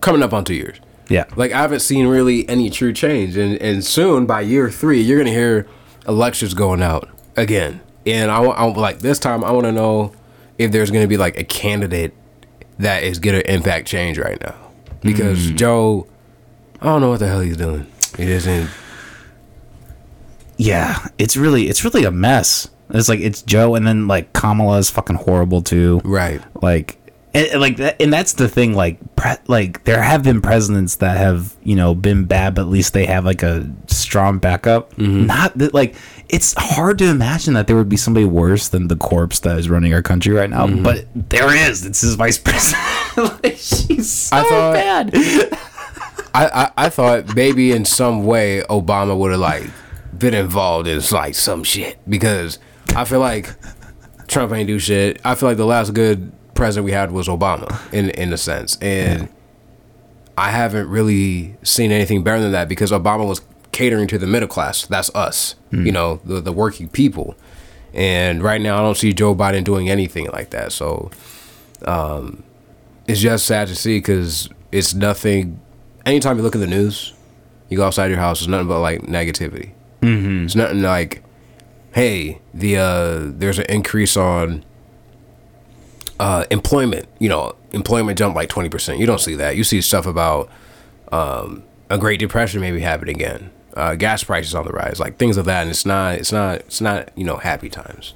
coming 0.00 0.22
up 0.22 0.32
on 0.32 0.44
two 0.44 0.54
years. 0.54 0.78
Yeah, 1.08 1.24
Like 1.34 1.50
I 1.50 1.60
haven't 1.60 1.80
seen 1.80 2.06
really 2.06 2.48
any 2.48 2.70
true 2.70 2.92
change, 2.92 3.36
and 3.36 3.60
and 3.60 3.84
soon 3.84 4.26
by 4.26 4.42
year 4.42 4.70
three, 4.70 5.00
you're 5.00 5.18
gonna 5.18 5.30
hear 5.30 5.66
elections 6.06 6.54
going 6.54 6.82
out 6.82 7.08
again. 7.36 7.80
And 8.06 8.30
I, 8.30 8.40
want 8.40 8.76
like 8.76 9.00
this 9.00 9.18
time, 9.18 9.42
I 9.44 9.50
want 9.50 9.64
to 9.66 9.72
know 9.72 10.12
if 10.56 10.70
there's 10.70 10.90
gonna 10.90 11.08
be 11.08 11.16
like 11.16 11.36
a 11.36 11.44
candidate 11.44 12.14
that 12.78 13.02
is 13.02 13.18
gonna 13.18 13.42
impact 13.44 13.88
change 13.88 14.18
right 14.18 14.40
now, 14.40 14.54
because 15.00 15.50
Joe, 15.50 16.06
I 16.80 16.86
don't 16.86 17.00
know 17.00 17.10
what 17.10 17.20
the 17.20 17.28
hell 17.28 17.40
he's 17.40 17.56
doing. 17.56 17.86
He 18.16 18.26
doesn't. 18.26 18.70
yeah, 20.56 21.06
it's 21.18 21.36
really 21.36 21.68
it's 21.68 21.84
really 21.84 22.04
a 22.04 22.10
mess. 22.10 22.68
It's 22.90 23.08
like 23.08 23.20
it's 23.20 23.42
Joe, 23.42 23.74
and 23.74 23.86
then 23.86 24.08
like 24.08 24.32
Kamala 24.32 24.78
is 24.78 24.90
fucking 24.90 25.16
horrible 25.16 25.62
too. 25.62 26.00
Right. 26.04 26.40
Like, 26.60 26.96
and, 27.32 27.60
like 27.60 27.76
that, 27.76 28.00
and 28.02 28.12
that's 28.12 28.32
the 28.32 28.48
thing. 28.48 28.74
Like, 28.74 28.98
pre- 29.14 29.36
like 29.46 29.84
there 29.84 30.02
have 30.02 30.24
been 30.24 30.40
presidents 30.42 30.96
that 30.96 31.16
have 31.16 31.54
you 31.62 31.76
know 31.76 31.94
been 31.94 32.24
bad, 32.24 32.56
but 32.56 32.62
at 32.62 32.68
least 32.68 32.92
they 32.92 33.06
have 33.06 33.24
like 33.24 33.42
a 33.44 33.70
strong 33.86 34.38
backup. 34.38 34.92
Mm-hmm. 34.96 35.26
Not 35.26 35.56
that 35.58 35.72
like 35.72 35.94
it's 36.28 36.54
hard 36.58 36.98
to 36.98 37.08
imagine 37.08 37.54
that 37.54 37.66
there 37.68 37.76
would 37.76 37.88
be 37.88 37.96
somebody 37.96 38.26
worse 38.26 38.68
than 38.68 38.88
the 38.88 38.96
corpse 38.96 39.38
that 39.40 39.56
is 39.58 39.70
running 39.70 39.94
our 39.94 40.02
country 40.02 40.32
right 40.34 40.50
now. 40.50 40.66
Mm-hmm. 40.66 40.82
But 40.82 41.06
there 41.14 41.54
is. 41.54 41.86
It's 41.86 42.00
his 42.00 42.16
vice 42.16 42.38
president. 42.38 42.82
like, 43.44 43.56
she's 43.56 44.10
so 44.10 44.36
I 44.36 44.42
thought- 44.42 44.72
bad. 45.12 45.58
I, 46.34 46.46
I 46.46 46.70
I 46.86 46.88
thought 46.88 47.34
maybe 47.34 47.72
in 47.72 47.84
some 47.84 48.24
way 48.24 48.62
Obama 48.70 49.16
would 49.16 49.30
have 49.32 49.40
like 49.40 49.68
been 50.16 50.34
involved 50.34 50.86
in 50.88 51.00
like 51.10 51.34
some 51.34 51.64
shit 51.64 51.98
because 52.08 52.58
I 52.94 53.04
feel 53.04 53.20
like 53.20 53.48
Trump 54.28 54.52
ain't 54.52 54.66
do 54.66 54.78
shit. 54.78 55.20
I 55.24 55.34
feel 55.34 55.48
like 55.48 55.58
the 55.58 55.66
last 55.66 55.92
good 55.94 56.32
president 56.54 56.84
we 56.84 56.92
had 56.92 57.10
was 57.10 57.28
Obama 57.28 57.80
in 57.92 58.10
in 58.10 58.32
a 58.32 58.36
sense, 58.36 58.76
and 58.80 59.28
I 60.38 60.50
haven't 60.50 60.88
really 60.88 61.56
seen 61.62 61.90
anything 61.90 62.22
better 62.22 62.40
than 62.40 62.52
that 62.52 62.68
because 62.68 62.90
Obama 62.92 63.26
was 63.26 63.40
catering 63.72 64.08
to 64.08 64.18
the 64.18 64.26
middle 64.26 64.48
class. 64.48 64.86
That's 64.86 65.14
us, 65.14 65.54
you 65.70 65.92
know, 65.92 66.20
the 66.24 66.40
the 66.40 66.52
working 66.52 66.88
people. 66.88 67.34
And 67.92 68.40
right 68.42 68.60
now, 68.60 68.78
I 68.78 68.82
don't 68.82 68.96
see 68.96 69.12
Joe 69.12 69.34
Biden 69.34 69.64
doing 69.64 69.90
anything 69.90 70.28
like 70.28 70.50
that. 70.50 70.70
So, 70.70 71.10
um, 71.86 72.44
it's 73.08 73.20
just 73.20 73.46
sad 73.46 73.66
to 73.68 73.74
see 73.74 73.98
because 73.98 74.48
it's 74.70 74.94
nothing. 74.94 75.60
Anytime 76.10 76.36
you 76.38 76.42
look 76.42 76.56
at 76.56 76.60
the 76.60 76.66
news, 76.66 77.12
you 77.68 77.76
go 77.76 77.86
outside 77.86 78.10
your 78.10 78.18
house, 78.18 78.40
it's 78.40 78.48
nothing 78.48 78.66
but 78.66 78.80
like 78.80 79.02
negativity. 79.02 79.70
Mm-hmm. 80.02 80.46
It's 80.46 80.56
nothing 80.56 80.82
like, 80.82 81.22
hey, 81.94 82.40
the 82.52 82.78
uh, 82.78 83.18
there's 83.38 83.60
an 83.60 83.66
increase 83.68 84.16
on 84.16 84.64
uh, 86.18 86.46
employment. 86.50 87.06
You 87.20 87.28
know, 87.28 87.54
employment 87.70 88.18
jumped 88.18 88.34
like 88.34 88.48
twenty 88.48 88.68
percent. 88.68 88.98
You 88.98 89.06
don't 89.06 89.20
see 89.20 89.36
that. 89.36 89.56
You 89.56 89.62
see 89.62 89.80
stuff 89.80 90.04
about 90.04 90.50
um, 91.12 91.62
a 91.88 91.96
Great 91.96 92.18
Depression 92.18 92.60
maybe 92.60 92.80
happening 92.80 93.14
again. 93.14 93.50
Uh, 93.74 93.94
gas 93.94 94.24
prices 94.24 94.52
on 94.52 94.64
the 94.64 94.72
rise, 94.72 94.98
like 94.98 95.16
things 95.16 95.36
of 95.36 95.44
that, 95.44 95.62
and 95.62 95.70
it's 95.70 95.86
not, 95.86 96.14
it's 96.16 96.32
not, 96.32 96.56
it's 96.56 96.80
not, 96.80 97.08
you 97.16 97.22
know, 97.22 97.36
happy 97.36 97.68
times. 97.68 98.14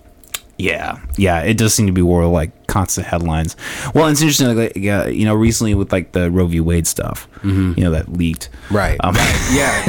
Yeah, 0.56 1.00
yeah, 1.16 1.40
it 1.40 1.56
does 1.56 1.74
seem 1.74 1.86
to 1.86 1.92
be 1.92 2.02
more 2.02 2.26
like 2.26 2.66
constant 2.68 3.06
headlines. 3.08 3.56
Well, 3.94 4.06
it's 4.08 4.20
interesting, 4.22 4.54
like, 4.56 4.76
uh, 4.76 5.08
you 5.10 5.24
know, 5.24 5.34
recently 5.34 5.74
with 5.74 5.92
like 5.92 6.12
the 6.12 6.30
Roe 6.30 6.46
v. 6.46 6.60
Wade 6.60 6.86
stuff, 6.86 7.26
you 7.42 7.74
know, 7.76 7.90
that 7.90 8.12
leaked. 8.12 8.50
Right. 8.70 8.96
Um, 9.02 9.14
yeah. 9.52 9.84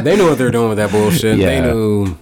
they 0.00 0.16
knew 0.16 0.28
what 0.28 0.38
they're 0.38 0.52
doing 0.52 0.68
with 0.68 0.78
that 0.78 0.90
bullshit. 0.92 1.38
They 1.38 1.56
Yeah. 1.56 1.72
knew. 1.72 2.16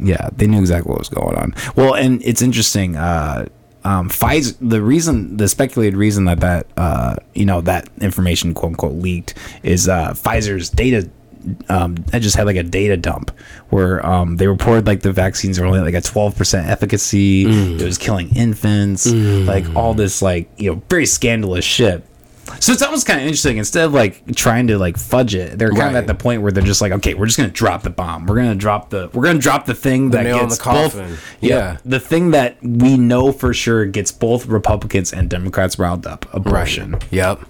Yeah, 0.00 0.28
they 0.36 0.46
knew 0.46 0.60
exactly 0.60 0.90
what 0.90 0.98
was 0.98 1.08
going 1.08 1.36
on. 1.36 1.54
Well, 1.76 1.94
and 1.94 2.22
it's 2.24 2.42
interesting. 2.42 2.96
Uh, 2.96 3.46
um, 3.84 4.08
Pfizer, 4.08 4.56
the 4.60 4.82
reason, 4.82 5.36
the 5.36 5.46
speculated 5.46 5.96
reason 5.96 6.24
that 6.24 6.40
that 6.40 6.66
uh, 6.76 7.16
you 7.34 7.44
know 7.44 7.60
that 7.60 7.88
information 8.00 8.54
quote 8.54 8.70
unquote 8.72 8.94
leaked 8.94 9.34
is 9.62 9.88
uh, 9.88 10.12
Pfizer's 10.14 10.70
data. 10.70 11.08
Um, 11.68 12.04
I 12.12 12.18
just 12.18 12.36
had 12.36 12.46
like 12.46 12.56
a 12.56 12.62
data 12.62 12.96
dump 12.96 13.30
where 13.70 14.04
um, 14.04 14.36
they 14.36 14.46
reported 14.46 14.86
like 14.86 15.00
the 15.02 15.12
vaccines 15.12 15.58
are 15.58 15.64
only 15.64 15.80
like 15.80 15.94
a 15.94 16.00
twelve 16.00 16.36
percent 16.36 16.68
efficacy. 16.68 17.44
It 17.76 17.82
was 17.82 17.98
killing 17.98 18.34
infants, 18.34 19.06
like 19.06 19.64
all 19.76 19.94
this 19.94 20.22
like 20.22 20.48
you 20.56 20.70
know 20.74 20.82
very 20.88 21.06
scandalous 21.06 21.64
shit. 21.64 22.02
So 22.60 22.72
it's 22.72 22.82
almost 22.82 23.06
kind 23.06 23.20
of 23.20 23.26
interesting. 23.26 23.56
Instead 23.56 23.86
of 23.86 23.94
like 23.94 24.22
trying 24.36 24.66
to 24.66 24.76
like 24.78 24.98
fudge 24.98 25.34
it, 25.34 25.58
they're 25.58 25.70
kind 25.70 25.90
of 25.90 25.96
at 25.96 26.06
the 26.06 26.14
point 26.14 26.42
where 26.42 26.52
they're 26.52 26.62
just 26.62 26.82
like, 26.82 26.92
okay, 26.92 27.14
we're 27.14 27.24
just 27.26 27.38
gonna 27.38 27.48
drop 27.50 27.82
the 27.82 27.90
bomb. 27.90 28.26
We're 28.26 28.36
gonna 28.36 28.54
drop 28.54 28.90
the 28.90 29.08
we're 29.14 29.24
gonna 29.24 29.38
drop 29.38 29.64
the 29.66 29.74
thing 29.74 30.10
that 30.10 30.24
gets 30.24 30.58
the 30.58 30.62
coffin. 30.62 31.08
both. 31.10 31.36
Yeah. 31.40 31.78
the 31.86 31.98
thing 32.00 32.32
that 32.32 32.62
we 32.62 32.96
know 32.98 33.32
for 33.32 33.54
sure 33.54 33.86
gets 33.86 34.12
both 34.12 34.46
Republicans 34.46 35.12
and 35.12 35.30
Democrats 35.30 35.78
riled 35.78 36.06
up. 36.06 36.26
Abortion. 36.34 36.96
Yep. 37.10 37.40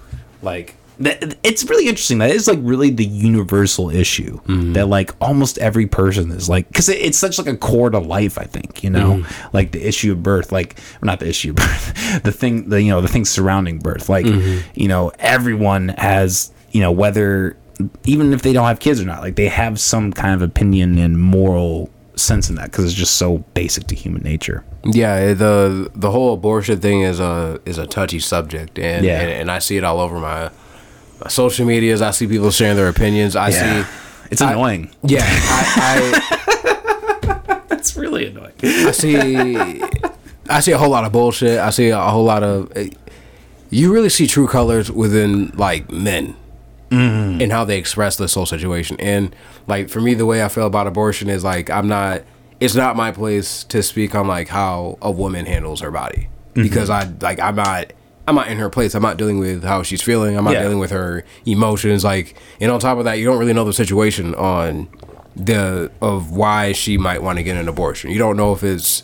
Like 0.42 0.76
that, 0.98 1.36
it's 1.42 1.64
really 1.64 1.88
interesting. 1.88 2.18
That 2.18 2.30
is 2.30 2.46
like 2.46 2.58
really 2.62 2.90
the 2.90 3.04
universal 3.04 3.90
issue 3.90 4.40
mm-hmm. 4.42 4.74
that 4.74 4.86
like 4.86 5.10
almost 5.20 5.58
every 5.58 5.86
person 5.86 6.30
is 6.30 6.48
like 6.48 6.68
because 6.68 6.88
it, 6.88 6.98
it's 6.98 7.18
such 7.18 7.38
like 7.38 7.46
a 7.46 7.56
core 7.56 7.90
to 7.90 7.98
life. 7.98 8.38
I 8.38 8.44
think 8.44 8.84
you 8.84 8.90
know, 8.90 9.18
mm-hmm. 9.18 9.56
like 9.56 9.72
the 9.72 9.86
issue 9.86 10.12
of 10.12 10.22
birth, 10.22 10.52
like 10.52 10.78
well, 11.00 11.06
not 11.06 11.20
the 11.20 11.28
issue 11.28 11.50
of 11.50 11.56
birth, 11.56 12.22
the 12.22 12.32
thing, 12.32 12.68
the 12.68 12.82
you 12.82 12.90
know, 12.90 13.00
the 13.00 13.08
things 13.08 13.28
surrounding 13.28 13.78
birth. 13.78 14.08
Like 14.08 14.26
mm-hmm. 14.26 14.68
you 14.74 14.88
know, 14.88 15.10
everyone 15.18 15.88
has 15.88 16.52
you 16.70 16.80
know 16.80 16.92
whether 16.92 17.56
even 18.04 18.32
if 18.32 18.42
they 18.42 18.52
don't 18.52 18.66
have 18.66 18.80
kids 18.80 19.00
or 19.00 19.04
not, 19.04 19.20
like 19.20 19.36
they 19.36 19.48
have 19.48 19.80
some 19.80 20.12
kind 20.12 20.34
of 20.34 20.42
opinion 20.42 20.98
and 20.98 21.20
moral 21.20 21.90
sense 22.16 22.48
in 22.48 22.54
that 22.56 22.70
because 22.70 22.84
it's 22.84 22.94
just 22.94 23.16
so 23.16 23.38
basic 23.54 23.86
to 23.88 23.94
human 23.94 24.22
nature. 24.22 24.64
Yeah, 24.84 25.14
eh, 25.14 25.34
the 25.34 25.90
the 25.94 26.10
whole 26.10 26.34
abortion 26.34 26.80
thing 26.80 27.02
is 27.02 27.20
a 27.20 27.60
is 27.64 27.78
a 27.78 27.86
touchy 27.86 28.20
subject, 28.20 28.78
and 28.78 29.04
Yeah. 29.04 29.20
and, 29.20 29.30
and 29.30 29.50
I 29.50 29.58
see 29.58 29.76
it 29.76 29.84
all 29.84 30.00
over 30.00 30.18
my 30.18 30.50
social 31.28 31.66
medias. 31.66 32.02
I 32.02 32.10
see 32.10 32.26
people 32.26 32.50
sharing 32.50 32.76
their 32.76 32.88
opinions. 32.88 33.36
I 33.36 33.50
see, 33.50 33.88
it's 34.30 34.40
annoying. 34.40 34.90
yeah, 35.02 35.22
I, 35.24 36.40
It's 37.70 37.96
really 37.98 38.28
annoying. 38.28 38.52
I 38.62 38.88
I 38.88 38.90
see, 38.92 39.36
I 40.48 40.60
see 40.60 40.72
a 40.72 40.78
whole 40.78 40.88
lot 40.88 41.04
of 41.04 41.12
bullshit. 41.12 41.58
I 41.58 41.68
see 41.68 41.90
a 41.90 42.00
whole 42.00 42.24
lot 42.24 42.42
of. 42.42 42.72
Eh, 42.74 42.88
you 43.68 43.92
really 43.92 44.08
see 44.08 44.26
true 44.26 44.46
colors 44.46 44.90
within 44.90 45.48
like 45.50 45.90
men. 45.90 46.34
Mm-hmm. 46.90 47.42
And 47.42 47.52
how 47.52 47.64
they 47.64 47.76
express 47.76 48.16
this 48.16 48.34
whole 48.34 48.46
situation, 48.46 48.96
and 49.00 49.34
like 49.66 49.88
for 49.88 50.00
me, 50.00 50.14
the 50.14 50.26
way 50.26 50.44
I 50.44 50.48
feel 50.48 50.66
about 50.66 50.86
abortion 50.86 51.28
is 51.28 51.44
like 51.44 51.68
I'm 51.68 51.88
not. 51.88 52.22
It's 52.60 52.74
not 52.74 52.96
my 52.96 53.10
place 53.10 53.64
to 53.64 53.82
speak 53.82 54.14
on 54.14 54.28
like 54.28 54.48
how 54.48 54.96
a 55.02 55.10
woman 55.10 55.44
handles 55.44 55.80
her 55.80 55.90
body 55.90 56.28
mm-hmm. 56.50 56.62
because 56.62 56.88
I 56.88 57.10
like 57.20 57.40
I'm 57.40 57.56
not 57.56 57.92
I'm 58.26 58.34
not 58.36 58.48
in 58.48 58.58
her 58.58 58.70
place. 58.70 58.94
I'm 58.94 59.02
not 59.02 59.16
dealing 59.18 59.38
with 59.38 59.64
how 59.64 59.82
she's 59.82 60.00
feeling. 60.02 60.36
I'm 60.36 60.44
not 60.44 60.54
Yeah. 60.54 60.62
dealing 60.62 60.78
with 60.78 60.90
her 60.90 61.24
emotions. 61.44 62.04
Like, 62.04 62.34
and 62.60 62.70
on 62.70 62.80
top 62.80 62.96
of 62.98 63.04
that, 63.04 63.18
you 63.18 63.24
don't 63.26 63.38
really 63.38 63.52
know 63.52 63.64
the 63.64 63.72
situation 63.72 64.34
on 64.34 64.88
the 65.36 65.90
of 66.00 66.30
why 66.30 66.72
she 66.72 66.96
might 66.96 67.22
want 67.22 67.38
to 67.38 67.42
get 67.42 67.56
an 67.56 67.68
abortion. 67.68 68.10
You 68.10 68.18
don't 68.18 68.36
know 68.36 68.52
if 68.52 68.62
it's 68.62 69.02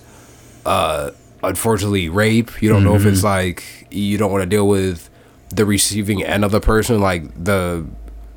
uh 0.64 1.10
unfortunately 1.42 2.08
rape. 2.08 2.62
You 2.62 2.68
don't 2.68 2.84
know 2.84 2.94
if 2.94 3.04
it's 3.04 3.24
like 3.24 3.86
you 3.90 4.16
don't 4.18 4.30
want 4.30 4.42
to 4.42 4.46
deal 4.46 4.68
with 4.68 5.08
the 5.50 5.64
receiving 5.64 6.22
end 6.22 6.44
of 6.44 6.52
the 6.52 6.60
person, 6.60 7.00
like 7.00 7.22
the 7.42 7.84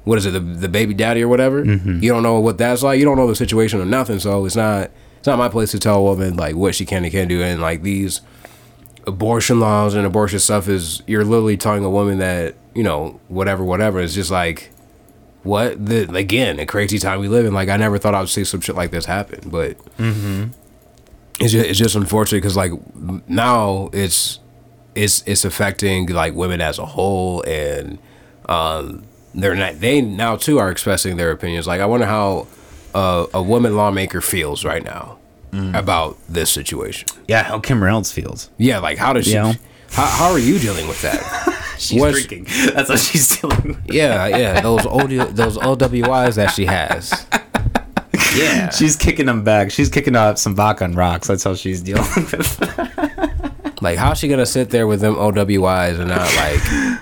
what 0.06 0.18
is 0.18 0.26
it, 0.26 0.32
the, 0.32 0.40
the 0.40 0.68
baby 0.68 0.94
daddy 0.94 1.22
or 1.22 1.28
whatever. 1.30 1.64
You 1.64 2.10
don't 2.10 2.24
know 2.24 2.40
what 2.40 2.58
that's 2.58 2.84
like. 2.84 3.00
You 3.00 3.06
don't 3.06 3.16
know 3.18 3.28
the 3.28 3.36
situation 3.36 3.80
or 3.80 3.86
nothing. 3.86 4.20
So 4.20 4.44
it's 4.46 4.56
not 4.56 4.90
it's 5.20 5.28
not 5.28 5.38
my 5.38 5.48
place 5.50 5.72
to 5.72 5.80
tell 5.80 6.00
a 6.00 6.04
woman 6.04 6.36
like 6.36 6.56
what 6.56 6.76
she 6.76 6.86
can 6.86 7.04
and 7.04 7.12
can't 7.12 7.30
do. 7.30 7.42
And 7.42 7.62
like 7.62 7.84
these 7.84 8.20
abortion 9.06 9.60
laws 9.60 9.93
and 9.95 10.06
abortion 10.06 10.39
stuff 10.39 10.68
is 10.68 11.01
you're 11.08 11.26
literally 11.26 11.58
telling 11.58 11.84
a 11.84 11.89
woman 11.89 12.20
that 12.20 12.56
you 12.74 12.84
know 12.84 13.20
whatever 13.28 13.64
whatever. 13.64 13.99
It's 13.99 14.14
just 14.14 14.32
like 14.32 14.72
what 15.43 15.86
the 15.86 16.14
again 16.16 16.60
a 16.60 16.66
crazy 16.66 16.99
time 16.99 17.20
we 17.20 17.28
live 17.28 17.45
in. 17.45 17.54
Like 17.54 17.70
I 17.70 17.78
never 17.78 17.97
thought 17.97 18.16
I 18.16 18.20
would 18.20 18.30
see 18.30 18.43
some 18.43 18.62
shit 18.62 18.76
like 18.76 18.91
this 18.91 19.06
happen, 19.06 19.49
but 19.49 19.78
it's 21.39 21.51
just, 21.51 21.70
it's 21.70 21.80
just 21.80 21.95
unfortunate 21.95 22.38
because 22.39 22.56
like 22.56 22.72
now 23.28 23.89
it's 23.93 24.39
it's 24.95 25.24
it's 25.26 25.43
affecting 25.45 26.08
like 26.08 26.34
women 26.36 26.62
as 26.62 26.78
a 26.80 26.86
whole 26.86 27.41
and 27.47 27.97
um 28.47 29.04
they're 29.34 29.56
not 29.56 29.80
they 29.80 29.99
now 30.01 30.36
too 30.36 30.60
are 30.60 30.70
expressing 30.70 31.18
their 31.18 31.32
opinions 31.32 31.66
like 31.66 31.82
i 31.82 31.86
wonder 31.88 32.06
how 32.06 32.45
uh, 32.93 33.26
a 33.34 33.41
woman 33.41 33.76
lawmaker 33.76 34.22
feels 34.22 34.64
right 34.64 34.84
now 34.84 35.18
Mm. 35.54 35.78
about 35.78 36.18
this 36.28 36.49
situation 36.49 37.08
Yeah, 37.28 37.43
how 37.43 37.60
Kim 37.60 37.84
Reynolds 37.84 38.12
feels. 38.12 38.49
yeah 38.58 38.80
like 38.80 38.97
how 38.97 39.14
does 39.14 39.26
she 39.28 39.34
Yeah. 39.34 39.54
how, 39.91 40.06
how 40.06 40.32
are 40.32 40.39
you 40.39 40.58
dealing 40.58 40.88
with 40.88 40.99
that 41.04 41.22
She's 41.78 41.99
What's- 42.01 42.26
drinking. 42.26 42.47
That's 42.74 42.89
what 42.89 42.99
she's 42.99 43.39
doing. 43.39 43.78
yeah 43.86 44.26
yeah 44.28 44.62
those 44.62 44.86
old 44.86 45.12
those 45.12 45.58
OWIs 45.58 46.36
that 46.36 46.47
she 46.51 46.66
has 46.66 47.28
yeah 48.36 48.70
She's 48.72 48.95
kicking 48.95 49.26
them 49.28 49.43
back. 49.43 49.70
She's 49.72 49.89
kicking 49.89 50.16
up 50.16 50.38
some 50.39 50.56
vodka 50.56 50.86
on 50.86 50.93
rocks. 50.93 51.28
That's 51.28 51.43
how 51.43 51.54
she's 51.56 51.82
dealing 51.82 52.04
with. 52.16 52.60
It. 52.62 53.82
Like, 53.82 53.97
how's 53.97 54.18
she 54.18 54.28
gonna 54.28 54.45
sit 54.45 54.70
there 54.72 54.88
with 54.88 55.01
them 55.01 55.16
OWIs 55.16 55.99
and 55.99 56.08
not 56.10 56.22
like 56.36 56.60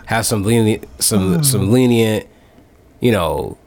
have 0.07 0.25
some 0.25 0.43
lenient, 0.43 0.85
some 0.99 1.41
some 1.43 1.71
lenient, 1.71 2.27
you 2.99 3.11
know? 3.11 3.57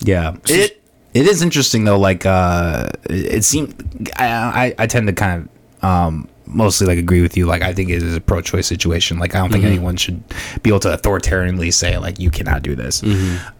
Yeah, 0.00 0.36
it 0.46 0.77
it 1.18 1.26
is 1.26 1.42
interesting 1.42 1.84
though. 1.84 1.98
Like, 1.98 2.24
uh, 2.24 2.88
it, 3.10 3.44
seemed 3.44 4.10
I, 4.16 4.26
I 4.66 4.74
I 4.78 4.86
tend 4.86 5.08
to 5.08 5.12
kind 5.12 5.48
of 5.82 5.84
um 5.84 6.28
mostly 6.46 6.86
like 6.86 6.98
agree 6.98 7.22
with 7.22 7.36
you. 7.36 7.46
Like, 7.46 7.62
I 7.62 7.72
think 7.74 7.90
it 7.90 8.02
is 8.02 8.16
a 8.16 8.20
pro-choice 8.20 8.66
situation. 8.66 9.18
Like, 9.18 9.34
I 9.34 9.38
don't 9.38 9.50
think 9.52 9.64
anyone 9.64 9.96
should 9.96 10.22
be 10.62 10.70
able 10.70 10.80
to 10.80 10.96
authoritarianly 10.96 11.72
say 11.72 11.98
like 11.98 12.18
you 12.18 12.30
cannot 12.30 12.62
do 12.62 12.74
this. 12.74 13.02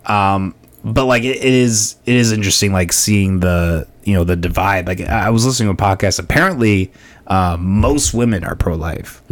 Um, 0.07 0.55
but 0.85 1.07
like 1.07 1.25
it, 1.25 1.37
it 1.37 1.53
is 1.53 1.97
it 2.07 2.15
is 2.15 2.31
interesting 2.31 2.73
like 2.73 2.93
seeing 2.93 3.41
the 3.41 3.87
you 4.05 4.15
know 4.15 4.25
the 4.25 4.37
divide. 4.37 4.87
Like, 4.87 5.01
I 5.01 5.31
was 5.31 5.45
listening 5.45 5.75
to 5.75 5.83
a 5.83 5.87
podcast. 5.87 6.19
Apparently, 6.21 6.93
uh, 7.29 7.57
most 7.61 8.13
women 8.15 8.43
are 8.43 8.57
pro-life. 8.57 9.23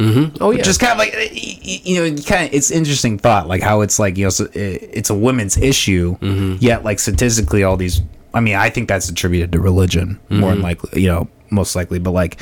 Oh 0.41 0.51
yeah, 0.51 0.63
just 0.63 0.81
kind 0.81 0.93
of 0.93 0.99
like 0.99 1.15
you 1.33 1.97
know 1.97 2.23
kind 2.23 2.47
of 2.47 2.55
it's 2.55 2.71
interesting 2.71 3.19
thought 3.19 3.49
like 3.49 3.63
how 3.63 3.81
it's 3.81 3.99
like 3.99 4.17
you 4.19 4.25
know 4.25 4.31
so 4.31 4.47
it's 4.55 5.11
a 5.11 5.15
women's 5.15 5.57
issue 5.57 6.17
yet 6.61 6.85
like 6.85 6.99
statistically 6.99 7.65
all 7.65 7.77
these 7.77 8.03
i 8.35 8.41
mean 8.41 8.55
i 8.55 8.69
think 8.71 8.87
that's 8.89 9.09
attributed 9.09 9.51
to 9.53 9.61
religion 9.61 10.19
more 10.29 10.51
than 10.51 10.63
likely 10.63 11.01
you 11.03 11.09
know 11.09 11.27
most 11.51 11.75
likely 11.75 11.99
but 11.99 12.11
like 12.13 12.39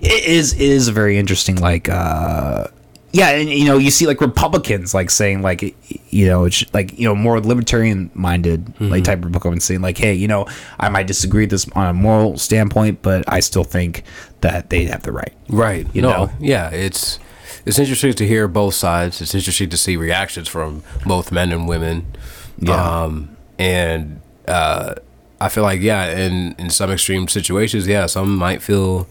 it 0.00 0.24
is 0.24 0.52
it 0.54 0.60
is 0.60 0.88
a 0.88 0.92
very 0.92 1.16
interesting 1.18 1.56
like 1.56 1.88
uh 1.88 2.66
yeah 3.12 3.30
and 3.30 3.48
you 3.48 3.64
know 3.64 3.78
you 3.78 3.90
see 3.90 4.06
like 4.06 4.20
republicans 4.20 4.92
like 4.92 5.10
saying 5.10 5.40
like 5.40 5.62
you 6.10 6.26
know 6.26 6.44
it's 6.44 6.64
like 6.74 6.98
you 6.98 7.06
know 7.06 7.14
more 7.14 7.40
libertarian 7.40 8.10
minded 8.14 8.78
like 8.80 9.04
type 9.04 9.18
of 9.18 9.26
republicans 9.26 9.64
saying 9.64 9.80
like 9.80 9.96
hey 9.96 10.12
you 10.12 10.28
know 10.28 10.46
i 10.80 10.88
might 10.88 11.06
disagree 11.06 11.44
with 11.44 11.50
this 11.50 11.68
on 11.72 11.86
a 11.86 11.92
moral 11.92 12.36
standpoint 12.36 13.00
but 13.02 13.24
i 13.32 13.40
still 13.40 13.64
think 13.64 14.02
that 14.40 14.70
they 14.70 14.84
have 14.84 15.02
the 15.02 15.12
right 15.12 15.34
right. 15.48 15.86
you 15.94 16.02
no, 16.02 16.10
know? 16.10 16.30
yeah, 16.38 16.70
it's 16.70 17.18
it's 17.64 17.78
interesting 17.78 18.12
to 18.14 18.26
hear 18.26 18.46
both 18.48 18.74
sides. 18.74 19.20
It's 19.20 19.34
interesting 19.34 19.68
to 19.70 19.76
see 19.76 19.96
reactions 19.96 20.48
from 20.48 20.82
both 21.04 21.32
men 21.32 21.52
and 21.52 21.68
women. 21.68 22.06
Yeah. 22.58 23.02
Um, 23.02 23.36
and 23.58 24.20
uh, 24.46 24.94
I 25.40 25.48
feel 25.48 25.64
like 25.64 25.80
yeah, 25.80 26.16
in 26.16 26.54
in 26.58 26.70
some 26.70 26.90
extreme 26.90 27.28
situations, 27.28 27.86
yeah, 27.86 28.06
some 28.06 28.36
might 28.36 28.62
feel 28.62 29.08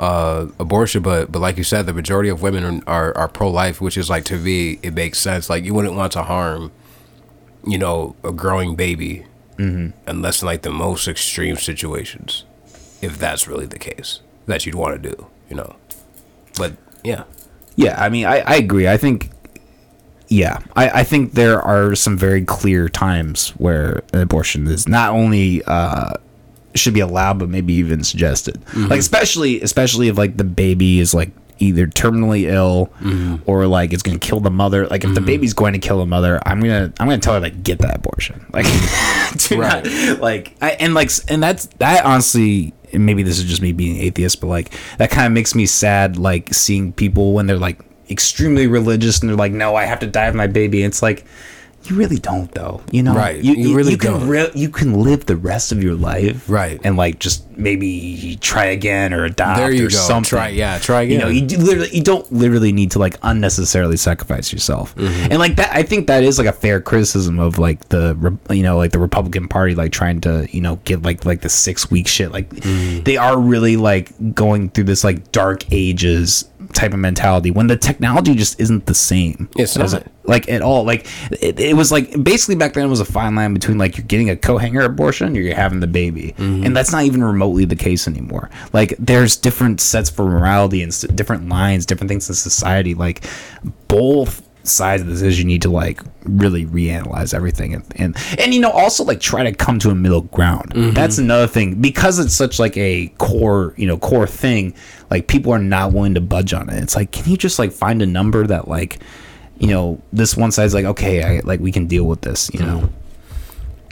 uh, 0.00 0.46
abortion, 0.58 1.02
but 1.02 1.30
but 1.30 1.38
like 1.40 1.56
you 1.58 1.62
said, 1.64 1.84
the 1.86 1.92
majority 1.92 2.30
of 2.30 2.40
women 2.42 2.64
are 2.64 2.82
are, 2.88 3.16
are 3.16 3.28
pro 3.28 3.48
life, 3.50 3.80
which 3.80 3.96
is 3.96 4.08
like 4.10 4.24
to 4.24 4.36
me 4.38 4.78
it 4.82 4.94
makes 4.94 5.18
sense. 5.18 5.48
Like 5.50 5.62
you 5.64 5.74
wouldn't 5.74 5.94
want 5.94 6.12
to 6.12 6.22
harm, 6.24 6.72
you 7.66 7.78
know, 7.78 8.16
a 8.24 8.32
growing 8.32 8.74
baby, 8.74 9.26
unless 10.06 10.40
in 10.42 10.46
like 10.46 10.62
the 10.62 10.70
most 10.70 11.06
extreme 11.06 11.56
situations, 11.56 12.44
if 13.02 13.18
that's 13.18 13.46
really 13.46 13.66
the 13.66 13.78
case 13.78 14.20
that 14.46 14.64
you'd 14.64 14.74
want 14.74 15.00
to 15.00 15.10
do, 15.10 15.26
you 15.50 15.56
know. 15.56 15.76
But 16.56 16.72
yeah, 17.04 17.24
Yeah, 17.76 18.02
I 18.02 18.08
mean, 18.08 18.24
I, 18.26 18.40
I 18.40 18.56
agree. 18.56 18.88
I 18.88 18.96
think, 18.96 19.30
yeah, 20.28 20.58
I, 20.76 21.00
I 21.00 21.04
think 21.04 21.32
there 21.32 21.60
are 21.60 21.94
some 21.94 22.16
very 22.16 22.44
clear 22.44 22.88
times 22.88 23.50
where 23.50 24.02
an 24.12 24.20
abortion 24.20 24.66
is 24.66 24.88
not 24.88 25.10
only 25.10 25.62
uh, 25.64 26.14
should 26.74 26.94
be 26.94 27.00
allowed, 27.00 27.38
but 27.38 27.48
maybe 27.48 27.74
even 27.74 28.04
suggested. 28.04 28.54
Mm-hmm. 28.66 28.86
Like 28.86 29.00
especially, 29.00 29.60
especially 29.62 30.08
if 30.08 30.16
like 30.16 30.36
the 30.36 30.44
baby 30.44 31.00
is 31.00 31.14
like 31.14 31.30
either 31.58 31.86
terminally 31.86 32.44
ill 32.44 32.90
mm-hmm. 33.00 33.36
or 33.46 33.66
like 33.66 33.92
it's 33.92 34.02
gonna 34.02 34.18
kill 34.18 34.40
the 34.40 34.50
mother. 34.50 34.86
Like 34.86 35.04
if 35.04 35.10
the 35.10 35.20
mm-hmm. 35.20 35.26
baby's 35.26 35.54
going 35.54 35.74
to 35.74 35.78
kill 35.78 35.98
the 35.98 36.06
mother, 36.06 36.40
I'm 36.46 36.60
gonna 36.60 36.92
I'm 36.98 37.06
gonna 37.06 37.18
tell 37.18 37.34
her 37.34 37.40
like 37.40 37.62
get 37.62 37.78
that 37.80 37.96
abortion. 37.96 38.44
Like, 38.52 38.66
do 39.36 39.60
Right. 39.60 39.84
not 39.84 40.20
like 40.20 40.56
I 40.60 40.70
and 40.72 40.94
like 40.94 41.10
and 41.28 41.42
that's 41.42 41.66
that 41.78 42.04
honestly 42.04 42.74
and 42.92 43.06
maybe 43.06 43.22
this 43.22 43.38
is 43.38 43.44
just 43.44 43.62
me 43.62 43.72
being 43.72 43.96
atheist, 43.98 44.40
but 44.40 44.48
like 44.48 44.72
that 44.98 45.10
kind 45.10 45.26
of 45.26 45.32
makes 45.32 45.54
me 45.54 45.66
sad. 45.66 46.16
Like 46.16 46.52
seeing 46.54 46.92
people 46.92 47.34
when 47.34 47.46
they're 47.46 47.58
like 47.58 47.80
extremely 48.10 48.66
religious 48.66 49.20
and 49.20 49.28
they're 49.28 49.36
like, 49.36 49.52
no, 49.52 49.76
I 49.76 49.84
have 49.84 50.00
to 50.00 50.06
die 50.06 50.26
with 50.26 50.34
my 50.34 50.46
baby. 50.46 50.82
It's 50.82 51.02
like 51.02 51.24
you 51.84 51.96
really 51.96 52.18
don't 52.18 52.52
though 52.52 52.82
you 52.92 53.02
know 53.02 53.14
Right. 53.14 53.42
you, 53.42 53.54
You 53.54 53.74
really 53.74 53.96
can 53.96 54.12
don't. 54.12 54.28
re- 54.28 54.50
you 54.54 54.68
can 54.68 54.92
live 55.02 55.26
the 55.26 55.36
rest 55.36 55.72
of 55.72 55.82
your 55.82 55.94
life 55.94 56.48
Right. 56.48 56.78
and 56.84 56.96
like 56.96 57.18
just 57.18 57.44
maybe 57.56 58.36
try 58.40 58.66
again 58.66 59.12
or 59.14 59.24
adopt 59.24 59.58
There 59.58 59.70
you 59.72 59.86
or 59.86 59.90
go. 59.90 59.96
something 59.96 60.28
Try- 60.28 60.48
yeah, 60.48 60.78
try 60.78 61.02
again 61.02 61.12
you 61.12 61.18
know 61.24 61.28
you 61.28 61.46
literally 61.58 61.90
you 61.96 62.02
don't 62.02 62.30
literally 62.32 62.72
need 62.72 62.90
to 62.92 62.98
like 62.98 63.16
unnecessarily 63.22 63.96
sacrifice 63.96 64.52
yourself 64.52 64.94
Mm-hmm. 64.96 65.30
and 65.30 65.38
like 65.38 65.56
that 65.56 65.70
i 65.74 65.82
think 65.82 66.06
that 66.08 66.22
is 66.22 66.38
like 66.38 66.46
a 66.46 66.52
fair 66.52 66.80
criticism 66.80 67.38
of 67.38 67.58
like 67.58 67.88
the 67.88 68.36
you 68.50 68.62
know 68.62 68.76
like 68.76 68.92
the 68.92 68.98
republican 68.98 69.48
party 69.48 69.74
like 69.74 69.92
trying 69.92 70.20
to 70.22 70.46
you 70.50 70.60
know 70.60 70.76
get 70.84 71.02
like 71.02 71.24
like 71.24 71.40
the 71.40 71.48
six 71.48 71.90
week 71.90 72.06
shit 72.06 72.30
like 72.32 72.48
Mm-hmm. 72.50 73.04
they 73.04 73.16
are 73.16 73.38
really 73.38 73.76
like 73.76 74.12
going 74.34 74.68
through 74.70 74.84
this 74.84 75.02
like 75.04 75.32
dark 75.32 75.64
ages 75.72 76.44
type 76.72 76.92
of 76.92 76.98
mentality 77.00 77.50
when 77.50 77.66
the 77.66 77.76
technology 77.76 78.34
just 78.34 78.60
isn't 78.60 78.86
the 78.86 78.94
same. 78.94 79.48
It's 79.56 79.76
not. 79.76 79.92
it- 79.94 80.06
like 80.24 80.48
at 80.48 80.62
all. 80.62 80.84
Like 80.84 81.06
it, 81.42 81.58
it 81.58 81.74
was 81.76 81.90
like 81.90 82.22
basically 82.22 82.54
back 82.54 82.74
then 82.74 82.84
it 82.84 82.88
was 82.88 83.00
a 83.00 83.04
fine 83.04 83.34
line 83.34 83.52
between 83.52 83.78
like 83.78 83.96
you're 83.96 84.06
getting 84.06 84.30
a 84.30 84.36
co-hanger 84.36 84.82
abortion 84.82 85.36
or 85.36 85.40
you're 85.40 85.56
having 85.56 85.80
the 85.80 85.88
baby. 85.88 86.34
Mm-hmm. 86.38 86.64
and 86.66 86.76
that's 86.76 86.92
not 86.92 87.02
even 87.04 87.24
remotely 87.24 87.64
the 87.64 87.74
case 87.76 88.06
anymore. 88.06 88.48
Like 88.72 88.94
there's 88.98 89.36
different 89.36 89.80
sets 89.80 90.08
for 90.08 90.24
morality 90.24 90.82
and 90.82 91.16
different 91.16 91.48
lines 91.48 91.84
different 91.86 92.08
things 92.10 92.28
in 92.28 92.34
society. 92.36 92.94
Like 92.94 93.24
both 93.88 94.46
sides 94.62 95.02
of 95.02 95.08
this 95.08 95.22
is 95.22 95.38
you 95.38 95.44
need 95.44 95.62
to 95.62 95.70
like 95.70 96.02
really 96.24 96.66
reanalyze 96.66 97.32
everything 97.32 97.74
and 97.74 97.84
and, 97.96 98.16
and 98.38 98.52
you 98.54 98.60
know 98.60 98.70
also 98.70 99.02
like 99.04 99.18
try 99.20 99.42
to 99.42 99.52
come 99.52 99.78
to 99.78 99.90
a 99.90 99.94
middle 99.94 100.20
ground 100.22 100.70
mm-hmm. 100.74 100.92
that's 100.94 101.18
another 101.18 101.46
thing 101.46 101.74
because 101.80 102.18
it's 102.18 102.34
such 102.34 102.58
like 102.58 102.76
a 102.76 103.08
core 103.18 103.72
you 103.76 103.86
know 103.86 103.96
core 103.96 104.26
thing 104.26 104.74
like 105.10 105.26
people 105.28 105.50
are 105.52 105.58
not 105.58 105.92
willing 105.92 106.14
to 106.14 106.20
budge 106.20 106.52
on 106.52 106.68
it 106.68 106.82
it's 106.82 106.94
like 106.94 107.10
can 107.10 107.30
you 107.30 107.36
just 107.38 107.58
like 107.58 107.72
find 107.72 108.02
a 108.02 108.06
number 108.06 108.46
that 108.46 108.68
like 108.68 108.98
you 109.58 109.68
know 109.68 110.00
this 110.12 110.36
one 110.36 110.52
side's 110.52 110.74
like 110.74 110.84
okay 110.84 111.22
I, 111.22 111.40
like 111.40 111.60
we 111.60 111.72
can 111.72 111.86
deal 111.86 112.04
with 112.04 112.20
this 112.20 112.50
you 112.52 112.60
know 112.60 112.88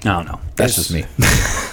i 0.04 0.08
don't 0.10 0.26
know 0.26 0.40
that's 0.56 0.74
just 0.74 0.92
me 0.92 1.04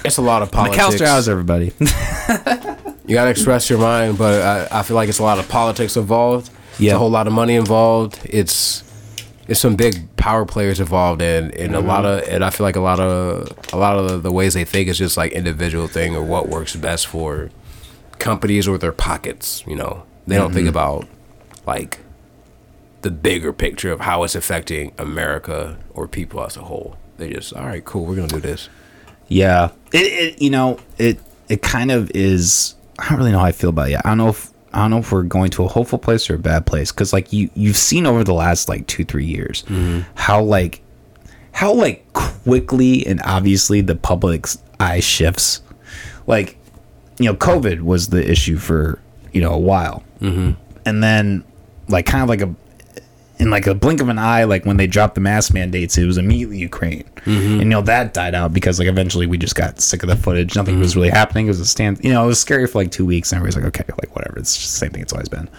It's 0.06 0.18
a 0.18 0.22
lot 0.22 0.42
of 0.42 0.52
politics. 0.54 0.84
McAllister 0.84 1.06
Hours 1.06 1.28
everybody 1.28 1.74
You 3.08 3.14
gotta 3.14 3.30
express 3.30 3.70
your 3.70 3.78
mind, 3.78 4.18
but 4.18 4.42
I, 4.72 4.80
I 4.80 4.82
feel 4.84 4.96
like 4.96 5.10
it's 5.10 5.20
a 5.20 5.24
lot 5.24 5.38
of 5.38 5.48
politics 5.48 5.96
involved. 5.96 6.50
It's 6.72 6.80
Yeah. 6.80 6.96
a 6.96 6.98
whole 6.98 7.12
lot 7.12 7.28
of 7.28 7.34
money 7.34 7.54
involved. 7.54 8.20
It's 8.24 8.82
it's 9.48 9.60
some 9.60 9.76
big 9.76 10.16
power 10.16 10.46
players 10.46 10.80
involved, 10.80 11.22
and 11.22 11.54
and 11.56 11.76
a 11.76 11.80
lot 11.80 12.06
mm-hmm. 12.06 12.28
of 12.28 12.34
and 12.34 12.44
I 12.44 12.50
feel 12.50 12.66
like 12.66 12.76
a 12.76 12.82
lot 12.82 13.00
of 13.00 13.74
a 13.74 13.78
lot 13.78 13.98
of 13.98 14.24
the, 14.24 14.32
ways 14.32 14.54
they 14.54 14.66
think 14.66 14.90
is 14.90 14.98
just 14.98 15.18
like 15.18 15.32
individual 15.34 15.88
thing 15.88 16.16
or 16.16 16.24
what 16.24 16.50
works 16.50 16.76
best 16.76 17.08
for 17.08 17.50
companies 18.20 18.68
or 18.68 18.78
their 18.78 18.92
pockets. 18.92 19.64
You 19.68 19.76
know, 19.76 20.04
they 20.26 20.36
don't 20.36 20.54
think 20.54 20.68
mm-hmm. 20.68 20.70
about 20.70 21.08
like 21.66 22.00
the 23.02 23.12
bigger 23.12 23.54
picture 23.54 23.92
of 23.92 24.02
how 24.02 24.24
it's 24.24 24.36
affecting 24.36 24.94
America 24.98 25.78
or 25.94 26.08
people 26.08 26.44
as 26.44 26.58
a 26.58 26.62
whole. 26.62 26.98
They 27.18 27.30
just 27.30 27.54
all 27.54 27.66
right, 27.66 27.86
cool, 27.86 28.06
we're 28.06 28.16
gonna 28.16 28.28
do 28.28 28.40
this. 28.40 28.70
Yeah, 29.28 29.72
it, 29.92 29.98
it 29.98 30.42
you 30.42 30.50
know 30.50 30.80
it 30.98 31.20
it 31.50 31.62
kind 31.62 31.92
of 31.92 32.12
is. 32.12 32.76
I 32.98 33.10
don't 33.10 33.20
really 33.20 33.32
know 33.32 33.40
how 33.40 33.46
I 33.46 33.52
feel 33.52 33.70
about 33.70 33.90
it. 33.90 33.92
Yet. 33.92 34.06
I 34.06 34.10
don't 34.10 34.18
know 34.18 34.30
if 34.30 34.52
I 34.76 34.82
don't 34.82 34.92
know 34.92 34.98
if 35.00 35.12
we're 35.12 35.24
going 35.24 35.50
to 35.52 35.64
a 35.64 35.68
hopeful 35.68 35.98
place 35.98 36.30
or 36.30 36.36
a 36.36 36.40
bad 36.40 36.66
place 36.66 36.92
because 36.92 37.14
like 37.14 37.32
you 37.32 37.50
you've 37.56 37.78
seen 37.78 38.06
over 38.06 38.24
the 38.24 38.34
last 38.34 38.70
like 38.70 38.86
two 38.88 39.06
three 39.06 39.26
years 39.26 39.64
how 40.16 40.44
like 40.44 40.82
how 41.54 41.74
like 41.74 42.12
quickly 42.12 43.08
and 43.08 43.22
obviously 43.24 43.80
the 43.80 43.96
public's 43.96 44.58
eye 44.80 45.00
shifts. 45.00 45.62
Like 46.28 46.58
you 47.18 47.26
know, 47.26 47.36
COVID 47.36 47.82
was 47.82 48.10
the 48.10 48.30
issue 48.30 48.58
for 48.58 49.00
you 49.32 49.42
know 49.42 49.54
a 49.54 49.60
while, 49.60 50.04
mm-hmm. 50.20 50.52
and 50.86 51.04
then 51.04 51.44
like 51.88 52.06
kind 52.06 52.24
of 52.24 52.30
like 52.30 52.42
a 52.42 52.54
in 53.38 53.50
like 53.50 53.68
a 53.68 53.76
blink 53.76 54.02
of 54.02 54.10
an 54.10 54.18
eye, 54.18 54.46
like 54.46 54.66
when 54.66 54.78
they 54.78 54.88
dropped 54.88 55.16
the 55.16 55.22
mask 55.22 55.54
mandates, 55.54 55.98
it 55.98 56.06
was 56.06 56.18
immediately 56.18 56.58
Ukraine, 56.58 57.04
mm-hmm. 57.18 57.54
and 57.54 57.62
you 57.62 57.66
know 57.66 57.82
that 57.82 58.14
died 58.14 58.34
out 58.34 58.54
because 58.54 58.80
like 58.80 58.88
eventually 58.88 59.28
we 59.28 59.38
just 59.38 59.56
got 59.56 59.80
sick 59.80 60.04
of 60.04 60.10
the 60.10 60.16
footage. 60.16 60.56
Nothing 60.56 60.80
was 60.80 60.92
mm-hmm. 60.92 61.02
really 61.02 61.12
happening. 61.12 61.48
It 61.48 61.50
was 61.50 61.60
a 61.60 61.66
stand, 61.66 62.04
you 62.04 62.14
know, 62.14 62.24
it 62.24 62.28
was 62.28 62.40
scary 62.40 62.68
for 62.68 62.80
like 62.80 62.92
two 62.92 63.06
weeks, 63.06 63.32
and 63.32 63.38
everybody's 63.38 63.64
like, 63.64 63.82
okay, 63.82 63.94
like 64.02 64.16
whatever, 64.16 64.40
it's 64.40 64.56
just 64.56 64.74
the 64.74 64.80
same 64.80 64.92
thing 64.92 65.02
it's 65.02 65.14
always 65.14 65.30
been. 65.30 65.50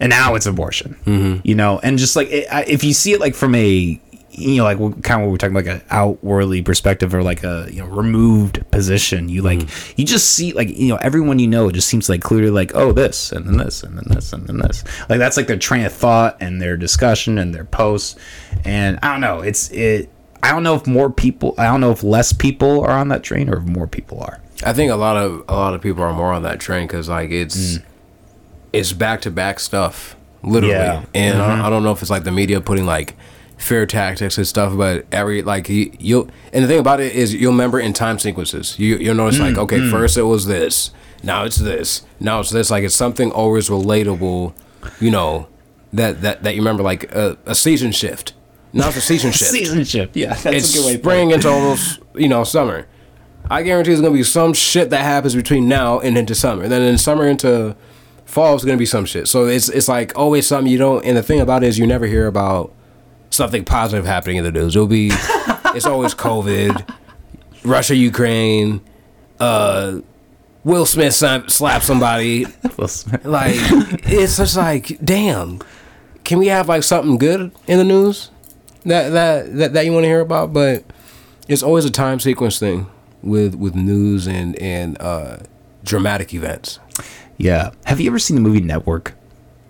And 0.00 0.10
now 0.10 0.34
it's 0.34 0.46
abortion, 0.46 0.96
mm-hmm. 1.04 1.40
you 1.44 1.54
know, 1.54 1.80
and 1.82 1.98
just 1.98 2.16
like 2.16 2.28
it, 2.30 2.46
I, 2.52 2.64
if 2.64 2.84
you 2.84 2.92
see 2.92 3.12
it 3.12 3.20
like 3.20 3.34
from 3.34 3.54
a 3.54 4.00
you 4.36 4.56
know, 4.56 4.64
like 4.64 4.78
kind 5.02 5.20
of 5.20 5.26
what 5.26 5.32
we're 5.32 5.36
talking 5.36 5.54
like 5.54 5.66
an 5.66 5.82
outwardly 5.90 6.60
perspective 6.62 7.14
or 7.14 7.22
like 7.22 7.44
a 7.44 7.68
you 7.70 7.80
know 7.80 7.86
removed 7.86 8.68
position. 8.70 9.28
You 9.28 9.42
like 9.42 9.60
mm. 9.60 9.94
you 9.96 10.04
just 10.04 10.30
see 10.30 10.52
like 10.52 10.68
you 10.68 10.88
know 10.88 10.96
everyone 10.96 11.38
you 11.38 11.46
know 11.46 11.68
it 11.68 11.72
just 11.72 11.88
seems 11.88 12.08
like 12.08 12.20
clearly 12.20 12.50
like 12.50 12.72
oh 12.74 12.92
this 12.92 13.32
and 13.32 13.46
then 13.46 13.56
this 13.58 13.82
and 13.82 13.96
then 13.96 14.04
this 14.08 14.32
and 14.32 14.46
then 14.46 14.58
this. 14.58 14.84
Like 15.08 15.18
that's 15.18 15.36
like 15.36 15.46
their 15.46 15.58
train 15.58 15.84
of 15.84 15.92
thought 15.92 16.36
and 16.40 16.60
their 16.60 16.76
discussion 16.76 17.38
and 17.38 17.54
their 17.54 17.64
posts. 17.64 18.16
And 18.64 18.98
I 19.02 19.12
don't 19.12 19.20
know. 19.20 19.40
It's 19.40 19.70
it. 19.70 20.10
I 20.42 20.52
don't 20.52 20.62
know 20.62 20.74
if 20.74 20.86
more 20.86 21.10
people. 21.10 21.54
I 21.56 21.64
don't 21.64 21.80
know 21.80 21.92
if 21.92 22.02
less 22.02 22.32
people 22.32 22.82
are 22.82 22.90
on 22.90 23.08
that 23.08 23.22
train 23.22 23.48
or 23.48 23.58
if 23.58 23.64
more 23.64 23.86
people 23.86 24.20
are. 24.20 24.40
I 24.64 24.72
think 24.72 24.90
a 24.90 24.96
lot 24.96 25.16
of 25.16 25.44
a 25.48 25.54
lot 25.54 25.74
of 25.74 25.80
people 25.80 26.02
are 26.02 26.12
more 26.12 26.32
on 26.32 26.42
that 26.42 26.60
train 26.60 26.86
because 26.86 27.08
like 27.08 27.30
it's 27.30 27.78
mm. 27.78 27.84
it's 28.72 28.92
back 28.92 29.20
to 29.22 29.30
back 29.30 29.60
stuff, 29.60 30.16
literally. 30.42 30.74
Yeah. 30.74 31.04
And 31.14 31.38
I, 31.38 31.46
don't, 31.46 31.56
mm-hmm. 31.58 31.66
I 31.66 31.70
don't 31.70 31.82
know 31.84 31.92
if 31.92 32.02
it's 32.02 32.10
like 32.10 32.24
the 32.24 32.32
media 32.32 32.60
putting 32.60 32.86
like 32.86 33.16
fear 33.56 33.86
tactics 33.86 34.36
and 34.38 34.46
stuff, 34.46 34.76
but 34.76 35.06
every 35.12 35.42
like 35.42 35.68
you, 35.68 35.92
you'll 35.98 36.28
and 36.52 36.64
the 36.64 36.68
thing 36.68 36.78
about 36.78 37.00
it 37.00 37.14
is 37.14 37.34
you'll 37.34 37.52
remember 37.52 37.80
in 37.80 37.92
time 37.92 38.18
sequences. 38.18 38.78
You 38.78 38.96
you'll 38.96 39.14
notice 39.14 39.38
like 39.38 39.54
mm, 39.54 39.58
okay, 39.58 39.78
mm. 39.78 39.90
first 39.90 40.16
it 40.16 40.22
was 40.22 40.46
this, 40.46 40.90
now 41.22 41.44
it's 41.44 41.56
this, 41.56 42.02
now 42.20 42.40
it's 42.40 42.50
this. 42.50 42.70
Like 42.70 42.84
it's 42.84 42.96
something 42.96 43.30
always 43.30 43.68
relatable, 43.68 44.54
you 45.00 45.10
know, 45.10 45.48
that 45.92 46.22
that 46.22 46.42
that 46.42 46.54
you 46.54 46.60
remember 46.60 46.82
like 46.82 47.04
a, 47.12 47.38
a 47.46 47.54
season 47.54 47.92
shift. 47.92 48.34
Now 48.72 48.88
it's 48.88 48.96
a 48.96 49.00
season 49.00 49.30
shift 49.32 49.52
Season 49.52 49.84
shift. 49.84 50.16
Yeah, 50.16 50.34
that's 50.34 50.46
it's 50.46 50.74
a 50.74 50.78
good 50.78 50.86
way. 50.86 50.98
spring 50.98 51.30
into 51.30 51.48
almost 51.48 52.00
you 52.14 52.28
know 52.28 52.44
summer. 52.44 52.86
I 53.50 53.62
guarantee 53.62 53.90
there's 53.90 54.00
gonna 54.00 54.14
be 54.14 54.22
some 54.22 54.54
shit 54.54 54.90
that 54.90 55.02
happens 55.02 55.34
between 55.34 55.68
now 55.68 56.00
and 56.00 56.16
into 56.16 56.34
summer. 56.34 56.66
Then 56.66 56.82
in 56.82 56.98
summer 56.98 57.26
into 57.26 57.76
fall 58.24 58.54
is 58.56 58.64
gonna 58.64 58.78
be 58.78 58.86
some 58.86 59.04
shit. 59.04 59.28
So 59.28 59.46
it's 59.46 59.68
it's 59.68 59.88
like 59.88 60.16
always 60.18 60.46
something 60.46 60.70
you 60.70 60.78
don't. 60.78 61.04
And 61.04 61.16
the 61.16 61.22
thing 61.22 61.40
about 61.40 61.62
it 61.62 61.68
is 61.68 61.78
you 61.78 61.86
never 61.86 62.06
hear 62.06 62.26
about 62.26 62.72
something 63.34 63.64
positive 63.64 64.06
happening 64.06 64.36
in 64.36 64.44
the 64.44 64.52
news. 64.52 64.74
It'll 64.76 64.86
be 64.86 65.08
it's 65.74 65.86
always 65.86 66.14
COVID, 66.14 66.88
Russia, 67.64 67.94
Ukraine, 67.94 68.80
uh, 69.40 70.00
Will 70.64 70.86
Smith 70.86 71.14
slap, 71.14 71.82
somebody. 71.82 72.46
Will 72.76 72.88
Smith. 72.88 73.24
Like 73.24 73.56
it's 73.56 74.38
just 74.38 74.56
like 74.56 74.98
damn. 75.04 75.60
Can 76.24 76.38
we 76.38 76.46
have 76.46 76.68
like 76.68 76.82
something 76.82 77.18
good 77.18 77.52
in 77.66 77.78
the 77.78 77.84
news 77.84 78.30
that 78.84 79.10
that 79.10 79.54
that, 79.56 79.72
that 79.74 79.84
you 79.84 79.92
want 79.92 80.04
to 80.04 80.08
hear 80.08 80.20
about? 80.20 80.52
But 80.52 80.84
it's 81.48 81.62
always 81.62 81.84
a 81.84 81.90
time 81.90 82.18
sequence 82.20 82.58
thing 82.58 82.86
with 83.22 83.54
with 83.54 83.74
news 83.74 84.26
and 84.26 84.56
and 84.60 84.96
uh, 85.00 85.38
dramatic 85.82 86.32
events. 86.32 86.78
Yeah. 87.36 87.70
Have 87.84 88.00
you 88.00 88.08
ever 88.08 88.18
seen 88.18 88.36
the 88.36 88.40
movie 88.40 88.60
Network? 88.60 89.14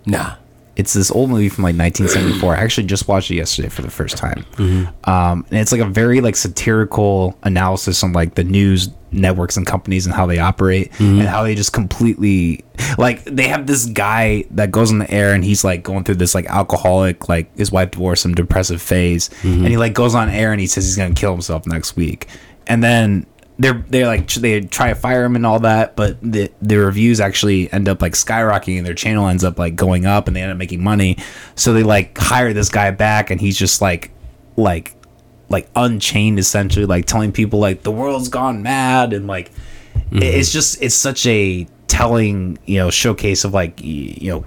Nah. 0.05 0.35
It's 0.75 0.93
this 0.93 1.09
old 1.09 1.29
movie 1.29 1.49
from 1.49 1.63
like 1.63 1.75
1974. 1.77 2.55
I 2.55 2.59
actually 2.59 2.87
just 2.87 3.07
watched 3.07 3.31
it 3.31 3.35
yesterday 3.35 3.69
for 3.69 3.81
the 3.81 3.91
first 3.91 4.17
time. 4.17 4.45
Mm-hmm. 4.55 5.09
Um, 5.09 5.45
and 5.49 5.59
it's 5.59 5.71
like 5.71 5.81
a 5.81 5.85
very 5.85 6.19
like 6.21 6.35
satirical 6.35 7.37
analysis 7.43 8.03
on 8.03 8.11
like 8.11 8.35
the 8.35 8.43
news 8.43 8.89
networks 9.11 9.55
and 9.55 9.65
companies 9.65 10.05
and 10.05 10.13
how 10.13 10.25
they 10.25 10.39
operate 10.39 10.91
mm-hmm. 10.93 11.19
and 11.19 11.29
how 11.29 11.43
they 11.43 11.55
just 11.55 11.71
completely 11.71 12.65
like 12.97 13.23
they 13.23 13.47
have 13.47 13.65
this 13.65 13.85
guy 13.85 14.43
that 14.51 14.71
goes 14.71 14.91
on 14.91 14.99
the 14.99 15.09
air 15.09 15.33
and 15.33 15.45
he's 15.45 15.63
like 15.63 15.83
going 15.83 16.03
through 16.03 16.15
this 16.15 16.35
like 16.35 16.45
alcoholic 16.47 17.29
like 17.29 17.55
his 17.55 17.71
wife 17.71 17.91
divorced 17.91 18.23
some 18.23 18.35
depressive 18.35 18.81
phase. 18.81 19.29
Mm-hmm. 19.29 19.59
And 19.59 19.67
he 19.67 19.77
like 19.77 19.93
goes 19.93 20.13
on 20.13 20.29
air 20.29 20.51
and 20.51 20.59
he 20.59 20.67
says 20.67 20.85
he's 20.85 20.97
gonna 20.97 21.13
kill 21.13 21.31
himself 21.31 21.65
next 21.65 21.95
week. 21.95 22.27
And 22.67 22.83
then 22.83 23.25
they're 23.57 23.85
they're 23.87 24.05
like 24.05 24.31
they 24.33 24.61
try 24.61 24.89
to 24.89 24.95
fire 24.95 25.23
him 25.23 25.35
and 25.35 25.45
all 25.45 25.59
that, 25.59 25.95
but 25.95 26.19
the 26.21 26.51
the 26.61 26.77
reviews 26.77 27.19
actually 27.19 27.71
end 27.71 27.87
up 27.87 28.01
like 28.01 28.13
skyrocketing 28.13 28.77
and 28.77 28.85
their 28.85 28.93
channel 28.93 29.27
ends 29.27 29.43
up 29.43 29.57
like 29.57 29.75
going 29.75 30.05
up 30.05 30.27
and 30.27 30.35
they 30.35 30.41
end 30.41 30.51
up 30.51 30.57
making 30.57 30.83
money. 30.83 31.17
So 31.55 31.73
they 31.73 31.83
like 31.83 32.17
hire 32.17 32.53
this 32.53 32.69
guy 32.69 32.91
back 32.91 33.31
and 33.31 33.39
he's 33.39 33.57
just 33.57 33.81
like 33.81 34.11
like 34.57 34.95
like 35.49 35.69
unchained 35.75 36.39
essentially, 36.39 36.85
like 36.85 37.05
telling 37.05 37.31
people 37.31 37.59
like 37.59 37.83
the 37.83 37.91
world's 37.91 38.29
gone 38.29 38.61
mad 38.61 39.13
and 39.13 39.27
like 39.27 39.47
it- 39.47 39.53
mm-hmm. 40.09 40.21
it's 40.21 40.51
just 40.51 40.81
it's 40.81 40.95
such 40.95 41.25
a 41.25 41.65
telling 41.87 42.57
you 42.65 42.77
know 42.77 42.89
showcase 42.89 43.45
of 43.45 43.53
like 43.53 43.81
you 43.81 44.31
know 44.31 44.45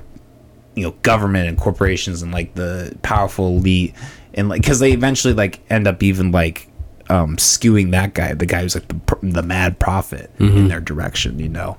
you 0.74 0.82
know 0.82 0.90
government 1.02 1.48
and 1.48 1.56
corporations 1.56 2.22
and 2.22 2.30
like 2.30 2.54
the 2.54 2.94
powerful 3.02 3.56
elite 3.56 3.94
and 4.34 4.50
like 4.50 4.60
because 4.60 4.80
they 4.80 4.92
eventually 4.92 5.32
like 5.32 5.60
end 5.70 5.86
up 5.86 6.02
even 6.02 6.30
like 6.30 6.68
um, 7.10 7.36
skewing 7.36 7.90
that 7.92 8.14
guy, 8.14 8.34
the 8.34 8.46
guy 8.46 8.62
who's 8.62 8.74
like 8.74 8.88
the, 8.88 9.00
the 9.22 9.42
mad 9.42 9.78
prophet 9.78 10.30
in 10.38 10.68
their 10.68 10.80
direction. 10.80 11.38
You 11.38 11.48
know, 11.48 11.76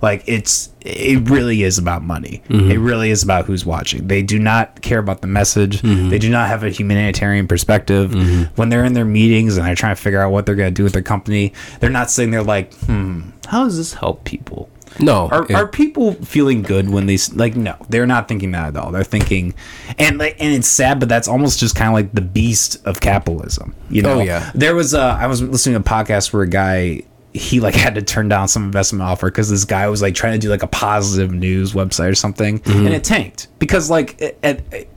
like 0.00 0.24
it's 0.26 0.70
it 0.80 1.28
really 1.28 1.62
is 1.62 1.78
about 1.78 2.02
money. 2.02 2.42
It 2.48 2.78
really 2.78 3.10
is 3.10 3.22
about 3.22 3.44
who's 3.46 3.64
watching. 3.64 4.08
They 4.08 4.22
do 4.22 4.38
not 4.38 4.82
care 4.82 4.98
about 4.98 5.20
the 5.20 5.28
message. 5.28 5.80
They 5.82 6.18
do 6.18 6.28
not 6.28 6.48
have 6.48 6.64
a 6.64 6.70
humanitarian 6.70 7.46
perspective. 7.46 8.12
When 8.56 8.68
they're 8.68 8.84
in 8.84 8.92
their 8.94 9.04
meetings 9.04 9.56
and 9.56 9.66
they're 9.66 9.74
trying 9.74 9.94
to 9.94 10.00
figure 10.02 10.20
out 10.20 10.32
what 10.32 10.46
they're 10.46 10.56
going 10.56 10.70
to 10.70 10.74
do 10.74 10.84
with 10.84 10.92
their 10.92 11.02
company, 11.02 11.52
they're 11.80 11.90
not 11.90 12.10
sitting 12.10 12.30
there 12.32 12.42
like, 12.42 12.74
hmm, 12.74 13.30
how 13.46 13.64
does 13.64 13.76
this 13.76 13.94
help 13.94 14.24
people? 14.24 14.68
No, 15.00 15.28
Are, 15.28 15.44
it- 15.44 15.52
are 15.52 15.66
people 15.66 16.12
feeling 16.14 16.62
good 16.62 16.90
when 16.90 17.06
they 17.06 17.18
like? 17.34 17.56
No, 17.56 17.76
they're 17.88 18.06
not 18.06 18.28
thinking 18.28 18.50
that 18.52 18.68
at 18.68 18.76
all. 18.76 18.90
They're 18.92 19.04
thinking, 19.04 19.54
and 19.98 20.18
like, 20.18 20.36
and 20.40 20.52
it's 20.54 20.68
sad, 20.68 21.00
but 21.00 21.08
that's 21.08 21.28
almost 21.28 21.58
just 21.60 21.74
kind 21.76 21.88
of 21.88 21.94
like 21.94 22.12
the 22.12 22.20
beast 22.20 22.84
of 22.86 23.00
capitalism. 23.00 23.74
You 23.90 24.02
know? 24.02 24.20
Oh, 24.20 24.22
yeah. 24.22 24.50
There 24.54 24.74
was 24.74 24.94
uh, 24.94 25.16
I 25.20 25.26
was 25.26 25.40
listening 25.42 25.74
to 25.74 25.80
a 25.80 25.92
podcast 25.92 26.32
where 26.32 26.42
a 26.42 26.48
guy 26.48 27.02
he 27.34 27.60
like 27.60 27.74
had 27.86 27.94
to 27.94 28.02
turn 28.02 28.28
down 28.28 28.48
some 28.48 28.64
investment 28.64 29.02
offer 29.02 29.30
because 29.30 29.48
this 29.48 29.64
guy 29.64 29.88
was 29.88 30.02
like 30.02 30.14
trying 30.14 30.34
to 30.34 30.38
do 30.38 30.48
like 30.50 30.62
a 30.62 30.66
positive 30.66 31.32
news 31.32 31.72
website 31.72 32.10
or 32.10 32.14
something, 32.14 32.58
Mm-hmm. 32.60 32.86
and 32.86 32.94
it 32.94 33.04
tanked 33.04 33.48
because 33.58 33.88
like 33.90 34.20
it, 34.20 34.38
it, 34.42 34.88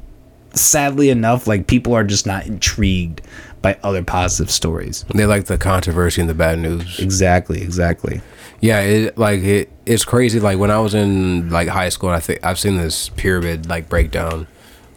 sadly 0.54 1.10
enough, 1.10 1.48
like 1.48 1.68
people 1.68 1.94
are 1.94 2.04
just 2.04 2.26
not 2.26 2.46
intrigued 2.48 3.22
by 3.66 3.76
other 3.82 4.04
positive 4.04 4.52
stories. 4.52 5.06
they 5.16 5.26
like 5.26 5.46
the 5.46 5.58
controversy 5.58 6.22
and 6.22 6.30
the 6.30 6.36
bad 6.36 6.60
news. 6.60 7.00
Exactly, 7.00 7.64
exactly. 7.64 8.22
Yeah, 8.62 8.82
it 8.82 9.18
like 9.18 9.40
it, 9.42 9.72
it's 9.88 10.06
crazy. 10.06 10.40
Like 10.40 10.60
when 10.60 10.70
I 10.70 10.78
was 10.78 10.94
in 10.94 11.50
like 11.50 11.68
high 11.70 11.90
school, 11.90 12.10
I 12.10 12.20
think 12.20 12.46
I've 12.46 12.60
seen 12.60 12.78
this 12.78 13.10
pyramid 13.10 13.68
like 13.68 13.90
breakdown 13.90 14.46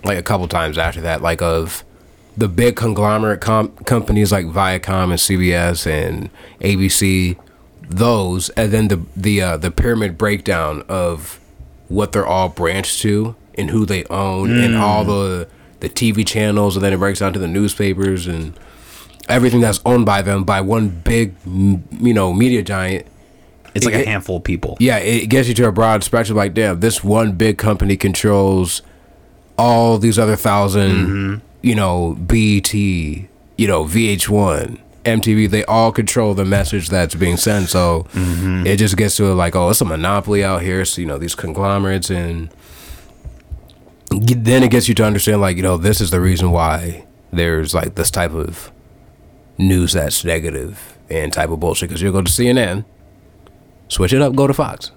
like 0.04 0.18
a 0.18 0.22
couple 0.22 0.46
times 0.48 0.76
after 0.76 1.00
that, 1.00 1.22
like 1.22 1.40
of 1.40 1.82
the 2.36 2.46
big 2.46 2.76
conglomerate 2.76 3.40
com- 3.40 3.74
companies 3.86 4.32
like 4.32 4.44
Viacom 4.44 5.04
and 5.04 5.12
CBS 5.14 5.86
and 5.86 6.28
ABC, 6.60 7.38
those, 7.88 8.50
and 8.50 8.70
then 8.70 8.88
the 8.88 9.00
the 9.16 9.40
uh, 9.40 9.56
the 9.56 9.70
pyramid 9.70 10.18
breakdown 10.18 10.84
of 10.90 11.40
what 11.88 12.12
they're 12.12 12.26
all 12.26 12.50
branched 12.50 13.00
to 13.00 13.34
and 13.54 13.70
who 13.70 13.86
they 13.86 14.04
own 14.04 14.50
and 14.50 14.76
all 14.76 15.06
the 15.06 15.48
the 15.80 15.88
TV 15.88 16.26
channels, 16.26 16.76
and 16.76 16.84
then 16.84 16.92
it 16.92 16.98
breaks 16.98 17.20
down 17.20 17.32
to 17.32 17.38
the 17.38 17.48
newspapers 17.48 18.26
and 18.26 18.58
everything 19.28 19.60
that's 19.60 19.80
owned 19.84 20.06
by 20.06 20.22
them 20.22 20.42
by 20.42 20.60
one 20.60 20.88
big 20.88 21.34
you 21.44 22.14
know 22.14 22.32
media 22.32 22.62
giant 22.62 23.06
It's 23.74 23.84
like 23.84 23.94
a 23.94 24.04
handful 24.04 24.38
of 24.38 24.44
people. 24.44 24.76
yeah, 24.80 24.96
it 24.98 25.26
gets 25.26 25.48
you 25.48 25.54
to 25.54 25.66
a 25.66 25.72
broad 25.72 26.02
spectrum. 26.02 26.36
Like, 26.36 26.54
damn, 26.54 26.80
this 26.80 27.04
one 27.04 27.32
big 27.32 27.58
company 27.58 27.96
controls 27.96 28.82
all 29.58 29.98
these 29.98 30.18
other 30.18 30.32
1000 30.32 30.90
mm-hmm. 30.90 31.46
you 31.62 31.74
know, 31.74 32.14
BET, 32.18 32.72
you 32.72 33.28
know, 33.58 33.84
VH1, 33.84 34.78
MTV. 35.04 35.50
They 35.50 35.64
all 35.64 35.90
control 35.92 36.34
the 36.34 36.44
message 36.44 36.88
that's 36.88 37.14
being 37.14 37.36
sent. 37.36 37.68
So 37.68 38.06
mm-hmm. 38.12 38.66
it 38.66 38.76
just 38.76 38.96
gets 38.96 39.16
to 39.16 39.34
like, 39.34 39.56
oh, 39.56 39.68
it's 39.70 39.80
a 39.80 39.84
monopoly 39.84 40.44
out 40.44 40.62
here. 40.62 40.84
So 40.84 41.00
you 41.00 41.06
know, 41.06 41.18
these 41.18 41.34
conglomerates, 41.34 42.08
and 42.08 42.50
then 44.10 44.62
it 44.62 44.70
gets 44.70 44.88
you 44.88 44.94
to 44.96 45.04
understand, 45.04 45.40
like, 45.40 45.56
you 45.56 45.62
know, 45.62 45.76
this 45.76 46.00
is 46.00 46.10
the 46.10 46.20
reason 46.20 46.50
why 46.50 47.06
there's 47.30 47.74
like 47.74 47.94
this 47.94 48.10
type 48.10 48.32
of 48.32 48.72
news 49.58 49.92
that's 49.92 50.24
negative 50.24 50.98
and 51.10 51.32
type 51.32 51.50
of 51.50 51.60
bullshit. 51.60 51.88
Because 51.88 52.02
you'll 52.02 52.12
go 52.12 52.22
to 52.22 52.30
CNN 52.30 52.84
switch 53.88 54.12
it 54.12 54.22
up, 54.22 54.34
go 54.34 54.46
to 54.46 54.54
Fox. 54.54 54.92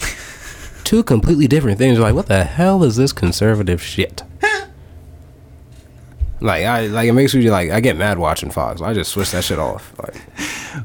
Two 0.84 1.02
completely 1.02 1.46
different 1.46 1.78
things. 1.78 1.96
You're 1.96 2.06
like, 2.06 2.14
what 2.14 2.26
the 2.26 2.44
hell 2.44 2.84
is 2.84 2.96
this 2.96 3.12
conservative 3.12 3.82
shit? 3.82 4.22
like, 6.40 6.64
I 6.64 6.86
like 6.88 7.08
it 7.08 7.12
makes 7.12 7.34
me 7.34 7.48
like 7.50 7.70
I 7.70 7.80
get 7.80 7.96
mad 7.96 8.18
watching 8.18 8.50
Fox. 8.50 8.80
I 8.80 8.92
just 8.92 9.12
switch 9.12 9.30
that 9.30 9.44
shit 9.44 9.58
off. 9.58 9.94
Like, 9.98 10.20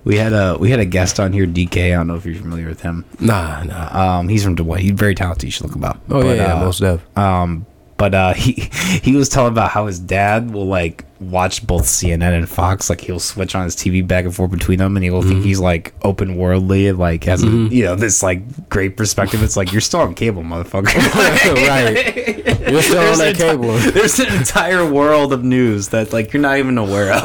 We 0.04 0.18
had 0.18 0.34
a 0.34 0.58
we 0.60 0.70
had 0.72 0.80
a 0.80 0.86
guest 0.86 1.20
on 1.20 1.34
here, 1.34 1.46
DK. 1.46 1.94
I 1.94 1.98
don't 1.98 2.08
know 2.08 2.16
if 2.16 2.26
you're 2.26 2.36
familiar 2.36 2.68
with 2.68 2.82
him. 2.82 3.06
nah, 3.20 3.64
nah. 3.64 4.18
Um, 4.20 4.28
he's 4.28 4.44
from 4.44 4.56
Dubai. 4.56 4.80
He's 4.80 4.92
very 4.92 5.16
talented. 5.16 5.44
You 5.44 5.52
should 5.52 5.66
look 5.68 5.76
him 5.76 5.84
up. 5.84 6.00
Oh 6.10 6.24
yeah, 6.24 6.34
yeah, 6.34 6.54
uh, 6.56 6.60
most 6.60 6.80
def. 6.80 7.18
Um, 7.18 7.66
but 7.98 8.14
uh, 8.14 8.34
he 8.36 8.70
he 9.02 9.16
was 9.16 9.30
telling 9.30 9.52
about 9.52 9.72
how 9.72 9.88
his 9.88 10.00
dad 10.00 10.52
will 10.52 10.68
like 10.68 11.04
watch 11.20 11.66
both 11.66 11.86
CNN 11.86 12.36
and 12.36 12.48
Fox. 12.48 12.90
Like 12.92 13.02
he'll 13.02 13.20
switch 13.20 13.56
on 13.56 13.64
his 13.64 13.76
TV 13.76 14.06
back 14.08 14.26
and 14.26 14.36
forth 14.36 14.52
between 14.52 14.78
them, 14.78 14.96
and 14.96 15.04
he'll 15.04 15.24
think 15.24 15.44
he's 15.44 15.60
like 15.60 15.94
open 16.04 16.36
worldly 16.36 16.88
and 16.88 17.00
like 17.00 17.24
has 17.24 17.44
a, 17.44 17.48
you 17.48 17.84
know 17.86 17.96
this 17.96 18.22
like 18.22 18.70
great 18.70 18.98
perspective. 18.98 19.42
It's 19.42 19.58
like 19.58 19.72
you're 19.72 19.82
still 19.82 20.02
on 20.02 20.14
cable, 20.14 20.44
motherfucker. 20.44 20.94
right. 21.68 22.46
You're 22.68 22.82
still 22.82 23.00
on 23.00 23.18
that 23.20 23.36
enti- 23.36 23.38
cable. 23.38 23.78
There's 23.92 24.20
an 24.20 24.34
entire 24.34 24.86
world 24.90 25.32
of 25.32 25.42
news 25.46 25.88
that 25.90 26.12
like 26.12 26.34
you're 26.34 26.42
not 26.42 26.58
even 26.58 26.78
aware 26.78 27.14
of. 27.14 27.24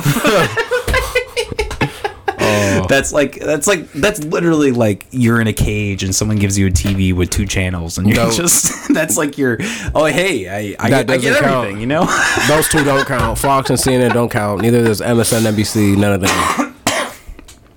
That's 2.93 3.13
like 3.13 3.39
that's 3.41 3.67
like 3.67 3.91
that's 3.93 4.23
literally 4.25 4.71
like 4.73 5.07
you're 5.11 5.41
in 5.41 5.47
a 5.47 5.53
cage 5.53 6.03
and 6.05 6.15
someone 6.15 6.37
gives 6.37 6.59
you 6.59 6.67
a 6.67 6.71
TV 6.71 7.13
with 7.15 7.31
two 7.31 7.47
channels 7.47 7.97
and 7.99 8.07
you're 8.07 8.17
No. 8.17 8.31
just 8.31 8.89
that's 8.95 9.17
like 9.17 9.39
your 9.39 9.57
oh 9.95 10.05
hey 10.07 10.49
I 10.49 10.77
I, 10.79 10.91
That 10.91 11.07
get, 11.07 11.11
I 11.15 11.17
get 11.23 11.41
count. 11.43 11.55
everything 11.55 11.81
you 11.81 11.87
know 11.87 12.05
Those 12.49 12.69
two 12.69 12.85
don't 12.85 13.07
count. 13.07 13.39
Fox 13.39 13.71
and 13.71 13.79
CNN 13.79 14.13
don't 14.13 14.31
count. 14.31 14.61
Neither 14.63 14.85
does 14.85 15.01
MSNBC. 15.01 15.97
None 15.97 16.13
of 16.13 16.21
them. 16.21 16.77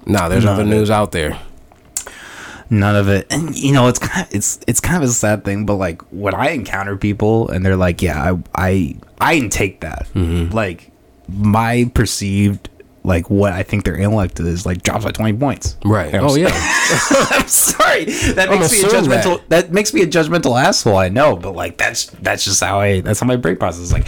Nah, 0.06 0.30
there's 0.30 0.46
other 0.46 0.66
news 0.66 0.90
out 0.92 1.12
there. 1.12 1.40
none 2.70 2.96
of 2.96 3.08
it 3.10 3.28
and 3.30 3.56
you 3.56 3.72
know 3.72 3.88
it's 3.88 4.00
kind 4.00 4.26
of, 4.28 4.34
it's 4.36 4.60
it's 4.68 4.80
kind 4.82 5.02
of 5.04 5.08
a 5.08 5.14
sad 5.14 5.44
thing 5.46 5.66
but 5.68 5.76
like 5.76 6.02
when 6.12 6.34
I 6.34 6.50
encounter 6.50 6.98
people 6.98 7.48
and 7.50 7.64
they're 7.64 7.76
like 7.76 8.02
yeah 8.02 8.34
I 8.34 8.38
I 8.56 8.96
I 9.22 9.36
didn't 9.40 9.54
take 9.54 9.82
that 9.82 10.08
Mm-hmm. 10.16 10.52
like 10.54 10.90
my 11.30 11.90
perceived 11.94 12.70
like 13.06 13.30
what 13.30 13.54
I 13.54 13.64
think 13.64 13.86
their 13.86 13.96
intellect 13.96 14.40
is 14.40 14.66
like 14.66 14.82
drops 14.84 15.06
by 15.06 15.12
20 15.12 15.38
points 15.38 15.78
Right. 15.86 16.14
I'm 16.14 16.24
Oh 16.24 16.28
sorry. 16.30 16.42
yeah. 16.42 16.50
I'm 17.32 17.48
sorry. 17.48 18.06
That 18.34 18.50
I'm 18.50 18.60
makes 18.60 18.72
me 18.72 18.82
a 18.82 18.86
assuming 18.88 19.10
that. 19.10 19.26
judgmental. 19.26 19.42
That. 19.50 19.72
makes 19.72 19.94
me 19.94 20.02
a 20.02 20.08
judgmental 20.08 20.62
asshole. 20.62 20.98
I 20.98 21.10
know, 21.10 21.36
but 21.36 21.54
like 21.56 21.78
that's 21.78 22.06
that's 22.22 22.44
just 22.44 22.64
how 22.64 22.80
I. 22.80 23.02
That's 23.02 23.20
how 23.20 23.28
my 23.28 23.36
brain 23.36 23.58
processes. 23.58 23.92
Like, 23.94 24.08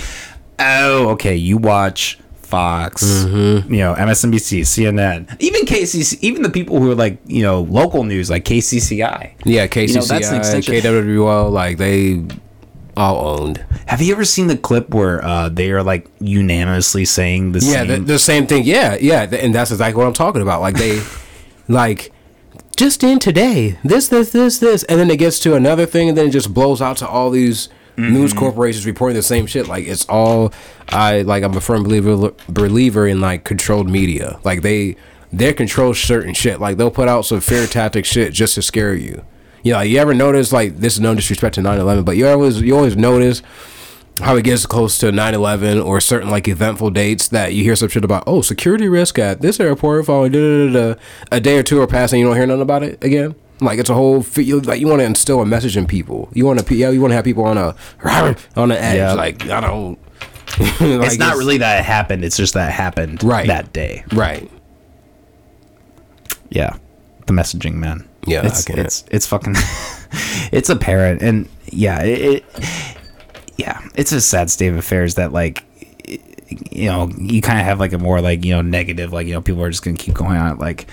oh, 0.59 1.09
okay, 1.09 1.35
you 1.35 1.57
watch 1.57 2.19
Fox, 2.41 3.03
Mm-hmm. 3.03 3.73
you 3.73 3.79
know, 3.81 3.93
MSNBC, 3.95 4.61
CNN, 4.61 5.35
even 5.41 5.63
KCC, 5.65 6.17
even 6.21 6.43
the 6.43 6.49
people 6.49 6.79
who 6.79 6.89
are 6.91 6.95
like 6.95 7.19
you 7.27 7.43
know 7.43 7.61
local 7.61 8.03
news 8.05 8.29
like 8.29 8.45
KCCI. 8.45 9.33
Yeah, 9.45 9.63
You 9.63 9.93
know, 9.93 10.01
that's 10.01 10.09
an 10.29 10.35
KCCI, 10.35 10.37
extension. 10.39 10.73
KWWL, 10.75 11.51
like 11.51 11.77
they 11.77 12.23
all 12.97 13.39
owned. 13.39 13.63
Have 13.85 14.01
you 14.01 14.11
ever 14.13 14.25
seen 14.25 14.47
the 14.47 14.57
clip 14.57 14.93
where 14.93 15.23
uh, 15.23 15.49
they 15.49 15.71
are 15.71 15.83
like 15.83 16.07
unanimously 16.19 17.05
saying 17.05 17.51
the 17.53 17.59
Yeah, 17.59 17.65
same? 17.83 17.87
the, 17.87 17.99
the 17.99 18.19
same 18.19 18.47
thing. 18.47 18.63
Yeah, 18.65 18.97
yeah, 18.99 19.23
and 19.23 19.53
that's 19.55 19.71
exactly 19.71 19.97
what 20.01 20.07
I'm 20.07 20.13
talking 20.13 20.41
about. 20.41 20.61
Like 20.61 20.75
they, 20.75 21.01
like, 21.67 22.11
just 22.75 23.03
in 23.03 23.19
today, 23.19 23.77
this, 23.83 24.07
this, 24.09 24.31
this, 24.31 24.59
this, 24.59 24.83
and 24.83 24.99
then 24.99 25.09
it 25.09 25.17
gets 25.17 25.39
to 25.41 25.55
another 25.55 25.85
thing, 25.85 26.09
and 26.09 26.17
then 26.17 26.27
it 26.27 26.31
just 26.31 26.53
blows 26.53 26.81
out 26.81 26.97
to 26.97 27.07
all 27.07 27.29
these 27.29 27.69
news 27.99 28.31
corporations 28.31 28.85
reporting 28.85 29.15
the 29.15 29.23
same 29.23 29.47
shit. 29.47 29.67
Like 29.67 29.87
it's 29.87 30.05
all, 30.07 30.53
I 30.89 31.21
like. 31.23 31.41
I'm 31.43 31.55
a 31.57 31.61
firm 31.61 31.81
believer 31.83 32.31
believer 32.47 33.07
in 33.07 33.21
like 33.21 33.43
controlled 33.43 33.89
media. 33.89 34.39
Like 34.43 34.61
they 34.61 34.97
they 35.33 35.51
control 35.53 35.93
certain 35.95 36.33
shit. 36.35 36.59
Like 36.59 36.77
they'll 36.77 36.91
put 36.91 37.07
out 37.07 37.25
some 37.25 37.41
fear 37.41 37.65
tactic 37.65 38.05
shit 38.05 38.33
just 38.33 38.53
to 38.55 38.61
scare 38.61 38.93
you. 38.93 39.25
You 39.67 39.73
know, 39.73 39.81
you 39.81 39.99
ever 39.99 40.13
notice 40.13 40.53
like 40.53 40.77
this 40.77 40.93
is 40.93 41.01
no 41.01 41.13
disrespect 41.13 41.55
to 41.55 41.61
9/11, 41.61 42.05
but 42.05 42.15
you 42.15 42.25
always 42.25 42.61
you 42.61 42.73
always 42.73 42.95
notice 42.95 43.41
how 44.21 44.37
it 44.37 44.43
gets 44.45 44.65
close 44.65 44.97
to 44.99 45.07
9-11 45.11 45.85
or 45.85 45.99
certain 45.99 46.29
like 46.29 46.47
eventful 46.47 46.89
dates 46.91 47.27
that 47.27 47.53
you 47.53 47.63
hear 47.63 47.75
some 47.75 47.89
shit 47.89 48.05
about 48.05 48.23
oh 48.25 48.41
security 48.41 48.87
risk 48.87 49.19
at 49.19 49.41
this 49.41 49.59
airport 49.59 50.05
following 50.05 50.31
da, 50.31 50.39
da, 50.39 50.93
da, 50.93 50.99
a 51.33 51.39
day 51.41 51.57
or 51.57 51.63
two 51.63 51.81
are 51.81 51.85
passing 51.85 52.21
you 52.21 52.25
don't 52.25 52.35
hear 52.37 52.47
nothing 52.47 52.61
about 52.61 52.81
it 52.81 53.03
again 53.03 53.35
like 53.61 53.77
it's 53.77 53.89
a 53.91 53.93
whole 53.93 54.25
like 54.63 54.79
you 54.79 54.87
want 54.87 55.01
to 55.01 55.05
instill 55.05 55.39
a 55.41 55.45
message 55.45 55.75
in 55.77 55.85
people 55.85 56.29
you 56.33 56.45
want 56.47 56.57
to 56.65 56.75
yeah, 56.75 56.89
you 56.89 56.99
want 56.99 57.11
to 57.11 57.15
have 57.15 57.25
people 57.25 57.43
on 57.43 57.57
a 57.59 57.75
on 58.55 58.69
the 58.69 58.81
edge 58.81 58.95
Yeah. 58.95 59.13
like 59.13 59.47
i 59.49 59.59
don't 59.59 59.99
it's 60.57 61.17
not 61.19 61.35
really 61.35 61.57
that 61.59 61.81
it 61.81 61.85
happened. 61.85 62.23
It's 62.25 62.37
just 62.37 62.53
that 62.55 62.69
it 62.69 62.73
happened 62.73 63.21
Right. 63.23 63.45
that 63.47 63.71
day. 63.73 64.03
right 64.13 64.49
Yeah, 66.49 66.77
the 67.27 67.33
messaging 67.33 67.73
man. 67.75 68.06
Yeah, 68.27 68.45
it's 68.45 68.69
it's 68.69 69.05
it's 69.09 69.25
fucking 69.27 69.55
it's 70.51 70.69
apparent, 70.69 71.21
and 71.21 71.47
yeah, 71.67 72.03
it, 72.03 72.21
it 72.21 72.45
yeah, 73.57 73.81
it's 73.95 74.11
a 74.11 74.21
sad 74.21 74.49
state 74.49 74.67
of 74.67 74.77
affairs 74.77 75.15
that 75.15 75.31
like 75.33 75.63
you 76.71 76.85
know 76.85 77.09
you 77.17 77.41
kind 77.41 77.59
of 77.59 77.65
have 77.65 77.79
like 77.79 77.93
a 77.93 77.97
more 77.97 78.21
like 78.21 78.45
you 78.45 78.51
know 78.53 78.61
negative 78.61 79.11
like 79.11 79.27
you 79.27 79.33
know 79.33 79.41
people 79.41 79.61
are 79.63 79.69
just 79.69 79.83
gonna 79.83 79.97
keep 79.97 80.13
going 80.13 80.37
on 80.37 80.53
it 80.53 80.59
like 80.59 80.87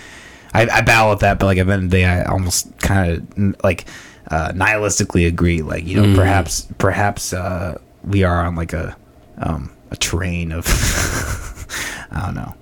I, 0.53 0.69
I 0.69 0.81
battle 0.83 1.11
with 1.11 1.21
that, 1.21 1.41
but 1.41 1.47
like 1.47 1.59
at 1.59 1.67
the 1.67 1.73
end 1.73 1.85
of 1.85 1.91
the 1.91 1.97
day, 1.97 2.05
I 2.05 2.25
almost 2.27 2.79
kind 2.79 3.11
of 3.37 3.65
like 3.65 3.87
uh, 4.31 4.53
nihilistically 4.53 5.27
agree. 5.27 5.63
Like 5.63 5.85
you 5.85 5.97
know, 5.97 6.05
Mm-hmm. 6.05 6.15
perhaps 6.17 6.69
perhaps 6.79 7.33
uh, 7.33 7.77
we 8.05 8.23
are 8.23 8.47
on 8.47 8.55
like 8.55 8.73
a 8.73 8.97
um, 9.39 9.73
a 9.91 9.97
train 9.97 10.53
of 10.53 10.65
I 12.13 12.27
don't 12.27 12.37
know 12.37 12.55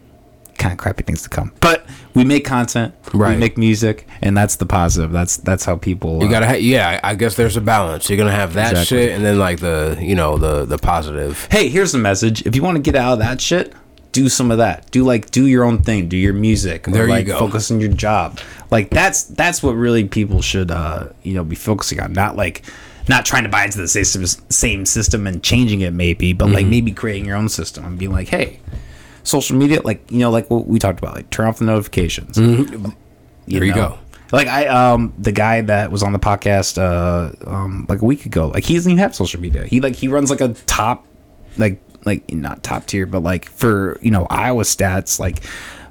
kind 0.57 0.73
of 0.73 0.79
crappy 0.79 1.03
things 1.05 1.23
to 1.23 1.29
come. 1.29 1.53
But 1.61 1.85
we 2.15 2.25
make 2.25 2.45
content, 2.45 2.95
right. 3.15 3.35
we 3.35 3.37
make 3.41 3.57
music, 3.57 4.07
and 4.21 4.37
that's 4.37 4.57
the 4.57 4.67
positive. 4.67 5.13
That's 5.13 5.37
that's 5.39 5.65
how 5.65 5.77
people. 5.77 6.21
you 6.21 6.27
uh, 6.29 6.31
gotta 6.31 6.47
ha- 6.47 6.53
yeah 6.55 7.01
i 7.03 7.15
guess 7.15 7.35
there's 7.37 7.57
a 7.57 7.61
balance 7.61 8.09
you're 8.09 8.19
gonna 8.19 8.31
have 8.31 8.55
that 8.55 8.73
Exactly. 8.73 8.99
shit 8.99 9.11
and 9.13 9.25
then 9.25 9.39
like 9.39 9.61
the 9.61 9.97
you 10.01 10.15
know 10.15 10.37
the 10.37 10.65
the 10.65 10.79
positive 10.79 11.47
hey, 11.51 11.69
here's 11.69 11.93
the 11.93 11.99
message. 11.99 12.45
If 12.47 12.55
you 12.57 12.63
want 12.63 12.77
to 12.77 12.83
get 12.83 12.95
out 12.97 13.15
of 13.15 13.19
that 13.21 13.41
shit, 13.41 13.73
do 14.13 14.29
some 14.29 14.51
of 14.51 14.59
that. 14.59 14.91
Do 14.91 15.05
like 15.05 15.31
do 15.31 15.47
your 15.47 15.65
own 15.65 15.83
thing. 15.83 16.09
Do 16.09 16.17
your 16.17 16.35
music. 16.35 16.87
Or 16.87 16.91
There 16.91 17.05
you 17.05 17.11
like 17.11 17.27
go. 17.27 17.39
focus 17.39 17.71
on 17.71 17.81
your 17.81 17.91
job. 17.93 18.39
Like 18.71 18.91
that's 18.91 19.25
that's 19.25 19.63
what 19.63 19.73
really 19.73 20.07
people 20.07 20.43
should 20.43 20.71
uh 20.71 21.09
you 21.23 21.35
know 21.35 21.45
be 21.45 21.57
focusing 21.57 21.99
on. 22.01 22.13
Not 22.13 22.37
like 22.37 22.63
not 23.09 23.25
trying 23.27 23.43
to 23.43 23.49
buy 23.49 23.65
into 23.65 23.79
the 23.79 23.89
same 23.89 24.87
system 24.87 25.27
and 25.27 25.43
changing 25.43 25.81
it 25.81 25.93
maybe, 25.93 26.33
but 26.33 26.45
Mm-hmm. 26.47 26.55
like 26.55 26.67
maybe 26.67 26.93
creating 26.93 27.25
your 27.25 27.37
own 27.37 27.49
system 27.49 27.85
and 27.85 27.99
being 27.99 28.13
like, 28.13 28.29
hey, 28.29 28.61
social 29.25 29.57
media, 29.57 29.81
like 29.83 30.11
you 30.11 30.19
know, 30.19 30.31
like 30.31 30.51
what 30.51 30.67
we 30.67 30.79
talked 30.79 30.99
about, 30.99 31.15
like 31.15 31.31
turn 31.31 31.47
off 31.47 31.59
the 31.59 31.65
notifications. 31.65 32.37
Mm-hmm. 32.37 32.91
There 33.49 33.65
you 33.65 33.75
go. 33.75 33.99
Like 34.33 34.49
I 34.49 34.67
um 34.67 35.13
the 35.19 35.33
guy 35.33 35.61
that 35.61 35.91
was 35.93 36.03
on 36.03 36.13
the 36.13 36.19
podcast 36.19 36.79
uh 36.79 37.33
um 37.51 37.87
like 37.89 38.01
a 38.01 38.05
week 38.05 38.25
ago, 38.27 38.49
like 38.49 38.65
he 38.65 38.75
doesn't 38.75 38.91
even 38.93 38.99
have 39.03 39.15
social 39.15 39.41
media. 39.41 39.65
He 39.67 39.81
like 39.81 39.95
he 39.95 40.09
runs 40.09 40.31
like 40.31 40.41
a 40.41 40.55
top 40.67 41.07
like 41.59 41.81
like 42.07 42.33
not 42.33 42.63
top 42.63 42.87
tier, 42.87 43.05
but 43.07 43.23
like 43.23 43.45
for 43.51 43.99
you 44.01 44.11
know 44.11 44.27
Iowa 44.31 44.63
stats 44.63 45.21
like 45.21 45.41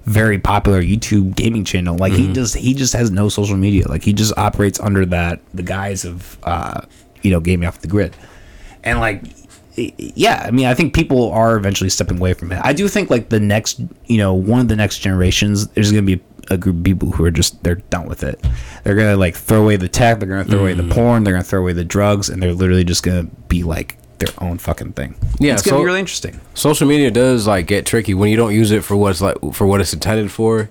very 0.06 0.40
popular 0.40 0.82
YouTube 0.82 1.36
gaming 1.36 1.64
channel. 1.64 1.96
Like 1.96 2.14
Mm-hmm. 2.14 2.28
he 2.30 2.34
just 2.34 2.56
he 2.56 2.74
just 2.74 2.94
has 2.94 3.12
no 3.12 3.30
social 3.30 3.58
media. 3.58 3.88
Like 3.88 4.04
he 4.04 4.12
just 4.12 4.36
operates 4.38 4.80
under 4.80 5.06
that 5.06 5.40
the 5.54 5.62
guise 5.64 6.04
of 6.04 6.40
uh 6.44 6.82
you 7.22 7.30
know 7.30 7.40
gaming 7.40 7.68
off 7.68 7.80
the 7.82 7.88
grid. 7.88 8.16
And 8.84 9.00
like 9.00 9.22
yeah, 9.76 10.44
I 10.48 10.52
mean 10.52 10.66
I 10.66 10.74
think 10.74 10.94
people 10.94 11.32
are 11.32 11.56
eventually 11.56 11.90
stepping 11.90 12.18
away 12.18 12.34
from 12.34 12.52
it. 12.52 12.60
I 12.64 12.74
do 12.74 12.88
think 12.88 13.10
like 13.10 13.30
the 13.30 13.40
next 13.40 13.80
you 14.06 14.18
know 14.18 14.34
one 14.34 14.60
of 14.60 14.68
the 14.68 14.76
next 14.76 15.00
generations 15.00 15.68
there's 15.70 15.92
going 15.92 16.06
to 16.06 16.18
be 16.18 16.24
a 16.50 16.58
group 16.58 16.78
of 16.78 16.84
people 16.84 17.12
who 17.12 17.24
are 17.24 17.32
just 17.32 17.64
they're 17.64 17.76
done 17.76 18.08
with 18.08 18.24
it. 18.24 18.44
They're 18.84 18.96
gonna 18.96 19.16
like 19.16 19.36
throw 19.36 19.62
away 19.64 19.78
the 19.78 19.88
tech. 19.88 20.20
They're 20.20 20.28
gonna 20.28 20.44
throw 20.44 20.60
away 20.62 20.74
Mm. 20.74 20.90
the 20.90 20.94
porn. 20.94 21.24
They're 21.24 21.34
gonna 21.34 21.44
throw 21.44 21.62
away 21.62 21.74
the 21.74 21.86
drugs, 21.86 22.28
and 22.30 22.42
they're 22.42 22.54
literally 22.54 22.84
just 22.84 23.04
gonna 23.04 23.24
be 23.48 23.64
like 23.64 23.98
their 24.20 24.34
own 24.40 24.58
fucking 24.58 24.94
thing. 24.94 25.16
Yeah, 25.40 25.54
it's 25.54 25.62
gonna 25.62 25.78
so- 25.78 25.82
be 25.82 25.86
really 25.86 26.00
interesting. 26.00 26.42
social 26.54 26.88
media 26.88 27.10
does 27.12 27.48
like 27.48 27.68
get 27.68 27.86
tricky 27.86 28.14
when 28.14 28.30
you 28.30 28.36
don't 28.38 28.54
use 28.54 28.72
it 28.72 28.84
for 28.84 28.96
what's 28.98 29.22
like 29.22 29.38
for 29.54 29.66
what 29.68 29.80
it's 29.82 29.94
intended 29.94 30.32
for 30.32 30.70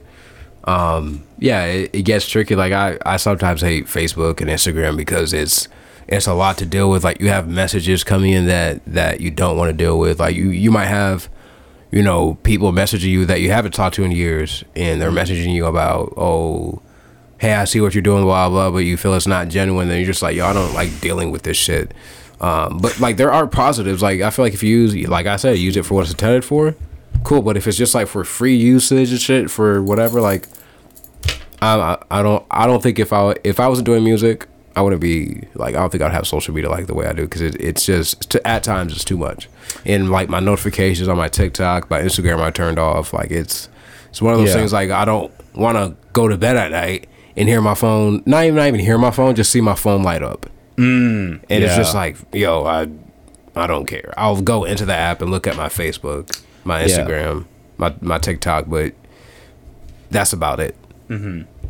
um 0.64 1.22
yeah 1.38 1.64
it, 1.64 1.90
it 1.94 2.02
gets 2.02 2.28
tricky 2.28 2.54
like 2.54 2.70
i 2.72 2.98
i 3.06 3.16
sometimes 3.16 3.62
hate 3.62 3.86
facebook 3.86 4.42
and 4.42 4.50
instagram 4.50 4.94
because 4.94 5.32
it's 5.32 5.68
it's 6.10 6.26
a 6.26 6.34
lot 6.34 6.58
to 6.58 6.66
deal 6.66 6.90
with. 6.90 7.04
Like 7.04 7.20
you 7.20 7.28
have 7.28 7.48
messages 7.48 8.04
coming 8.04 8.32
in 8.32 8.46
that 8.46 8.84
that 8.86 9.20
you 9.20 9.30
don't 9.30 9.56
want 9.56 9.70
to 9.70 9.76
deal 9.76 9.98
with. 9.98 10.20
Like 10.20 10.34
you 10.36 10.50
you 10.50 10.70
might 10.70 10.86
have 10.86 11.28
you 11.90 12.02
know 12.02 12.34
people 12.42 12.72
messaging 12.72 13.10
you 13.10 13.24
that 13.26 13.40
you 13.40 13.50
haven't 13.50 13.72
talked 13.72 13.96
to 13.96 14.04
in 14.04 14.10
years 14.10 14.64
and 14.76 15.00
they're 15.00 15.10
messaging 15.10 15.52
you 15.52 15.66
about 15.66 16.12
oh 16.16 16.80
hey 17.38 17.52
i 17.54 17.64
see 17.64 17.80
what 17.80 17.96
you're 17.96 18.02
doing 18.02 18.22
blah 18.22 18.48
blah 18.48 18.70
but 18.70 18.78
you 18.78 18.96
feel 18.96 19.12
it's 19.14 19.26
not 19.26 19.48
genuine 19.48 19.88
then 19.88 19.96
you're 19.96 20.06
just 20.06 20.22
like 20.22 20.36
yo 20.36 20.46
i 20.46 20.52
don't 20.52 20.72
like 20.72 21.00
dealing 21.00 21.30
with 21.30 21.42
this 21.42 21.56
shit. 21.56 21.92
Um, 22.40 22.78
but 22.78 22.98
like 23.00 23.18
there 23.18 23.30
are 23.30 23.46
positives. 23.46 24.02
Like 24.02 24.20
i 24.20 24.30
feel 24.30 24.44
like 24.44 24.54
if 24.54 24.62
you 24.62 24.76
use 24.76 25.08
like 25.08 25.26
i 25.26 25.36
said 25.36 25.58
use 25.58 25.76
it 25.76 25.84
for 25.84 25.94
what 25.94 26.02
it's 26.02 26.10
intended 26.10 26.44
for 26.44 26.74
cool. 27.24 27.42
But 27.42 27.56
if 27.56 27.66
it's 27.66 27.76
just 27.76 27.94
like 27.94 28.08
for 28.08 28.24
free 28.24 28.56
usage 28.56 29.10
and 29.10 29.20
shit 29.20 29.50
for 29.50 29.82
whatever 29.82 30.20
like 30.20 30.48
I, 31.62 31.98
I 32.10 32.22
don't 32.22 32.46
I 32.50 32.66
don't 32.66 32.82
think 32.82 32.98
if 32.98 33.12
I 33.12 33.34
if 33.44 33.60
I 33.60 33.68
wasn't 33.68 33.86
doing 33.86 34.04
music 34.04 34.46
I 34.76 34.82
wouldn't 34.82 35.02
be 35.02 35.42
like 35.54 35.74
I 35.74 35.78
don't 35.80 35.90
think 35.90 36.02
I'd 36.02 36.12
have 36.12 36.26
social 36.26 36.54
media 36.54 36.70
like 36.70 36.86
the 36.86 36.94
way 36.94 37.06
I 37.06 37.12
do 37.12 37.22
because 37.22 37.42
it, 37.42 37.56
it's 37.60 37.84
just 37.84 38.30
to, 38.30 38.46
at 38.46 38.62
times 38.62 38.92
it's 38.92 39.04
too 39.04 39.16
much. 39.18 39.48
And 39.84 40.10
like 40.10 40.28
my 40.28 40.40
notifications 40.40 41.08
on 41.08 41.16
my 41.16 41.28
TikTok 41.28 41.90
my 41.90 42.00
Instagram 42.00 42.40
I 42.40 42.50
turned 42.50 42.78
off. 42.78 43.12
Like 43.12 43.30
it's 43.30 43.68
it's 44.10 44.22
one 44.22 44.32
of 44.34 44.38
those 44.40 44.48
Yeah. 44.50 44.54
things 44.54 44.72
like 44.72 44.90
I 44.90 45.04
don't 45.04 45.32
want 45.54 45.76
to 45.76 45.96
go 46.12 46.28
to 46.28 46.36
bed 46.36 46.56
at 46.56 46.70
night 46.70 47.08
and 47.36 47.48
hear 47.48 47.60
my 47.60 47.74
phone 47.74 48.22
not 48.26 48.44
even 48.44 48.56
not 48.56 48.68
even 48.68 48.80
hear 48.80 48.96
my 48.98 49.10
phone 49.10 49.34
just 49.34 49.50
see 49.50 49.60
my 49.60 49.74
phone 49.74 50.02
light 50.02 50.22
up. 50.22 50.46
Mm, 50.76 51.40
and 51.50 51.64
it's 51.64 51.76
just 51.76 51.94
like 51.94 52.16
yo 52.32 52.64
I 52.64 52.88
I 53.56 53.66
don't 53.66 53.86
care. 53.86 54.14
I'll 54.16 54.40
go 54.40 54.64
into 54.64 54.86
the 54.86 54.94
app 54.94 55.20
and 55.20 55.30
look 55.32 55.46
at 55.48 55.56
my 55.56 55.68
Facebook 55.68 56.40
my 56.64 56.84
Yeah. 56.84 56.86
Instagram 56.98 57.46
my 57.76 57.92
my 58.00 58.18
TikTok 58.18 58.66
but 58.68 58.92
that's 60.10 60.32
about 60.32 60.60
it 60.60 60.76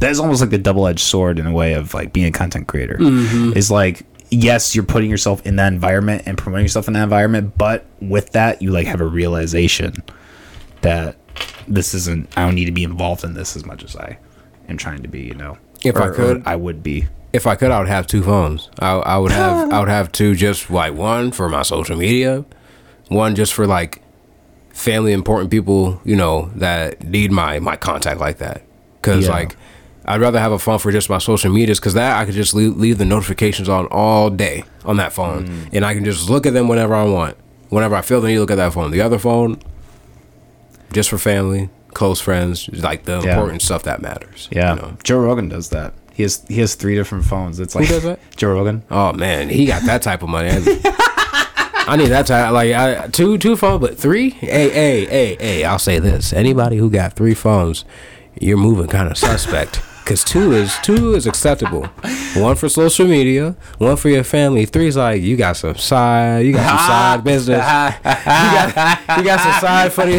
That's 0.01 0.19
almost 0.19 0.41
like 0.41 0.51
the 0.51 0.59
double 0.59 0.87
edged 0.87 1.01
sword 1.01 1.39
in 1.39 1.47
a 1.47 1.53
way 1.53 1.75
of 1.75 1.95
like 1.95 2.13
being 2.13 2.27
a 2.27 2.33
content 2.33 2.67
creator. 2.67 2.97
Mm-hmm. 2.99 3.57
Is 3.57 3.71
like 3.71 4.03
yes, 4.33 4.75
you're 4.75 4.85
putting 4.85 5.11
yourself 5.11 5.45
in 5.47 5.57
that 5.57 5.73
environment 5.73 6.23
and 6.27 6.37
promoting 6.39 6.65
yourself 6.65 6.87
in 6.89 6.95
that 6.95 7.03
environment, 7.05 7.57
but 7.59 7.85
with 8.01 8.31
that, 8.33 8.63
you 8.63 8.71
like 8.71 8.87
have 8.87 9.01
a 9.01 9.07
realization 9.07 9.95
that 10.83 11.17
this 11.69 11.95
isn't. 11.95 12.29
I 12.37 12.45
don't 12.45 12.55
need 12.55 12.65
to 12.67 12.73
be 12.73 12.85
involved 12.85 13.25
in 13.25 13.35
this 13.35 13.57
as 13.57 13.65
much 13.65 13.85
as 13.85 13.95
I 13.97 14.19
am 14.69 14.77
trying 14.77 15.03
to 15.03 15.09
be. 15.09 15.21
You 15.21 15.35
know, 15.35 15.59
If 15.85 15.97
I 15.97 16.07
Or- 16.07 16.11
or 16.11 16.15
could. 16.15 16.43
I 16.47 16.57
would 16.57 16.83
be. 16.83 17.07
If 17.33 17.47
I 17.47 17.55
could, 17.55 17.71
I 17.71 17.79
would 17.79 17.89
have 17.89 18.07
two 18.09 18.23
phones. 18.25 18.69
I, 18.81 18.91
I 18.93 19.17
would 19.19 19.31
have 19.33 19.73
I 19.73 19.79
would 19.81 19.89
have 19.89 20.11
two 20.13 20.35
just 20.35 20.71
like 20.71 20.95
one 20.95 21.31
for 21.33 21.49
my 21.49 21.63
social 21.63 21.97
media, 21.97 22.45
one 23.09 23.35
just 23.35 23.53
for 23.53 23.67
like 23.67 24.03
family 24.73 25.13
important 25.13 25.51
people, 25.51 26.01
you 26.05 26.17
know, 26.17 26.51
that 26.57 27.03
need 27.05 27.31
my 27.33 27.59
my 27.59 27.77
contact 27.77 28.19
like 28.21 28.39
that. 28.39 28.63
Cause 29.03 29.27
Yeah. 29.27 29.33
like 29.33 29.57
I'd 30.07 30.21
rather 30.21 30.41
have 30.41 30.53
a 30.53 30.59
phone 30.59 30.79
for 30.79 30.91
just 30.91 31.09
my 31.11 31.19
social 31.19 31.53
medias 31.53 31.79
because 31.79 31.95
that 31.95 32.19
I 32.21 32.25
could 32.25 32.35
just 32.35 32.55
leave, 32.55 32.77
leave 32.77 32.99
the 32.99 33.05
notifications 33.05 33.69
on 33.69 33.87
all 33.91 34.31
day 34.31 34.65
on 34.85 34.97
that 34.97 35.13
phone, 35.13 35.47
Mm. 35.47 35.69
and 35.75 35.85
I 35.85 35.95
can 35.95 36.05
just 36.05 36.29
look 36.31 36.47
at 36.47 36.53
them 36.55 36.69
whenever 36.69 36.95
I 36.95 37.05
want. 37.05 37.37
Whenever 37.69 37.95
I 37.95 38.01
feel 38.03 38.21
the 38.21 38.29
need 38.29 38.35
to 38.35 38.41
look 38.41 38.51
at 38.51 38.57
that 38.57 38.73
phone. 38.73 38.91
The 38.91 39.01
other 39.03 39.19
phone, 39.19 39.59
just 40.93 41.09
for 41.11 41.19
family, 41.19 41.69
close 41.95 42.21
friends, 42.21 42.69
like 42.73 43.05
the 43.05 43.21
Yeah. 43.21 43.33
important 43.35 43.63
stuff 43.63 43.83
that 43.85 44.03
matters. 44.03 44.49
Yeah, 44.51 44.75
you 44.75 44.83
know? 44.83 44.93
Joe 45.05 45.19
Rogan 45.21 45.49
does 45.49 45.69
that. 45.69 45.93
He 46.13 46.23
has 46.25 46.43
he 46.49 46.61
has 46.61 46.75
three 46.75 46.95
different 46.97 47.25
phones. 47.25 47.61
It's 47.61 47.75
like 47.75 47.89
does 47.89 48.03
that? 48.03 48.19
Joe 48.37 48.53
Rogan. 48.53 48.83
Oh 48.91 49.13
man, 49.13 49.49
he 49.49 49.65
got 49.67 49.83
that 49.85 50.03
type 50.03 50.23
of 50.23 50.29
money. 50.29 50.51
I 51.87 51.97
need 51.97 52.09
that 52.09 52.27
type. 52.27 52.53
Like 52.53 52.73
I, 52.75 53.07
two, 53.09 53.39
two 53.39 53.57
phones, 53.57 53.81
but 53.81 53.97
three. 53.99 54.31
Hey, 54.31 54.69
hey, 54.71 55.05
hey, 55.07 55.37
hey! 55.41 55.65
I'll 55.65 55.79
say 55.79 55.99
this: 55.99 56.33
anybody 56.33 56.77
who 56.77 56.91
got 56.91 57.15
three 57.15 57.35
phones, 57.35 57.85
you're 58.41 58.57
moving 58.59 58.87
kind 58.89 59.11
of 59.11 59.17
suspect. 59.19 59.81
Cause 60.11 60.25
two 60.25 60.51
is 60.51 60.77
two 60.83 61.15
is 61.15 61.29
acceptable. 61.29 61.87
One 62.35 62.57
for 62.57 62.69
social 62.69 63.07
media, 63.07 63.55
one 63.79 63.95
for 63.95 64.09
your 64.09 64.25
family. 64.25 64.67
Three's 64.67 64.97
like 64.97 65.23
you 65.23 65.37
got 65.37 65.57
some 65.57 65.77
side, 65.77 66.41
you 66.47 66.53
got 66.53 66.67
some 66.67 66.79
side 66.79 67.23
business. 67.31 67.65
You 68.11 68.75
got, 68.75 69.19
you 69.19 69.25
got 69.25 69.41
some 69.41 69.61
side 69.61 69.93
funny. 69.93 70.15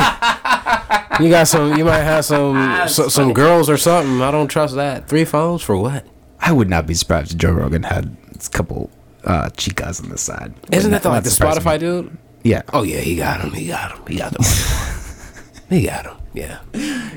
You 1.21 1.29
got 1.29 1.49
some. 1.49 1.77
You 1.77 1.83
might 1.83 2.03
have 2.03 2.23
some 2.23 2.87
so, 2.87 3.09
some 3.09 3.33
girls 3.33 3.69
or 3.69 3.75
something. 3.75 4.21
I 4.21 4.31
don't 4.31 4.47
trust 4.47 4.75
that. 4.75 5.09
Three 5.09 5.25
phones 5.25 5.61
for 5.61 5.75
what? 5.75 6.05
I 6.39 6.53
would 6.53 6.69
not 6.69 6.87
be 6.87 6.93
surprised 6.93 7.33
if 7.33 7.39
Joe 7.39 7.51
Rogan 7.51 7.83
had 7.83 8.15
a 8.33 8.49
couple 8.49 8.89
uh, 9.25 9.49
chicas 9.57 10.01
on 10.01 10.07
the 10.07 10.17
side. 10.17 10.53
Isn't 10.71 10.91
Would 10.91 10.95
that 10.95 11.03
the, 11.03 11.09
like 11.09 11.25
the 11.25 11.31
surprise 11.31 11.57
me. 11.57 11.63
Spotify 11.63 11.79
dude? 11.79 12.17
Yeah. 12.43 12.61
Oh 12.71 12.83
yeah, 12.83 12.99
he 12.99 13.17
got 13.17 13.41
him. 13.41 13.51
He 13.51 13.67
got 13.67 13.91
him. 13.91 14.05
He 14.07 14.15
got 14.15 14.31
the 14.31 14.39
money. 14.39 15.81
he 15.81 15.85
got 15.85 16.05
him. 16.05 16.20
Yeah. 16.33 16.59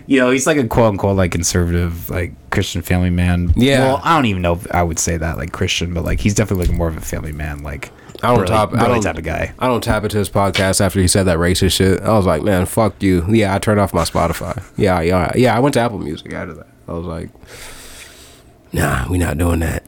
You 0.06 0.20
know, 0.20 0.30
he's 0.30 0.46
like 0.46 0.56
a 0.56 0.66
quote 0.66 0.92
unquote 0.92 1.16
like 1.16 1.32
conservative, 1.32 2.10
like 2.10 2.32
Christian 2.50 2.82
family 2.82 3.10
man. 3.10 3.52
Yeah. 3.56 3.80
Well, 3.80 4.00
I 4.02 4.16
don't 4.16 4.26
even 4.26 4.42
know 4.42 4.54
if 4.54 4.72
I 4.74 4.82
would 4.82 4.98
say 4.98 5.16
that 5.16 5.36
like 5.36 5.52
Christian, 5.52 5.94
but 5.94 6.04
like 6.04 6.20
he's 6.20 6.34
definitely 6.34 6.66
like 6.66 6.76
more 6.76 6.88
of 6.88 6.96
a 6.96 7.00
family 7.00 7.32
man, 7.32 7.62
like 7.62 7.90
I 8.22 8.28
don't 8.28 8.40
really, 8.40 8.48
top. 8.48 8.72
I 8.74 8.88
don't 8.88 9.02
type 9.02 9.18
of 9.18 9.24
guy. 9.24 9.52
I 9.58 9.66
don't 9.66 9.82
tap 9.82 10.02
into 10.02 10.18
his 10.18 10.30
podcast 10.30 10.80
after 10.80 11.00
he 11.00 11.08
said 11.08 11.24
that 11.24 11.38
racist 11.38 11.76
shit. 11.76 12.00
I 12.00 12.16
was 12.16 12.26
like, 12.26 12.42
man, 12.42 12.64
fuck 12.66 13.02
you. 13.02 13.24
Yeah, 13.28 13.54
I 13.54 13.58
turned 13.58 13.80
off 13.80 13.92
my 13.92 14.04
Spotify. 14.04 14.62
Yeah, 14.76 15.00
yeah, 15.00 15.30
yeah. 15.34 15.54
I 15.54 15.60
went 15.60 15.74
to 15.74 15.80
Apple 15.80 15.98
Music 15.98 16.32
after 16.32 16.54
that. 16.54 16.66
I 16.88 16.92
was 16.92 17.04
like, 17.04 17.30
nah, 18.72 19.08
we 19.10 19.18
not 19.18 19.36
doing 19.36 19.60
that. 19.60 19.84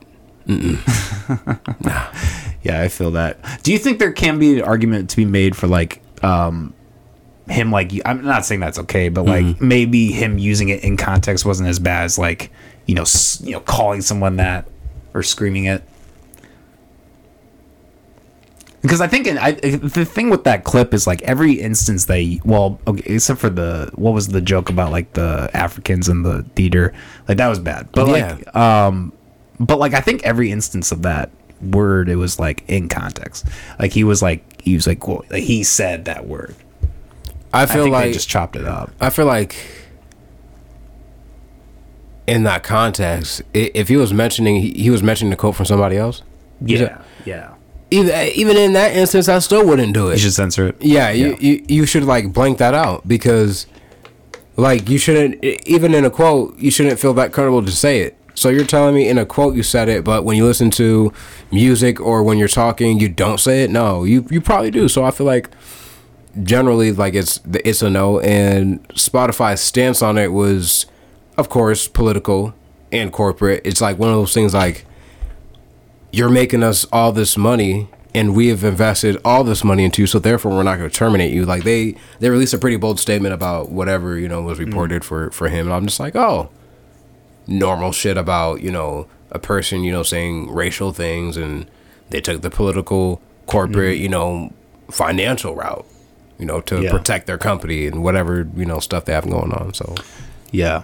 nah. 0.47 2.13
Yeah, 2.63 2.83
I 2.83 2.89
feel 2.89 3.13
that. 3.13 3.63
Do 3.63 3.73
you 3.73 3.79
think 3.79 3.99
there 3.99 4.13
can 4.13 4.39
be 4.39 4.59
an 4.59 4.65
argument 4.65 5.11
to 5.11 5.17
be 5.17 5.25
made 5.25 5.57
for 5.57 5.67
like 5.67 6.03
um 6.23 6.75
him 7.49 7.71
like 7.71 7.93
I'm 8.05 8.25
not 8.25 8.45
saying 8.45 8.61
that's 8.61 8.79
okay, 8.81 9.09
but 9.09 9.25
like 9.25 9.45
Mm-hmm. 9.45 9.69
maybe 9.69 10.13
him 10.13 10.39
using 10.39 10.69
it 10.69 10.83
in 10.85 10.97
context 10.97 11.45
wasn't 11.45 11.69
as 11.69 11.79
bad 11.79 12.05
as 12.05 12.19
like 12.19 12.51
you 12.87 12.95
know 12.95 13.03
s- 13.03 13.41
you 13.43 13.53
know 13.53 13.61
calling 13.61 14.03
someone 14.03 14.37
that 14.37 14.67
or 15.15 15.23
screaming 15.23 15.65
it. 15.65 15.83
Because 18.83 19.01
I 19.01 19.09
think 19.09 19.27
in, 19.27 19.37
I, 19.39 19.53
the 19.53 20.05
thing 20.05 20.31
with 20.31 20.45
that 20.45 20.63
clip 20.63 20.95
is 20.95 21.07
like 21.09 21.21
every 21.23 21.55
instance 21.55 22.05
they 22.05 22.41
well 22.45 22.79
okay 22.87 23.15
except 23.15 23.41
for 23.41 23.51
the 23.51 23.91
what 23.97 24.13
was 24.13 24.29
the 24.29 24.41
joke 24.41 24.69
about 24.71 24.93
like 24.93 25.13
the 25.15 25.51
Africans 25.55 26.09
in 26.09 26.23
the 26.23 26.45
theater 26.55 26.93
like 27.27 27.39
that 27.39 27.49
was 27.49 27.59
bad 27.59 27.89
but 27.93 28.07
Yeah. 28.07 28.35
like 28.37 28.55
um 28.57 29.13
but 29.59 29.79
like 29.81 29.93
I 29.95 30.01
think 30.01 30.23
every 30.25 30.53
instance 30.53 30.93
of 30.93 31.03
that 31.03 31.31
word 31.61 32.09
it 32.09 32.17
was 32.17 32.39
like 32.39 32.63
in 32.69 32.89
context 32.89 33.47
like 33.81 33.93
he 33.93 34.05
was 34.05 34.23
like 34.23 34.45
he 34.63 34.75
was 34.75 34.87
like, 34.87 35.07
well, 35.09 35.25
like 35.31 35.43
he 35.45 35.63
said 35.65 36.05
that 36.05 36.27
word 36.29 36.55
I 37.57 37.63
I 37.63 37.67
feel 37.67 37.85
think 37.85 37.93
like 37.93 38.07
they 38.07 38.13
just 38.13 38.29
chopped 38.29 38.57
it 38.57 38.65
up 38.65 38.91
I 39.01 39.11
feel 39.11 39.27
like 39.27 39.57
in 42.27 42.43
that 42.43 42.63
context, 42.65 43.43
if 43.55 43.89
he 43.89 43.97
was 43.97 44.13
mentioning 44.13 44.61
he, 44.61 44.91
was 44.91 45.03
mentioning 45.03 45.31
the 45.31 45.37
quote 45.37 45.55
from 45.55 45.67
somebody 45.67 45.97
else, 45.97 46.23
yeah 46.61 47.03
yeah 47.25 47.55
even 47.93 48.13
even 48.35 48.57
in 48.57 48.73
that 48.73 48.97
instance, 48.97 49.29
I 49.29 49.39
still 49.39 49.65
wouldn't 49.65 49.95
do 49.95 50.09
it. 50.09 50.15
you 50.15 50.19
should 50.19 50.33
censor 50.35 50.69
it 50.69 50.77
Yeah, 50.81 51.11
you, 51.11 51.37
you 51.39 51.65
you 51.69 51.87
should 51.87 52.03
like 52.05 52.33
blank 52.33 52.59
that 52.59 52.75
out 52.75 53.07
because 53.07 53.67
like 54.57 54.89
you 54.89 54.99
shouldn't 54.99 55.45
even 55.45 55.95
in 55.95 56.05
a 56.05 56.11
quote 56.11 56.59
you 56.59 56.71
shouldn't 56.71 56.99
feel 56.99 57.15
that 57.15 57.33
comfortable 57.33 57.65
to 57.65 57.71
say 57.73 58.01
it. 58.01 58.19
So 58.35 58.49
you're 58.49 58.67
telling 58.67 58.95
me 58.95 59.09
in 59.09 59.19
a 59.19 59.25
quote 59.25 59.55
you 59.55 59.63
said 59.63 59.89
it, 59.89 60.03
but 60.05 60.25
when 60.25 60.37
you 60.37 60.45
listen 60.45 60.71
to 60.73 61.13
music 61.53 62.01
or 62.01 62.23
when 62.25 62.39
you're 62.39 62.49
talking 62.49 62.99
you 62.99 63.09
don't 63.09 63.39
say 63.39 63.63
it. 63.63 63.71
No, 63.71 64.03
you 64.03 64.27
you 64.31 64.41
probably 64.41 64.73
do. 64.73 64.89
So 64.89 65.05
I 65.05 65.13
feel 65.13 65.27
like 65.27 65.49
generally 66.43 66.93
like 66.93 67.15
it's 67.15 67.39
the 67.39 67.67
it's 67.67 67.83
a 67.83 67.91
no. 67.91 68.21
And 68.21 68.87
spotify's 68.91 69.61
stance 69.61 70.03
on 70.03 70.19
it 70.19 70.33
was 70.33 70.87
of 71.37 71.49
course 71.49 71.89
political 71.89 72.55
and 72.93 73.13
corporate. 73.13 73.63
It's 73.65 73.81
like 73.81 73.99
one 73.99 74.11
of 74.11 74.17
those 74.17 74.35
things 74.35 74.55
like 74.55 74.85
you're 76.13 76.31
making 76.31 76.63
us 76.63 76.87
all 76.93 77.13
this 77.13 77.37
money 77.37 77.89
and 78.15 78.35
we 78.35 78.49
have 78.49 78.65
invested 78.65 79.21
all 79.25 79.45
this 79.45 79.63
money 79.63 79.85
into 79.85 80.03
you 80.03 80.07
so 80.07 80.19
therefore 80.19 80.53
we're 80.53 80.63
not 80.63 80.79
going 80.79 80.89
to 80.89 80.97
terminate 80.97 81.33
you. 81.33 81.45
Like 81.45 81.65
they 81.65 81.97
they 82.21 82.31
released 82.31 82.55
a 82.55 82.59
pretty 82.59 82.77
bold 82.77 82.99
statement 82.99 83.35
about 83.35 83.71
whatever 83.71 84.19
you 84.19 84.29
know 84.29 84.43
was 84.43 84.59
mm. 84.59 84.67
reported 84.67 85.05
for 85.05 85.31
for 85.31 85.49
him. 85.49 85.67
And 85.67 85.75
i'm 85.75 85.87
just 85.87 86.01
like 86.01 86.17
oh 86.17 86.51
normal 87.47 87.93
shit 87.93 88.17
about 88.17 88.63
you 88.63 88.71
know 88.71 89.07
a 89.31 89.39
person 89.39 89.83
you 89.83 89.93
know 89.93 90.03
saying 90.03 90.51
racial 90.51 90.93
things 90.93 91.37
and 91.37 91.67
they 92.11 92.21
took 92.21 92.43
the 92.43 92.51
political 92.51 93.21
corporate 93.47 93.99
mm. 93.99 94.01
you 94.01 94.09
know 94.09 94.53
financial 94.91 95.55
route 95.55 95.87
you 96.39 96.47
know 96.47 96.61
to 96.63 96.83
Yeah. 96.83 96.91
protect 96.91 97.27
their 97.27 97.39
company 97.39 97.87
and 97.87 98.03
whatever 98.03 98.49
you 98.57 98.65
know 98.67 98.79
stuff 98.81 99.05
they 99.07 99.13
have 99.13 99.29
going 99.29 99.53
on 99.53 99.73
so 99.75 99.95
Yeah. 100.51 100.83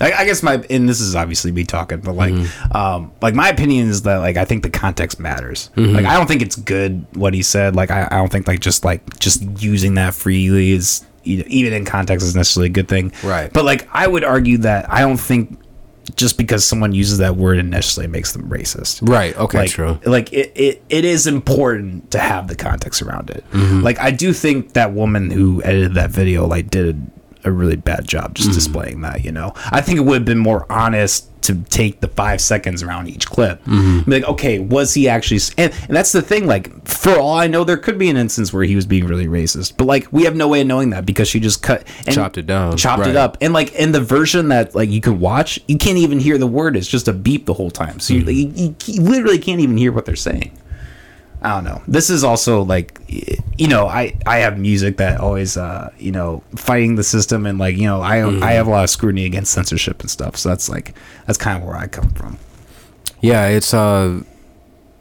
I, 0.00 0.12
I 0.12 0.24
guess 0.26 0.44
my 0.44 0.64
and 0.70 0.88
this 0.88 1.00
is 1.00 1.16
obviously 1.16 1.50
me 1.50 1.64
talking, 1.64 1.98
but 1.98 2.12
like, 2.12 2.32
Mm-hmm. 2.32 2.76
um, 2.76 3.10
like 3.20 3.34
my 3.34 3.48
opinion 3.48 3.88
is 3.88 4.02
that 4.02 4.18
like 4.18 4.36
I 4.36 4.44
think 4.44 4.62
the 4.62 4.70
context 4.70 5.18
matters. 5.18 5.70
Mm-hmm. 5.74 5.92
Like 5.96 6.04
I 6.04 6.14
don't 6.16 6.28
think 6.28 6.40
it's 6.40 6.54
good 6.54 7.04
what 7.14 7.34
he 7.34 7.42
said. 7.42 7.74
Like 7.74 7.90
I, 7.90 8.06
I 8.08 8.16
don't 8.18 8.30
think 8.30 8.46
like 8.46 8.60
just 8.60 8.84
like 8.84 9.18
just 9.18 9.42
using 9.60 9.94
that 9.94 10.14
freely 10.14 10.70
is 10.70 11.04
even 11.24 11.72
in 11.72 11.84
context 11.84 12.24
is 12.24 12.36
necessarily 12.36 12.68
a 12.68 12.72
good 12.72 12.86
thing. 12.86 13.12
Right. 13.24 13.52
But 13.52 13.64
like 13.64 13.88
I 13.92 14.06
would 14.06 14.22
argue 14.22 14.58
that 14.58 14.88
I 14.88 15.00
don't 15.00 15.16
think 15.18 15.58
just 16.16 16.38
because 16.38 16.64
someone 16.64 16.92
uses 16.92 17.18
that 17.18 17.36
word 17.36 17.58
it 17.58 17.64
necessarily 17.64 18.10
makes 18.10 18.32
them 18.32 18.48
racist. 18.48 19.06
right 19.08 19.36
okay 19.36 19.58
like, 19.58 19.70
true 19.70 19.98
Like 20.04 20.32
it, 20.32 20.52
it, 20.54 20.82
it 20.88 21.04
is 21.04 21.26
important 21.26 22.10
to 22.12 22.18
have 22.18 22.48
the 22.48 22.56
context 22.56 23.02
around 23.02 23.30
it. 23.30 23.44
Mm-hmm. 23.52 23.82
Like 23.82 23.98
I 24.00 24.10
do 24.10 24.32
think 24.32 24.72
that 24.74 24.92
woman 24.92 25.30
who 25.30 25.62
edited 25.62 25.94
that 25.94 26.10
video 26.10 26.46
like 26.46 26.70
did 26.70 27.10
a 27.48 27.52
really 27.52 27.76
bad 27.76 28.06
job 28.06 28.34
just 28.34 28.50
mm-hmm. 28.50 28.54
displaying 28.56 29.00
that. 29.02 29.24
You 29.24 29.32
know, 29.32 29.52
I 29.70 29.80
think 29.80 29.98
it 29.98 30.02
would 30.02 30.14
have 30.14 30.24
been 30.24 30.38
more 30.38 30.70
honest 30.70 31.24
to 31.42 31.54
take 31.70 32.00
the 32.00 32.08
five 32.08 32.40
seconds 32.40 32.82
around 32.82 33.08
each 33.08 33.26
clip. 33.26 33.64
Mm-hmm. 33.64 34.10
Be 34.10 34.20
like, 34.20 34.28
okay, 34.28 34.58
was 34.58 34.92
he 34.94 35.08
actually? 35.08 35.40
And, 35.56 35.72
and 35.88 35.96
that's 35.96 36.12
the 36.12 36.20
thing. 36.20 36.46
Like, 36.46 36.86
for 36.86 37.16
all 37.18 37.34
I 37.38 37.46
know, 37.46 37.64
there 37.64 37.76
could 37.76 37.98
be 37.98 38.10
an 38.10 38.16
instance 38.16 38.52
where 38.52 38.64
he 38.64 38.76
was 38.76 38.86
being 38.86 39.06
really 39.06 39.26
racist, 39.26 39.76
but 39.76 39.86
like 39.86 40.12
we 40.12 40.24
have 40.24 40.36
no 40.36 40.48
way 40.48 40.60
of 40.60 40.66
knowing 40.66 40.90
that 40.90 41.06
because 41.06 41.28
she 41.28 41.40
just 41.40 41.62
cut 41.62 41.84
and 42.06 42.14
Chopped 42.14 42.36
it 42.38 42.46
down. 42.46 42.76
chopped 42.76 43.00
Right. 43.00 43.10
it 43.10 43.16
up, 43.16 43.38
and 43.40 43.52
like 43.54 43.72
in 43.74 43.92
the 43.92 44.00
version 44.00 44.48
that 44.48 44.74
like 44.74 44.90
you 44.90 45.00
could 45.00 45.18
watch, 45.20 45.58
you 45.68 45.78
can't 45.78 45.98
even 45.98 46.18
hear 46.20 46.36
the 46.38 46.46
word. 46.46 46.76
It's 46.76 46.88
just 46.88 47.08
a 47.08 47.12
beep 47.12 47.46
the 47.46 47.54
whole 47.54 47.70
time. 47.70 47.98
So 48.00 48.14
you, 48.14 48.24
mm-hmm. 48.24 48.56
you, 48.58 48.76
you, 48.86 48.94
you 48.94 49.02
literally 49.08 49.38
can't 49.38 49.60
even 49.60 49.76
hear 49.76 49.92
what 49.92 50.04
they're 50.04 50.16
saying. 50.16 50.52
I 51.40 51.54
don't 51.54 51.64
know. 51.64 51.82
This 51.86 52.10
is 52.10 52.24
also 52.24 52.62
like, 52.62 53.00
y- 53.08 53.36
you 53.58 53.68
know, 53.68 53.86
I 53.88 54.14
I 54.24 54.38
have 54.38 54.56
music 54.58 54.96
that 54.98 55.20
always, 55.20 55.56
uh, 55.56 55.90
you 55.98 56.12
know, 56.12 56.42
fighting 56.56 56.94
the 56.94 57.02
system 57.04 57.44
and 57.44 57.58
like, 57.58 57.76
you 57.76 57.84
know, 57.84 58.00
I 58.00 58.18
I 58.42 58.52
have 58.52 58.66
a 58.66 58.70
lot 58.70 58.84
of 58.84 58.90
scrutiny 58.90 59.24
against 59.26 59.52
censorship 59.52 60.00
and 60.00 60.10
stuff. 60.10 60.36
So 60.36 60.48
that's 60.48 60.68
like 60.68 60.94
that's 61.26 61.38
kind 61.38 61.60
of 61.60 61.66
where 61.68 61.76
I 61.76 61.86
come 61.88 62.10
from. 62.10 62.38
yeah 63.20 63.46
it's 63.48 63.74
uh 63.74 64.22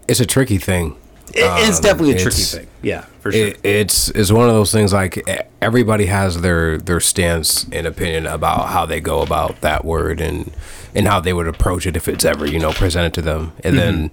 it's 0.07 0.19
a 0.19 0.25
tricky 0.25 0.57
thing 0.57 0.95
It, 1.35 1.41
it's 1.67 1.77
Um, 1.77 1.83
definitely 1.83 2.13
a 2.15 2.19
tricky 2.19 2.41
thing. 2.41 2.67
Yeah, 2.81 3.01
for 3.19 3.31
sure. 3.31 3.47
it, 3.47 3.59
it's 3.63 4.09
it's 4.09 4.31
one 4.31 4.47
of 4.49 4.55
those 4.55 4.71
things 4.71 4.91
like 4.91 5.21
everybody 5.61 6.07
has 6.07 6.41
their 6.41 6.77
their 6.79 6.99
stance 6.99 7.67
and 7.71 7.85
opinion 7.85 8.25
about 8.25 8.69
how 8.69 8.85
they 8.87 8.99
go 9.01 9.21
about 9.21 9.61
that 9.61 9.85
word 9.85 10.19
and 10.19 10.51
and 10.95 11.07
how 11.07 11.19
they 11.19 11.33
would 11.33 11.47
approach 11.47 11.85
it 11.85 11.95
if 11.95 12.07
it's 12.07 12.25
ever 12.25 12.45
you 12.47 12.57
know 12.57 12.71
presented 12.71 13.13
to 13.13 13.21
them 13.21 13.51
and 13.63 13.77
then 13.77 14.09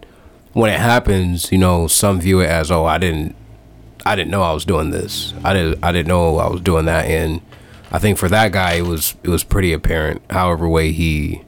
when 0.53 0.71
it 0.71 0.81
happens 0.81 1.51
you 1.51 1.57
know 1.59 1.87
some 1.87 2.21
view 2.21 2.41
it 2.41 2.49
as 2.51 2.71
oh 2.71 2.85
i 2.85 2.99
didn't 2.99 3.35
i 4.07 4.15
didn't 4.17 4.31
know 4.31 4.43
i 4.43 4.53
was 4.53 4.65
doing 4.65 4.91
this 4.91 5.33
i 5.45 5.53
didn't 5.53 5.83
i 5.85 5.91
didn't 5.93 6.09
know 6.09 6.39
i 6.39 6.49
was 6.49 6.61
doing 6.61 6.85
that 6.87 7.05
and 7.07 7.41
i 7.93 7.99
think 7.99 8.19
for 8.19 8.29
that 8.29 8.53
guy 8.53 8.75
it 8.75 8.83
was 8.83 9.15
it 9.23 9.29
was 9.29 9.43
pretty 9.45 9.73
apparent 9.73 10.21
however 10.31 10.69
way 10.69 10.93
he 10.93 11.43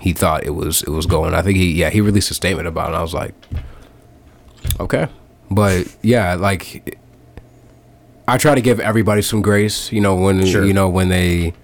he 0.00 0.12
thought 0.12 0.44
it 0.44 0.50
was 0.50 0.82
it 0.82 0.90
was 0.90 1.06
going 1.06 1.34
i 1.34 1.42
think 1.42 1.56
he 1.56 1.72
yeah 1.72 1.90
he 1.90 2.00
released 2.00 2.30
a 2.30 2.34
statement 2.34 2.66
about 2.68 2.84
it 2.84 2.88
and 2.88 2.96
i 2.96 3.02
was 3.02 3.14
like 3.14 3.34
Okay. 4.78 5.08
But 5.50 5.86
yeah, 6.02 6.34
like 6.34 6.96
I 8.28 8.36
try 8.36 8.54
to 8.54 8.60
give 8.60 8.78
everybody 8.78 9.22
some 9.22 9.40
grace, 9.42 9.90
you 9.90 10.00
know, 10.00 10.14
when 10.14 10.44
Sure. 10.46 10.64
you 10.64 10.72
know 10.74 10.88
when 10.88 11.08
they 11.08 11.54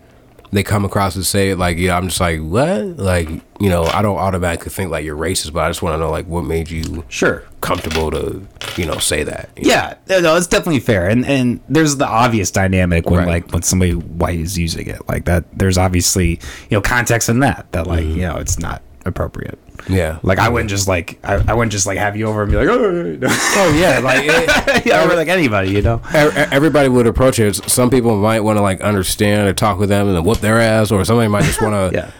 they 0.56 0.62
come 0.62 0.84
across 0.84 1.14
and 1.16 1.24
say 1.24 1.50
it 1.50 1.58
like 1.58 1.76
yeah, 1.78 1.96
I'm 1.96 2.08
just 2.08 2.20
like, 2.20 2.40
what? 2.40 2.96
Like, 2.96 3.28
you 3.60 3.68
know, 3.68 3.84
I 3.84 4.02
don't 4.02 4.16
automatically 4.16 4.70
think 4.70 4.90
like 4.90 5.04
you're 5.04 5.16
racist, 5.16 5.52
but 5.52 5.60
I 5.64 5.68
just 5.68 5.82
want 5.82 5.94
to 5.94 5.98
know 5.98 6.10
like 6.10 6.26
what 6.26 6.42
made 6.42 6.70
you 6.70 7.04
sure. 7.08 7.44
comfortable 7.60 8.10
to, 8.10 8.46
you 8.76 8.86
know, 8.86 8.98
say 8.98 9.22
that. 9.22 9.50
you 9.56 9.64
know? 9.68 9.92
Yeah, 10.08 10.20
no, 10.20 10.36
it's 10.36 10.46
definitely 10.46 10.80
fair, 10.80 11.08
and 11.08 11.24
and 11.26 11.60
there's 11.68 11.96
the 11.96 12.06
obvious 12.06 12.50
dynamic 12.50 13.08
when 13.08 13.20
Right. 13.20 13.28
like 13.28 13.52
when 13.52 13.62
somebody 13.62 13.94
white 13.94 14.38
is 14.38 14.58
using 14.58 14.86
it 14.86 15.06
like 15.08 15.24
that. 15.26 15.44
There's 15.56 15.78
obviously 15.78 16.40
you 16.70 16.76
know 16.76 16.80
context 16.80 17.28
in 17.28 17.40
that 17.40 17.70
that 17.72 17.86
like 17.86 18.04
mm-hmm. 18.04 18.16
you 18.16 18.22
know 18.22 18.36
it's 18.36 18.58
not 18.58 18.82
appropriate. 19.04 19.58
Yeah. 19.88 20.18
Like 20.22 20.38
I 20.38 20.48
wouldn't 20.48 20.70
just 20.70 20.88
like 20.88 21.18
I, 21.24 21.34
I 21.48 21.54
wouldn't 21.54 21.72
just 21.72 21.86
like 21.86 21.98
have 21.98 22.16
you 22.16 22.26
over 22.26 22.42
and 22.42 22.50
be 22.50 22.56
like 22.56 22.68
oh 22.68 23.18
Oh 23.22 23.78
yeah, 23.78 24.00
like 24.00 24.24
it, 24.26 24.86
yeah 24.86 25.04
or 25.04 25.14
like 25.14 25.28
anybody 25.28 25.70
you 25.70 25.82
know 25.82 26.00
everybody 26.12 26.88
would 26.88 27.06
approach 27.06 27.38
it. 27.38 27.54
Some 27.70 27.90
people 27.90 28.16
might 28.16 28.40
want 28.40 28.56
to 28.58 28.62
like 28.62 28.80
understand 28.80 29.48
or 29.48 29.52
talk 29.52 29.78
with 29.78 29.88
them 29.88 30.08
and 30.08 30.16
then 30.16 30.24
whoop 30.24 30.38
their 30.38 30.60
ass, 30.60 30.90
or 30.90 31.04
somebody 31.04 31.28
might 31.28 31.44
just 31.44 31.60
want 31.62 31.92
to 31.92 31.96
Yeah. 31.96 32.10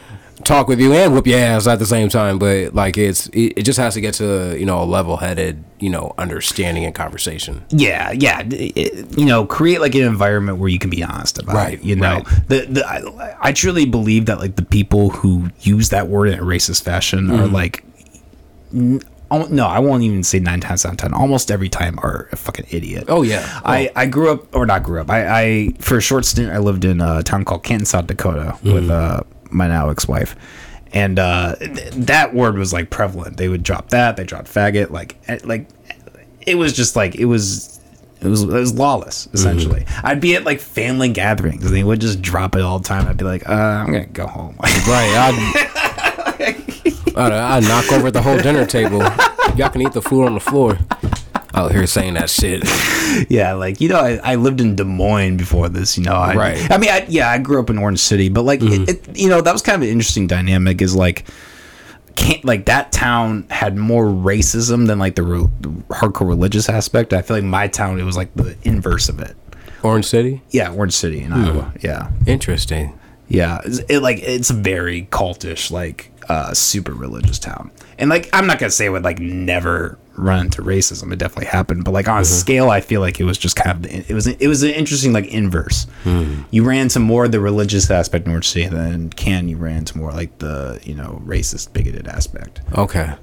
Talk 0.46 0.68
with 0.68 0.80
you 0.80 0.92
and 0.92 1.12
whoop 1.12 1.26
your 1.26 1.38
ass 1.38 1.66
at 1.66 1.78
the 1.78 1.86
same 1.86 2.08
time. 2.08 2.38
But 2.38 2.74
like 2.74 2.96
it's 2.96 3.26
it, 3.28 3.54
it 3.58 3.62
just 3.64 3.78
has 3.78 3.94
to 3.94 4.00
get 4.00 4.14
to 4.14 4.56
you 4.58 4.64
know 4.66 4.82
a 4.82 4.84
level 4.84 5.16
headed 5.18 5.62
you 5.80 5.90
know 5.90 6.14
understanding 6.16 6.84
and 6.84 6.94
conversation. 6.94 7.64
yeah 7.70 8.10
yeah 8.12 8.42
it- 8.46 9.18
you 9.18 9.26
know 9.26 9.44
create 9.44 9.80
like 9.80 9.94
an 9.94 10.02
environment 10.04 10.58
where 10.58 10.68
you 10.70 10.78
can 10.78 10.88
be 10.90 11.02
honest 11.04 11.38
about 11.38 11.54
Right, 11.54 11.74
it 11.74 11.82
you 11.84 11.96
know 11.96 12.14
right. 12.20 12.48
the, 12.48 12.66
the 12.66 12.86
I, 12.86 13.36
I 13.48 13.52
truly 13.52 13.84
believe 13.84 14.26
that 14.26 14.38
like 14.38 14.56
the 14.56 14.64
people 14.64 15.10
who 15.10 15.50
use 15.60 15.90
that 15.90 16.08
word 16.08 16.28
in 16.28 16.38
a 16.38 16.42
racist 16.42 16.82
fashion 16.82 17.26
Mm-hmm. 17.26 17.40
are 17.42 17.46
like 17.48 17.84
n- 18.72 19.02
oh, 19.30 19.46
no 19.50 19.66
I 19.66 19.78
won't 19.80 20.02
even 20.02 20.22
say 20.22 20.38
nine 20.38 20.60
times 20.60 20.86
out 20.86 20.92
of 20.92 20.98
ten 20.98 21.12
almost 21.12 21.50
every 21.50 21.68
time 21.68 21.98
are 21.98 22.28
a 22.32 22.36
fucking 22.36 22.66
idiot 22.70 23.04
Oh 23.08 23.22
yeah, 23.22 23.60
I, 23.64 23.90
I 23.94 24.06
grew 24.06 24.30
up 24.30 24.54
or 24.54 24.64
not 24.66 24.82
grew 24.82 25.00
up. 25.00 25.10
I, 25.10 25.26
I 25.42 25.68
for 25.80 25.98
a 25.98 26.00
short 26.00 26.24
stint 26.24 26.50
I 26.52 26.58
lived 26.58 26.84
in 26.84 27.00
a 27.00 27.22
town 27.22 27.44
called 27.44 27.64
Canton, 27.64 27.84
South 27.86 28.06
Dakota 28.06 28.56
with 28.62 28.88
uh, 28.90 29.20
my 29.50 29.68
now 29.68 29.90
ex 29.90 30.06
wife. 30.08 30.36
And 30.92 31.18
uh, 31.18 31.56
th- 31.56 31.90
that 31.92 32.34
word 32.34 32.56
was 32.56 32.72
like 32.72 32.90
prevalent. 32.90 33.36
They 33.36 33.48
would 33.48 33.62
drop 33.62 33.90
that, 33.90 34.16
they 34.16 34.24
dropped 34.24 34.48
faggot, 34.48 34.90
like 34.90 35.16
eh, 35.28 35.38
like 35.44 35.68
it 36.46 36.54
was 36.54 36.72
just 36.72 36.96
like 36.96 37.16
it 37.16 37.24
was 37.26 37.80
it 38.20 38.28
was 38.28 38.42
it 38.42 38.48
was 38.48 38.74
lawless 38.74 39.28
essentially. 39.32 39.84
I'd 40.02 40.20
be 40.20 40.36
at 40.36 40.44
like 40.44 40.60
family 40.60 41.08
gatherings 41.10 41.64
and 41.66 41.74
they 41.74 41.84
would 41.84 42.00
just 42.00 42.22
drop 42.22 42.54
it 42.56 42.62
all 42.62 42.78
the 42.78 42.88
time. 42.88 43.06
I'd 43.06 43.16
be 43.16 43.24
like, 43.24 43.48
uh, 43.48 43.52
I'm 43.52 43.86
gonna 43.86 44.06
go 44.06 44.26
home. 44.26 44.56
right. 44.60 44.86
I'd, 44.88 46.56
I'd, 47.16 47.32
I'd 47.32 47.62
knock 47.64 47.92
over 47.92 48.10
the 48.10 48.22
whole 48.22 48.38
dinner 48.38 48.64
table. 48.64 49.00
Y'all 49.56 49.70
can 49.70 49.82
eat 49.82 49.92
the 49.92 50.02
food 50.02 50.24
on 50.26 50.34
the 50.34 50.40
floor. 50.40 50.78
Out 51.56 51.72
here 51.72 51.86
saying 51.86 52.14
that 52.14 52.28
shit. 52.28 52.62
yeah, 53.30 53.54
like 53.54 53.80
you 53.80 53.88
know, 53.88 53.98
I, 53.98 54.20
I 54.22 54.34
lived 54.34 54.60
in 54.60 54.76
Des 54.76 54.84
Moines 54.84 55.36
before 55.38 55.68
this. 55.70 55.96
You 55.96 56.04
know, 56.04 56.12
I, 56.14 56.34
Right. 56.34 56.56
Mm-hmm. 56.58 56.72
I 56.72 56.78
mean, 56.78 56.90
I, 56.90 57.06
yeah, 57.08 57.30
I 57.30 57.38
grew 57.38 57.58
up 57.60 57.70
in 57.70 57.78
Orange 57.78 57.98
City, 58.00 58.28
but 58.28 58.42
like, 58.42 58.60
it, 58.62 58.88
it, 58.88 59.16
you 59.18 59.28
know, 59.30 59.40
that 59.40 59.52
was 59.52 59.62
kind 59.62 59.76
of 59.76 59.82
an 59.82 59.88
interesting 59.88 60.26
dynamic. 60.26 60.82
Is 60.82 60.94
like, 60.94 61.24
can't 62.14 62.44
like 62.44 62.66
that 62.66 62.92
town 62.92 63.46
had 63.50 63.76
more 63.76 64.04
racism 64.04 64.86
than 64.86 64.98
like 64.98 65.14
the, 65.14 65.22
re- 65.22 65.48
the 65.60 65.68
hardcore 65.94 66.28
religious 66.28 66.68
aspect. 66.68 67.12
I 67.12 67.22
feel 67.22 67.36
like 67.38 67.44
my 67.44 67.68
town 67.68 67.98
it 67.98 68.04
was 68.04 68.16
like 68.16 68.34
the 68.34 68.56
inverse 68.62 69.08
of 69.08 69.20
it. 69.20 69.36
Orange 69.82 70.06
City. 70.06 70.42
Yeah, 70.50 70.72
Orange 70.72 70.94
City 70.94 71.20
in 71.22 71.32
Hmm. 71.32 71.44
Iowa. 71.44 71.72
Yeah, 71.80 72.10
Interesting. 72.26 72.98
yeah, 73.28 73.58
it's- 73.60 73.80
it 73.88 74.00
like 74.00 74.18
it's 74.22 74.50
very 74.50 75.06
cultish, 75.10 75.70
like 75.70 76.10
uh, 76.28 76.52
super 76.54 76.92
religious 76.92 77.38
town. 77.38 77.70
And 77.98 78.10
like, 78.10 78.28
I'm 78.32 78.46
not 78.46 78.58
gonna 78.58 78.70
say 78.70 78.86
it 78.86 78.90
would 78.90 79.04
like 79.04 79.20
never 79.20 79.96
run 80.16 80.46
into 80.46 80.62
racism. 80.62 81.12
It 81.12 81.18
definitely 81.18 81.46
happened, 81.46 81.84
but 81.84 81.92
like 81.92 82.08
on 82.08 82.20
a 82.20 82.24
scale, 82.24 82.70
I 82.70 82.80
feel 82.80 83.00
like 83.00 83.20
it 83.20 83.24
was 83.24 83.38
just 83.38 83.56
kind 83.56 83.84
of 83.84 84.10
it 84.10 84.14
was 84.14 84.26
it 84.26 84.48
was 84.48 84.62
an 84.62 84.70
interesting 84.70 85.12
like 85.12 85.26
inverse. 85.26 85.86
You 86.50 86.64
ran 86.64 86.88
to 86.88 87.00
more 87.00 87.28
the 87.28 87.40
religious 87.40 87.90
aspect 87.90 88.26
in 88.26 88.32
Orange 88.32 88.48
City 88.48 88.68
than 88.68 89.10
can 89.10 89.48
you 89.48 89.56
ran 89.56 89.84
to 89.86 89.98
more 89.98 90.12
like 90.12 90.38
the 90.38 90.80
you 90.84 90.94
know 90.94 91.20
racist 91.24 91.72
bigoted 91.72 92.08
aspect. 92.08 92.60
Okay. 92.76 93.14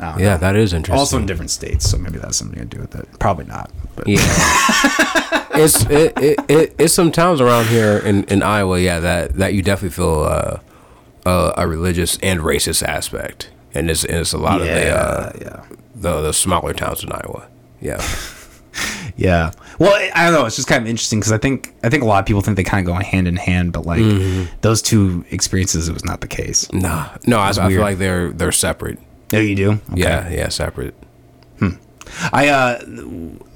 Yeah, 0.00 0.16
know. 0.16 0.38
that 0.38 0.56
is 0.56 0.72
interesting. 0.72 0.98
Also 0.98 1.18
in 1.18 1.26
different 1.26 1.50
states, 1.50 1.88
so 1.88 1.98
maybe 1.98 2.18
that's 2.18 2.36
something 2.36 2.58
to 2.58 2.64
do 2.64 2.80
with 2.80 2.94
it. 2.94 3.06
Probably 3.18 3.44
not. 3.44 3.70
But 3.96 4.08
Yeah. 4.08 4.18
it's 5.54 5.84
it, 5.84 6.18
it, 6.18 6.38
it 6.48 6.74
it's 6.78 6.94
some 6.94 7.12
towns 7.12 7.40
around 7.40 7.66
here 7.66 7.98
in, 7.98 8.24
in 8.24 8.42
Iowa, 8.42 8.80
yeah, 8.80 9.00
that, 9.00 9.34
that 9.34 9.52
you 9.52 9.62
definitely 9.62 9.94
feel 9.94 10.22
uh, 10.22 10.60
uh, 11.26 11.52
a 11.56 11.68
religious 11.68 12.18
and 12.22 12.40
racist 12.40 12.82
aspect, 12.82 13.50
and 13.74 13.90
it's 13.90 14.04
and 14.04 14.18
it's 14.18 14.32
a 14.32 14.38
lot 14.38 14.60
of 14.60 14.66
the 14.66 14.90
uh, 14.90 15.32
yeah. 15.40 15.64
The 16.00 16.20
the 16.22 16.32
smaller 16.32 16.72
towns 16.74 17.04
in 17.04 17.12
Iowa. 17.12 17.46
Yeah, 17.80 18.02
Yeah. 19.16 19.52
Well, 19.78 19.92
I- 20.14 20.24
don't 20.30 20.34
know. 20.40 20.46
It's 20.46 20.56
just 20.56 20.68
kind 20.68 20.82
of 20.82 20.88
interesting 20.88 21.18
because 21.20 21.32
I 21.32 21.38
think 21.38 21.74
I 21.82 21.88
think 21.90 22.02
a 22.02 22.06
lot 22.06 22.20
of 22.20 22.26
people 22.26 22.42
think 22.42 22.56
they 22.56 22.64
kind 22.64 22.86
of 22.86 22.94
go 22.94 22.98
hand 23.00 23.26
in 23.28 23.36
hand, 23.36 23.72
but 23.72 23.84
like 23.86 24.02
those 24.60 24.82
two 24.82 25.24
experiences, 25.30 25.88
it 25.88 25.92
was 25.92 26.04
not 26.04 26.20
the 26.20 26.28
case. 26.28 26.70
nah, 26.72 27.08
no, 27.26 27.38
I, 27.38 27.48
I 27.50 27.68
feel 27.68 27.80
like 27.80 27.98
they're 27.98 28.30
they're 28.32 28.52
separate. 28.52 28.98
No, 29.32 29.38
you 29.38 29.54
do. 29.54 29.70
Okay. 29.92 30.00
Yeah, 30.00 30.28
yeah, 30.30 30.48
separate. 30.48 30.94
I 32.32 32.48
uh, 32.48 32.80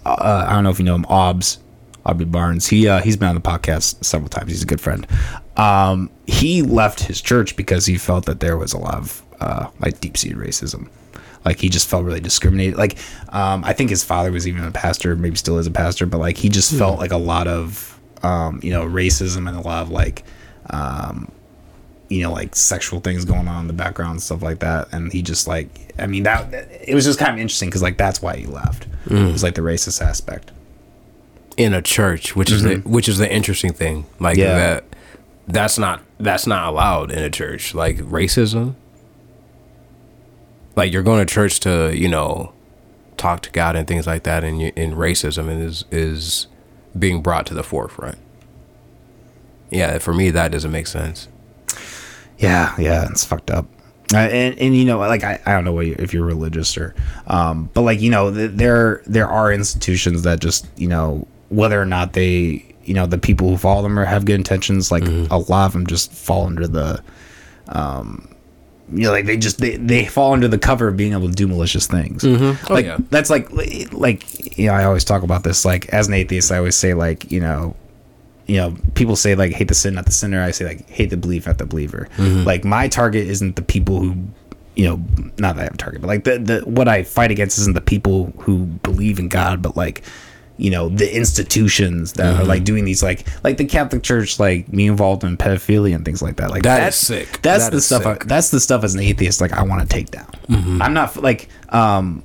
uh, 0.06 0.44
I 0.48 0.52
don't 0.52 0.62
know 0.64 0.70
if 0.70 0.78
you 0.78 0.84
know 0.84 0.94
him, 0.94 1.06
Obs. 1.08 1.58
Aubrey 2.06 2.26
Barnes. 2.26 2.66
He 2.68 2.86
uh, 2.86 3.00
he's 3.00 3.16
been 3.16 3.28
on 3.28 3.34
the 3.34 3.40
podcast 3.40 4.04
several 4.04 4.28
times. 4.28 4.50
He's 4.50 4.62
a 4.62 4.66
good 4.66 4.80
friend. 4.80 5.06
Um, 5.56 6.10
he 6.26 6.62
left 6.62 7.00
his 7.00 7.20
church 7.20 7.56
because 7.56 7.86
he 7.86 7.96
felt 7.96 8.26
that 8.26 8.40
there 8.40 8.56
was 8.56 8.72
a 8.74 8.78
lot 8.78 8.94
of 8.96 9.22
uh, 9.40 9.68
like 9.80 10.00
deep 10.00 10.16
seated 10.16 10.36
racism. 10.38 10.88
Like 11.44 11.60
he 11.60 11.68
just 11.68 11.88
felt 11.88 12.04
really 12.04 12.20
discriminated. 12.20 12.76
Like 12.78 12.96
um, 13.30 13.64
I 13.64 13.72
think 13.72 13.90
his 13.90 14.02
father 14.02 14.32
was 14.32 14.46
even 14.48 14.64
a 14.64 14.70
pastor, 14.70 15.14
maybe 15.16 15.36
still 15.36 15.58
is 15.58 15.66
a 15.66 15.70
pastor, 15.70 16.06
but 16.06 16.18
like 16.18 16.36
he 16.38 16.48
just 16.48 16.70
Hmm. 16.72 16.78
felt 16.78 16.98
like 16.98 17.12
a 17.12 17.16
lot 17.18 17.46
of 17.46 17.98
um, 18.22 18.60
you 18.62 18.70
know 18.70 18.84
racism 18.86 19.46
and 19.48 19.56
a 19.56 19.60
lot 19.60 19.82
of 19.82 19.90
like 19.90 20.24
um, 20.70 21.30
you 22.08 22.22
know 22.22 22.32
like 22.32 22.54
sexual 22.56 23.00
things 23.00 23.24
going 23.24 23.48
on 23.48 23.62
in 23.62 23.66
the 23.66 23.72
background 23.74 24.12
and 24.12 24.22
stuff 24.22 24.42
like 24.42 24.60
that. 24.60 24.88
And 24.92 25.12
he 25.12 25.20
just 25.22 25.46
like 25.46 25.92
I 25.98 26.06
mean 26.06 26.22
that 26.22 26.52
it 26.86 26.94
was 26.94 27.04
just 27.04 27.18
kind 27.18 27.32
of 27.32 27.38
interesting 27.38 27.68
because 27.68 27.82
like 27.82 27.98
that's 27.98 28.22
why 28.22 28.36
he 28.36 28.46
left. 28.46 28.84
Hmm. 29.08 29.16
It 29.28 29.32
was 29.32 29.42
like 29.42 29.54
the 29.54 29.60
racist 29.62 30.00
aspect. 30.00 30.50
in 31.56 31.74
a 31.74 31.82
church, 31.82 32.34
which 32.34 32.50
is 32.50 32.62
the 32.62 32.76
which 32.78 33.08
is 33.08 33.18
the 33.18 33.30
interesting 33.30 33.72
thing. 33.72 34.06
Like 34.18 34.38
Mm-hmm. 34.38 34.48
Yeah. 34.48 34.58
that 34.58 34.84
that's 35.46 35.78
not 35.78 36.00
that's 36.18 36.46
not 36.46 36.66
allowed 36.68 37.12
in 37.12 37.22
a 37.22 37.28
church. 37.30 37.74
Like 37.74 37.98
racism. 37.98 38.74
Like 40.76 40.92
you're 40.92 41.02
going 41.02 41.24
to 41.24 41.32
church 41.32 41.60
to, 41.60 41.96
you 41.96 42.08
know, 42.08 42.52
talk 43.16 43.42
to 43.42 43.50
God 43.50 43.76
and 43.76 43.86
things 43.86 44.06
like 44.06 44.24
that 44.24 44.44
and 44.44 44.60
you, 44.60 44.72
and 44.76 44.94
racism 44.94 45.48
is 45.60 45.84
is 45.90 46.46
being 46.98 47.22
brought 47.22 47.46
to 47.46 47.54
the 47.54 47.62
forefront. 47.62 48.18
Yeah, 49.70 49.98
for 49.98 50.12
me 50.12 50.30
that 50.30 50.52
doesn't 50.52 50.70
make 50.70 50.86
sense. 50.86 51.28
Yeah, 52.38 52.74
yeah, 52.78 53.06
it's 53.10 53.24
fucked 53.24 53.50
up. 53.50 53.66
Uh, 54.12 54.18
and 54.18 54.58
and 54.58 54.76
you 54.76 54.84
know, 54.84 54.98
like 54.98 55.24
I, 55.24 55.40
I 55.46 55.52
don't 55.52 55.64
know 55.64 55.80
if 55.80 56.12
you're 56.12 56.26
religious 56.26 56.76
or, 56.76 56.94
um, 57.26 57.70
but 57.72 57.82
like 57.82 58.00
you 58.00 58.10
know, 58.10 58.32
th- 58.32 58.52
there 58.54 59.02
there 59.06 59.28
are 59.28 59.52
institutions 59.52 60.22
that 60.22 60.40
just 60.40 60.68
you 60.76 60.88
know 60.88 61.26
whether 61.48 61.80
or 61.80 61.86
not 61.86 62.12
they 62.12 62.74
you 62.84 62.94
know 62.94 63.06
the 63.06 63.18
people 63.18 63.48
who 63.48 63.56
follow 63.56 63.82
them 63.82 63.98
or 63.98 64.04
have 64.04 64.24
good 64.24 64.34
intentions, 64.34 64.92
like 64.92 65.06
a 65.06 65.38
lot 65.48 65.66
of 65.66 65.72
them 65.72 65.86
just 65.86 66.12
fall 66.12 66.46
under 66.46 66.68
the, 66.68 67.02
um, 67.68 68.33
you 68.94 69.04
know, 69.04 69.10
like 69.10 69.26
they 69.26 69.36
just 69.36 69.58
they, 69.58 69.76
they 69.76 70.06
fall 70.06 70.32
under 70.32 70.48
the 70.48 70.58
cover 70.58 70.88
of 70.88 70.96
being 70.96 71.12
able 71.12 71.28
to 71.28 71.34
do 71.34 71.48
malicious 71.48 71.86
things. 71.86 72.22
Mm-hmm. 72.22 72.66
Oh, 72.70 72.74
like 72.74 72.86
yeah. 72.86 72.98
that's 73.10 73.30
like 73.30 73.50
like 73.92 74.56
you 74.58 74.68
know 74.68 74.74
I 74.74 74.84
always 74.84 75.04
talk 75.04 75.22
about 75.22 75.42
this. 75.42 75.64
Like 75.64 75.88
as 75.88 76.08
an 76.08 76.14
atheist, 76.14 76.52
I 76.52 76.58
always 76.58 76.76
say 76.76 76.94
like 76.94 77.30
you 77.30 77.40
know 77.40 77.76
you 78.46 78.56
know, 78.56 78.76
people 78.94 79.16
say 79.16 79.34
like 79.34 79.52
hate 79.52 79.68
the 79.68 79.74
sin, 79.74 79.94
not 79.94 80.06
the 80.06 80.12
sinner. 80.12 80.42
I 80.42 80.50
say 80.50 80.64
like 80.64 80.88
hate 80.88 81.10
the 81.10 81.16
belief, 81.16 81.46
not 81.46 81.58
the 81.58 81.66
believer. 81.66 82.08
Mm-hmm. 82.16 82.44
Like 82.44 82.64
my 82.64 82.88
target 82.88 83.26
isn't 83.26 83.56
the 83.56 83.62
people 83.62 84.00
who, 84.00 84.16
you 84.76 84.84
know, 84.88 84.96
not 85.38 85.56
that 85.56 85.62
I 85.62 85.64
have 85.64 85.74
a 85.74 85.78
target, 85.78 86.00
but 86.02 86.08
like 86.08 86.24
the 86.24 86.38
the 86.38 86.60
what 86.60 86.88
I 86.88 87.04
fight 87.04 87.30
against 87.30 87.58
isn't 87.58 87.74
the 87.74 87.80
people 87.80 88.32
who 88.40 88.66
believe 88.66 89.18
in 89.18 89.28
God, 89.28 89.62
but 89.62 89.76
like, 89.76 90.02
you 90.56 90.70
know, 90.70 90.88
the 90.88 91.16
institutions 91.16 92.12
that 92.14 92.40
are 92.40 92.44
like 92.44 92.62
doing 92.64 92.84
these 92.84 93.02
like 93.02 93.26
like 93.42 93.56
the 93.56 93.64
Catholic 93.64 94.02
Church, 94.02 94.38
like 94.38 94.72
me 94.72 94.86
involved 94.86 95.24
in 95.24 95.36
pedophilia 95.36 95.94
and 95.94 96.04
things 96.04 96.22
like 96.22 96.36
that. 96.36 96.50
Like 96.50 96.62
That 96.62 96.78
that's 96.78 96.96
sick. 96.96 97.42
That's 97.42 97.64
That 97.64 97.72
the 97.72 97.80
stuff. 97.80 98.06
I, 98.06 98.24
that's 98.24 98.50
the 98.50 98.60
stuff 98.60 98.84
as 98.84 98.94
an 98.94 99.00
atheist, 99.00 99.40
like 99.40 99.52
I 99.52 99.62
want 99.64 99.82
to 99.82 99.88
take 99.88 100.10
down. 100.10 100.30
I'm 100.82 100.94
not 100.94 101.16
like 101.16 101.48
um 101.70 102.22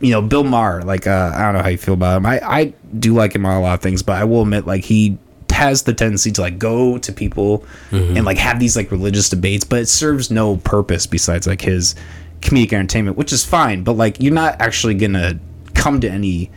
you 0.00 0.10
know, 0.10 0.20
Bill 0.20 0.42
Maher, 0.42 0.82
like 0.82 1.06
uh, 1.06 1.30
I 1.32 1.42
don't 1.42 1.54
know 1.54 1.62
how 1.62 1.68
you 1.68 1.78
feel 1.78 1.94
about 1.94 2.16
him. 2.16 2.26
I, 2.26 2.40
I 2.42 2.64
do 2.98 3.14
like 3.14 3.36
him 3.36 3.46
on 3.46 3.56
a 3.56 3.60
lot 3.60 3.74
of 3.74 3.80
things, 3.80 4.02
but 4.02 4.20
I 4.20 4.24
will 4.24 4.42
admit 4.42 4.66
like 4.66 4.84
he 4.84 5.16
has 5.50 5.82
the 5.82 5.94
tendency 5.94 6.32
to 6.32 6.40
like 6.40 6.58
go 6.58 6.98
to 6.98 7.12
people 7.12 7.64
and 7.92 8.24
like 8.24 8.38
have 8.38 8.58
these 8.58 8.74
like 8.74 8.90
religious 8.90 9.28
debates, 9.28 9.62
but 9.64 9.78
it 9.78 9.86
serves 9.86 10.28
no 10.30 10.56
purpose 10.56 11.06
besides 11.06 11.46
like 11.46 11.60
his 11.60 11.94
comedic 12.40 12.72
entertainment, 12.72 13.16
which 13.16 13.32
is 13.32 13.44
fine, 13.44 13.84
but 13.84 13.92
like 13.92 14.18
you're 14.20 14.34
not 14.34 14.60
actually 14.60 14.94
gonna 14.94 15.38
come 15.74 16.00
to 16.00 16.10
any 16.10 16.50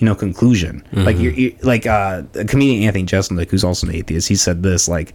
you 0.00 0.06
know 0.06 0.14
conclusion. 0.14 0.82
Like 0.92 1.16
mm-hmm. 1.16 1.24
you're, 1.24 1.32
you're 1.32 1.52
like 1.62 1.86
uh 1.86 2.22
a 2.34 2.44
comedian 2.44 2.82
Anthony 2.84 3.04
Jeselnik, 3.04 3.50
who's 3.50 3.64
also 3.64 3.86
an 3.86 3.94
atheist, 3.94 4.28
he 4.28 4.34
said 4.34 4.62
this 4.62 4.88
like 4.88 5.14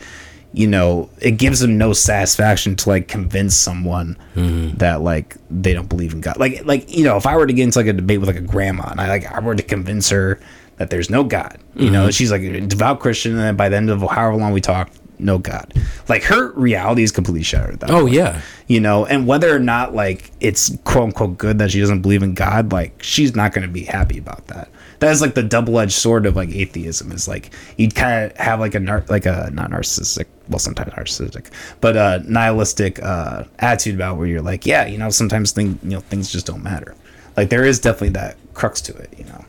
you 0.53 0.68
know, 0.68 1.10
it 1.20 1.32
gives 1.32 1.60
them 1.60 1.78
no 1.78 1.91
satisfaction 1.91 2.78
to 2.78 2.88
like 2.88 3.10
convince 3.10 3.57
someone 3.57 4.18
mm-hmm. 4.36 4.78
that 4.78 5.02
like 5.02 5.36
they 5.52 5.74
don't 5.74 5.90
believe 5.90 6.14
in 6.14 6.22
God. 6.22 6.38
Like 6.38 6.64
like 6.66 6.90
you 6.95 7.03
know, 7.03 7.18
if 7.18 7.26
I 7.26 7.36
were 7.36 7.45
to 7.45 7.52
get 7.52 7.64
into 7.64 7.80
like 7.80 7.88
a 7.88 7.94
debate 7.94 8.22
with 8.22 8.30
like 8.30 8.38
a 8.38 8.41
grandma 8.41 8.88
and 8.90 9.02
I 9.02 9.10
like 9.10 9.26
I 9.26 9.41
were 9.41 9.56
to 9.56 9.64
convince 9.64 10.10
her 10.10 10.40
that 10.78 10.90
there's 10.90 11.10
no 11.10 11.24
God, 11.26 11.57
you 11.76 11.86
mm-hmm. 11.86 11.94
know, 11.94 12.12
she's 12.12 12.32
like 12.32 12.41
a 12.41 12.62
devout 12.62 13.02
Christian, 13.02 13.34
and 13.34 13.41
then 13.41 13.56
by 13.57 13.68
the 13.68 13.76
end 13.76 13.90
of 13.90 13.99
however 14.02 14.38
long 14.38 14.53
we 14.53 14.62
talk, 14.62 14.90
no 15.20 15.38
God. 15.38 15.74
Like 16.10 16.24
her 16.24 16.52
reality 16.52 17.04
is 17.04 17.12
completely 17.12 17.44
shattered. 17.44 17.80
That 17.80 17.90
Oh 17.90 18.02
point 18.02 18.14
yeah. 18.14 18.42
you 18.68 18.80
know 18.80 19.06
and 19.06 19.28
whether 19.28 19.56
or 19.56 19.60
not 19.60 19.94
like 19.94 20.32
it's 20.40 20.76
quote 20.84 21.06
unquote 21.06 21.38
good 21.38 21.60
that 21.60 21.72
she 21.72 21.80
doesn't 21.80 22.02
believe 22.02 22.24
in 22.24 22.34
god 22.34 22.72
like 22.72 23.02
she's 23.04 23.36
not 23.36 23.54
going 23.54 23.66
to 23.66 23.72
be 23.72 23.84
happy 23.84 24.18
about 24.18 24.48
that 24.48 24.70
that 25.00 25.12
is 25.12 25.22
like 25.22 25.36
the 25.36 25.44
double-edged 25.44 25.92
sword 25.92 26.26
of 26.26 26.36
like 26.36 26.50
atheism 26.50 27.12
is 27.12 27.28
like 27.28 27.54
you 27.78 27.90
kind 27.90 28.32
of 28.32 28.38
have 28.38 28.60
like 28.60 28.74
a 28.76 28.80
nar- 28.80 29.06
like 29.10 29.26
a 29.26 29.50
not 29.54 29.70
narcissistic 29.70 30.26
well 30.50 30.60
sometimes 30.60 30.92
narcissistic 30.94 31.48
but 31.82 31.96
uh 31.96 32.20
nihilistic 32.26 33.02
uh 33.04 33.44
attitude 33.60 33.96
about 33.96 34.18
where 34.18 34.28
you're 34.28 34.42
like 34.42 34.66
yeah 34.66 34.86
you 34.86 34.98
know 34.98 35.10
sometimes 35.10 35.52
thing 35.52 35.78
you 35.84 35.92
know 35.92 36.00
things 36.02 36.32
just 36.32 36.46
don't 36.48 36.64
matter 36.64 36.96
like 37.38 37.50
there 37.50 37.64
is 37.66 37.80
definitely 37.80 38.10
that 38.10 38.36
crux 38.54 38.82
to 38.82 38.96
it 38.96 39.14
you 39.18 39.26
know 39.26 39.46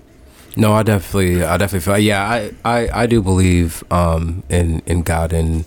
No, 0.56 0.72
I 0.72 0.82
definitely, 0.82 1.44
I 1.44 1.56
definitely 1.58 1.84
feel. 1.84 1.98
Yeah, 1.98 2.22
I, 2.22 2.50
I, 2.64 3.02
I 3.02 3.06
do 3.06 3.22
believe 3.22 3.84
um 3.90 4.42
in 4.48 4.80
in 4.86 5.02
God 5.02 5.32
and 5.32 5.64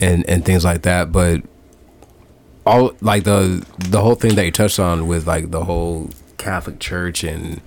and 0.00 0.24
and 0.28 0.44
things 0.44 0.64
like 0.64 0.82
that. 0.82 1.10
But 1.12 1.42
all 2.66 2.92
like 3.00 3.24
the 3.24 3.64
the 3.78 4.00
whole 4.00 4.14
thing 4.14 4.34
that 4.36 4.44
you 4.44 4.52
touched 4.52 4.78
on 4.78 5.06
with 5.06 5.26
like 5.26 5.50
the 5.50 5.64
whole 5.64 6.10
Catholic 6.38 6.78
Church 6.78 7.24
and 7.24 7.60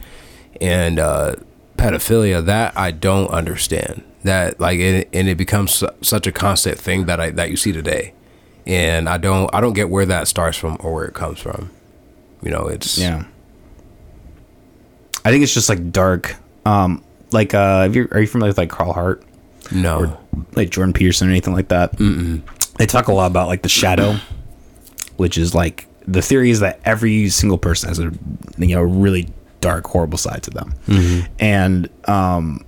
and 0.61 0.99
uh, 0.99 1.35
pedophilia, 1.77 2.43
that 2.45 2.77
I 2.77 2.91
don't 2.91 3.29
understand. 3.29 4.03
That 4.23 4.59
like 4.59 4.79
it, 4.79 5.07
and 5.13 5.27
it 5.27 5.35
becomes 5.37 5.73
su- 5.75 5.89
such 6.01 6.27
a 6.27 6.31
constant 6.31 6.79
thing 6.79 7.05
that 7.05 7.19
I 7.19 7.29
that 7.31 7.49
you 7.51 7.57
see 7.57 7.71
today, 7.71 8.13
and 8.65 9.07
I 9.07 9.17
don't 9.17 9.53
I 9.53 9.61
don't 9.61 9.73
get 9.73 9.89
where 9.89 10.05
that 10.05 10.27
starts 10.27 10.57
from 10.57 10.77
or 10.79 10.93
where 10.93 11.05
it 11.05 11.13
comes 11.13 11.39
from. 11.39 11.69
You 12.41 12.51
know, 12.51 12.67
it's 12.67 12.97
Yeah. 12.97 13.25
I 15.25 15.31
think 15.31 15.43
it's 15.43 15.53
just 15.53 15.69
like 15.69 15.91
dark. 15.91 16.35
Um, 16.65 17.03
like, 17.31 17.53
uh, 17.53 17.89
you, 17.91 18.07
are 18.11 18.21
you 18.21 18.27
familiar 18.27 18.49
with 18.49 18.57
like 18.57 18.69
Carl 18.69 18.93
Hart, 18.93 19.23
no. 19.71 20.17
like 20.55 20.69
Jordan 20.69 20.93
Peterson 20.93 21.27
or 21.27 21.31
anything 21.31 21.53
like 21.53 21.69
that? 21.69 21.97
Mm-mm. 21.97 22.41
They 22.77 22.85
talk 22.85 23.07
a 23.07 23.13
lot 23.13 23.27
about 23.27 23.47
like 23.47 23.63
the 23.63 23.69
shadow, 23.69 24.17
which 25.17 25.37
is 25.37 25.55
like 25.55 25.87
the 26.07 26.21
theory 26.21 26.51
is 26.51 26.59
that 26.61 26.79
every 26.85 27.29
single 27.29 27.57
person 27.57 27.89
has 27.89 27.99
a 27.99 28.11
you 28.57 28.75
know 28.75 28.81
really 28.81 29.27
dark, 29.61 29.85
horrible 29.87 30.17
side 30.17 30.43
to 30.43 30.51
them, 30.51 30.73
and 31.39 31.89
um, 32.05 32.63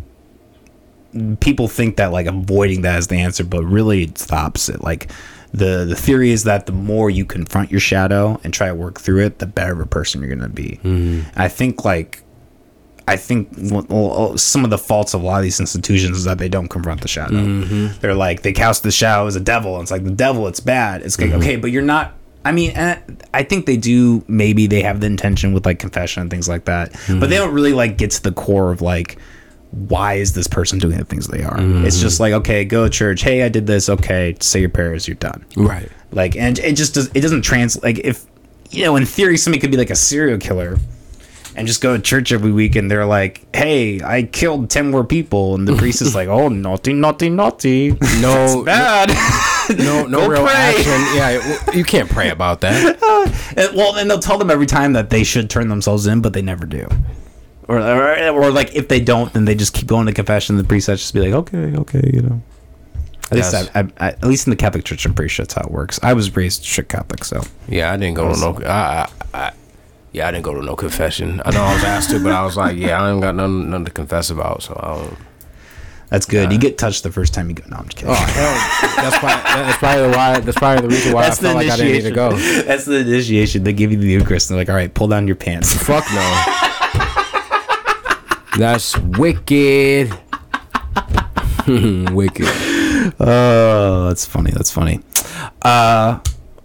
people 1.40 1.68
think 1.68 1.98
that 1.98 2.12
like 2.12 2.26
avoiding 2.26 2.82
that 2.82 2.98
is 3.00 3.08
the 3.08 3.18
answer, 3.18 3.44
but 3.44 3.64
really 3.64 4.04
it's 4.04 4.26
the 4.26 4.36
opposite. 4.36 4.84
Like 4.84 5.12
the 5.52 5.86
the 5.86 5.96
theory 5.96 6.32
is 6.32 6.44
that 6.44 6.66
the 6.66 6.72
more 6.72 7.10
you 7.10 7.26
confront 7.26 7.72
your 7.72 7.80
shadow 7.80 8.40
and 8.44 8.54
try 8.54 8.68
to 8.68 8.76
work 8.76 9.00
through 9.00 9.26
it, 9.26 9.40
the 9.40 9.46
better 9.46 9.74
of 9.74 9.80
a 9.80 9.86
person 9.86 10.22
you're 10.22 10.36
gonna 10.36 10.50
be. 10.50 10.80
I 11.36 11.48
think 11.48 11.86
like 11.86 12.24
I 13.10 13.18
think 13.18 13.50
well, 13.58 13.86
well, 13.90 14.38
some 14.38 14.64
of 14.64 14.70
the 14.70 14.78
faults 14.78 15.16
of 15.16 15.24
a 15.24 15.26
lot 15.26 15.38
of 15.38 15.44
these 15.44 15.60
institutions 15.60 16.16
is 16.16 16.24
that 16.26 16.38
they 16.38 16.48
don't 16.48 16.68
confront 16.68 17.02
the 17.02 17.08
shadow. 17.08 17.38
Mm-hmm. 17.38 18.00
They're 18.02 18.14
like 18.14 18.44
they 18.44 18.54
cast 18.54 18.84
the 18.84 18.92
shadow 18.92 19.26
as 19.26 19.36
a 19.36 19.40
devil. 19.40 19.74
And 19.74 19.82
it's 19.82 19.90
like 19.90 20.04
the 20.04 20.12
devil, 20.12 20.48
it's 20.48 20.60
bad. 20.60 21.02
It's 21.02 21.20
like 21.20 21.32
mm-hmm. 21.32 21.40
okay, 21.40 21.56
but 21.56 21.72
you're 21.72 21.82
not. 21.82 22.14
I 22.46 22.52
mean, 22.52 22.78
I 22.78 23.44
think 23.44 23.66
they 23.66 23.78
do. 23.78 24.24
Maybe 24.28 24.68
they 24.68 24.84
have 24.84 25.00
the 25.00 25.08
intention 25.08 25.54
with 25.54 25.66
like 25.66 25.80
confession 25.80 26.22
and 26.22 26.30
things 26.30 26.48
like 26.48 26.66
that, 26.66 26.92
but 26.92 27.00
they 27.00 27.14
mm-hmm. 27.14 27.30
don't 27.30 27.54
really 27.54 27.74
like 27.74 27.98
get 27.98 28.12
to 28.12 28.22
the 28.22 28.32
core 28.32 28.72
of 28.72 28.82
like 28.84 29.18
why 29.72 30.14
is 30.14 30.34
this 30.34 30.48
person 30.48 30.78
doing 30.78 30.98
the 30.98 31.06
things 31.06 31.28
they 31.28 31.44
are. 31.44 31.58
It's 31.60 32.00
just 32.00 32.20
like 32.20 32.34
okay, 32.34 32.64
go 32.64 32.84
to 32.84 32.90
church. 32.92 33.24
Hey, 33.24 33.42
I 33.42 33.50
did 33.50 33.66
this. 33.66 33.90
Okay, 33.90 34.36
say 34.40 34.60
your 34.60 34.70
prayers. 34.70 35.08
You're 35.08 35.16
done 35.16 35.44
Right. 35.56 35.90
like 36.12 36.36
and 36.36 36.60
it 36.60 36.76
just 36.76 36.94
does 36.94 37.10
it 37.16 37.22
doesn't 37.22 37.42
translate 37.42 37.84
like 37.84 38.06
if 38.06 38.26
you 38.70 38.84
know 38.84 38.96
in 38.96 39.06
theory 39.06 39.36
somebody 39.36 39.60
could 39.60 39.72
be 39.72 39.78
like 39.78 39.90
a 39.90 39.96
serial 39.96 40.38
killer 40.38 40.78
and 41.60 41.68
just 41.68 41.82
go 41.82 41.96
to 41.96 42.02
church 42.02 42.32
every 42.32 42.52
week 42.52 42.76
and 42.76 42.90
they're 42.90 43.06
like 43.06 43.44
hey 43.56 44.02
i 44.02 44.24
killed 44.24 44.70
10 44.70 44.90
more 44.92 45.04
people 45.04 45.56
and 45.56 45.68
the 45.68 45.76
priest 45.76 46.02
is 46.02 46.16
like 46.16 46.28
oh 46.28 46.48
naughty 46.48 46.94
naughty 46.94 47.30
naughty 47.30 47.92
No, 48.22 48.64
bad 48.66 49.10
no, 49.78 50.08
no 50.08 50.28
real 50.28 50.46
pray. 50.46 50.54
action. 50.56 50.92
Yeah, 51.16 51.72
you 51.74 51.84
can't 51.84 52.10
pray 52.10 52.30
about 52.32 52.62
that. 52.62 52.98
And- 53.58 53.76
well 53.76 53.96
and 53.98 54.10
they'll 54.10 54.20
tell 54.20 54.38
them 54.38 54.50
every 54.50 54.66
time 54.66 54.94
that 54.94 55.10
they 55.10 55.24
should 55.24 55.50
turn 55.50 55.68
themselves 55.70 56.08
in 56.08 56.22
but 56.22 56.34
they 56.34 56.42
never 56.42 56.66
do 56.66 56.88
or, 57.68 57.80
or, 57.80 58.30
or 58.30 58.52
like 58.52 58.74
if 58.76 58.88
they 58.88 59.00
don't 59.00 59.32
then 59.34 59.46
they 59.46 59.54
just 59.56 59.74
keep 59.74 59.88
going 59.88 60.06
to 60.08 60.14
confession 60.14 60.56
the 60.58 60.64
priest 60.64 60.88
has 60.88 61.00
just 61.00 61.14
be 61.14 61.20
like 61.20 61.34
okay 61.34 61.76
okay 61.78 62.02
you 62.14 62.22
know 62.22 62.42
at 63.32 63.36
least, 63.38 63.54
I, 63.54 63.80
I, 63.80 63.88
I, 64.00 64.08
at 64.08 64.24
least 64.24 64.48
in 64.48 64.50
the 64.50 64.56
Catholic 64.56 64.84
Church, 64.86 65.06
I'm 65.06 65.14
pretty 65.14 65.30
sure 65.30 65.46
that's 65.46 65.54
how 65.54 65.62
it 65.62 65.70
works. 65.70 66.00
I 66.02 66.14
was 66.14 66.36
raised 66.36 66.64
strict 66.64 66.90
Catholic, 66.90 67.24
so 67.24 67.44
Yeah, 67.68 67.92
I 67.94 67.98
didn't 67.98 68.16
go 68.16 68.34
to 68.34 68.40
no. 68.40 68.60
I, 68.66 68.72
I, 68.72 69.10
I, 69.36 69.52
yeah, 70.12 70.28
I 70.28 70.32
didn't 70.32 70.44
go 70.44 70.54
to 70.56 70.62
no 70.62 70.76
confession. 70.76 71.42
I 71.46 71.52
know 71.52 71.62
I 71.64 71.74
was 71.74 71.84
asked 71.84 72.10
to, 72.12 72.20
but 72.22 72.32
I 72.32 72.44
was 72.44 72.58
like, 72.58 72.78
yeah, 72.78 73.02
I 73.02 73.12
ain't 73.12 73.22
got 73.22 73.36
nothing, 73.36 73.70
nothing 73.70 73.86
to 73.86 73.92
confess 73.92 74.30
about. 74.30 74.64
So 74.64 74.80
I 74.82 74.96
don't. 74.96 75.18
that's 76.10 76.26
good. 76.26 76.52
You 76.52 76.58
get 76.58 76.78
touched 76.78 77.04
the 77.04 77.12
first 77.12 77.34
time 77.34 77.50
you 77.50 77.56
go. 77.56 77.64
No, 77.70 77.78
I'm 77.78 77.86
just 77.86 77.98
kidding. 77.98 78.12
Oh 78.12 78.16
hell, 78.16 79.04
that's 79.04 79.18
probably 79.20 79.44
that's 79.44 79.78
probably 79.78 80.10
why 80.10 80.40
that's 80.40 80.58
probably 80.58 80.82
the 80.82 80.88
reason 80.96 81.14
why 81.14 81.28
I 81.28 81.32
felt 81.32 81.56
like 81.56 81.70
I 81.70 81.78
didn't 81.78 81.94
need 81.94 82.02
to 82.02 82.12
go. 82.12 82.36
That's 82.36 82.86
the 82.86 83.00
initiation. 83.00 83.64
They 83.64 83.74
give 83.74 83.92
you 83.92 83.98
the 83.98 84.08
Eucharist. 84.08 84.50
And 84.50 84.58
they're 84.58 84.66
like, 84.66 84.70
all 84.70 84.76
right, 84.76 84.94
pull 84.94 85.08
down 85.08 85.28
your 85.28 85.36
pants. 85.36 85.74
Fuck 85.88 86.06
no. 86.14 86.56
That's 88.58 88.98
wicked. 88.98 90.10
Wicked. 91.68 92.48
Oh, 93.20 94.06
that's 94.08 94.26
funny. 94.26 94.52
That's 94.52 94.72
funny. 94.72 95.02
Uh, 95.62 96.20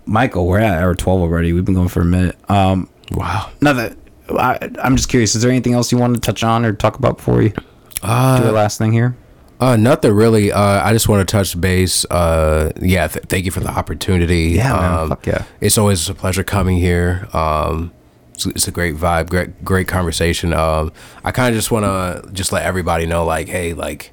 Michael, 0.07 0.47
we're 0.47 0.61
at 0.61 0.83
hour 0.83 0.95
twelve 0.95 1.21
already. 1.21 1.53
We've 1.53 1.65
been 1.65 1.75
going 1.75 1.89
for 1.89 2.01
a 2.01 2.05
minute. 2.07 2.37
Um, 2.51 2.89
Wow. 3.13 3.51
now 3.61 3.73
that 3.75 3.97
I, 4.31 4.71
I'm 4.83 4.97
just 4.97 5.09
curious, 5.09 5.35
is 5.35 5.43
there 5.43 5.51
anything 5.51 5.75
else 5.75 5.93
you 5.93 5.99
want 5.99 6.15
to 6.15 6.21
touch 6.21 6.43
on 6.43 6.65
or 6.65 6.73
talk 6.73 6.97
about 6.97 7.19
before 7.19 7.37
we 7.37 7.49
do 7.51 7.55
the 8.01 8.03
Uh, 8.49 8.53
last 8.53 8.79
thing 8.79 8.93
here? 8.93 9.17
uh, 9.61 9.77
nothing 9.77 10.13
really. 10.13 10.51
Uh, 10.53 10.61
I 10.87 10.93
just 10.93 11.09
want 11.09 11.27
to 11.27 11.31
touch 11.31 11.59
base. 11.61 12.05
Uh, 12.07 12.73
yeah, 12.81 13.07
th- 13.09 13.27
thank 13.27 13.45
you 13.45 13.51
for 13.51 13.61
the 13.61 13.69
opportunity. 13.71 14.51
Yeah, 14.57 14.73
man. 14.73 14.93
Um, 14.99 15.09
Fuck 15.11 15.27
yeah. 15.27 15.45
It's 15.61 15.79
always 15.79 16.09
a 16.09 16.15
pleasure 16.15 16.43
coming 16.45 16.77
here. 16.79 17.29
Um, 17.33 17.93
it's, 18.35 18.47
it's 18.47 18.69
a 18.69 18.73
great 18.73 18.97
vibe, 18.97 19.29
great, 19.31 19.65
great 19.65 19.87
conversation. 19.87 20.53
Um, 20.53 20.93
I 21.23 21.31
kind 21.31 21.55
of 21.55 21.59
just 21.59 21.71
want 21.71 21.85
to 21.85 22.31
just 22.33 22.51
let 22.53 22.65
everybody 22.65 23.07
know, 23.07 23.25
like, 23.25 23.49
hey, 23.49 23.75
like, 23.75 24.11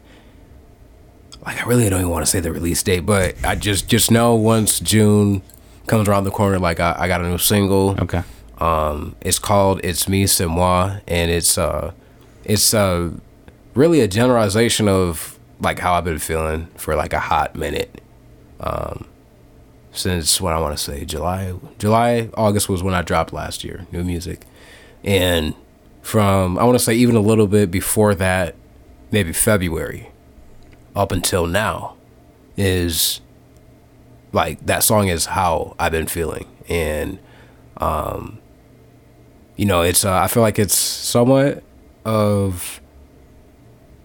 like 1.45 1.59
I 1.61 1.65
really 1.67 1.89
don't 1.89 1.99
even 2.01 2.11
want 2.11 2.23
to 2.25 2.29
say 2.29 2.39
the 2.39 2.51
release 2.51 2.83
date, 2.83 3.05
but 3.05 3.35
I 3.43 3.55
just 3.55 3.87
just 3.87 4.11
know 4.11 4.35
once 4.35 4.79
June 4.79 5.41
comes 5.87 6.07
around 6.07 6.25
the 6.25 6.31
corner, 6.31 6.59
like 6.59 6.79
I, 6.79 6.95
I 6.99 7.07
got 7.07 7.21
a 7.21 7.27
new 7.27 7.37
single. 7.39 7.95
Okay. 7.99 8.21
Um, 8.61 9.15
it's 9.21 9.39
called 9.39 9.81
"It's 9.83 10.07
Me, 10.07 10.27
C'est 10.27 10.45
Moi," 10.45 10.99
and 11.07 11.31
it's 11.31 11.57
uh, 11.57 11.93
it's 12.45 12.75
uh, 12.75 13.09
really 13.73 14.01
a 14.01 14.07
generalization 14.07 14.87
of 14.87 15.39
like 15.59 15.79
how 15.79 15.93
I've 15.93 16.03
been 16.03 16.19
feeling 16.19 16.67
for 16.77 16.95
like 16.95 17.11
a 17.11 17.19
hot 17.19 17.55
minute. 17.55 18.01
Um, 18.59 19.07
since 19.91 20.39
what 20.39 20.53
I 20.53 20.59
want 20.59 20.77
to 20.77 20.81
say, 20.81 21.05
July, 21.05 21.55
July, 21.79 22.29
August 22.35 22.69
was 22.69 22.83
when 22.83 22.93
I 22.93 23.01
dropped 23.01 23.33
last 23.33 23.63
year, 23.63 23.87
new 23.91 24.03
music, 24.03 24.45
and 25.03 25.55
from 26.03 26.59
I 26.59 26.63
want 26.63 26.77
to 26.77 26.83
say 26.83 26.93
even 26.93 27.15
a 27.15 27.19
little 27.19 27.47
bit 27.47 27.71
before 27.71 28.13
that, 28.13 28.53
maybe 29.09 29.33
February, 29.33 30.11
up 30.95 31.11
until 31.11 31.47
now, 31.47 31.95
is 32.55 33.21
like 34.33 34.63
that 34.67 34.83
song 34.83 35.07
is 35.07 35.25
how 35.25 35.75
I've 35.79 35.91
been 35.91 36.05
feeling, 36.05 36.45
and 36.69 37.17
um, 37.77 38.37
you 39.55 39.65
know, 39.65 39.81
it's 39.81 40.05
uh, 40.05 40.13
I 40.13 40.27
feel 40.27 40.43
like 40.43 40.59
it's 40.59 40.75
somewhat 40.75 41.63
of 42.05 42.81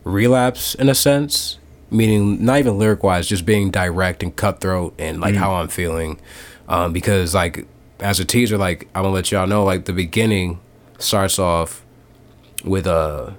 relapse 0.04 0.74
in 0.74 0.88
a 0.88 0.94
sense, 0.94 1.58
meaning 1.90 2.44
not 2.44 2.58
even 2.58 2.78
lyric 2.78 3.02
wise, 3.02 3.26
just 3.26 3.44
being 3.44 3.70
direct 3.70 4.22
and 4.22 4.34
cutthroat 4.34 4.94
and 4.98 5.20
like 5.20 5.34
how 5.34 5.54
I'm 5.54 5.68
feeling, 5.68 6.20
um, 6.68 6.92
because 6.92 7.34
like 7.34 7.66
as 8.00 8.20
a 8.20 8.24
teaser, 8.24 8.58
like 8.58 8.88
I'm 8.94 9.02
gonna 9.02 9.14
let 9.14 9.30
y'all 9.32 9.46
know, 9.46 9.64
like 9.64 9.84
the 9.86 9.92
beginning 9.92 10.60
starts 10.98 11.38
off 11.38 11.84
with 12.64 12.86
a 12.86 13.34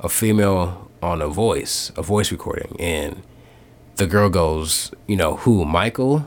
a 0.00 0.08
female 0.08 0.90
on 1.02 1.22
a 1.22 1.28
voice, 1.28 1.92
a 1.96 2.02
voice 2.02 2.32
recording, 2.32 2.76
and 2.80 3.22
the 3.96 4.06
girl 4.06 4.30
goes, 4.30 4.92
you 5.06 5.16
know, 5.16 5.36
who 5.36 5.64
Michael? 5.64 6.26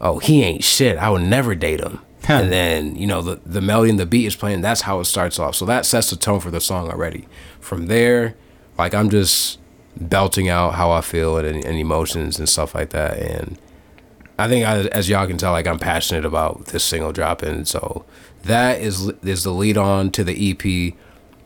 Oh, 0.00 0.18
he 0.18 0.42
ain't 0.42 0.64
shit. 0.64 0.98
I 0.98 1.08
would 1.08 1.22
never 1.22 1.54
date 1.54 1.80
him. 1.80 2.00
Huh. 2.26 2.34
And 2.34 2.52
then 2.52 2.96
you 2.96 3.06
know 3.06 3.20
the 3.20 3.40
the 3.44 3.60
melody 3.60 3.90
and 3.90 3.98
the 3.98 4.06
beat 4.06 4.26
is 4.26 4.36
playing. 4.36 4.62
That's 4.62 4.82
how 4.82 5.00
it 5.00 5.04
starts 5.04 5.38
off. 5.38 5.54
So 5.54 5.66
that 5.66 5.84
sets 5.84 6.10
the 6.10 6.16
tone 6.16 6.40
for 6.40 6.50
the 6.50 6.60
song 6.60 6.88
already. 6.88 7.28
From 7.60 7.86
there, 7.86 8.34
like 8.78 8.94
I'm 8.94 9.10
just 9.10 9.58
belting 9.96 10.48
out 10.48 10.74
how 10.74 10.90
I 10.90 11.00
feel 11.02 11.36
and, 11.36 11.64
and 11.64 11.78
emotions 11.78 12.38
and 12.38 12.48
stuff 12.48 12.74
like 12.74 12.90
that. 12.90 13.18
And 13.18 13.58
I 14.38 14.48
think 14.48 14.66
I, 14.66 14.80
as 14.86 15.08
y'all 15.08 15.26
can 15.26 15.36
tell, 15.36 15.52
like 15.52 15.66
I'm 15.66 15.78
passionate 15.78 16.24
about 16.24 16.66
this 16.66 16.82
single 16.82 17.12
dropping. 17.12 17.66
So 17.66 18.06
that 18.44 18.80
is 18.80 19.08
is 19.22 19.44
the 19.44 19.52
lead 19.52 19.76
on 19.76 20.10
to 20.12 20.24
the 20.24 20.50
EP. 20.50 20.94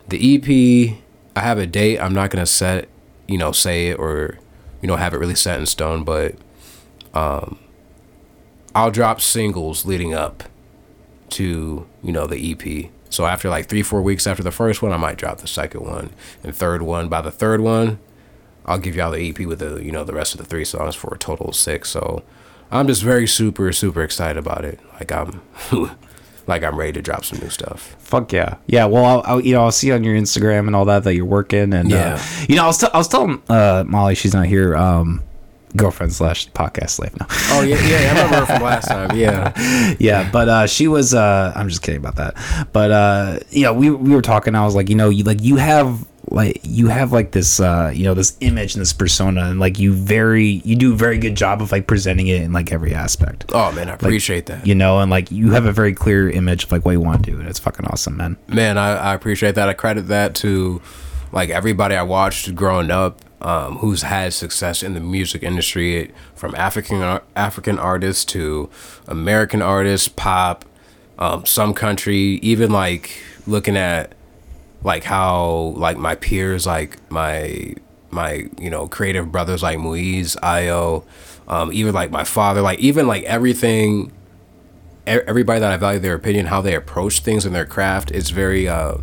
The 0.09 0.34
EP, 0.36 0.96
I 1.36 1.40
have 1.40 1.59
a 1.59 1.66
date. 1.66 1.98
I'm 1.98 2.14
not 2.14 2.30
gonna 2.30 2.46
set, 2.46 2.88
you 3.26 3.36
know, 3.36 3.50
say 3.50 3.88
it 3.88 3.98
or, 3.98 4.38
you 4.80 4.86
know, 4.86 4.96
have 4.96 5.12
it 5.12 5.18
really 5.18 5.34
set 5.34 5.59
in 5.59 5.66
stone. 5.66 6.05
But, 6.05 6.36
um, 7.14 7.59
I'll 8.74 8.90
drop 8.90 9.20
singles 9.20 9.84
leading 9.84 10.14
up 10.14 10.44
to 11.32 11.86
you 12.02 12.12
know 12.12 12.26
the 12.26 12.52
EP. 12.52 12.90
So 13.10 13.26
after 13.26 13.48
like 13.48 13.68
three 13.68 13.82
four 13.82 14.02
weeks 14.02 14.26
after 14.26 14.42
the 14.42 14.50
first 14.50 14.82
one, 14.82 14.92
I 14.92 14.96
might 14.96 15.16
drop 15.16 15.38
the 15.38 15.48
second 15.48 15.82
one 15.82 16.10
and 16.44 16.55
third 16.55 16.82
one. 16.82 17.09
By 17.09 17.20
the 17.22 17.30
third 17.30 17.60
one, 17.60 17.98
I'll 18.66 18.78
give 18.78 18.94
y'all 18.96 19.12
the 19.12 19.28
EP 19.30 19.38
with 19.46 19.60
the 19.60 19.82
you 19.82 19.90
know 19.92 20.05
the 20.05 20.12
rest 20.14 20.34
of 20.34 20.38
the 20.40 20.46
three 20.46 20.64
songs 20.64 20.94
for 20.94 21.12
a 21.14 21.18
total 21.18 21.48
of 21.48 21.56
six. 21.56 21.88
So 21.90 22.22
I'm 22.70 22.86
just 22.86 23.02
very 23.02 23.26
super 23.26 23.72
super 23.72 24.02
excited 24.02 24.36
about 24.38 24.64
it. 24.64 24.78
Like 24.94 25.10
I'm 25.10 25.40
like 26.46 26.62
I'm 26.62 26.76
ready 26.76 26.92
to 26.92 27.02
drop 27.02 27.24
some 27.24 27.38
new 27.40 27.48
stuff. 27.50 27.96
Fuck 27.98 28.32
yeah, 28.32 28.56
yeah. 28.66 28.84
Well, 28.86 29.05
I'll, 29.05 29.22
I'll 29.24 29.40
you 29.40 29.55
know 29.55 29.62
I'll 29.62 29.72
see 29.72 29.90
on 29.92 30.05
your 30.05 30.14
Instagram 30.16 30.66
and 30.66 30.76
all 30.76 30.84
that 30.86 31.05
that 31.05 31.14
you're 31.14 31.24
working 31.24 31.72
and 31.72 31.90
Yeah. 31.90 32.14
uh, 32.16 32.44
you 32.48 32.56
know 32.56 32.64
I 32.64 32.66
was 32.66 32.78
t- 32.78 32.88
I 32.92 32.98
was 32.98 33.09
telling 33.09 33.42
uh, 33.48 33.84
Molly 33.86 34.14
she's 34.14 34.34
not 34.34 34.46
here. 34.46 34.76
Um, 34.76 35.22
girlfriend 35.77 36.12
slash 36.12 36.51
podcast 36.53 36.90
slave 36.90 37.19
now. 37.19 37.27
Oh 37.51 37.62
yeah 37.62 37.77
yeah 37.86 37.97
I 37.97 38.09
remember 38.24 38.36
her 38.36 38.47
from 38.47 38.62
last 38.62 38.89
time. 38.89 39.16
Yeah 39.16 39.97
yeah, 39.99 40.31
but 40.31 40.49
uh, 40.49 40.66
she 40.66 40.89
was. 40.89 41.15
Uh, 41.15 41.53
I'm 41.55 41.69
just 41.69 41.82
kidding 41.82 42.01
about 42.01 42.16
that. 42.16 42.69
But 42.73 42.90
uh, 42.90 43.39
you 43.51 43.62
know, 43.62 43.73
we 43.74 43.90
we 43.90 44.15
were 44.15 44.23
talking. 44.23 44.55
I 44.55 44.65
was 44.65 44.74
like, 44.74 44.89
you 44.89 44.95
know, 44.95 45.09
you 45.11 45.24
like 45.24 45.43
you 45.43 45.57
have 45.57 46.07
like 46.31 46.61
you 46.62 46.89
have 46.89 47.11
like 47.11 47.31
this 47.31 47.59
uh 47.59 47.90
you 47.95 48.05
know 48.05 48.12
this 48.12 48.36
image 48.40 48.74
and 48.74 48.82
this 48.82 48.93
persona 48.93 49.45
and 49.47 49.59
like 49.59 49.78
you 49.78 49.95
very 49.95 50.61
you 50.62 50.77
do 50.77 50.93
a 50.93 50.97
very 50.97 51.16
good 51.16 51.35
job 51.35 51.62
of 51.62 51.73
like 51.73 51.86
presenting 51.86 52.27
it 52.27 52.43
in 52.43 52.53
like 52.53 52.70
every 52.70 52.93
aspect 52.95 53.47
Oh 53.55 53.73
man, 53.73 53.89
I 53.89 53.95
appreciate 53.95 54.45
that. 54.47 54.66
you 54.66 54.74
know 54.74 54.99
and 55.01 55.11
like 55.11 55.31
you 55.31 55.53
have 55.53 55.65
a 55.65 55.73
very 55.73 55.95
clear 55.95 56.28
image 56.28 56.65
of 56.65 56.73
like 56.73 56.85
what 56.85 56.90
you 56.93 57.01
want 57.01 57.24
to 57.24 57.31
do 57.31 57.39
and 57.40 57.49
it's 57.49 57.59
fucking 57.59 57.86
awesome 57.86 58.19
man 58.19 58.36
Man, 58.47 58.77
I, 58.77 58.90
I 58.97 59.15
appreciate 59.15 59.55
that. 59.55 59.70
I 59.70 59.73
credit 59.73 60.09
that 60.09 60.35
to 60.36 60.82
like 61.32 61.49
everybody 61.49 61.95
I 61.95 62.03
watched 62.03 62.55
growing 62.55 62.90
up 62.90 63.20
um, 63.40 63.78
who's 63.78 64.02
had 64.02 64.32
success 64.32 64.82
in 64.82 64.94
the 64.94 65.01
music 65.01 65.43
industry, 65.43 66.12
from 66.35 66.55
African 66.55 67.20
African 67.36 67.78
artists 67.78 68.24
to 68.27 68.69
American 69.06 69.62
artists, 69.62 70.09
pop, 70.09 70.65
um, 71.19 71.44
some 71.47 71.74
country, 71.74 72.39
even 72.43 72.70
like 72.70 73.23
looking 73.47 73.77
at 73.77 74.15
like 74.82 75.05
how 75.05 75.74
like 75.77 75.97
my 75.97 76.15
peers, 76.15 76.66
like 76.66 76.98
my 77.10 77.74
my 78.10 78.48
you 78.59 78.70
know 78.70 78.89
creative 78.89 79.31
brothers 79.31 79.62
like 79.62 79.78
Muiz, 79.78 80.36
Io, 80.43 81.05
um, 81.47 81.73
even 81.73 81.94
like 81.94 82.10
my 82.10 82.24
father, 82.24 82.60
like 82.60 82.78
even 82.78 83.06
like 83.06 83.24
everything 83.24 84.12
everybody 85.09 85.60
that 85.60 85.73
I 85.73 85.77
value 85.77 85.98
their 85.98 86.15
opinion, 86.15 86.47
how 86.47 86.60
they 86.60 86.74
approach 86.74 87.20
things 87.20 87.47
in 87.47 87.52
their 87.52 87.65
craft 87.65 88.10
is 88.10 88.31
very, 88.31 88.69
uh, 88.69 88.98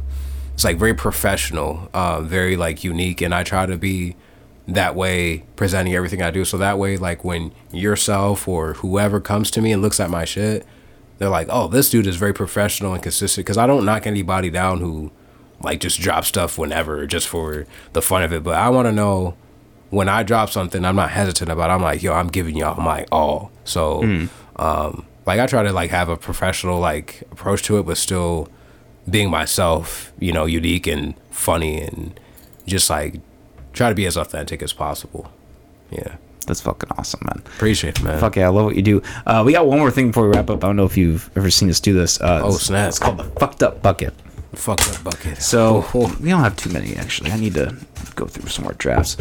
it's 0.53 0.63
like 0.63 0.77
very 0.77 0.93
professional, 0.93 1.89
uh, 1.93 2.21
very 2.21 2.55
like 2.55 2.83
unique, 2.83 3.21
and 3.21 3.33
I 3.33 3.43
try 3.43 3.65
to 3.65 3.77
be 3.77 4.15
that 4.67 4.95
way 4.95 5.43
presenting 5.55 5.93
everything 5.93 6.21
I 6.21 6.31
do. 6.31 6.43
So 6.45 6.57
that 6.57 6.79
way, 6.79 6.97
like 6.97 7.23
when 7.23 7.53
yourself 7.71 8.47
or 8.47 8.73
whoever 8.75 9.19
comes 9.19 9.51
to 9.51 9.61
me 9.61 9.71
and 9.71 9.81
looks 9.81 9.99
at 9.99 10.09
my 10.09 10.25
shit, 10.25 10.65
they're 11.17 11.29
like, 11.29 11.47
"Oh, 11.49 11.67
this 11.67 11.89
dude 11.89 12.07
is 12.07 12.15
very 12.15 12.33
professional 12.33 12.93
and 12.93 13.03
consistent." 13.03 13.45
Because 13.45 13.57
I 13.57 13.67
don't 13.67 13.85
knock 13.85 14.07
anybody 14.07 14.49
down 14.49 14.79
who 14.79 15.11
like 15.61 15.79
just 15.79 15.99
drop 15.99 16.25
stuff 16.25 16.57
whenever 16.57 17.05
just 17.05 17.27
for 17.27 17.65
the 17.93 18.01
fun 18.01 18.23
of 18.23 18.33
it, 18.33 18.43
but 18.43 18.55
I 18.55 18.69
want 18.69 18.87
to 18.87 18.91
know 18.91 19.35
when 19.89 20.09
I 20.09 20.23
drop 20.23 20.49
something, 20.49 20.83
I'm 20.83 20.95
not 20.95 21.11
hesitant 21.11 21.49
about. 21.49 21.69
It. 21.69 21.73
I'm 21.73 21.81
like, 21.81 22.03
yo, 22.03 22.13
I'm 22.13 22.27
giving 22.27 22.57
y'all 22.57 22.81
my 22.81 23.05
all. 23.11 23.51
So, 23.63 24.03
um, 24.57 25.05
like, 25.25 25.39
I 25.39 25.45
try 25.47 25.63
to 25.63 25.71
like 25.71 25.91
have 25.91 26.09
a 26.09 26.17
professional 26.17 26.79
like 26.79 27.23
approach 27.31 27.63
to 27.63 27.77
it, 27.77 27.83
but 27.83 27.97
still 27.97 28.49
being 29.09 29.29
myself. 29.29 30.11
You 30.19 30.33
know, 30.33 30.45
unique 30.45 30.87
and 30.87 31.13
funny, 31.29 31.81
and 31.81 32.19
just 32.65 32.89
like 32.89 33.15
try 33.75 33.89
to 33.89 33.95
be 33.95 34.05
as 34.07 34.17
authentic 34.17 34.63
as 34.63 34.73
possible. 34.73 35.31
Yeah, 35.91 36.15
that's 36.47 36.61
fucking 36.61 36.89
awesome 36.97 37.21
man 37.25 37.43
appreciate 37.45 37.99
it, 37.99 38.03
man. 38.03 38.19
Fuck 38.19 38.35
yeah, 38.37 38.47
I 38.47 38.49
love 38.49 38.65
what 38.65 38.75
you 38.75 38.81
do. 38.81 39.01
Uh, 39.25 39.43
we 39.45 39.51
got 39.53 39.67
one 39.67 39.77
more 39.79 39.91
thing 39.91 40.07
before 40.07 40.27
we 40.29 40.35
wrap 40.35 40.49
up. 40.49 40.63
I 40.63 40.67
don't 40.67 40.75
know 40.75 40.85
if 40.85 40.97
you've 40.97 41.29
ever 41.35 41.51
seen 41.51 41.69
us 41.69 41.79
do 41.79 41.93
this. 41.93 42.19
Uh, 42.19 42.39
Oh, 42.43 42.47
it's- 42.47 42.61
snap. 42.63 42.89
It's 42.89 42.99
called 42.99 43.17
the 43.17 43.25
fucked 43.39 43.61
up 43.63 43.81
bucket. 43.81 44.13
Fuck 44.53 44.79
that 44.79 45.03
bucket. 45.03 45.41
So 45.41 45.85
we 46.21 46.29
don't 46.29 46.41
have 46.41 46.55
too 46.55 46.69
many 46.71 46.95
actually. 46.95 47.31
I 47.31 47.37
need 47.37 47.53
to 47.55 47.75
go 48.15 48.25
through 48.25 48.47
some 48.49 48.63
more 48.63 48.73
drafts. 48.73 49.17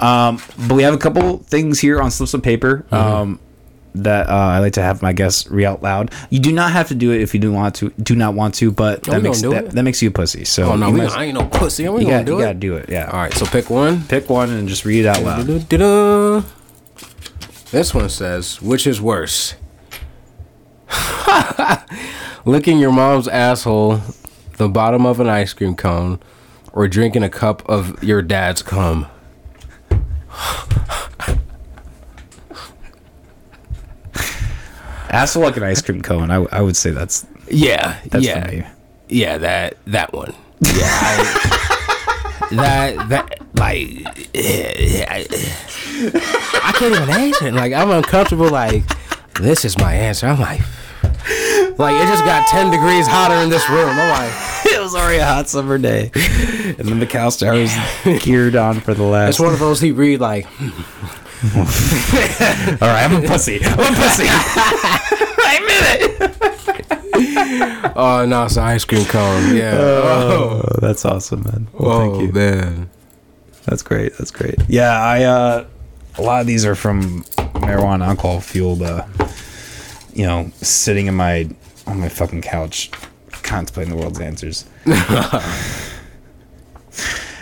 Um, 0.00 0.40
but 0.66 0.74
we 0.74 0.82
have 0.82 0.94
a 0.94 0.98
couple 0.98 1.38
things 1.38 1.78
here 1.78 2.00
on 2.00 2.10
slips 2.10 2.32
of 2.34 2.42
paper 2.42 2.86
um, 2.90 3.38
that 4.04 4.28
uh, 4.28 4.32
I 4.32 4.58
like 4.60 4.72
to 4.74 4.82
have 4.82 5.02
my 5.02 5.12
guests 5.12 5.46
read 5.50 5.64
out 5.66 5.82
loud. 5.82 6.10
You 6.30 6.40
do 6.40 6.52
not 6.52 6.72
have 6.72 6.88
to 6.88 6.94
do 6.94 7.12
it 7.12 7.20
if 7.20 7.34
you 7.34 7.40
do 7.40 7.52
want 7.52 7.74
to. 7.76 7.90
Do 7.90 8.14
not 8.16 8.34
want 8.34 8.54
to, 8.56 8.70
but 8.70 9.08
Oh, 9.08 9.12
that 9.12 9.22
makes 9.22 9.42
that, 9.42 9.70
that 9.70 9.82
makes 9.82 10.00
you 10.02 10.08
a 10.08 10.12
pussy. 10.12 10.44
So 10.44 10.64
oh 10.72 10.76
no, 10.76 10.90
we, 10.90 11.00
might- 11.00 11.16
I 11.16 11.24
ain't 11.24 11.38
no 11.38 11.46
pussy. 11.46 11.88
We 11.88 12.00
you, 12.02 12.06
gonna 12.06 12.18
got, 12.18 12.26
do 12.26 12.32
you 12.32 12.38
it. 12.38 12.42
gotta 12.42 12.58
do 12.58 12.76
it. 12.76 12.88
Yeah. 12.88 13.10
All 13.10 13.18
right, 13.18 13.32
so 13.34 13.46
pick 13.46 13.70
one. 13.70 14.02
Pick 14.04 14.28
one 14.30 14.50
and 14.50 14.68
just 14.68 14.84
read 14.84 15.04
it 15.04 15.08
out 15.08 15.22
loud. 15.22 15.46
Du-du-du-du. 15.46 16.44
This 17.70 17.94
one 17.94 18.08
says, 18.08 18.62
which 18.62 18.86
is 18.86 19.00
worse? 19.00 19.54
Licking 22.46 22.78
your 22.78 22.92
mom's 22.92 23.28
asshole, 23.28 24.00
the 24.56 24.68
bottom 24.68 25.04
of 25.04 25.20
an 25.20 25.28
ice 25.28 25.52
cream 25.52 25.76
cone, 25.76 26.18
or 26.72 26.88
drinking 26.88 27.22
a 27.22 27.28
cup 27.28 27.68
of 27.68 28.02
your 28.02 28.22
dad's 28.22 28.62
cum? 28.62 29.06
Asshole 35.10 35.42
like 35.42 35.56
an 35.56 35.62
ice 35.62 35.82
cream 35.82 36.02
cone. 36.02 36.30
I, 36.30 36.36
I 36.52 36.60
would 36.60 36.76
say 36.76 36.90
that's 36.90 37.26
Yeah, 37.50 37.98
that's 38.06 38.24
yeah, 38.24 38.70
yeah. 39.08 39.38
That 39.38 39.76
that 39.86 40.12
one. 40.12 40.34
Yeah, 40.60 40.74
I, 40.84 42.48
that 42.52 43.08
that 43.08 43.38
like 43.54 43.88
I, 44.34 45.26
I 46.64 46.72
can't 46.76 46.94
even 46.94 47.10
answer 47.10 47.48
it. 47.48 47.54
Like 47.54 47.72
I'm 47.72 47.90
uncomfortable. 47.90 48.50
Like 48.50 48.82
this 49.40 49.64
is 49.64 49.78
my 49.78 49.92
answer. 49.94 50.26
I'm 50.26 50.40
like, 50.40 50.60
like 51.78 51.96
it 51.96 52.06
just 52.08 52.24
got 52.24 52.46
ten 52.48 52.70
degrees 52.70 53.06
hotter 53.06 53.36
in 53.36 53.50
this 53.50 53.68
room. 53.70 53.88
I'm 53.88 54.10
like, 54.10 54.32
it 54.66 54.80
was 54.80 54.94
already 54.94 55.18
a 55.18 55.26
hot 55.26 55.48
summer 55.48 55.78
day, 55.78 56.10
and 56.14 56.88
then 56.88 56.98
the 56.98 57.06
cow 57.06 57.30
star 57.30 57.54
was 57.54 57.74
geared 58.22 58.56
on 58.56 58.80
for 58.80 58.94
the 58.94 59.04
last. 59.04 59.30
it's 59.30 59.40
one 59.40 59.52
of 59.52 59.58
those 59.58 59.80
he 59.80 59.92
read 59.92 60.20
like, 60.20 60.46
hmm, 60.46 60.68
All 61.54 62.88
right, 62.88 63.04
I'm 63.04 63.24
a 63.24 63.26
pussy. 63.28 63.60
I'm 63.62 63.78
a 63.78 63.96
pussy. 63.96 64.24
I 64.28 65.58
admit 65.60 66.20
it. 66.20 67.92
oh 67.96 68.26
no, 68.26 68.44
it's 68.44 68.56
an 68.56 68.64
ice 68.64 68.84
cream 68.84 69.04
cone. 69.04 69.54
Yeah. 69.54 69.76
Oh, 69.78 70.62
that's 70.80 71.04
awesome, 71.04 71.42
man. 71.44 71.68
Well, 71.72 71.90
oh 71.90 72.18
thank 72.18 72.22
you. 72.22 72.32
man. 72.32 72.90
That's 73.66 73.82
great. 73.82 74.16
That's 74.18 74.30
great. 74.32 74.56
Yeah, 74.68 75.00
I 75.00 75.24
uh 75.24 75.66
a 76.16 76.22
lot 76.22 76.40
of 76.40 76.46
these 76.48 76.64
are 76.66 76.74
from 76.74 77.22
marijuana 77.62 78.06
alcohol 78.06 78.40
fueled 78.40 78.82
uh 78.82 79.04
you 80.14 80.26
know, 80.26 80.50
sitting 80.56 81.06
in 81.06 81.14
my 81.14 81.48
on 81.86 82.00
my 82.00 82.08
fucking 82.08 82.42
couch 82.42 82.90
contemplating 83.30 83.94
the 83.94 84.00
world's 84.00 84.20
answers. 84.20 84.64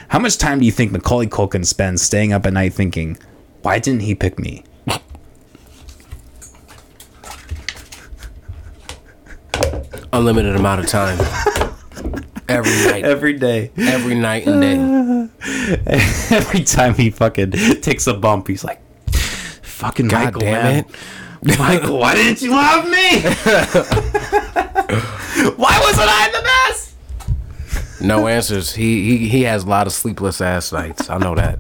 How 0.09 0.19
much 0.19 0.37
time 0.39 0.59
do 0.61 0.67
you 0.67 0.73
think 0.73 0.93
Macaulay 0.93 1.27
Culkin 1.27 1.65
spends 1.65 2.03
staying 2.03 2.33
up 2.33 2.47
at 2.47 2.53
night 2.53 2.75
thinking, 2.75 3.17
why 3.67 3.81
didn't 3.81 4.03
he 4.03 4.15
pick 4.15 4.39
me? 4.39 4.63
Unlimited 10.13 10.55
amount 10.55 10.83
of 10.83 10.87
time. 10.87 11.19
Every 12.49 12.93
night. 12.93 13.05
Every 13.05 13.33
day. 13.33 13.73
Every 13.77 14.15
night 14.15 14.47
and 14.47 14.61
day. 14.61 14.77
Every 16.31 16.63
time 16.63 16.95
he 16.95 17.11
fucking 17.11 17.51
takes 17.81 18.07
a 18.07 18.15
bump, 18.15 18.47
he's 18.47 18.63
like, 18.63 18.81
fucking 19.11 20.07
God 20.07 20.27
Michael, 20.27 20.41
damn 20.43 20.63
man. 20.63 20.85
it. 21.43 21.59
Michael, 21.59 21.99
why 21.99 22.15
didn't 22.15 22.43
you 22.43 22.53
love 22.53 22.85
me? 22.85 23.21
why 25.57 25.81
wasn't 25.81 26.09
I 26.09 26.31
the 26.31 26.43
best? 26.45 26.95
No 28.01 28.29
answers. 28.29 28.77
He 28.77 29.19
he 29.19 29.29
he 29.29 29.43
has 29.43 29.65
a 29.65 29.67
lot 29.67 29.89
of 29.89 29.93
sleepless 29.93 30.41
ass 30.41 30.71
nights. 30.71 31.11
I 31.11 31.19
know 31.19 31.35
that. 31.35 31.59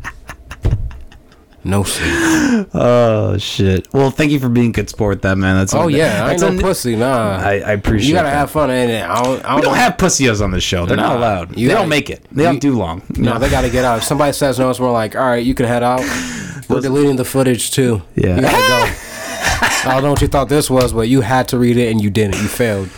No 1.67 1.83
sleep. 1.83 2.69
Oh 2.75 3.37
shit. 3.39 3.93
Well, 3.93 4.11
thank 4.11 4.31
you 4.33 4.39
for 4.41 4.49
being 4.49 4.73
good 4.73 4.89
sport, 4.89 5.23
that 5.23 5.37
man. 5.37 5.57
That's 5.57 5.75
Oh 5.75 5.89
yeah, 5.89 6.25
I 6.25 6.31
ain't 6.33 6.41
that's 6.41 6.53
no 6.53 6.59
a- 6.59 6.63
pussy. 6.63 6.97
Nah. 6.97 7.37
I, 7.39 7.53
I 7.55 7.73
appreciate. 7.73 8.09
you 8.09 8.15
gotta 8.15 8.29
that. 8.29 8.35
have 8.37 8.51
fun 8.51 8.71
in 8.71 8.89
it. 8.91 9.03
I 9.05 9.23
don't. 9.23 9.45
I 9.45 9.49
don't, 9.49 9.57
We 9.57 9.63
don't 9.63 9.73
know- 9.73 9.79
have 9.79 9.97
pussios 9.97 10.43
on 10.43 10.51
the 10.53 10.61
show. 10.61 10.87
They're 10.87 10.97
not 10.97 11.17
allowed. 11.17 11.51
you 11.59 11.69
they 11.69 11.75
gotta- 11.75 11.83
don't 11.85 11.89
make 11.91 12.09
it. 12.11 12.25
They 12.33 12.43
you- 12.45 12.49
don't 12.49 12.61
do 12.61 12.77
long. 12.77 13.03
No, 13.17 13.39
they 13.39 13.51
gotta 13.51 13.69
get 13.71 13.85
out. 13.85 13.99
If 13.99 14.05
somebody 14.05 14.33
says 14.33 14.59
no, 14.59 14.71
it's 14.71 14.81
more 14.81 14.93
like, 14.93 15.15
all 15.17 15.27
right, 15.27 15.45
you 15.45 15.55
can 15.55 15.67
head 15.67 15.83
out. 15.83 16.01
We're 16.69 16.81
deleting 16.81 17.17
the 17.17 17.25
footage 17.25 17.71
too. 17.71 18.03
Yeah. 18.15 18.37
You 18.37 18.43
gotta 18.43 18.57
go. 18.57 18.95
I 19.91 19.91
don't 19.95 20.03
know 20.03 20.11
what 20.11 20.21
you 20.23 20.29
thought 20.29 20.49
this 20.49 20.69
was, 20.71 20.93
but 20.93 21.09
you 21.09 21.21
had 21.21 21.49
to 21.49 21.59
read 21.59 21.77
it 21.77 21.91
and 21.91 22.01
you 22.01 22.11
didn't. 22.11 22.37
You 22.43 22.49
failed. 22.49 22.89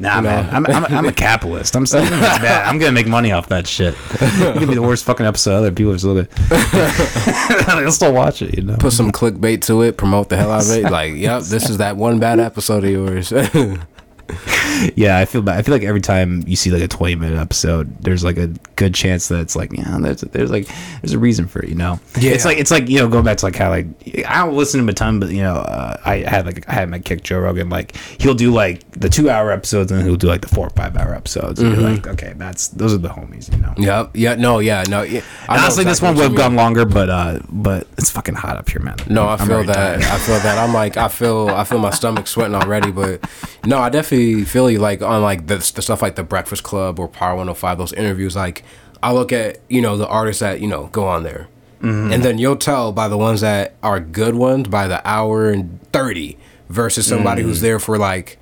Nah, 0.00 0.16
You 0.16 0.22
man. 0.22 0.54
I'm, 0.54 0.66
I'm, 0.66 0.84
I'm 0.86 1.06
a 1.06 1.12
capitalist. 1.12 1.76
I'm 1.76 1.84
saying 1.86 2.06
it's 2.10 2.38
bad. 2.38 2.66
I'm 2.66 2.78
gonna 2.78 2.92
make 2.92 3.06
money 3.06 3.32
off 3.32 3.48
that 3.48 3.66
shit. 3.66 3.94
It 4.12 4.58
could 4.58 4.68
be 4.68 4.74
the 4.74 4.82
worst 4.82 5.04
fucking 5.04 5.26
episode. 5.26 5.56
Other 5.56 5.70
people 5.72 5.92
are 5.92 5.96
just 5.96 6.04
look 6.06 6.26
at. 6.26 7.66
They'll 7.66 7.92
still 7.92 8.12
watch 8.14 8.40
it. 8.42 8.56
You 8.56 8.62
know. 8.62 8.76
Put 8.78 8.92
some 8.92 9.12
clickbait 9.12 9.62
to 9.62 9.82
it. 9.82 9.96
Promote 9.98 10.30
the 10.30 10.36
hell 10.36 10.50
out 10.52 10.64
of 10.64 10.70
it. 10.70 10.90
Like, 10.90 11.14
yep, 11.14 11.42
this 11.42 11.68
is 11.68 11.78
that 11.78 11.96
one 11.96 12.18
bad 12.18 12.40
episode 12.40 12.84
of 12.84 12.90
yours. 12.90 13.32
Yeah, 14.94 15.18
I 15.18 15.26
feel 15.26 15.42
bad. 15.42 15.58
I 15.58 15.62
feel 15.62 15.74
like 15.74 15.82
every 15.82 16.00
time 16.00 16.42
you 16.46 16.56
see 16.56 16.70
like 16.70 16.80
a 16.82 16.88
20 16.88 17.14
minute 17.16 17.38
episode, 17.38 17.94
there's 18.02 18.24
like 18.24 18.38
a 18.38 18.46
good 18.76 18.94
chance 18.94 19.28
that 19.28 19.40
it's 19.40 19.54
like, 19.54 19.72
yeah, 19.72 19.98
there's 20.00 20.22
there's 20.22 20.50
like 20.50 20.68
there's 21.02 21.12
a 21.12 21.18
reason 21.18 21.46
for 21.48 21.60
it, 21.62 21.68
you 21.68 21.74
know. 21.74 22.00
Yeah. 22.18 22.30
It's 22.32 22.46
like 22.46 22.56
it's 22.56 22.70
like 22.70 22.88
you 22.88 22.98
know 22.98 23.06
going 23.08 23.24
back 23.24 23.36
to 23.38 23.44
like 23.44 23.56
how 23.56 23.68
like 23.68 23.86
I 24.26 24.44
don't 24.44 24.56
listen 24.56 24.78
to 24.78 24.84
him 24.84 24.88
a 24.88 24.94
ton, 24.94 25.20
but 25.20 25.30
you 25.30 25.42
know 25.42 25.56
uh, 25.56 26.00
I 26.04 26.18
had 26.18 26.46
like 26.46 26.66
I 26.68 26.72
had 26.72 26.88
my 26.88 26.98
kick 26.98 27.22
Joe 27.24 27.40
Rogan 27.40 27.68
like 27.68 27.94
he'll 28.18 28.34
do 28.34 28.50
like 28.52 28.90
the 28.92 29.10
two 29.10 29.28
hour 29.28 29.50
episodes 29.50 29.92
and 29.92 30.02
he'll 30.02 30.16
do 30.16 30.28
like 30.28 30.40
the 30.40 30.48
four 30.48 30.66
or 30.68 30.70
five 30.70 30.96
hour 30.96 31.14
episodes. 31.14 31.60
Mm-hmm. 31.60 31.80
you're 31.80 31.90
like, 31.90 32.06
okay, 32.06 32.32
that's 32.36 32.68
those 32.68 32.94
are 32.94 32.98
the 32.98 33.10
homies, 33.10 33.52
you 33.52 33.58
know. 33.58 33.74
yep. 33.76 34.10
Yeah. 34.14 34.34
No. 34.36 34.60
Yeah. 34.60 34.84
No. 34.88 35.02
Yeah. 35.02 35.22
I 35.48 35.58
Honestly, 35.58 35.84
this 35.84 36.00
one 36.00 36.14
would 36.16 36.22
have 36.24 36.36
gone 36.36 36.54
longer, 36.56 36.86
but 36.86 37.10
uh, 37.10 37.40
but 37.50 37.86
it's 37.98 38.10
fucking 38.10 38.34
hot 38.36 38.56
up 38.56 38.70
here, 38.70 38.80
man. 38.80 38.96
No, 39.08 39.24
I 39.26 39.34
I'm 39.34 39.46
feel 39.46 39.64
that. 39.64 39.74
tired. 39.74 40.02
I 40.04 40.18
feel 40.18 40.38
that. 40.40 40.56
I'm 40.58 40.72
like, 40.72 40.96
I 40.96 41.08
feel, 41.08 41.48
I 41.50 41.64
feel 41.64 41.78
my 41.78 41.90
stomach 41.90 42.26
sweating 42.26 42.54
already. 42.54 42.90
But 42.90 43.28
no, 43.66 43.78
I 43.78 43.90
definitely 43.90 44.19
feel 44.44 44.70
you. 44.70 44.78
Like 44.78 45.02
on 45.02 45.22
like 45.22 45.46
the, 45.46 45.56
the 45.56 45.82
stuff 45.82 46.02
like 46.02 46.14
the 46.16 46.22
Breakfast 46.24 46.62
Club 46.62 46.98
or 46.98 47.08
Power 47.08 47.30
105, 47.36 47.78
those 47.78 47.92
interviews. 47.92 48.34
Like 48.36 48.62
I 49.02 49.12
look 49.12 49.32
at 49.32 49.58
you 49.68 49.80
know 49.80 49.96
the 49.96 50.06
artists 50.08 50.40
that 50.40 50.60
you 50.60 50.66
know 50.68 50.86
go 50.88 51.06
on 51.06 51.22
there, 51.22 51.48
Mm-hmm. 51.82 52.12
and 52.12 52.22
then 52.22 52.36
you'll 52.38 52.56
tell 52.56 52.92
by 52.92 53.08
the 53.08 53.16
ones 53.16 53.40
that 53.40 53.74
are 53.82 54.00
good 54.00 54.34
ones 54.34 54.68
by 54.68 54.86
the 54.86 55.00
hour 55.08 55.50
and 55.50 55.80
thirty 55.92 56.36
versus 56.68 57.06
somebody 57.06 57.42
Mm. 57.42 57.46
who's 57.46 57.60
there 57.60 57.78
for 57.78 57.96
like. 57.98 58.36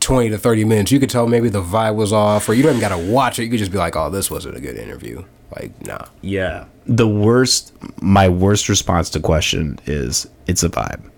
20 0.00 0.30
to 0.30 0.36
30 0.36 0.64
minutes 0.64 0.90
you 0.90 0.98
could 0.98 1.08
tell 1.10 1.28
maybe 1.28 1.48
the 1.48 1.62
vibe 1.62 1.94
was 1.94 2.12
off 2.12 2.48
or 2.48 2.54
you 2.54 2.62
don't 2.64 2.76
even 2.76 2.80
gotta 2.80 2.98
watch 3.12 3.38
it 3.38 3.44
you 3.44 3.50
could 3.50 3.60
just 3.60 3.70
be 3.70 3.78
like 3.78 3.94
oh 3.94 4.10
this 4.10 4.28
wasn't 4.32 4.52
a 4.56 4.60
good 4.60 4.76
interview 4.76 5.24
like 5.56 5.70
nah 5.86 6.06
Yeah. 6.22 6.64
The 6.86 7.06
worst, 7.06 7.72
my 8.02 8.28
worst 8.28 8.68
response 8.68 9.10
to 9.10 9.20
question 9.20 9.78
is 9.86 10.26
it's 10.48 10.64
a 10.64 10.68
vibe. 10.68 11.08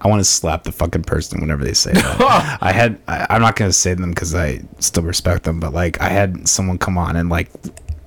I 0.00 0.08
want 0.08 0.20
to 0.20 0.24
slap 0.24 0.64
the 0.64 0.72
fucking 0.72 1.04
person 1.04 1.40
whenever 1.40 1.64
they 1.64 1.72
say 1.72 1.92
that. 1.92 2.58
I 2.60 2.72
had, 2.72 2.98
I, 3.08 3.26
I'm 3.30 3.40
not 3.40 3.56
going 3.56 3.68
to 3.68 3.72
say 3.72 3.94
them 3.94 4.10
because 4.10 4.34
I 4.34 4.60
still 4.78 5.02
respect 5.02 5.44
them, 5.44 5.58
but 5.60 5.72
like 5.72 6.00
I 6.00 6.08
had 6.10 6.46
someone 6.48 6.78
come 6.78 6.98
on 6.98 7.16
and 7.16 7.28
like, 7.30 7.48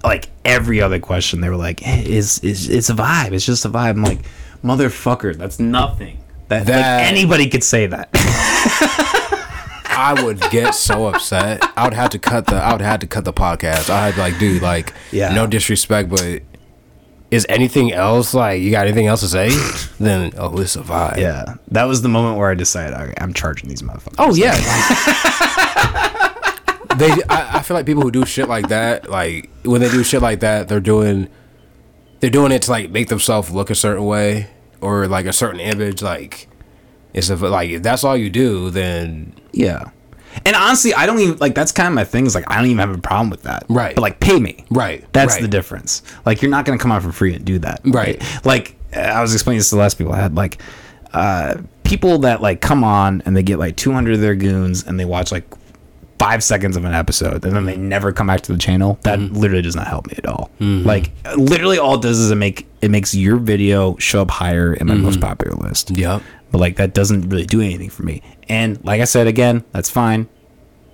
like 0.04 0.30
every 0.46 0.82
other 0.82 1.00
question, 1.00 1.42
they 1.42 1.50
were 1.50 1.56
like, 1.58 1.80
hey, 1.82 2.06
is, 2.10 2.40
is, 2.40 2.70
it's 2.70 2.90
a 2.90 2.94
vibe. 2.94 3.32
It's 3.34 3.46
just 3.46 3.66
a 3.66 3.70
vibe. 3.70 3.90
I'm 3.92 4.04
like, 4.04 4.20
motherfucker, 4.64 5.36
that's 5.36 5.60
nothing. 5.60 6.20
That, 6.48 6.66
That- 6.68 7.02
like 7.02 7.12
anybody 7.12 7.50
could 7.50 7.64
say 7.64 7.88
that. 7.88 8.10
I 9.92 10.24
would 10.24 10.40
get 10.50 10.76
so 10.76 11.08
upset. 11.08 11.62
I 11.76 11.84
would 11.84 11.94
have 11.94 12.12
to 12.12 12.20
cut 12.20 12.46
the. 12.48 12.56
I 12.56 12.72
would 12.72 12.82
have 12.82 13.02
to 13.02 13.08
cut 13.08 13.26
the 13.26 13.34
podcast. 13.34 13.90
I'd 13.90 14.16
be 14.16 14.22
like, 14.22 14.40
dude, 14.40 14.62
like, 14.62 14.94
Yeah. 15.12 15.34
no 15.34 15.46
disrespect, 15.46 16.10
but 16.10 16.42
is 17.32 17.46
anything 17.50 17.92
else 17.94 18.34
like 18.34 18.62
you 18.62 18.72
got 18.72 18.86
anything 18.88 19.08
else 19.08 19.22
to 19.22 19.28
say? 19.28 19.50
then 20.00 20.32
oh, 20.38 20.58
it's 20.60 20.76
a 20.76 20.82
vibe. 20.82 21.18
yeah. 21.18 21.56
That 21.70 21.84
was 21.86 22.02
the 22.02 22.10
moment 22.10 22.38
where 22.38 22.50
I 22.50 22.56
decided, 22.56 22.96
okay, 22.98 23.14
I'm 23.18 23.34
charging 23.34 23.70
these 23.70 23.82
motherfuckers. 23.82 24.16
Oh 24.18 24.34
yeah. 24.34 24.56
they. 26.98 27.12
I, 27.30 27.58
I 27.58 27.62
feel 27.62 27.76
like 27.78 27.86
people 27.86 28.04
who 28.04 28.12
do 28.12 28.26
shit 28.26 28.48
like 28.50 28.70
that, 28.70 29.10
like 29.10 29.50
when 29.64 29.82
they 29.82 29.90
do 29.90 30.04
shit 30.04 30.22
like 30.22 30.40
that, 30.42 30.68
they're 30.68 30.80
doing, 30.80 31.30
they're 32.20 32.30
doing 32.30 32.52
it 32.52 32.64
to 32.64 32.72
like 32.72 32.90
make 32.90 33.10
themselves 33.10 33.52
look 33.52 33.70
a 33.70 33.76
certain 33.76 34.06
way 34.06 34.48
or 34.82 35.08
like 35.08 35.26
a 35.26 35.34
certain 35.34 35.60
image. 35.60 36.02
Like, 36.02 36.48
it's 37.14 37.30
a, 37.30 37.36
like 37.36 37.70
if 37.70 37.84
that's 37.84 38.04
all 38.04 38.18
you 38.18 38.30
do, 38.30 38.70
then 38.72 39.34
Yeah. 39.52 39.92
And 40.46 40.56
honestly, 40.56 40.94
I 40.94 41.06
don't 41.06 41.20
even 41.20 41.38
like 41.38 41.56
that's 41.56 41.72
kind 41.72 41.88
of 41.88 41.94
my 41.94 42.04
thing 42.04 42.26
is 42.26 42.36
like 42.36 42.50
I 42.50 42.56
don't 42.58 42.66
even 42.66 42.78
have 42.80 42.94
a 42.94 42.98
problem 42.98 43.30
with 43.30 43.44
that. 43.44 43.66
Right. 43.70 43.96
But 43.96 44.02
like 44.02 44.20
pay 44.20 44.40
me. 44.40 44.66
Right, 44.72 45.06
That's 45.14 45.34
right. 45.34 45.42
the 45.42 45.48
difference. 45.48 46.02
Like 46.26 46.42
you're 46.42 46.52
not 46.52 46.66
gonna 46.66 46.78
come 46.80 46.92
out 46.92 47.04
for 47.04 47.12
free 47.12 47.34
and 47.36 47.44
do 47.46 47.60
that. 47.60 47.82
Right. 47.86 48.22
Like 48.46 48.76
uh, 48.96 49.00
I 49.00 49.22
was 49.22 49.34
explaining 49.34 49.60
this 49.60 49.70
to 49.70 49.76
the 49.76 49.82
last 49.82 49.98
people 49.98 50.14
I 50.14 50.20
had 50.22 50.36
like 50.36 50.62
uh 51.14 51.58
people 51.84 52.20
that 52.20 52.42
like 52.42 52.62
come 52.62 52.84
on 52.84 53.22
and 53.26 53.36
they 53.36 53.44
get 53.44 53.58
like 53.60 53.76
200 53.76 54.14
of 54.16 54.22
their 54.22 54.36
goons 54.36 54.86
and 54.86 55.00
they 55.00 55.06
watch 55.06 55.32
like 55.32 55.44
five 56.20 56.44
seconds 56.44 56.76
of 56.76 56.84
an 56.84 56.94
episode 56.94 57.46
and 57.46 57.56
then 57.56 57.66
they 57.66 57.78
never 57.78 58.12
come 58.12 58.28
back 58.28 58.42
to 58.42 58.52
the 58.52 58.58
channel 58.58 59.00
that 59.04 59.18
Mm-hmm. 59.20 59.36
literally 59.36 59.62
does 59.62 59.76
not 59.76 59.88
help 59.88 60.06
me 60.08 60.16
at 60.18 60.26
all 60.28 60.52
like 60.60 61.12
literally 61.38 61.80
all 61.80 61.96
it 61.96 62.02
does 62.02 62.20
is 62.20 62.30
it 62.30 62.36
make 62.36 62.68
it 62.82 62.92
makes 62.92 63.16
your 63.16 63.38
video 63.38 63.96
show 63.98 64.22
up 64.22 64.30
higher 64.30 64.74
in 64.74 64.88
my 64.88 64.96
Mm-hmm. 64.96 65.04
most 65.04 65.22
popular 65.22 65.56
list 65.56 65.92
yep. 65.98 66.22
But 66.52 66.60
like 66.60 66.78
that 66.78 66.94
doesn't 66.94 67.30
really 67.30 67.46
do 67.46 67.62
anything 67.62 67.90
for 67.90 68.04
me. 68.04 68.22
And 68.48 68.84
like 68.84 69.02
I 69.02 69.06
said 69.06 69.28
again, 69.28 69.64
that's 69.72 69.90
fine. 69.90 70.28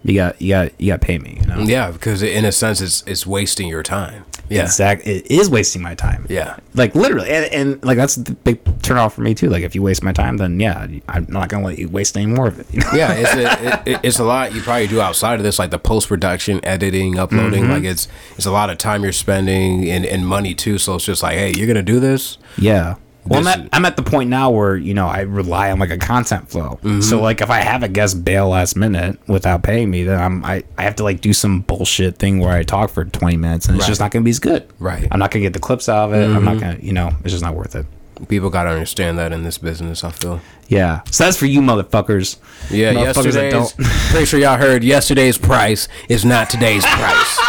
You 0.03 0.15
got 0.15 0.41
you 0.41 0.49
got 0.49 0.79
you 0.79 0.91
got 0.91 1.01
to 1.01 1.05
pay 1.05 1.17
me. 1.17 1.39
You 1.41 1.47
know. 1.47 1.59
Yeah, 1.61 1.89
because 1.89 2.21
in 2.21 2.45
a 2.45 2.51
sense, 2.51 2.79
it's 2.79 3.03
it's 3.07 3.25
wasting 3.25 3.67
your 3.67 3.81
time. 3.81 4.25
Yeah, 4.49 4.63
Exact. 4.63 5.07
It 5.07 5.31
is 5.31 5.49
wasting 5.49 5.81
my 5.81 5.95
time. 5.95 6.27
Yeah. 6.29 6.57
Like 6.75 6.93
literally, 6.93 7.29
and, 7.29 7.45
and 7.45 7.83
like 7.83 7.97
that's 7.97 8.15
the 8.15 8.33
big 8.33 8.59
turn 8.83 8.97
off 8.97 9.15
for 9.15 9.21
me 9.21 9.33
too. 9.33 9.49
Like 9.49 9.63
if 9.63 9.73
you 9.73 9.81
waste 9.81 10.03
my 10.03 10.13
time, 10.13 10.37
then 10.37 10.59
yeah, 10.59 10.87
I'm 11.09 11.25
not 11.29 11.49
gonna 11.49 11.65
let 11.65 11.79
you 11.79 11.89
waste 11.89 12.15
any 12.15 12.27
more 12.27 12.47
of 12.47 12.59
it. 12.59 12.67
You 12.71 12.81
know? 12.81 12.91
yeah. 12.93 13.13
It's 13.13 13.33
a, 13.33 13.83
it, 13.89 13.99
it's 14.03 14.19
a 14.19 14.23
lot 14.23 14.53
you 14.53 14.61
probably 14.61 14.87
do 14.87 15.01
outside 15.01 15.39
of 15.39 15.43
this, 15.43 15.57
like 15.57 15.71
the 15.71 15.79
post 15.79 16.07
production, 16.07 16.63
editing, 16.63 17.17
uploading. 17.17 17.63
Mm-hmm. 17.63 17.71
Like 17.71 17.83
it's 17.83 18.07
it's 18.35 18.45
a 18.45 18.51
lot 18.51 18.69
of 18.69 18.77
time 18.77 19.03
you're 19.03 19.11
spending 19.11 19.89
and, 19.89 20.05
and 20.05 20.27
money 20.27 20.53
too. 20.53 20.77
So 20.77 20.95
it's 20.95 21.05
just 21.05 21.23
like, 21.23 21.37
hey, 21.37 21.51
you're 21.55 21.67
gonna 21.67 21.81
do 21.81 21.99
this. 21.99 22.37
Yeah. 22.57 22.95
Well, 23.27 23.39
I'm 23.39 23.47
at, 23.47 23.69
I'm 23.73 23.85
at 23.85 23.95
the 23.97 24.03
point 24.03 24.29
now 24.29 24.51
where 24.51 24.75
you 24.77 24.93
know 24.93 25.07
I 25.07 25.21
rely 25.21 25.71
on 25.71 25.79
like 25.79 25.89
a 25.89 25.97
content 25.97 26.49
flow. 26.49 26.79
Mm-hmm. 26.83 27.01
So 27.01 27.21
like 27.21 27.41
if 27.41 27.49
I 27.49 27.59
have 27.59 27.81
a 27.83 27.87
guest 27.87 28.23
bail 28.23 28.49
last 28.49 28.75
minute 28.75 29.19
without 29.27 29.63
paying 29.63 29.89
me, 29.89 30.03
then 30.03 30.19
I'm 30.19 30.45
I, 30.45 30.63
I 30.77 30.83
have 30.83 30.95
to 30.97 31.03
like 31.03 31.21
do 31.21 31.33
some 31.33 31.61
bullshit 31.61 32.17
thing 32.17 32.39
where 32.39 32.51
I 32.51 32.63
talk 32.63 32.91
for 32.91 33.03
20 33.03 33.37
minutes 33.37 33.65
and 33.67 33.75
it's 33.77 33.83
Right. 33.85 33.87
just 33.89 33.99
not 34.01 34.11
gonna 34.11 34.23
be 34.23 34.29
as 34.31 34.39
good. 34.39 34.67
Right. 34.79 35.03
Mm-hmm. 35.03 35.13
I'm 35.13 35.19
not 35.19 35.31
gonna 35.31 35.41
get 35.43 35.53
the 35.53 35.59
clips 35.59 35.89
out 35.89 36.09
of 36.09 36.13
it. 36.15 36.25
I'm 36.35 36.45
not 36.45 36.59
gonna 36.59 36.77
you 36.81 36.93
know 36.93 37.11
it's 37.23 37.31
just 37.31 37.43
not 37.43 37.55
worth 37.55 37.75
it. 37.75 37.85
People 38.29 38.49
gotta 38.49 38.69
understand 38.69 39.17
that 39.17 39.33
in 39.33 39.43
this 39.43 39.57
business. 39.57 40.03
I 40.03 40.11
feel. 40.11 40.39
Yeah. 40.67 41.01
So 41.11 41.23
that's 41.25 41.35
for 41.37 41.47
you 41.47 41.61
motherfuckers. 41.61 42.37
Yeah, 42.71 42.93
Motherfuckers 42.93 43.33
yesterday's. 43.35 43.73
Pretty 44.11 44.25
sure 44.25 44.39
y'all 44.39 44.57
heard 44.57 44.83
yesterday's 44.83 45.37
price 45.37 45.87
is 46.09 46.23
not 46.23 46.49
today's 46.49 46.85
price. 46.87 47.39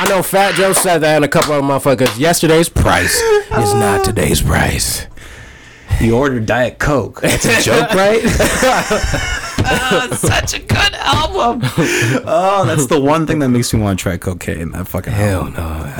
I 0.00 0.06
know 0.08 0.22
Fat 0.22 0.54
Joe 0.54 0.72
said 0.72 0.98
that 0.98 1.16
and 1.16 1.24
a 1.24 1.28
couple 1.28 1.54
of 1.54 1.64
motherfuckers. 1.64 2.18
Yesterday's 2.18 2.68
price 2.68 3.14
is 3.14 3.74
not 3.74 4.04
today's 4.04 4.40
price. 4.40 5.06
You 6.00 6.16
ordered 6.16 6.46
Diet 6.46 6.78
Coke. 6.78 7.20
That's 7.20 7.44
a 7.44 7.60
joke, 7.60 7.92
right? 7.94 8.20
oh, 8.24 10.08
such 10.16 10.54
a 10.54 10.60
good 10.60 10.94
album. 10.94 11.60
Oh, 12.24 12.64
that's 12.64 12.86
the 12.86 13.00
one 13.00 13.26
thing 13.26 13.40
that 13.40 13.48
makes 13.48 13.74
me 13.74 13.80
want 13.80 13.98
to 13.98 14.02
try 14.04 14.16
cocaine. 14.16 14.70
That 14.70 14.86
fucking 14.86 15.12
Hell 15.12 15.40
album. 15.40 15.54
no. 15.54 15.92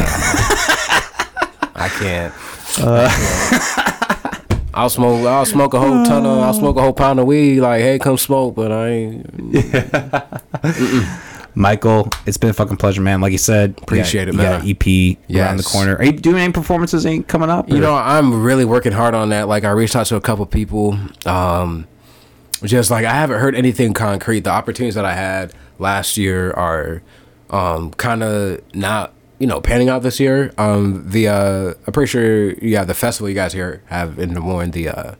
I 1.75 1.89
can't. 1.99 2.33
Uh. 2.81 3.09
I'll 4.75 4.91
smoke. 4.91 5.27
I'll 5.27 5.45
smoke 5.45 5.75
a 5.75 5.81
whole 5.81 6.05
ton 6.05 6.25
of. 6.25 6.39
I'll 6.39 6.55
smoke 6.55 6.77
a 6.77 6.83
whole 6.83 6.93
pound 6.93 7.19
of 7.19 7.27
weed. 7.27 7.59
Like, 7.59 7.81
hey, 7.83 7.99
come 7.99 8.16
smoke. 8.16 8.55
But 8.55 8.70
I 8.70 8.89
ain't. 8.89 9.27
Michael, 11.59 12.09
it's 12.24 12.36
been 12.36 12.51
a 12.51 12.52
fucking 12.52 12.76
pleasure, 12.76 13.02
man. 13.02 13.20
Like 13.20 13.32
you 13.32 13.39
said, 13.39 13.70
you 13.70 13.82
Appreciate 13.82 14.26
got- 14.26 14.28
it, 14.28 14.35
you 14.35 14.40
got 14.40 14.62
man. 14.64 15.10
EP 15.28 15.36
around 15.36 15.56
the 15.56 15.64
corner. 15.64 15.97
Are 15.97 16.05
you 16.05 16.12
doing 16.12 16.36
any 16.40 16.52
performances 16.52 17.05
ain't 17.05 17.26
coming 17.26 17.51
up? 17.51 17.68
You 17.68 17.80
know, 17.80 17.97
I'm 17.97 18.44
really 18.44 18.64
working 18.64 18.93
hard 18.93 19.12
on 19.14 19.30
that. 19.30 19.48
Like, 19.48 19.64
I 19.64 19.70
reached 19.70 19.97
out 19.97 20.06
to 20.06 20.16
a 20.16 20.20
couple 20.20 20.47
people. 20.47 20.97
Um, 21.26 21.89
just 22.62 22.93
like 22.93 23.05
I 23.05 23.12
haven't 23.12 23.40
heard 23.40 23.56
anything 23.56 23.93
concrete. 23.93 24.40
The 24.40 24.51
opportunities 24.51 24.94
that 24.94 25.05
I 25.05 25.14
had 25.14 25.52
last 25.80 26.16
year 26.16 26.52
are 26.52 27.02
um, 27.51 27.90
kind 27.93 28.22
of 28.22 28.60
not, 28.72 29.12
you 29.40 29.48
know, 29.48 29.60
panning 29.60 29.89
out 29.89 30.02
this 30.05 30.20
year. 30.20 30.52
Um, 30.59 31.10
the 31.10 31.26
uh, 31.26 31.74
I'm 31.86 31.93
pretty 31.93 32.09
sure, 32.09 32.52
yeah, 32.55 32.85
the 32.85 32.94
festival 32.94 33.28
you 33.28 33.35
guys 33.35 33.52
here 33.52 33.82
have 33.86 34.20
in 34.20 34.32
Des 34.35 34.40
Moines, 34.40 34.70
the 34.70 34.90
uh, 34.90 35.14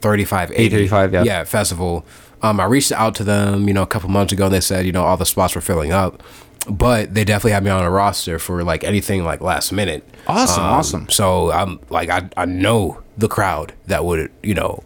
3580. 0.00 0.88
80/35, 0.88 1.12
yeah. 1.12 1.22
Yeah, 1.22 1.44
festival. 1.44 2.04
Um, 2.42 2.60
I 2.60 2.64
reached 2.64 2.92
out 2.92 3.14
to 3.16 3.24
them, 3.24 3.66
you 3.68 3.74
know, 3.74 3.82
a 3.82 3.86
couple 3.86 4.08
months 4.10 4.32
ago. 4.32 4.44
and 4.46 4.54
They 4.54 4.60
said, 4.60 4.86
you 4.86 4.92
know, 4.92 5.04
all 5.04 5.16
the 5.16 5.26
spots 5.26 5.54
were 5.54 5.60
filling 5.60 5.92
up, 5.92 6.22
but 6.68 7.14
they 7.14 7.24
definitely 7.24 7.52
had 7.52 7.64
me 7.64 7.70
on 7.70 7.82
a 7.84 7.90
roster 7.90 8.38
for 8.38 8.62
like 8.62 8.84
anything 8.84 9.24
like 9.24 9.40
last 9.40 9.72
minute. 9.72 10.06
Awesome, 10.26 10.64
Um, 10.64 10.70
awesome. 10.70 11.08
So 11.08 11.50
I'm 11.52 11.80
like, 11.90 12.08
I 12.10 12.28
I 12.36 12.44
know 12.44 13.02
the 13.16 13.28
crowd 13.28 13.72
that 13.86 14.04
would, 14.04 14.30
you 14.42 14.54
know, 14.54 14.82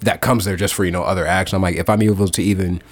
that 0.00 0.20
comes 0.20 0.44
there 0.44 0.56
just 0.56 0.74
for 0.74 0.84
you 0.84 0.90
know 0.90 1.02
other 1.04 1.26
acts. 1.26 1.52
I'm 1.54 1.62
like, 1.62 1.76
if 1.76 1.88
I'm 1.88 2.02
able 2.02 2.28
to 2.28 2.42
even 2.42 2.82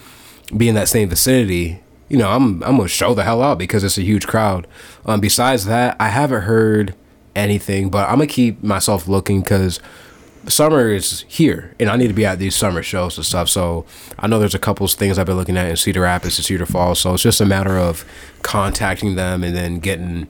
be 0.56 0.68
in 0.68 0.74
that 0.76 0.88
same 0.88 1.08
vicinity, 1.08 1.80
you 2.08 2.16
know, 2.16 2.28
I'm 2.30 2.62
I'm 2.62 2.76
gonna 2.76 2.88
show 2.88 3.14
the 3.14 3.24
hell 3.24 3.42
out 3.42 3.58
because 3.58 3.82
it's 3.82 3.98
a 3.98 4.02
huge 4.02 4.26
crowd. 4.26 4.66
Um, 5.06 5.20
besides 5.20 5.64
that, 5.64 5.96
I 5.98 6.08
haven't 6.08 6.42
heard 6.42 6.94
anything, 7.34 7.88
but 7.90 8.08
I'm 8.08 8.16
gonna 8.16 8.26
keep 8.28 8.62
myself 8.62 9.08
looking 9.08 9.40
because 9.40 9.80
summer 10.48 10.88
is 10.90 11.24
here, 11.28 11.74
and 11.78 11.88
I 11.90 11.96
need 11.96 12.08
to 12.08 12.14
be 12.14 12.24
at 12.24 12.38
these 12.38 12.54
summer 12.56 12.82
shows 12.82 13.16
and 13.16 13.26
stuff. 13.26 13.48
So 13.48 13.84
I 14.18 14.26
know 14.26 14.38
there's 14.38 14.54
a 14.54 14.58
couple 14.58 14.84
of 14.84 14.92
things 14.92 15.18
I've 15.18 15.26
been 15.26 15.36
looking 15.36 15.56
at 15.56 15.68
in 15.68 15.76
Cedar 15.76 16.02
Rapids 16.02 16.38
and 16.38 16.44
Cedar 16.44 16.66
Falls. 16.66 17.00
So 17.00 17.14
it's 17.14 17.22
just 17.22 17.40
a 17.40 17.46
matter 17.46 17.76
of 17.78 18.04
contacting 18.42 19.16
them 19.16 19.44
and 19.44 19.54
then 19.54 19.78
getting 19.80 20.28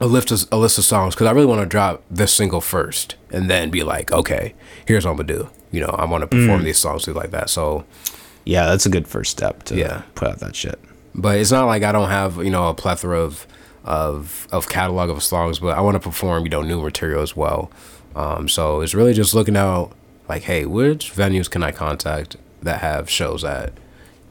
a 0.00 0.06
list 0.06 0.30
of, 0.30 0.46
a 0.52 0.56
list 0.56 0.78
of 0.78 0.84
songs 0.84 1.14
because 1.14 1.26
I 1.26 1.32
really 1.32 1.46
want 1.46 1.60
to 1.60 1.66
drop 1.66 2.04
this 2.10 2.32
single 2.32 2.60
first 2.60 3.16
and 3.30 3.50
then 3.50 3.70
be 3.70 3.82
like, 3.82 4.12
okay, 4.12 4.54
here's 4.86 5.04
what 5.04 5.10
I'm 5.12 5.16
gonna 5.16 5.26
do. 5.26 5.50
You 5.72 5.80
know, 5.80 5.88
I 5.88 6.04
want 6.04 6.22
to 6.22 6.28
mm. 6.28 6.40
perform 6.40 6.62
these 6.62 6.78
songs 6.78 7.04
things 7.04 7.16
like 7.16 7.32
that. 7.32 7.50
So, 7.50 7.84
yeah, 8.44 8.66
that's 8.66 8.86
a 8.86 8.90
good 8.90 9.08
first 9.08 9.30
step 9.32 9.64
to 9.64 9.76
Yeah. 9.76 10.02
put 10.14 10.28
out 10.28 10.38
that 10.38 10.54
shit. 10.56 10.78
but 11.14 11.36
it's 11.38 11.50
not 11.50 11.66
like 11.66 11.82
I 11.82 11.90
don't 11.92 12.10
have 12.10 12.36
you 12.36 12.50
know 12.50 12.68
a 12.68 12.74
plethora 12.74 13.18
of 13.20 13.46
of 13.84 14.46
of 14.52 14.68
catalog 14.68 15.10
of 15.10 15.22
songs, 15.22 15.58
but 15.58 15.76
I 15.76 15.80
want 15.80 15.96
to 15.96 16.00
perform 16.00 16.44
you 16.44 16.50
know 16.50 16.62
new 16.62 16.80
material 16.80 17.20
as 17.22 17.34
well. 17.36 17.70
Um, 18.16 18.48
so 18.48 18.80
it's 18.80 18.94
really 18.94 19.14
just 19.14 19.34
looking 19.34 19.56
out 19.56 19.92
like, 20.28 20.42
hey, 20.42 20.64
which 20.66 21.12
venues 21.14 21.50
can 21.50 21.62
I 21.62 21.70
contact 21.72 22.36
that 22.62 22.80
have 22.80 23.08
shows 23.08 23.42
that 23.42 23.72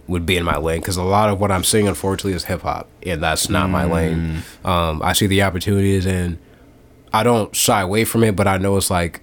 would 0.08 0.26
be 0.26 0.38
in 0.38 0.44
my 0.44 0.58
lane 0.58 0.80
because 0.80 0.95
a 0.98 1.04
lot 1.04 1.30
of 1.30 1.40
what 1.40 1.52
I'm 1.52 1.64
seeing 1.64 1.88
unfortunately 1.88 2.34
is 2.34 2.45
hip 2.45 2.62
hop 2.62 2.88
and 3.06 3.22
that's 3.22 3.49
not 3.49 3.70
my 3.70 3.84
lane. 3.86 4.44
Um, 4.64 5.02
I 5.04 5.12
see 5.14 5.28
the 5.28 5.41
opportunities 5.44 6.06
and 6.06 6.38
I 7.14 7.24
don't 7.24 7.54
shy 7.56 7.82
away 7.82 8.06
from 8.06 8.24
it, 8.24 8.36
but 8.36 8.48
I 8.48 8.58
know 8.58 8.78
it's 8.78 8.90
like 8.90 9.22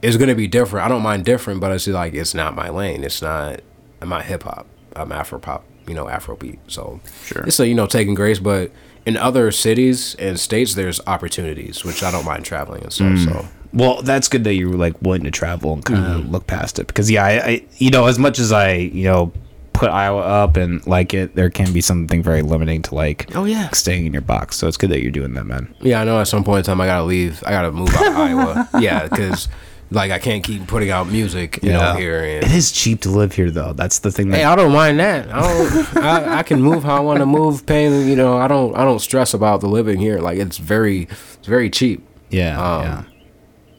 it's 0.00 0.16
gonna 0.16 0.34
be 0.34 0.46
different. 0.46 0.86
I 0.86 0.88
don't 0.88 1.02
mind 1.02 1.24
different, 1.24 1.60
but 1.60 1.72
it's 1.72 1.84
just 1.84 1.94
like 1.94 2.14
it's 2.14 2.32
not 2.34 2.54
my 2.54 2.68
lane. 2.70 3.02
It's 3.04 3.20
not. 3.20 3.60
I'm 4.00 4.08
not 4.10 4.24
hip 4.24 4.44
hop. 4.44 4.66
I'm 4.94 5.10
Afro 5.12 5.38
pop. 5.40 5.64
You 5.86 5.94
know, 5.94 6.08
Afro 6.08 6.36
beat. 6.36 6.58
So 6.68 7.00
Sure. 7.24 7.42
it's 7.44 7.58
a 7.60 7.66
you 7.66 7.74
know 7.74 7.86
taking 7.86 8.14
grace, 8.14 8.38
but 8.38 8.70
in 9.04 9.16
other 9.16 9.50
cities 9.50 10.14
and 10.16 10.38
states, 10.38 10.74
there's 10.74 11.00
opportunities, 11.06 11.84
which 11.84 12.02
I 12.02 12.10
don't 12.10 12.24
mind 12.24 12.44
traveling 12.44 12.82
and 12.82 12.92
stuff. 12.92 13.18
So 13.18 13.46
Well, 13.72 14.02
that's 14.02 14.28
good 14.28 14.44
that 14.44 14.54
you're 14.54 14.74
like 14.76 14.94
willing 15.02 15.24
to 15.24 15.30
travel 15.30 15.72
and 15.74 15.84
kind 15.84 16.00
Mm-hmm. 16.00 16.18
of 16.20 16.30
look 16.30 16.46
past 16.46 16.78
it 16.78 16.86
because 16.86 17.10
yeah, 17.10 17.24
I, 17.24 17.30
I 17.46 17.64
you 17.76 17.90
know 17.90 18.06
as 18.06 18.18
much 18.18 18.38
as 18.38 18.50
I 18.52 18.72
you 18.74 19.04
know 19.04 19.32
put 19.74 19.90
Iowa 19.90 20.20
up 20.22 20.56
and 20.56 20.84
like 20.86 21.14
it, 21.14 21.36
there 21.36 21.50
can 21.50 21.72
be 21.72 21.80
something 21.80 22.22
very 22.22 22.42
limiting 22.42 22.82
to 22.82 22.94
like 22.94 23.34
Oh, 23.36 23.44
yeah. 23.44 23.68
staying 23.70 24.06
in 24.06 24.12
your 24.12 24.22
box. 24.22 24.56
So 24.56 24.66
it's 24.66 24.76
good 24.76 24.90
that 24.90 25.02
you're 25.02 25.12
doing 25.12 25.34
that, 25.34 25.44
man. 25.44 25.72
yeah, 25.80 26.00
I 26.00 26.04
know 26.04 26.18
at 26.20 26.26
some 26.28 26.42
point 26.44 26.58
in 26.60 26.64
time 26.64 26.80
I 26.80 26.86
gotta 26.86 27.04
leave. 27.04 27.42
I 27.46 27.50
gotta 27.50 27.70
move 27.70 27.94
out 27.94 28.06
of 28.08 28.16
Iowa. 28.16 28.68
Yeah, 28.80 29.06
because 29.06 29.48
like 29.90 30.10
I 30.10 30.18
can't 30.18 30.42
keep 30.42 30.66
putting 30.66 30.90
out 30.90 31.06
music, 31.08 31.60
you 31.62 31.70
know, 31.72 31.94
here 31.94 32.18
and 32.24 32.44
it 32.44 32.50
is 32.50 32.72
cheap 32.72 33.02
to 33.02 33.10
live 33.10 33.34
here 33.34 33.50
though. 33.50 33.72
That's 33.72 34.00
the 34.00 34.10
thing. 34.10 34.30
That, 34.30 34.38
Hey, 34.38 34.44
I 34.44 34.56
don't 34.56 34.72
mind 34.72 34.98
that. 34.98 35.28
I 35.32 35.40
don't. 35.40 35.96
I, 35.96 36.38
I 36.38 36.42
can 36.42 36.60
move 36.60 36.82
how 36.84 36.96
I 36.96 37.00
want 37.00 37.20
to 37.20 37.26
move. 37.26 37.64
Paying, 37.64 38.08
you 38.08 38.16
know, 38.16 38.36
I 38.36 38.48
don't. 38.48 38.74
I 38.76 38.84
don't 38.84 38.98
stress 39.00 39.32
about 39.34 39.60
the 39.60 39.68
living 39.68 39.98
here. 40.00 40.18
Like 40.18 40.38
it's 40.38 40.56
very, 40.58 41.02
it's 41.02 41.46
very 41.46 41.70
cheap. 41.70 42.04
yeah, 42.30 42.58
Um, 42.60 42.82
yeah. 42.82 43.04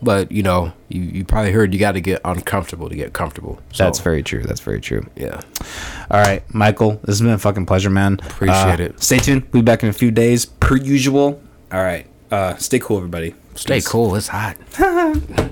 But 0.02 0.32
you 0.32 0.44
know, 0.44 0.72
you, 0.88 1.02
you 1.02 1.26
probably 1.26 1.52
heard 1.52 1.74
you 1.74 1.80
got 1.80 1.92
to 1.94 2.02
get 2.02 2.22
uncomfortable 2.24 2.88
to 2.90 2.96
get 2.96 3.12
comfortable. 3.14 3.60
So, 3.74 3.84
That's 3.84 4.00
very 4.00 4.24
true. 4.24 4.44
That's 4.44 4.62
very 4.62 4.80
true. 4.80 5.06
yeah. 5.16 5.42
All 6.10 6.22
right, 6.22 6.42
Michael, 6.54 6.92
this 7.04 7.08
has 7.18 7.22
been 7.22 7.32
a 7.32 7.38
fucking 7.38 7.66
pleasure, 7.66 7.90
man. 7.90 8.14
Appreciate 8.14 8.80
Uh, 8.80 8.84
it. 8.84 9.04
Stay 9.04 9.20
tuned. 9.20 9.44
We'll 9.52 9.62
be 9.62 9.66
back 9.66 9.84
in 9.84 9.90
a 9.90 9.94
few 9.94 10.12
days, 10.12 10.46
per 10.46 10.78
usual. 10.78 11.42
All 11.72 11.82
right. 11.84 12.08
Uh, 12.32 12.56
stay 12.56 12.80
cool, 12.80 12.98
everybody. 12.98 13.36
Stay 13.56 13.76
Peace. 13.76 13.88
cool. 13.88 14.16
It's 14.16 14.28
hot. 14.30 14.56